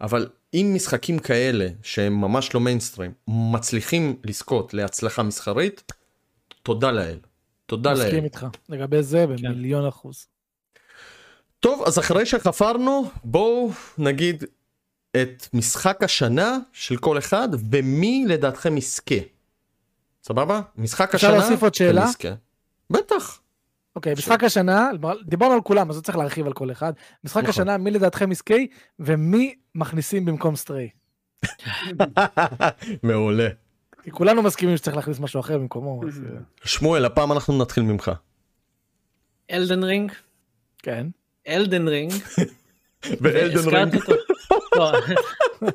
אבל 0.00 0.28
אם 0.54 0.72
משחקים 0.74 1.18
כאלה 1.18 1.68
שהם 1.82 2.20
ממש 2.20 2.54
לא 2.54 2.60
מיינסטרים 2.60 3.12
מצליחים 3.28 4.16
לזכות 4.24 4.74
להצלחה 4.74 5.22
מסחרית, 5.22 5.92
תודה 6.62 6.90
לאל. 6.92 7.18
תודה 7.66 7.92
לאל. 7.92 8.06
מסכים 8.06 8.24
איתך. 8.24 8.46
לגבי 8.68 9.02
זה 9.02 9.26
במיליון 9.26 9.86
אחוז. 9.86 10.26
טוב, 11.60 11.82
אז 11.86 11.98
אחרי 11.98 12.26
שחפרנו, 12.26 13.10
בואו 13.24 13.70
נגיד 13.98 14.44
את 15.22 15.48
משחק 15.54 16.02
השנה 16.02 16.58
של 16.72 16.96
כל 16.96 17.18
אחד, 17.18 17.48
ומי 17.70 18.24
לדעתכם 18.28 18.76
יזכה. 18.76 19.14
סבבה? 20.26 20.60
משחק 20.76 21.14
אפשר 21.14 21.26
השנה, 21.26 21.38
להוסיף 21.38 21.62
עוד 21.62 21.74
שאלה? 21.74 22.06
בטח. 22.90 23.40
אוקיי, 23.96 24.12
משחק 24.12 24.44
השנה, 24.44 24.90
דיברנו 25.24 25.54
על 25.54 25.60
כולם, 25.60 25.90
אז 25.90 25.96
לא 25.96 26.02
צריך 26.02 26.18
להרחיב 26.18 26.46
על 26.46 26.52
כל 26.52 26.70
אחד. 26.70 26.92
משחק 27.24 27.42
נכון. 27.42 27.50
השנה, 27.50 27.76
מי 27.76 27.90
לדעתכם 27.90 28.32
יזכה, 28.32 28.54
ומי 28.98 29.54
מכניסים 29.74 30.24
במקום 30.24 30.56
סטריי? 30.56 30.88
מעולה. 33.02 33.48
כי 34.02 34.10
כולנו 34.10 34.42
מסכימים 34.42 34.76
שצריך 34.76 34.96
להכניס 34.96 35.20
משהו 35.20 35.40
אחר 35.40 35.58
במקומו. 35.58 36.00
אז, 36.08 36.22
אה, 36.24 36.38
שמואל, 36.64 37.04
הפעם 37.04 37.32
אנחנו 37.32 37.58
נתחיל 37.58 37.82
ממך. 37.82 38.10
Elden 39.50 39.84
Ring, 39.84 40.12
כן. 40.78 41.06
Elden 41.48 41.88
Ring, 41.88 42.12
ו 43.20 43.26
Elden 43.26 43.58
הזכרתי 43.58 43.98
Ring. 43.98 44.25
אותו- 44.64 44.76
לא, 44.76 44.92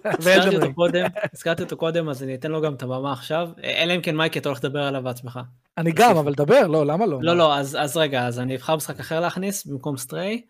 הזכרתי 0.20 0.56
אותו. 0.56 0.74
קודם, 0.74 1.06
הזכרתי 1.34 1.64
אותו 1.64 1.78
קודם, 1.78 2.10
אז 2.10 2.24
אני 2.24 2.36
אתן 2.36 2.52
לו 2.52 2.62
גם 2.62 2.74
את 2.74 2.84
הבמה 2.84 3.14
עכשיו, 3.14 3.50
אלא 3.64 3.96
אם 3.96 4.02
כן 4.02 4.18
מייקי 4.18 4.40
אתה 4.40 4.50
הולך 4.50 4.60
לדבר 4.64 4.84
עליו 4.84 5.04
בעצמך. 5.04 5.40
אני 5.78 5.92
גם, 5.92 6.18
אבל 6.18 6.34
דבר, 6.34 6.68
לא, 6.68 6.86
למה 6.86 7.06
לא? 7.06 7.20
לא, 7.22 7.36
לא, 7.38 7.56
אז 7.58 7.78
אז 7.80 7.98
רגע, 7.98 8.28
אז 8.28 8.40
אני 8.40 8.56
אבחר 8.56 8.76
משחק 8.76 9.00
אחר 9.00 9.20
להכניס 9.20 9.66
במקום 9.66 9.98
Stray. 9.98 10.42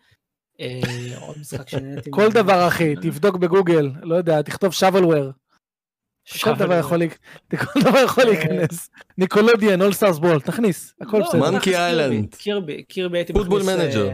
אה. 0.60 0.80
כל. 2.10 2.28
דבר 2.32 2.68
אחי, 2.68 2.94
תבדוק 2.96 3.36
בגוגל, 3.36 3.90
לא 4.02 4.14
יודע, 4.14 4.42
תכתוב 4.42 4.72
shovelware. 4.72 5.32
כל 6.44 6.54
דבר. 6.54 6.78
יכול 6.78 6.98
להיכ- 6.98 7.56
כל 7.72 7.80
דבר 7.80 7.98
יכול 7.98 8.24
להיכנס. 8.24 8.90
Nickelodeon, 9.18 9.82
All-Star 9.82 10.18
Brawl, 10.18 10.40
תכניס, 10.40 10.94
הכל 11.00 11.18
לא, 11.18 11.24
בסדר. 11.28 11.50
Monkey 11.50 11.76
Island. 11.76 12.34
Kirby, 12.34 12.82
Kirby 12.82 13.18
הייתי 13.18 13.32
מכניס. 13.32 13.46
אה, 13.46 13.58
Football 13.58 13.76
Manager. 13.76 14.10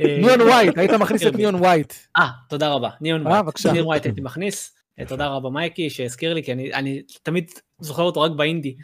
אה, 0.00 0.18
Neon 0.20 0.40
White, 0.40 0.78
היית 0.78 0.90
מכניס 0.90 1.22
את 1.22 1.26
Kirby. 1.26 1.38
Neon 1.38 1.54
White. 1.54 1.92
אה, 2.16 2.28
תודה 2.48 2.68
רבה, 2.68 2.90
Neon 3.00 3.26
אה, 3.26 3.32
White. 3.32 3.66
Neon 3.72 3.86
White 3.86 4.04
הייתי 4.04 4.20
מכניס. 4.20 4.74
אה, 4.98 5.06
תודה 5.06 5.26
רבה 5.26 5.50
מייקי 5.50 5.90
שהזכיר 5.90 6.34
לי, 6.34 6.42
כי 6.42 6.52
אני, 6.52 6.74
אני 6.74 7.02
תמיד 7.22 7.50
זוכר 7.80 8.02
אותו 8.02 8.20
רק 8.20 8.32
באינדי. 8.32 8.76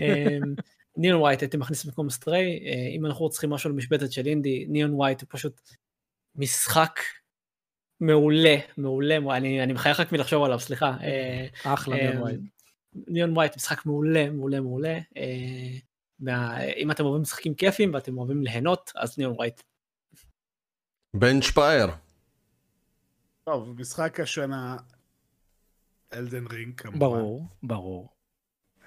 אה, 0.00 0.38
Neon 0.96 1.20
White 1.20 1.40
הייתי 1.40 1.56
מכניס 1.56 1.84
במקום 1.84 2.10
Stray, 2.10 2.66
אה, 2.66 2.88
אם 2.96 3.06
אנחנו 3.06 3.30
צריכים 3.30 3.50
משהו 3.50 3.70
למשבצת 3.70 4.12
של 4.12 4.26
אינדי, 4.26 4.66
Neon 4.68 4.94
White 4.94 5.20
הוא 5.20 5.28
פשוט 5.30 5.60
משחק 6.36 7.00
מעולה, 8.00 8.56
מעולה. 8.76 9.16
אני, 9.36 9.62
אני 9.62 9.72
מחייך 9.72 10.00
רק 10.00 10.12
מלחשוב 10.12 10.44
עליו, 10.44 10.60
סליחה. 10.60 10.96
אה, 11.02 11.46
אחלה 11.74 11.96
Neon 11.96 12.16
White. 12.22 12.40
Neon 13.08 13.32
White 13.32 13.56
משחק 13.56 13.86
מעולה, 13.86 14.30
מעולה, 14.30 14.60
מעולה. 14.60 14.98
אה, 16.20 16.24
מה, 16.24 16.62
אם 16.64 16.90
אתם 16.90 17.04
אוהבים 17.04 17.22
משחקים 17.22 17.54
כיפים 17.54 17.94
ואתם 17.94 18.18
אוהבים 18.18 18.42
ליהנות, 18.42 18.92
אז 18.96 19.18
Neon 19.18 19.32
White. 19.36 19.62
בן 21.14 21.42
שפייר. 21.42 21.86
טוב, 23.44 23.80
משחק 23.80 24.20
השנה, 24.20 24.76
Elden 26.12 26.46
Ring 26.46 26.80
כמובן. 26.80 26.98
ברור, 26.98 27.46
ברור. 27.62 28.08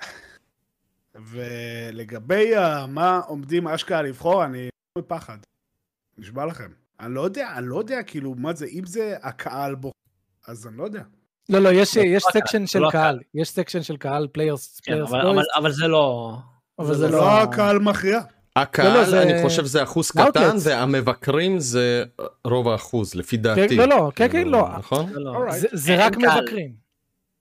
ולגבי 1.15 2.55
ה- 2.55 2.85
מה 2.87 3.19
עומדים 3.27 3.67
אשכרה 3.67 4.01
לבחור, 4.01 4.45
אני 4.45 4.69
בפחד. 4.97 5.37
נשבע 6.17 6.45
לכם. 6.45 6.71
אני 6.99 7.13
לא 7.13 7.21
יודע, 7.21 7.53
אני 7.57 7.67
לא 7.67 7.79
יודע, 7.79 8.03
כאילו, 8.03 8.35
מה 8.35 8.53
זה, 8.53 8.65
אם 8.65 8.85
זה 8.85 9.17
הקהל 9.21 9.75
בוחר, 9.75 9.93
אז 10.47 10.67
אני 10.67 10.77
לא 10.77 10.83
יודע. 10.83 11.03
לא, 11.49 11.59
לא, 11.59 11.69
יש 11.71 12.23
סקשן 12.33 12.67
של 12.67 12.79
לא 12.79 12.89
קהל, 12.91 13.19
יש 13.33 13.49
סקשן 13.49 13.83
של 13.83 13.97
קהל, 13.97 14.27
פליירס, 14.27 14.79
פליירס 14.79 15.09
אבל 15.57 15.71
זה 15.71 15.87
לא... 15.87 16.37
אבל 16.79 16.87
זה 16.87 16.93
זה 16.93 17.05
זה 17.07 17.11
לא... 17.11 17.17
לא 17.17 17.41
הקהל 17.41 17.79
מכריע. 17.79 18.19
הקהל, 18.55 18.93
לא, 18.97 19.03
זה- 19.09 19.21
אני 19.21 19.43
חושב 19.43 19.65
זה 19.65 19.83
אחוז 19.83 20.11
Outlets. 20.17 20.29
קטן, 20.29 20.55
והמבקרים 20.63 21.59
זה 21.59 22.03
רוב 22.45 22.67
האחוז, 22.69 23.15
לפי 23.15 23.37
דעתי. 23.37 23.75
לא, 23.75 23.85
לא, 23.85 24.11
כן, 24.15 24.27
כן, 24.31 24.47
לא. 24.47 24.67
נכון? 24.77 25.13
זה 25.13 25.19
לא. 25.19 25.45
זה- 25.51 25.67
זה 25.73 26.05
רק. 26.05 26.17
מבקרים. 26.17 26.71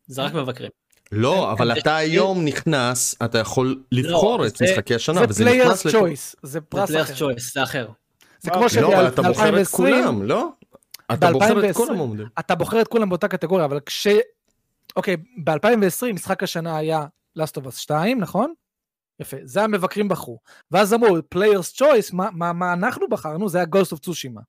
זה 0.06 0.22
רק 0.22 0.34
מבקרים. 0.34 0.70
לא, 1.12 1.52
אבל 1.52 1.74
זה- 1.74 1.80
אתה 1.80 1.96
היום 1.96 2.44
נכנס, 2.44 3.14
אתה 3.24 3.38
יכול 3.38 3.82
לבחור 3.92 4.46
את 4.46 4.56
זה- 4.56 4.64
משחקי 4.64 4.94
השנה, 4.94 5.20
זה 5.20 5.26
וזה 5.28 5.44
פליירס 5.44 5.86
נכנס. 5.86 5.92
צ'ויס, 5.92 6.36
זה 6.42 6.50
זה 6.52 6.60
פרס 6.60 6.88
פליירס 6.88 7.06
אחר. 7.10 7.14
צ'וייס, 7.18 7.54
זה 7.54 7.62
אחר. 7.62 7.88
זה 8.40 8.50
כמו 8.50 8.64
לא, 8.80 8.94
אבל 8.96 9.08
אתה 9.08 9.22
בוחר 9.22 9.60
את 9.60 9.66
שב-2020, 9.66 9.76
כולם, 9.76 10.22
לא? 10.22 10.48
אתה 11.12 11.32
בוחר 11.32 11.70
את 11.70 11.76
כל 11.76 11.82
ב-2020. 11.86 11.92
המועמדים. 11.92 12.26
אתה 12.38 12.54
בוחר 12.54 12.80
את 12.80 12.88
כולם 12.88 13.08
באותה 13.08 13.28
קטגוריה, 13.28 13.64
אבל 13.64 13.80
כש... 13.86 14.06
אוקיי, 14.96 15.16
ב-2020 15.44 16.12
משחק 16.14 16.42
השנה 16.42 16.76
היה 16.76 17.06
Last 17.38 17.60
of 17.62 17.66
Us 17.66 17.76
2, 17.76 18.20
נכון? 18.20 18.52
יפה, 19.20 19.36
זה 19.42 19.62
המבקרים 19.62 20.08
בחרו. 20.08 20.38
ואז 20.70 20.94
אמרו, 20.94 21.18
players 21.34 21.76
choice, 21.82 22.10
מה, 22.12 22.28
מה, 22.32 22.52
מה 22.52 22.72
אנחנו 22.72 23.08
בחרנו? 23.08 23.48
זה 23.48 23.58
היה 23.58 23.66
Ghost 23.76 23.92
of 23.96 23.98
Tsushima. 23.98 24.40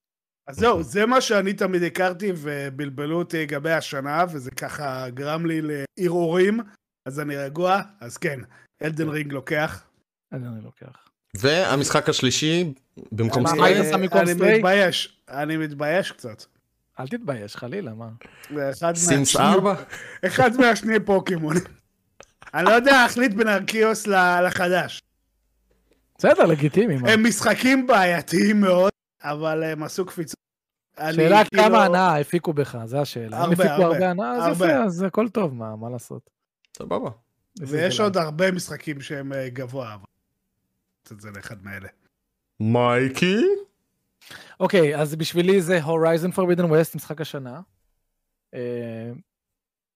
אז 0.47 0.55
זהו, 0.55 0.83
זה 0.83 1.05
מה 1.05 1.21
שאני 1.21 1.53
תמיד 1.53 1.83
הכרתי 1.83 2.31
ובלבלו 2.37 3.17
אותי 3.17 3.41
לגבי 3.41 3.71
השנה, 3.71 4.25
וזה 4.31 4.51
ככה 4.51 5.09
גרם 5.09 5.45
לי 5.45 5.61
לערעורים, 5.99 6.59
אז 7.05 7.19
אני 7.19 7.35
רגוע, 7.35 7.81
אז 7.99 8.17
כן, 8.17 8.39
אלדן 8.83 9.09
רינג 9.09 9.33
לוקח. 9.33 9.83
אני 10.33 10.45
לוקח. 10.63 10.97
והמשחק 11.37 12.09
השלישי 12.09 12.73
במקום 13.11 13.43
מה, 13.43 13.49
סטריי? 13.49 13.61
מה 13.73 13.79
היית 13.79 13.93
שם 13.93 14.01
במקום 14.01 14.21
אני? 14.21 14.33
מתבייש, 14.57 15.21
אני 15.29 15.57
מתבייש 15.57 16.11
קצת. 16.11 16.43
אל 16.99 17.07
תתבייש, 17.07 17.55
חלילה, 17.55 17.93
מה? 17.93 18.09
סימס 18.95 19.35
מהשני- 19.35 19.41
4? 19.41 19.75
אחד 20.25 20.51
מהשני 20.57 20.99
פוקימון. 21.05 21.55
אני 22.53 22.65
לא 22.65 22.71
יודע 22.71 22.91
להחליט 22.91 23.33
בין 23.33 23.47
ארקיוס 23.47 24.07
ל- 24.07 24.41
לחדש. 24.47 25.01
בסדר, 26.17 26.45
לגיטימי. 26.45 27.11
הם 27.11 27.23
משחקים 27.27 27.87
בעייתיים 27.87 28.61
מאוד, 28.61 28.91
אבל 29.23 29.63
הם 29.63 29.83
עשו 29.83 30.05
קפיצות. 30.05 30.35
שאלה 31.11 31.43
כאילו- 31.45 31.63
כמה 31.63 31.85
הנאה 31.85 32.19
הפיקו 32.19 32.53
בך, 32.53 32.77
זה 32.85 33.01
השאלה. 33.01 33.37
אם 33.37 33.41
הרבה, 33.41 33.53
הפיקו 33.53 33.67
הרבה, 33.83 33.85
הרבה 33.85 34.09
הנאה, 34.09 34.31
אז 34.31 34.47
הרבה. 34.47 34.65
יפה, 34.65 34.83
אז 34.83 35.01
הכל 35.03 35.29
טוב, 35.29 35.53
מה 35.53 35.75
מה 35.75 35.89
לעשות? 35.89 36.29
סבבה. 36.77 37.09
ויש 37.59 37.99
עוד 37.99 38.17
הרבה 38.17 38.51
משחקים 38.51 39.01
שהם 39.01 39.33
אה, 39.33 39.49
גבוה, 39.49 39.93
אבל... 39.93 40.03
את 41.13 41.21
זה 41.21 41.29
לאחד 41.35 41.63
מאלה. 41.63 41.87
מייקי? 42.59 43.37
אוקיי, 44.59 44.95
אז 44.95 45.15
בשבילי 45.15 45.61
זה 45.61 45.79
Horizon 45.85 46.35
Forbidden 46.35 46.63
West, 46.65 46.95
משחק 46.95 47.21
השנה. 47.21 47.61
אה, 48.53 49.11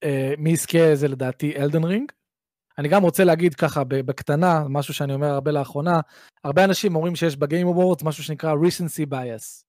אה, 0.04 0.34
מי 0.38 0.50
יזכה 0.50 0.96
זה 0.96 1.08
לדעתי 1.08 1.56
Elden 1.58 1.84
Ring. 1.84 2.12
אני 2.78 2.88
גם 2.88 3.04
רוצה 3.04 3.24
להגיד 3.24 3.56
ככה 3.56 3.84
בקטנה, 3.84 4.64
משהו 4.70 4.94
שאני 4.94 5.14
אומר 5.14 5.28
הרבה 5.28 5.52
לאחרונה, 5.52 6.00
הרבה 6.44 6.64
אנשים 6.64 6.96
אומרים 6.96 7.16
שיש 7.16 7.36
ב 7.36 7.42
Game 7.42 7.68
Awards 7.68 8.04
משהו 8.04 8.24
שנקרא 8.24 8.54
recency 8.54 9.14
bias. 9.14 9.64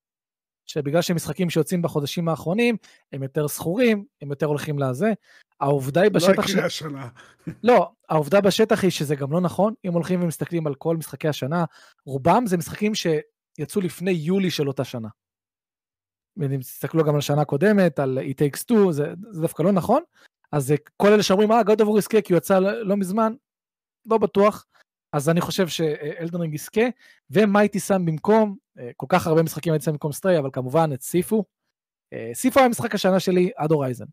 שבגלל 0.67 1.03
שהם 1.03 1.17
משחקים 1.17 1.51
שיוצאים 1.51 1.83
בחודשים 1.83 2.29
האחרונים, 2.29 2.77
הם 3.13 3.23
יותר 3.23 3.49
זכורים, 3.49 4.05
הם 4.23 4.31
יותר 4.31 4.47
הולכים 4.47 4.79
לזה. 4.79 5.13
העובדה 5.61 6.01
היא 6.01 6.11
לא 6.13 6.15
בשטח 6.15 6.47
ש... 6.47 6.51
יקרה 6.51 6.67
השנה. 6.67 7.09
לא, 7.63 7.91
העובדה 8.09 8.41
בשטח 8.41 8.83
היא 8.83 8.91
שזה 8.91 9.17
גם 9.17 9.33
לא 9.33 9.41
נכון. 9.41 9.75
אם 9.85 9.93
הולכים 9.93 10.23
ומסתכלים 10.23 10.67
על 10.67 10.75
כל 10.75 10.97
משחקי 10.97 11.29
השנה, 11.29 11.65
רובם 12.07 12.47
זה 12.47 12.57
משחקים 12.57 12.93
שיצאו 12.95 13.81
לפני 13.81 14.11
יולי 14.11 14.51
של 14.51 14.69
אותה 14.69 14.85
שנה. 14.85 15.09
ואם 16.37 16.61
תסתכלו 16.61 17.05
גם 17.05 17.15
על 17.15 17.21
שנה 17.21 17.45
קודמת, 17.45 17.99
על 17.99 18.19
It 18.19 18.35
Takes 18.35 18.61
Two, 18.61 18.93
זה, 18.93 19.15
זה 19.31 19.43
דווקא 19.43 19.63
לא 19.63 19.73
נכון. 19.73 20.03
אז 20.55 20.67
זה 20.67 20.75
כל 20.97 21.13
אלה 21.13 21.23
שאומרים, 21.23 21.53
אה, 21.53 21.61
God 21.61 21.81
of 21.81 21.85
War 21.85 21.99
יזכה 21.99 22.21
כי 22.21 22.33
הוא 22.33 22.39
יצא 22.39 22.59
לא 22.59 22.97
מזמן, 22.97 23.35
לא 24.07 24.19
בטוח. 24.19 24.67
אז 25.13 25.29
אני 25.29 25.41
חושב 25.41 25.69
שאלדנרינג 25.69 26.55
יזכה, 26.55 26.81
ומה 27.31 27.61
הייתי 27.61 27.81
שם 27.81 28.05
במקום, 28.05 28.57
אה, 28.79 28.91
כל 28.97 29.07
כך 29.09 29.27
הרבה 29.27 29.43
משחקים 29.43 29.73
הייתי 29.73 29.85
שם 29.85 29.93
במקום 29.93 30.13
סטריי, 30.13 30.39
אבל 30.39 30.51
כמובן 30.53 30.91
את 30.95 31.03
סיפו. 31.03 31.45
אה, 32.13 32.31
Sifu 32.35 32.61
היה 32.61 32.69
משחק 32.69 32.95
השנה 32.95 33.21
שלי 33.21 33.51
עד 33.57 33.71
Horizon. 33.71 34.05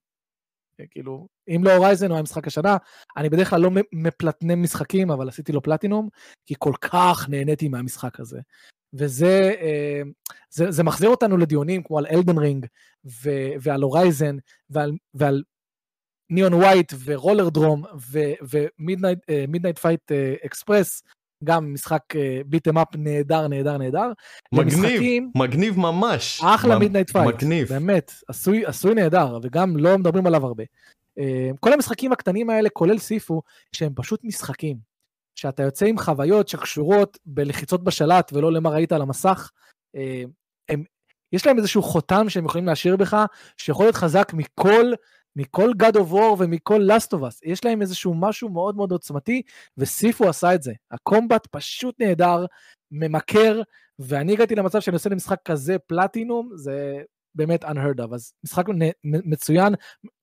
אה, 0.80 0.86
כאילו, 0.92 1.28
אם 1.48 1.62
לא 1.64 1.76
Horizon 1.76 2.08
הוא 2.08 2.16
היה 2.16 2.24
משחק 2.24 2.48
השנה, 2.48 2.78
אני 3.18 3.30
בדרך 3.30 3.50
כלל 3.50 3.62
לא 3.62 3.72
מפלטנם 3.92 4.64
משחקים, 4.64 5.12
אבל 5.12 5.30
עשיתי 5.30 5.52
לו 5.52 5.62
פלטינום, 5.62 6.10
כי 6.46 6.54
כל 6.60 6.74
כך 6.82 7.26
נהניתי 7.30 7.68
מהמשחק 7.68 8.20
הזה. 8.20 8.40
וזה 8.94 9.54
אה, 9.62 10.02
זה, 10.50 10.72
זה 10.72 10.84
מחזיר 10.84 11.10
אותנו 11.10 11.38
לדיונים 11.38 11.84
כמו 11.84 11.98
על 11.98 12.06
Elden 12.06 12.38
Ring 12.38 12.66
ועל 13.62 13.82
Horizon 13.82 14.36
ועל, 14.70 14.92
ועל 15.14 15.44
Neon 16.32 16.41
White 16.41 16.54
ו 16.54 16.94
Rollerdrome 17.06 17.84
ו 18.80 18.91
Midnight 18.91 19.80
Fight 19.80 20.12
Express, 20.46 21.04
גם 21.44 21.74
משחק 21.74 22.04
beat 22.46 22.64
'em 22.64 22.78
up 22.78 22.88
נהדר, 22.98 23.48
נהדר, 23.48 23.78
נהדר. 23.78 24.12
מגניב, 24.54 24.74
למשחקים- 24.84 25.32
מגניב 25.36 25.80
ממש. 25.80 26.42
אחלה 26.44 26.80
Midnight 26.80 27.10
Fight, 27.10 27.36
מגניב. 27.36 27.68
באמת, 27.68 28.12
עשוי, 28.28 28.66
עשוי 28.66 28.94
נהדר, 28.96 29.40
וגם 29.44 29.78
לא 29.78 29.98
מדברים 29.98 30.28
עליו 30.28 30.46
הרבה. 30.46 30.64
אה, 31.20 31.50
כל 31.60 31.74
המשחקים 31.74 32.12
הקטנים 32.12 32.50
האלה, 32.50 32.70
כולל 32.70 32.98
Sifu, 32.98 33.42
שהם 33.72 33.94
פשוט 33.96 34.24
משחקים. 34.24 34.92
שאתה 35.36 35.64
יוצא 35.64 35.86
עם 35.86 35.98
חוויות 35.98 36.48
שקשורות 36.48 37.18
בלחיצות 37.26 37.84
בשלט 37.84 38.32
ולא 38.34 38.52
למה 38.52 38.70
ראית 38.70 38.92
על 38.92 39.02
המסך, 39.02 39.50
אה, 39.96 40.24
הם, 40.70 40.84
יש 41.34 41.46
להם 41.48 41.58
איזשהו 41.58 41.82
חותם 41.82 42.30
שהם 42.30 42.46
יכולים 42.46 42.68
להשאיר 42.68 42.96
בך, 42.98 43.26
שיכול 43.58 43.86
להיות 43.86 43.96
חזק 43.96 44.32
מכל, 44.34 44.92
מכל 45.36 45.72
God 45.84 45.96
of 45.96 46.12
War 46.12 46.36
ומכל 46.40 46.82
Last 46.90 47.18
of 47.18 47.22
Us. 47.22 47.40
יש 47.44 47.66
להם 47.66 47.82
איזשהו 47.82 48.14
משהו 48.14 48.50
מאוד 48.50 48.76
מאוד 48.76 48.92
עוצמתי, 48.92 49.42
ו 49.78 49.88
Sifu 49.88 50.30
עשה 50.30 50.56
את 50.56 50.64
זה. 50.64 50.74
ה 50.92 51.00
combat 51.00 51.48
פשוט 51.52 51.96
נהדר, 52.00 52.46
ממכר, 52.92 53.62
ואני 54.00 54.34
הגעתי 54.34 54.56
למצב 54.56 54.80
שאני 54.80 54.94
עושה 54.94 55.10
למשחק 55.10 55.38
כזה 55.46 55.80
פלטינום, 55.80 56.50
זה 56.56 57.02
באמת 57.36 57.64
unheard 57.64 58.00
of. 58.00 58.14
אז 58.14 58.34
משחק 58.44 58.66
מצוין, 59.04 59.74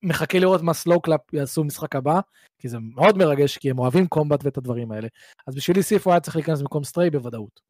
מחכה 0.03 0.39
לראות 0.39 0.63
מה 0.63 0.75
Sloclap 0.75 1.21
יעשו 1.33 1.63
במשחק 1.63 1.97
הבא, 1.97 2.21
כי 2.59 2.69
זה 2.69 2.79
מאוד 2.79 3.19
מרגש, 3.19 3.59
כי 3.59 3.71
הם 3.71 3.79
אוהבים 3.79 4.07
combat 4.07 4.45
ואת 4.45 4.59
הדברים 4.59 4.93
האלה. 4.93 5.09
אז 5.47 5.55
בשבילי 5.55 5.83
Sifu 5.83 6.11
היה 6.11 6.21
צריך 6.21 6.37
להיכנס 6.37 6.61
במקום 6.61 6.85
Stray 6.85 7.11
בוודאות. 7.11 7.61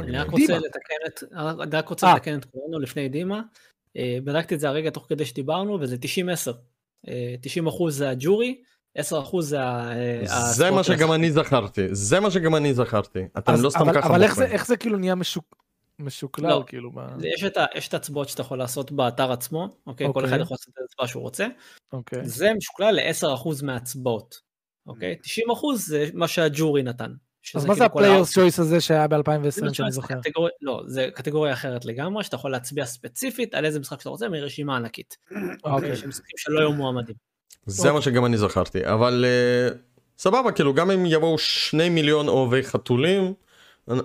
אני. 0.00 0.18
רק 0.18 0.30
רוצה 0.30 0.46
דימה. 0.46 0.58
לתקן 0.58 0.94
את, 1.06 1.22
אני 1.62 1.76
רק 1.76 1.88
רוצה 1.88 2.06
אה. 2.06 2.14
לתקן 2.14 2.38
את 2.38 2.44
כולנו 2.44 2.78
לפני 2.78 3.08
דימה. 3.08 3.42
אה, 3.98 4.18
בדקתי 4.24 4.54
את 4.54 4.60
זה 4.60 4.68
הרגע 4.68 4.90
תוך 4.90 5.06
כדי 5.08 5.24
שדיברנו, 5.24 5.78
וזה 5.80 5.96
90-10. 5.96 6.52
אה, 7.08 7.34
90% 7.66 7.90
זה 7.90 8.10
הג'ורי, 8.10 8.62
10% 8.98 9.02
זה 9.40 9.60
ה... 9.62 9.92
אה, 9.92 10.52
זה 10.52 10.70
מה 10.70 10.84
שגם 10.84 11.12
אני 11.12 11.30
זכרתי, 11.32 11.82
זה 11.94 12.20
מה 12.20 12.30
שגם 12.30 12.54
אני 12.54 12.74
זכרתי. 12.74 13.22
אתם 13.38 13.52
אז- 13.52 13.64
לא 13.64 13.70
סתם 13.70 13.80
אבל, 13.80 13.94
ככה 13.94 14.08
אבל 14.08 14.22
איך 14.22 14.34
זה. 14.36 14.44
איך 14.44 14.66
זה 14.66 14.76
כאילו 14.76 14.98
נהיה 14.98 15.14
משוק, 15.14 15.64
משוקלל, 15.98 16.48
לא. 16.48 16.64
כאילו, 16.66 16.92
ב... 16.92 17.00
יש 17.22 17.44
את, 17.44 17.56
ה, 17.56 17.64
יש 17.74 17.88
את 17.88 17.94
ההצבעות 17.94 18.28
שאתה 18.28 18.42
יכול 18.42 18.58
לעשות 18.58 18.92
באתר 18.92 19.32
עצמו, 19.32 19.68
אוקיי? 19.86 20.06
כל 20.06 20.20
אוקיי. 20.20 20.30
אחד 20.30 20.40
יכול 20.40 20.54
לעשות 20.54 20.74
את 20.74 20.78
ההצבעה 20.80 21.08
שהוא 21.08 21.22
רוצה. 21.22 21.46
אוקיי. 21.92 22.24
זה 22.24 22.52
משוקלל 22.56 22.94
ל-10% 22.94 23.64
מההצבעות, 23.64 24.40
אוקיי? 24.86 25.16
90% 25.22 25.76
זה 25.76 26.06
מה 26.14 26.28
שהג'ורי 26.28 26.82
נתן. 26.82 27.12
אז 27.54 27.64
מה 27.66 27.74
זה 27.74 27.84
כאילו 27.88 28.06
ה-players 28.06 28.26
choice 28.38 28.60
הזה 28.60 28.80
שהיה 28.80 29.06
זה 29.10 29.16
ב-2020 29.16 29.74
שאני 29.74 29.92
זוכר? 29.92 30.20
קטגוריה- 30.20 30.52
לא, 30.62 30.82
זה 30.86 31.08
קטגוריה 31.14 31.52
אחרת 31.52 31.84
לגמרי, 31.84 32.24
שאתה 32.24 32.36
יכול 32.36 32.50
להצביע 32.50 32.84
ספציפית 32.86 33.54
על 33.54 33.64
איזה 33.64 33.80
משחק 33.80 33.98
שאתה 34.00 34.10
רוצה 34.10 34.28
מרשימה 34.28 34.76
ענקית. 34.76 35.16
אוקיי. 35.64 35.96
של 35.96 36.06
משחקים 36.06 36.36
שלא 36.38 36.60
היו 36.60 36.72
מועמדים. 36.72 37.14
זה 37.66 37.92
מה 37.92 38.02
שגם 38.02 38.24
אני 38.24 38.36
זכרתי, 38.38 38.86
אבל 38.86 39.24
אה, 39.28 39.74
סבבה, 40.18 40.52
כאילו 40.52 40.74
גם 40.74 40.90
אם 40.90 41.06
יבואו 41.06 41.38
שני 41.38 41.88
מיליון 41.88 42.28
אוהבי 42.28 42.62
חתולים, 42.62 43.34
אני- 43.90 44.00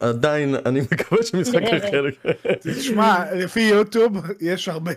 עדיין 0.00 0.54
אני 0.66 0.80
מקווה 0.80 1.22
שמשחק 1.22 1.62
אחר 1.62 2.04
תשמע, 2.60 3.34
לפי 3.34 3.60
יוטיוב 3.60 4.16
יש 4.40 4.68
הרבה. 4.68 4.92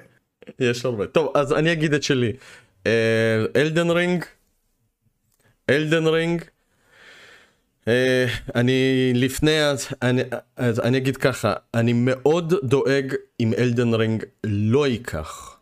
יש 0.59 0.85
הרבה. 0.85 1.07
טוב, 1.07 1.31
אז 1.35 1.53
אני 1.53 1.71
אגיד 1.71 1.93
את 1.93 2.03
שלי. 2.03 2.33
אלדן 3.55 3.89
רינג, 3.89 4.25
אלדן 5.69 6.07
רינג, 6.07 6.41
אה, 6.41 6.47
אני 8.55 8.73
לפני, 9.15 9.63
אז 9.65 9.87
אני, 10.01 10.21
אז 10.57 10.79
אני 10.79 10.97
אגיד 10.97 11.17
ככה, 11.17 11.53
אני 11.73 11.93
מאוד 11.93 12.53
דואג 12.63 13.13
אם 13.39 13.53
Elden 13.57 13.93
Ring 13.93 14.23
לא 14.43 14.87
ייקח. 14.87 15.57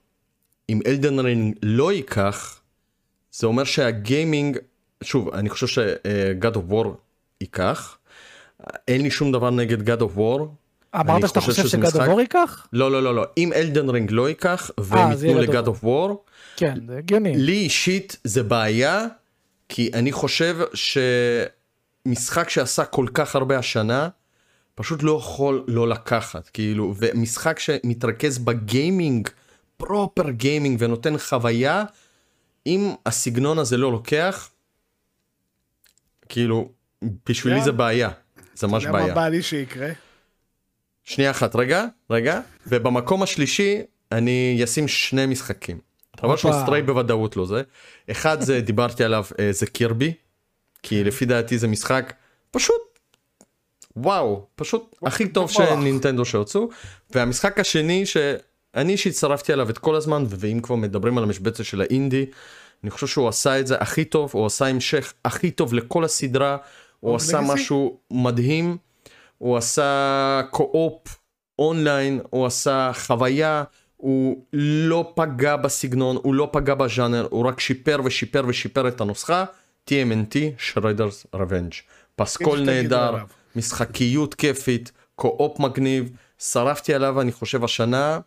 אם 0.70 0.80
Elden 0.88 1.20
Ring 1.20 1.56
לא 1.64 1.92
ייקח, 1.94 2.60
זה 3.32 3.48
אומר 3.48 3.64
שהגיימינג, 3.64 4.58
שוב, 5.04 5.30
אני 5.34 5.50
חושב 5.50 5.68
ש-God 5.68 6.54
of 6.56 6.72
War 6.72 6.88
ייקח. 7.42 7.98
אין 8.88 9.02
לי 9.02 9.12
שום 9.12 9.32
דבר 9.32 9.50
נגד 9.50 9.90
God 9.90 10.02
of 10.02 10.18
War, 10.18 10.42
אמרת 11.00 11.28
שאתה 11.28 11.42
חושב 11.42 11.68
ש 11.68 11.74
God 11.74 11.84
משחק- 11.84 12.00
of 12.02 12.10
War 12.10 12.22
ייקח? 12.22 12.68
לא 12.74 12.92
לא 12.92 13.04
לא 13.04 13.16
לא 13.16 13.26
אם 13.38 13.54
Elden 13.54 13.90
Ring 13.90 14.12
לא 14.12 14.30
ייקח 14.30 14.72
והם 14.78 15.08
אה, 15.12 15.14
ייתנו 15.14 15.40
ל 15.42 15.48
God 15.48 15.68
of 15.68 15.84
War 15.84 16.24
כן, 16.58 16.76
זה 16.88 16.98
הגיוני. 16.98 17.36
לי 17.38 17.54
אישית 17.54 18.18
זה 18.24 18.44
בעיה 18.44 19.06
כי 19.70 19.90
אני 19.94 20.12
חושב 20.12 20.58
שמשחק 22.08 22.50
שעשה 22.50 22.86
כל 22.86 23.06
כך 23.14 23.36
הרבה 23.36 23.58
השנה 23.58 24.10
פשוט 24.76 25.04
לא 25.04 25.18
יכול 25.18 25.64
לא 25.68 25.88
לקחת 25.88 26.50
כאילו 26.50 26.94
ומשחק 26.98 27.60
שמתרכז 27.60 28.38
בגיימינג 28.38 29.30
proper 29.78 30.30
גיימינג 30.30 30.78
ונותן 30.80 31.18
חוויה 31.18 31.84
אם 32.68 32.94
הסגנון 33.06 33.60
הזה 33.60 33.78
לא 33.78 33.92
לוקח 33.92 34.50
כאילו 36.30 36.70
בשבילי 37.30 37.60
כן. 37.60 37.66
זה 37.66 37.72
בעיה 37.72 38.10
זה 38.56 38.68
ממש 38.68 38.84
אתה 38.84 38.92
בעיה. 38.92 39.08
מה 39.08 39.14
בא 39.14 39.28
לי 39.28 39.44
שיקרה? 39.44 39.90
שנייה 41.04 41.32
אחת, 41.32 41.56
רגע, 41.56 41.86
רגע, 42.10 42.40
ובמקום 42.68 43.24
השלישי 43.24 43.82
אני 44.12 44.62
אשים 44.64 44.88
שני 44.88 45.26
משחקים. 45.26 45.80
דבר 46.18 46.36
שהוא 46.36 46.52
הופה. 46.52 46.64
Stray 46.64 46.82
בוודאות 46.82 47.36
לא 47.38 47.46
זה. 47.46 47.62
אחד 48.12 48.42
זה, 48.42 48.62
דיברתי 48.62 49.04
עליו, 49.04 49.26
אה, 49.40 49.52
זה 49.52 49.66
קירבי, 49.66 50.14
כי 50.84 51.04
לפי 51.04 51.26
דעתי 51.26 51.58
זה 51.58 51.68
משחק 51.68 52.14
פשוט, 52.52 52.82
וואו, 53.96 54.46
פשוט 54.56 54.96
הכי 55.06 55.28
טוב. 55.28 55.52
שנינטנדו 55.52 56.26
שהוצאו. 56.26 56.70
והמשחק 57.10 57.60
השני 57.60 58.06
שאני 58.06 58.92
אישית 58.92 59.16
שרפתי 59.16 59.54
עליו 59.54 59.70
את 59.70 59.78
כל 59.78 59.96
הזמן, 59.96 60.24
ואם 60.30 60.60
כבר 60.64 60.76
מדברים 60.76 61.18
על 61.18 61.24
המשבצת 61.24 61.66
של 61.66 61.82
האינדי, 61.82 62.26
אני 62.84 62.92
חושב 62.92 63.08
שהוא 63.08 63.28
עשה 63.28 63.60
את 63.60 63.68
זה 63.68 63.76
הכי 63.78 64.06
טוב, 64.06 64.32
הוא 64.34 64.46
עשה 64.46 64.66
המשך 64.66 65.14
הכי 65.26 65.52
טוב 65.52 65.74
לכל 65.74 66.04
הסדרה, 66.04 66.58
הוא 67.00 67.16
עשה? 67.16 67.42
משהו 67.42 67.98
מדהים, 68.12 68.78
הוא 69.38 69.58
עשה 69.58 70.42
קו-אופ 70.50 71.18
אונליין, 71.60 72.22
הוא 72.30 72.46
עשה 72.46 72.92
חוויה, 72.94 73.64
הוא 73.98 74.46
לא 74.54 75.12
פגע 75.16 75.56
בסגנון, 75.56 76.16
הוא 76.24 76.36
לא 76.36 76.50
פגע 76.52 76.76
בז'אנר, 76.76 77.28
הוא 77.30 77.48
רק 77.48 77.60
שיפר 77.60 78.02
ושיפר 78.04 78.44
ושיפר 78.48 78.88
את 78.88 79.02
הנוסחה, 79.02 79.46
TMNT, 79.90 80.36
שרדרס 80.58 81.26
רבנג'. 81.36 81.72
פסקול 82.16 82.60
נהדר. 82.62 83.16
משחקיות 83.56 84.34
כיפית, 84.34 84.92
קו-אופ 85.16 85.60
מגניב, 85.60 86.10
שרפתי 86.40 86.94
עליו 86.94 87.22
אני 87.22 87.32
חושב 87.32 87.64
השנה, 87.64 88.20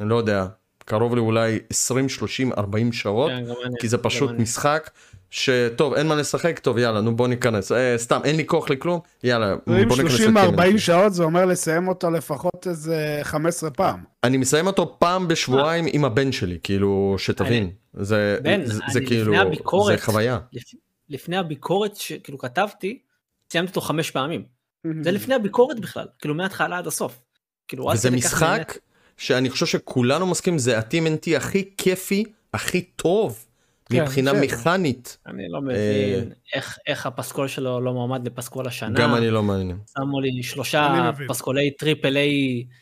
אני 0.00 0.08
לא 0.08 0.14
יודע, 0.16 0.46
קרוב 0.84 1.16
לאולי 1.16 1.58
20, 1.70 2.08
30, 2.08 2.52
40 2.52 2.92
שעות, 2.92 3.30
כן, 3.30 3.44
כי 3.80 3.88
זה 3.88 3.98
פשוט. 3.98 4.30
משחק 4.38 4.90
שטוב 5.30 5.94
אין 5.94 6.06
מה 6.06 6.14
לשחק 6.14 6.58
טוב 6.58 6.78
יאללה 6.78 7.00
נו 7.00 7.16
בוא 7.16 7.28
ניכנס 7.28 7.72
אה, 7.72 7.94
סתם 7.98 8.20
אין 8.24 8.36
לי 8.36 8.46
כוח 8.46 8.70
לכלום 8.70 9.00
יאללה 9.24 9.54
בוא 9.66 9.74
ניכנס 9.96 10.20
30-40 10.20 10.26
לטים. 10.60 10.78
שעות 10.78 11.14
זה 11.14 11.22
אומר 11.24 11.44
לסיים 11.44 11.88
אותו 11.88 12.10
לפחות 12.10 12.66
איזה 12.66 13.20
15 13.22 13.70
פעם. 13.70 14.00
אני 14.24 14.36
מסיים 14.36 14.66
אותו 14.66 14.96
פעם 14.98 15.28
בשבועיים 15.28 15.84
עם 15.92 16.04
הבן 16.04 16.32
שלי 16.32 16.58
כאילו 16.62 17.14
שתבין 17.18 17.70
זה 17.94 18.36
בן, 18.42 18.64
זה, 18.66 18.82
אני 18.84 18.92
זה 18.92 19.00
כאילו 19.00 19.36
הביקורת- 19.36 19.98
זה 19.98 20.04
חוויה 20.04 20.38
לפ- 20.52 20.74
לפני 21.10 21.36
הביקורת 21.36 21.96
שכאילו 21.96 22.38
כתבתי, 22.38 22.98
סיימתי 23.52 23.70
אותו 23.70 23.80
חמש 23.80 24.10
פעמים. 24.10 24.44
זה 25.02 25.10
לפני 25.10 25.34
הביקורת 25.34 25.80
בכלל, 25.80 26.06
כאילו 26.18 26.34
מההתחלה 26.34 26.78
עד 26.78 26.86
הסוף. 26.86 27.20
כאילו, 27.68 27.86
וזה 27.86 28.10
משחק. 28.10 28.78
שאני 29.16 29.50
חושב 29.50 29.66
שכולנו 29.66 30.26
מסכימים 30.26 30.58
זה 30.58 30.78
ה-TMNT 30.78 31.36
הכי 31.36 31.70
כיפי 31.76 32.24
הכי 32.54 32.82
טוב 32.82 33.46
כן, 33.90 34.02
מבחינה. 34.02 34.32
מכנית 34.32 35.18
אני 35.26 35.48
לא 35.48 35.60
מבין 35.60 36.32
איך, 36.54 36.78
איך 36.86 37.06
הפסקול 37.06 37.48
שלו 37.48 37.80
לא 37.80 37.92
מועמד 37.92 38.26
לפסקול 38.26 38.66
השנה. 38.66 39.00
גם 39.00 39.14
אני 39.14 39.30
לא 39.30 39.42
מעניין 39.42 39.78
שמו 39.98 40.20
לי 40.20 40.42
שלושה. 40.42 41.10
פסקולי 41.28 41.70
טריפל 41.70 42.16
איי 42.16 42.64
אה, 42.70 42.76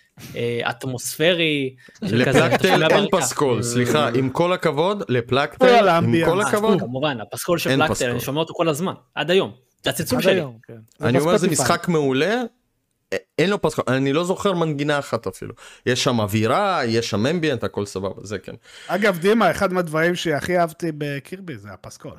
אטמוספרי. 0.71 1.75
כזה, 2.01 2.47
אתה 2.47 2.57
לפלקטל 2.57 2.83
אין. 2.95 3.07
פסקול 3.11 3.63
סליחה 3.63 4.09
עם 4.09 4.31
כל 4.31 4.53
הכבוד 4.53 5.03
לפלקטל 5.09 5.79
עם 5.79 5.89
האמביאנס. 5.89 6.29
כל 6.31 6.41
הכבוד 6.41 6.81
כמובן, 6.81 7.21
הפסקול 7.21 7.59
של 7.59 7.77
פלקטל. 7.77 8.11
אני 8.11 8.21
שומע 8.21 8.41
אותו 8.41 8.55
כל 8.55 8.69
הזמן, 8.69 8.93
עד 9.15 9.31
היום. 9.31 9.53
זה 9.85 9.91
הצלצול 9.91 10.23
שלי. 10.23 10.41
כן. 10.67 10.75
אני 11.01 11.19
אומר 11.19 11.37
זה. 11.37 11.49
משחק 11.49 11.89
מעולה. 11.89 12.43
א- 13.15 13.17
אין 13.39 13.51
לו 13.51 13.63
פסקול, 13.63 13.85
אני 13.89 14.13
לא 14.13 14.25
זוכר 14.25 14.53
מנגינה 14.53 14.99
אחת 14.99 15.27
אפילו. 15.27 15.55
יש 15.87 16.05
שם 16.05 16.21
אווירה, 16.21 16.81
יש 16.85 17.11
שם 17.11 17.27
אמביאנט, 17.27 17.65
הכל 17.65 17.87
סבבה, 17.87 18.15
זה 18.23 18.39
כן. 18.39 18.53
אגב, 18.87 19.19
דימה, 19.19 19.51
אחד 19.51 19.73
מהדברים 19.73 20.15
שהכי 20.15 20.59
אהבתי 20.59 20.93
בקירבי 20.99 21.57
זה 21.59 21.69
הפסקול. 21.73 22.13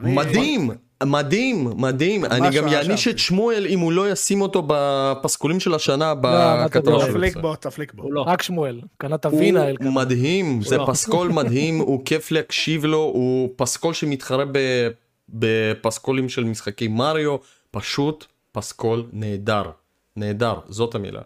מדהים, 0.00 0.70
מדהים, 1.04 1.68
מדהים. 1.76 2.24
אני 2.24 2.50
גם 2.50 2.68
יעניש. 2.68 3.08
את 3.08 3.18
שמואל 3.18 3.66
אם 3.66 3.80
הוא 3.80 3.92
לא 3.92 4.10
ישים 4.10 4.40
אותו 4.40 4.62
בפסקולים 4.66 5.60
של 5.60 5.74
השנה 5.74 6.14
בכתבה 6.20 6.80
מדבר? 6.80 7.00
שלו. 7.04 7.12
תפליק 7.14 7.36
בו, 7.36 7.56
תפליק 7.56 7.94
בו. 7.94 8.10
לא. 8.12 8.20
רק 8.20 8.42
שמואל, 8.42 8.80
קנה 8.98 9.14
את 9.14 9.24
הוויניל. 9.24 9.64
הוא. 9.80 9.92
מדהים, 9.92 10.62
זה 10.62 10.76
לא. 10.76 10.86
פסקול 10.88 11.28
מדהים, 11.38 11.78
הוא 11.78 12.04
כיף 12.04 12.30
להקשיב 12.30 12.84
לו, 12.84 12.98
הוא 12.98 13.50
פסקול 13.56 13.94
שמתחרה 13.94 14.44
ב- 14.52 14.88
בפסקולים 15.28 16.28
של 16.28 16.44
משחקי 16.44 16.88
מריו, 16.88 17.36
פשוט 17.70 18.26
פסקול 18.52 19.06
נהדר, 19.12 19.70
נהדר, 20.16 20.54
זאת 20.68 20.94
המילה. 20.94 21.20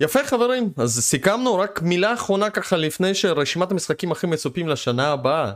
יפה 0.00 0.24
חברים, 0.24 0.72
אז 0.76 1.00
סיכמנו 1.00 1.54
רק 1.54 1.82
מילה 1.82 2.14
אחרונה 2.14 2.50
ככה 2.50 2.76
לפני 2.76 3.14
שרשימת 3.14 3.70
המשחקים 3.70 4.12
הכי 4.12 4.26
מצופים 4.26 4.68
לשנה 4.68 5.08
הבאה. 5.12 5.52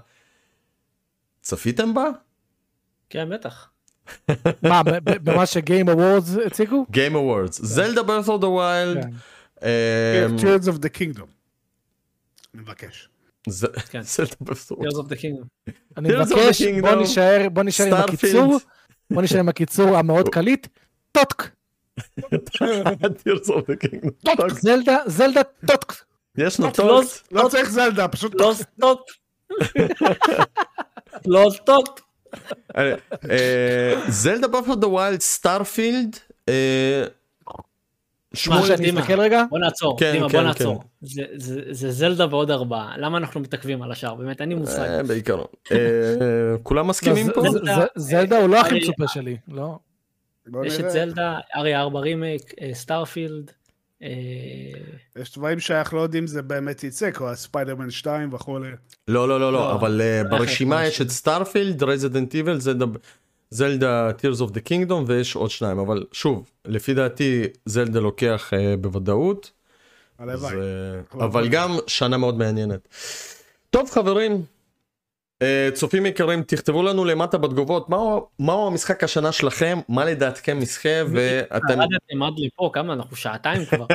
צפיתם 1.41 1.95
בה? 1.95 2.11
כן, 3.11 3.29
בטח. 3.31 3.71
מה, 4.63 4.83
במה 5.05 5.47
ש 5.47 5.61
Game 5.61 5.89
Awards 5.89 6.37
הציגו? 6.47 6.87
Game 6.93 7.15
Awards, 7.15 7.53
זלדה 7.53 8.03
Breath 8.03 8.29
of 8.29 8.41
the 8.41 8.49
Wild, 8.49 9.05
כן. 9.05 9.11
אמ, 9.63 10.37
Tears 10.37 10.65
of 10.67 10.79
the 10.79 10.99
Kingdom. 10.99 11.27
אני 12.55 12.63
מבקש. 12.63 13.09
כן. 13.91 14.03
זלדה 14.03 14.33
of 14.49 14.73
Tears 14.73 14.97
of 14.97 15.09
the 15.09 15.17
Kingdom. 15.17 15.73
אני 15.97 16.09
Tears 16.09 16.13
of 16.13 16.29
the 16.29 16.37
מבקש, 16.37 16.63
Kingdom, 16.63 16.81
בוא 16.81 16.95
נישאר 16.95 17.49
בוא 17.53 17.63
נישאר 17.63 17.87
עם. 17.87 17.93
הקיצור, 17.93 18.59
בוא 19.11 19.23
נישאר 19.23 19.39
עם 19.39 19.49
הקיצור 19.49 19.97
המאוד 19.97 20.29
קליט, 20.29 20.67
טוטק, 21.13 21.43
Tears 22.21 23.49
of 23.49 23.63
the 23.63 23.87
Kingdom. 23.87 24.11
טוטק, 24.25 24.53
זלדה, 24.61 24.97
זלדה 25.07 25.41
טוטק. 25.67 25.93
יש 26.39 26.61
לו 26.61 26.67
לא, 26.67 26.73
טוקס. 26.73 27.25
לא 27.33 27.49
צריך 27.49 27.71
זלדה, 27.71 28.09
פשוט... 28.09 28.35
לא 28.35 28.55
סטוק. 28.55 29.01
לא. 31.27 31.51
זלדה 34.09 34.49
Breath 34.49 34.89
of 34.89 34.96
the 34.96 35.07
Wild 35.07 35.21
Starfield. 35.21 36.17
רגע? 39.19 39.43
בוא 39.51 39.59
נעצור, 39.59 39.99
כן, 39.99 40.13
דימה, 40.13 40.29
כן, 40.29 40.33
בוא 40.39 40.43
נעצור. 40.43 40.83
זה- 41.01 41.23
זה 41.37 41.61
זה 41.71 41.91
זלדה 41.91 42.27
ועוד 42.31 42.51
ארבעה, 42.51 42.95
למה 42.99 43.19
אנחנו 43.19 43.41
מתעכבים 43.41 43.83
על 43.83 43.93
השאר? 43.93 44.15
באמת, 44.15 44.41
אין 44.41 44.49
לי 44.49 44.55
מושג. 44.55 44.79
אה, 44.81 45.03
בעיקרון. 45.03 45.47
אה, 45.73 45.77
כולם 46.63 46.87
מסכימים 46.87 47.29
לא, 47.29 47.33
פה? 47.35 47.43
זלדה 47.97 48.39
הוא 48.39 48.49
לא 48.49 48.61
הכי 48.61 48.75
מצופה 48.79 49.09
שלי, 49.09 49.37
לא. 49.49 49.79
יש 50.65 50.81
את. 50.81 50.91
זלדה, 50.91 51.39
RE 51.57 51.77
4 51.77 52.01
רימייק, 52.01 52.55
אה, 52.61 52.71
Starfield. 52.75 53.51
אה, 54.03 54.09
יש 55.17 55.35
דברים 55.37 55.61
שאנחנו 55.61 55.97
לא 55.97 56.03
יודעים 56.03 56.27
זה 56.27 56.43
באמת 56.43 56.85
יצא, 56.85 57.11
כמו 57.11 57.29
הספיידרמן 57.29 57.91
2 57.91 58.33
וכולי. 58.33 58.71
לא 59.09 59.29
לא 59.29 59.41
לא 59.41 59.41
לא 59.41 59.53
לא, 59.53 59.75
אבל 59.75 60.01
אה, 60.01 60.25
ברשימה 60.25 60.87
יש 60.87 61.01
את 61.01 61.11
Starfield 61.11 61.83
Resident 61.83 62.35
Evil 62.35 62.59
זלדה 63.51 64.11
Tears 64.11 64.41
of 64.41 64.51
the 64.51 64.61
Kingdom 64.69 65.05
ויש 65.07 65.37
עוד 65.37 65.51
שניים 65.51 65.79
אבל 65.79 66.05
שוב 66.13 66.51
לפי 66.65 66.95
דעתי 66.95 67.45
זלדה 67.67 68.01
לוקח 68.01 68.51
אה, 68.55 68.77
בוודאות. 68.77 69.51
הלוואי. 70.19 70.57
אבל 71.13 71.49
גם 71.49 71.77
שנה 71.87 72.17
מאוד 72.17 72.39
מעניינת. 72.39 72.89
טוב 73.71 73.91
חברים, 73.91 74.43
צופים 75.73 76.07
יקרים 76.07 76.43
תכתבו 76.43 76.83
לנו 76.83 77.05
למטה 77.05 77.39
בתגובות 77.39 77.91
מהו, 77.91 78.27
מהו 78.39 78.67
המשחק 78.67 79.05
השנה 79.05 79.33
שלכם 79.33 79.79
מה 79.89 80.05
לדעתכם 80.05 80.61
משחק 80.61 81.05
ואתם 81.11 81.81
ירדתם 81.81 82.23
עד 82.23 82.33
לפה, 82.37 82.71
כמה 82.73 82.93
אנחנו 82.93 83.17
שעתיים 83.17 83.65
כבר. 83.65 83.87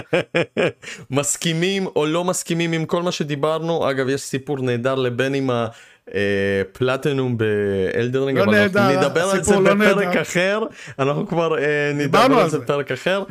מסכימים 1.11 1.87
או 1.95 2.05
לא 2.05 2.23
מסכימים 2.23 2.71
עם 2.71 2.85
כל 2.85 3.03
מה 3.03 3.11
שדיברנו 3.11 3.89
אגב 3.89 4.09
יש 4.09 4.21
סיפור 4.21 4.59
נהדר 4.59 4.95
לבן 4.95 5.33
עם 5.33 5.49
הפלטינום 6.07 7.37
באלדרינג 7.37 8.37
לא 8.37 8.43
אבל 8.43 8.67
נדבר 8.97 9.23
על 9.23 9.43
זה 9.43 9.59
לא 9.59 9.73
בפרק. 9.73 10.15
אחר 10.15 10.59
אנחנו 10.99 11.27
כבר 11.27 11.57
אה, 11.57 11.91
נדבר 11.93 12.19
על 12.19 12.49
זה. 12.49 12.59
בפרק 12.59 12.91
אחר. 12.91 13.23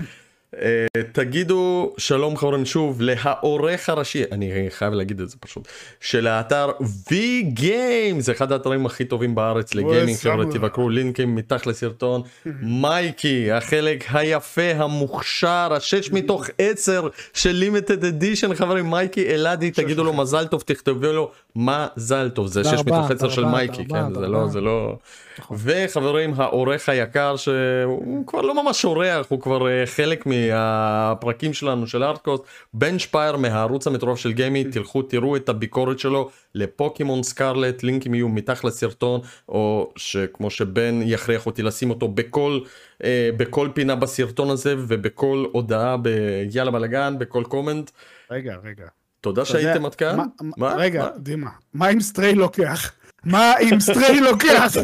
אה, 0.62 1.02
תגידו 1.12 1.92
שלום 1.98 2.36
חברים 2.36 2.64
שוב 2.64 3.00
לעורך 3.00 3.88
הראשי 3.88 4.22
אני 4.32 4.66
חייב 4.68 4.92
להגיד 4.92 5.20
את 5.20 5.28
זה 5.28 5.36
פשוט 5.40 5.68
של 6.00 6.26
האתר 6.26 6.70
V 6.80 7.12
Game 7.56 8.20
זה 8.20 8.32
אחד 8.32 8.52
האתרים 8.52 8.86
הכי 8.86 9.04
טובים 9.04 9.34
בארץ 9.34 9.74
לגיימינג 9.74 10.18
חבר'ה. 10.18 10.44
תבקרו 10.52 10.88
לינקים 10.88 11.34
מתחת 11.34 11.66
לסרטון 11.66 12.22
מייקי 12.82 13.52
החלק 13.52 14.04
היפה 14.12 14.72
המוכשר 14.74 15.68
השש 15.76 16.10
מתוך 16.12 16.46
עשר 16.58 17.08
של 17.34 17.52
limited 17.52 18.04
edition 18.04 18.54
חברים 18.54 18.90
מייקי 18.90 19.34
אלעדי 19.34 19.70
תגידו 19.70 20.04
לו 20.04 20.12
מזל 20.12 20.46
טוב 20.46 20.62
תכתבו 20.66 21.12
לו 21.12 21.30
מזל 21.56 22.28
טוב 22.28 22.46
זה 22.46 22.64
שש 22.64 22.80
מתוך 22.86 23.10
עשר 23.10 23.28
של 23.28 23.44
מייקי 23.44 23.84
כן 23.88 24.14
זה 24.14 24.28
לא. 24.28 24.48
זה 24.48 24.60
לא 24.60 24.96
נכון. 25.38 25.56
וחברים 25.60 26.34
האורח 26.36 26.88
היקר 26.88 27.36
שהוא 27.36 28.26
כבר 28.26 28.40
לא 28.40 28.64
ממש 28.64 28.84
אורח 28.84 29.26
הוא 29.28 29.40
כבר 29.40 29.68
אה, 29.68 29.86
חלק 29.86 30.26
מהפרקים 30.26 31.52
שלנו 31.52 31.86
של 31.86 32.02
הארדקאסט 32.02 32.44
בנצ'פייר 32.74 33.36
מהערוץ 33.36 33.86
המטורף 33.86 34.18
של 34.18 34.32
גיימי 34.32 34.64
תלכו 34.64 35.02
תראו 35.02 35.36
את 35.36 35.48
הביקורת 35.48 35.98
שלו 35.98 36.30
ל 36.54 36.63
Pokemon 36.63 37.22
Scarlet 37.22 37.82
לינקים 37.82 38.14
יהיו 38.14 38.28
מתחת 38.28 38.64
לסרטון 38.64 39.20
או 39.48 39.92
שכמו 39.96 40.50
שבן 40.50 41.00
יכריח 41.02 41.46
אותי 41.46 41.62
לשים 41.62 41.90
אותו 41.90 42.08
בכל 42.08 42.60
אה, 43.04 43.30
בכל 43.36 43.68
פינה 43.74 43.94
בסרטון 43.94 44.50
הזה 44.50 44.74
ובכל 44.78 45.44
הודעה 45.52 45.96
ביאללה 45.96 46.70
בלאגן 46.70 47.14
בכל 47.18 47.44
comment 47.48 47.90
רגע, 48.30 48.56
רגע. 48.64 48.86
תודה 49.20 49.44
שהייתם 49.44 49.86
עד 49.86 49.94
כאן. 49.94 50.18
רגע, 50.60 51.02
מה? 51.02 51.10
דימה, 51.18 51.50
מה 51.74 51.90
אם 51.90 52.00
Stray 52.00 52.34
לוקח? 52.34 52.92
מה 53.26 53.54
אם 53.58 53.80
Stray 53.80 54.20
לוקח? 54.20 54.76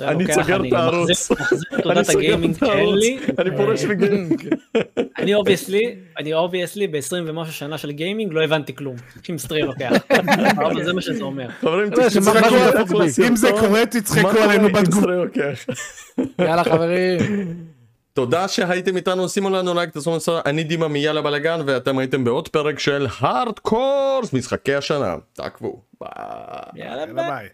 אני 0.00 0.32
סוגר 0.32 0.66
את 0.68 0.72
הערוץ. 0.72 1.30
אני 1.86 2.04
סוגר 2.04 2.36
את 2.44 2.62
הערוץ. 2.62 3.04
אני 3.38 3.56
פורש 3.56 3.84
אה, 3.84 3.88
מגיימינג. 3.88 4.48
אני 5.18 5.34
obviously, 5.34 5.94
אני 6.18 6.34
obviously 6.34 6.86
ב-20 6.86 7.14
ומשהו 7.26 7.52
שנה 7.54 7.78
של 7.78 7.90
גיימינג 7.90 8.32
לא 8.32 8.44
הבנתי 8.44 8.74
כלום. 8.74 8.96
אם 9.30 9.38
Stray 9.38 9.62
לוקח. 9.62 9.92
אבל 10.56 10.84
זה 10.84 10.92
מה 10.92 11.00
שזה 11.00 11.24
אומר. 11.24 11.48
חברים 11.60 11.90
תצחקו. 11.90 13.02
אם 13.26 13.36
זה 13.36 13.50
קורה, 13.60 13.86
תצחקו 13.86 14.22
מה 14.22 14.44
עלינו 14.44 14.68
בתגובה. 14.68 15.12
יאללה 16.38 16.64
חברים. 16.64 17.18
תודה 18.16 18.48
שהייתם 18.48 18.96
איתנו 18.96 19.28
שימו 19.28 19.50
לנו 19.50 19.74
לייק 19.74 19.90
תעשו 19.90 20.20
סרט 20.20 20.46
אני 20.46 20.64
דימה 20.64 20.88
מיאללה 20.88 21.22
בלאגן 21.22 21.60
ואתם 21.66 21.98
הייתם 21.98 22.24
בעוד 22.24 22.48
פרק 22.48 22.78
של 22.78 23.06
הארדקאסט 23.18 24.32
משחקי 24.32 24.74
השנה 24.74 25.16
תעקבו 25.32 25.82
ביי. 26.00 26.10
יאללה 26.74 27.06
יאללה 27.06 27.14
ביי. 27.14 27.26
ביי. 27.30 27.48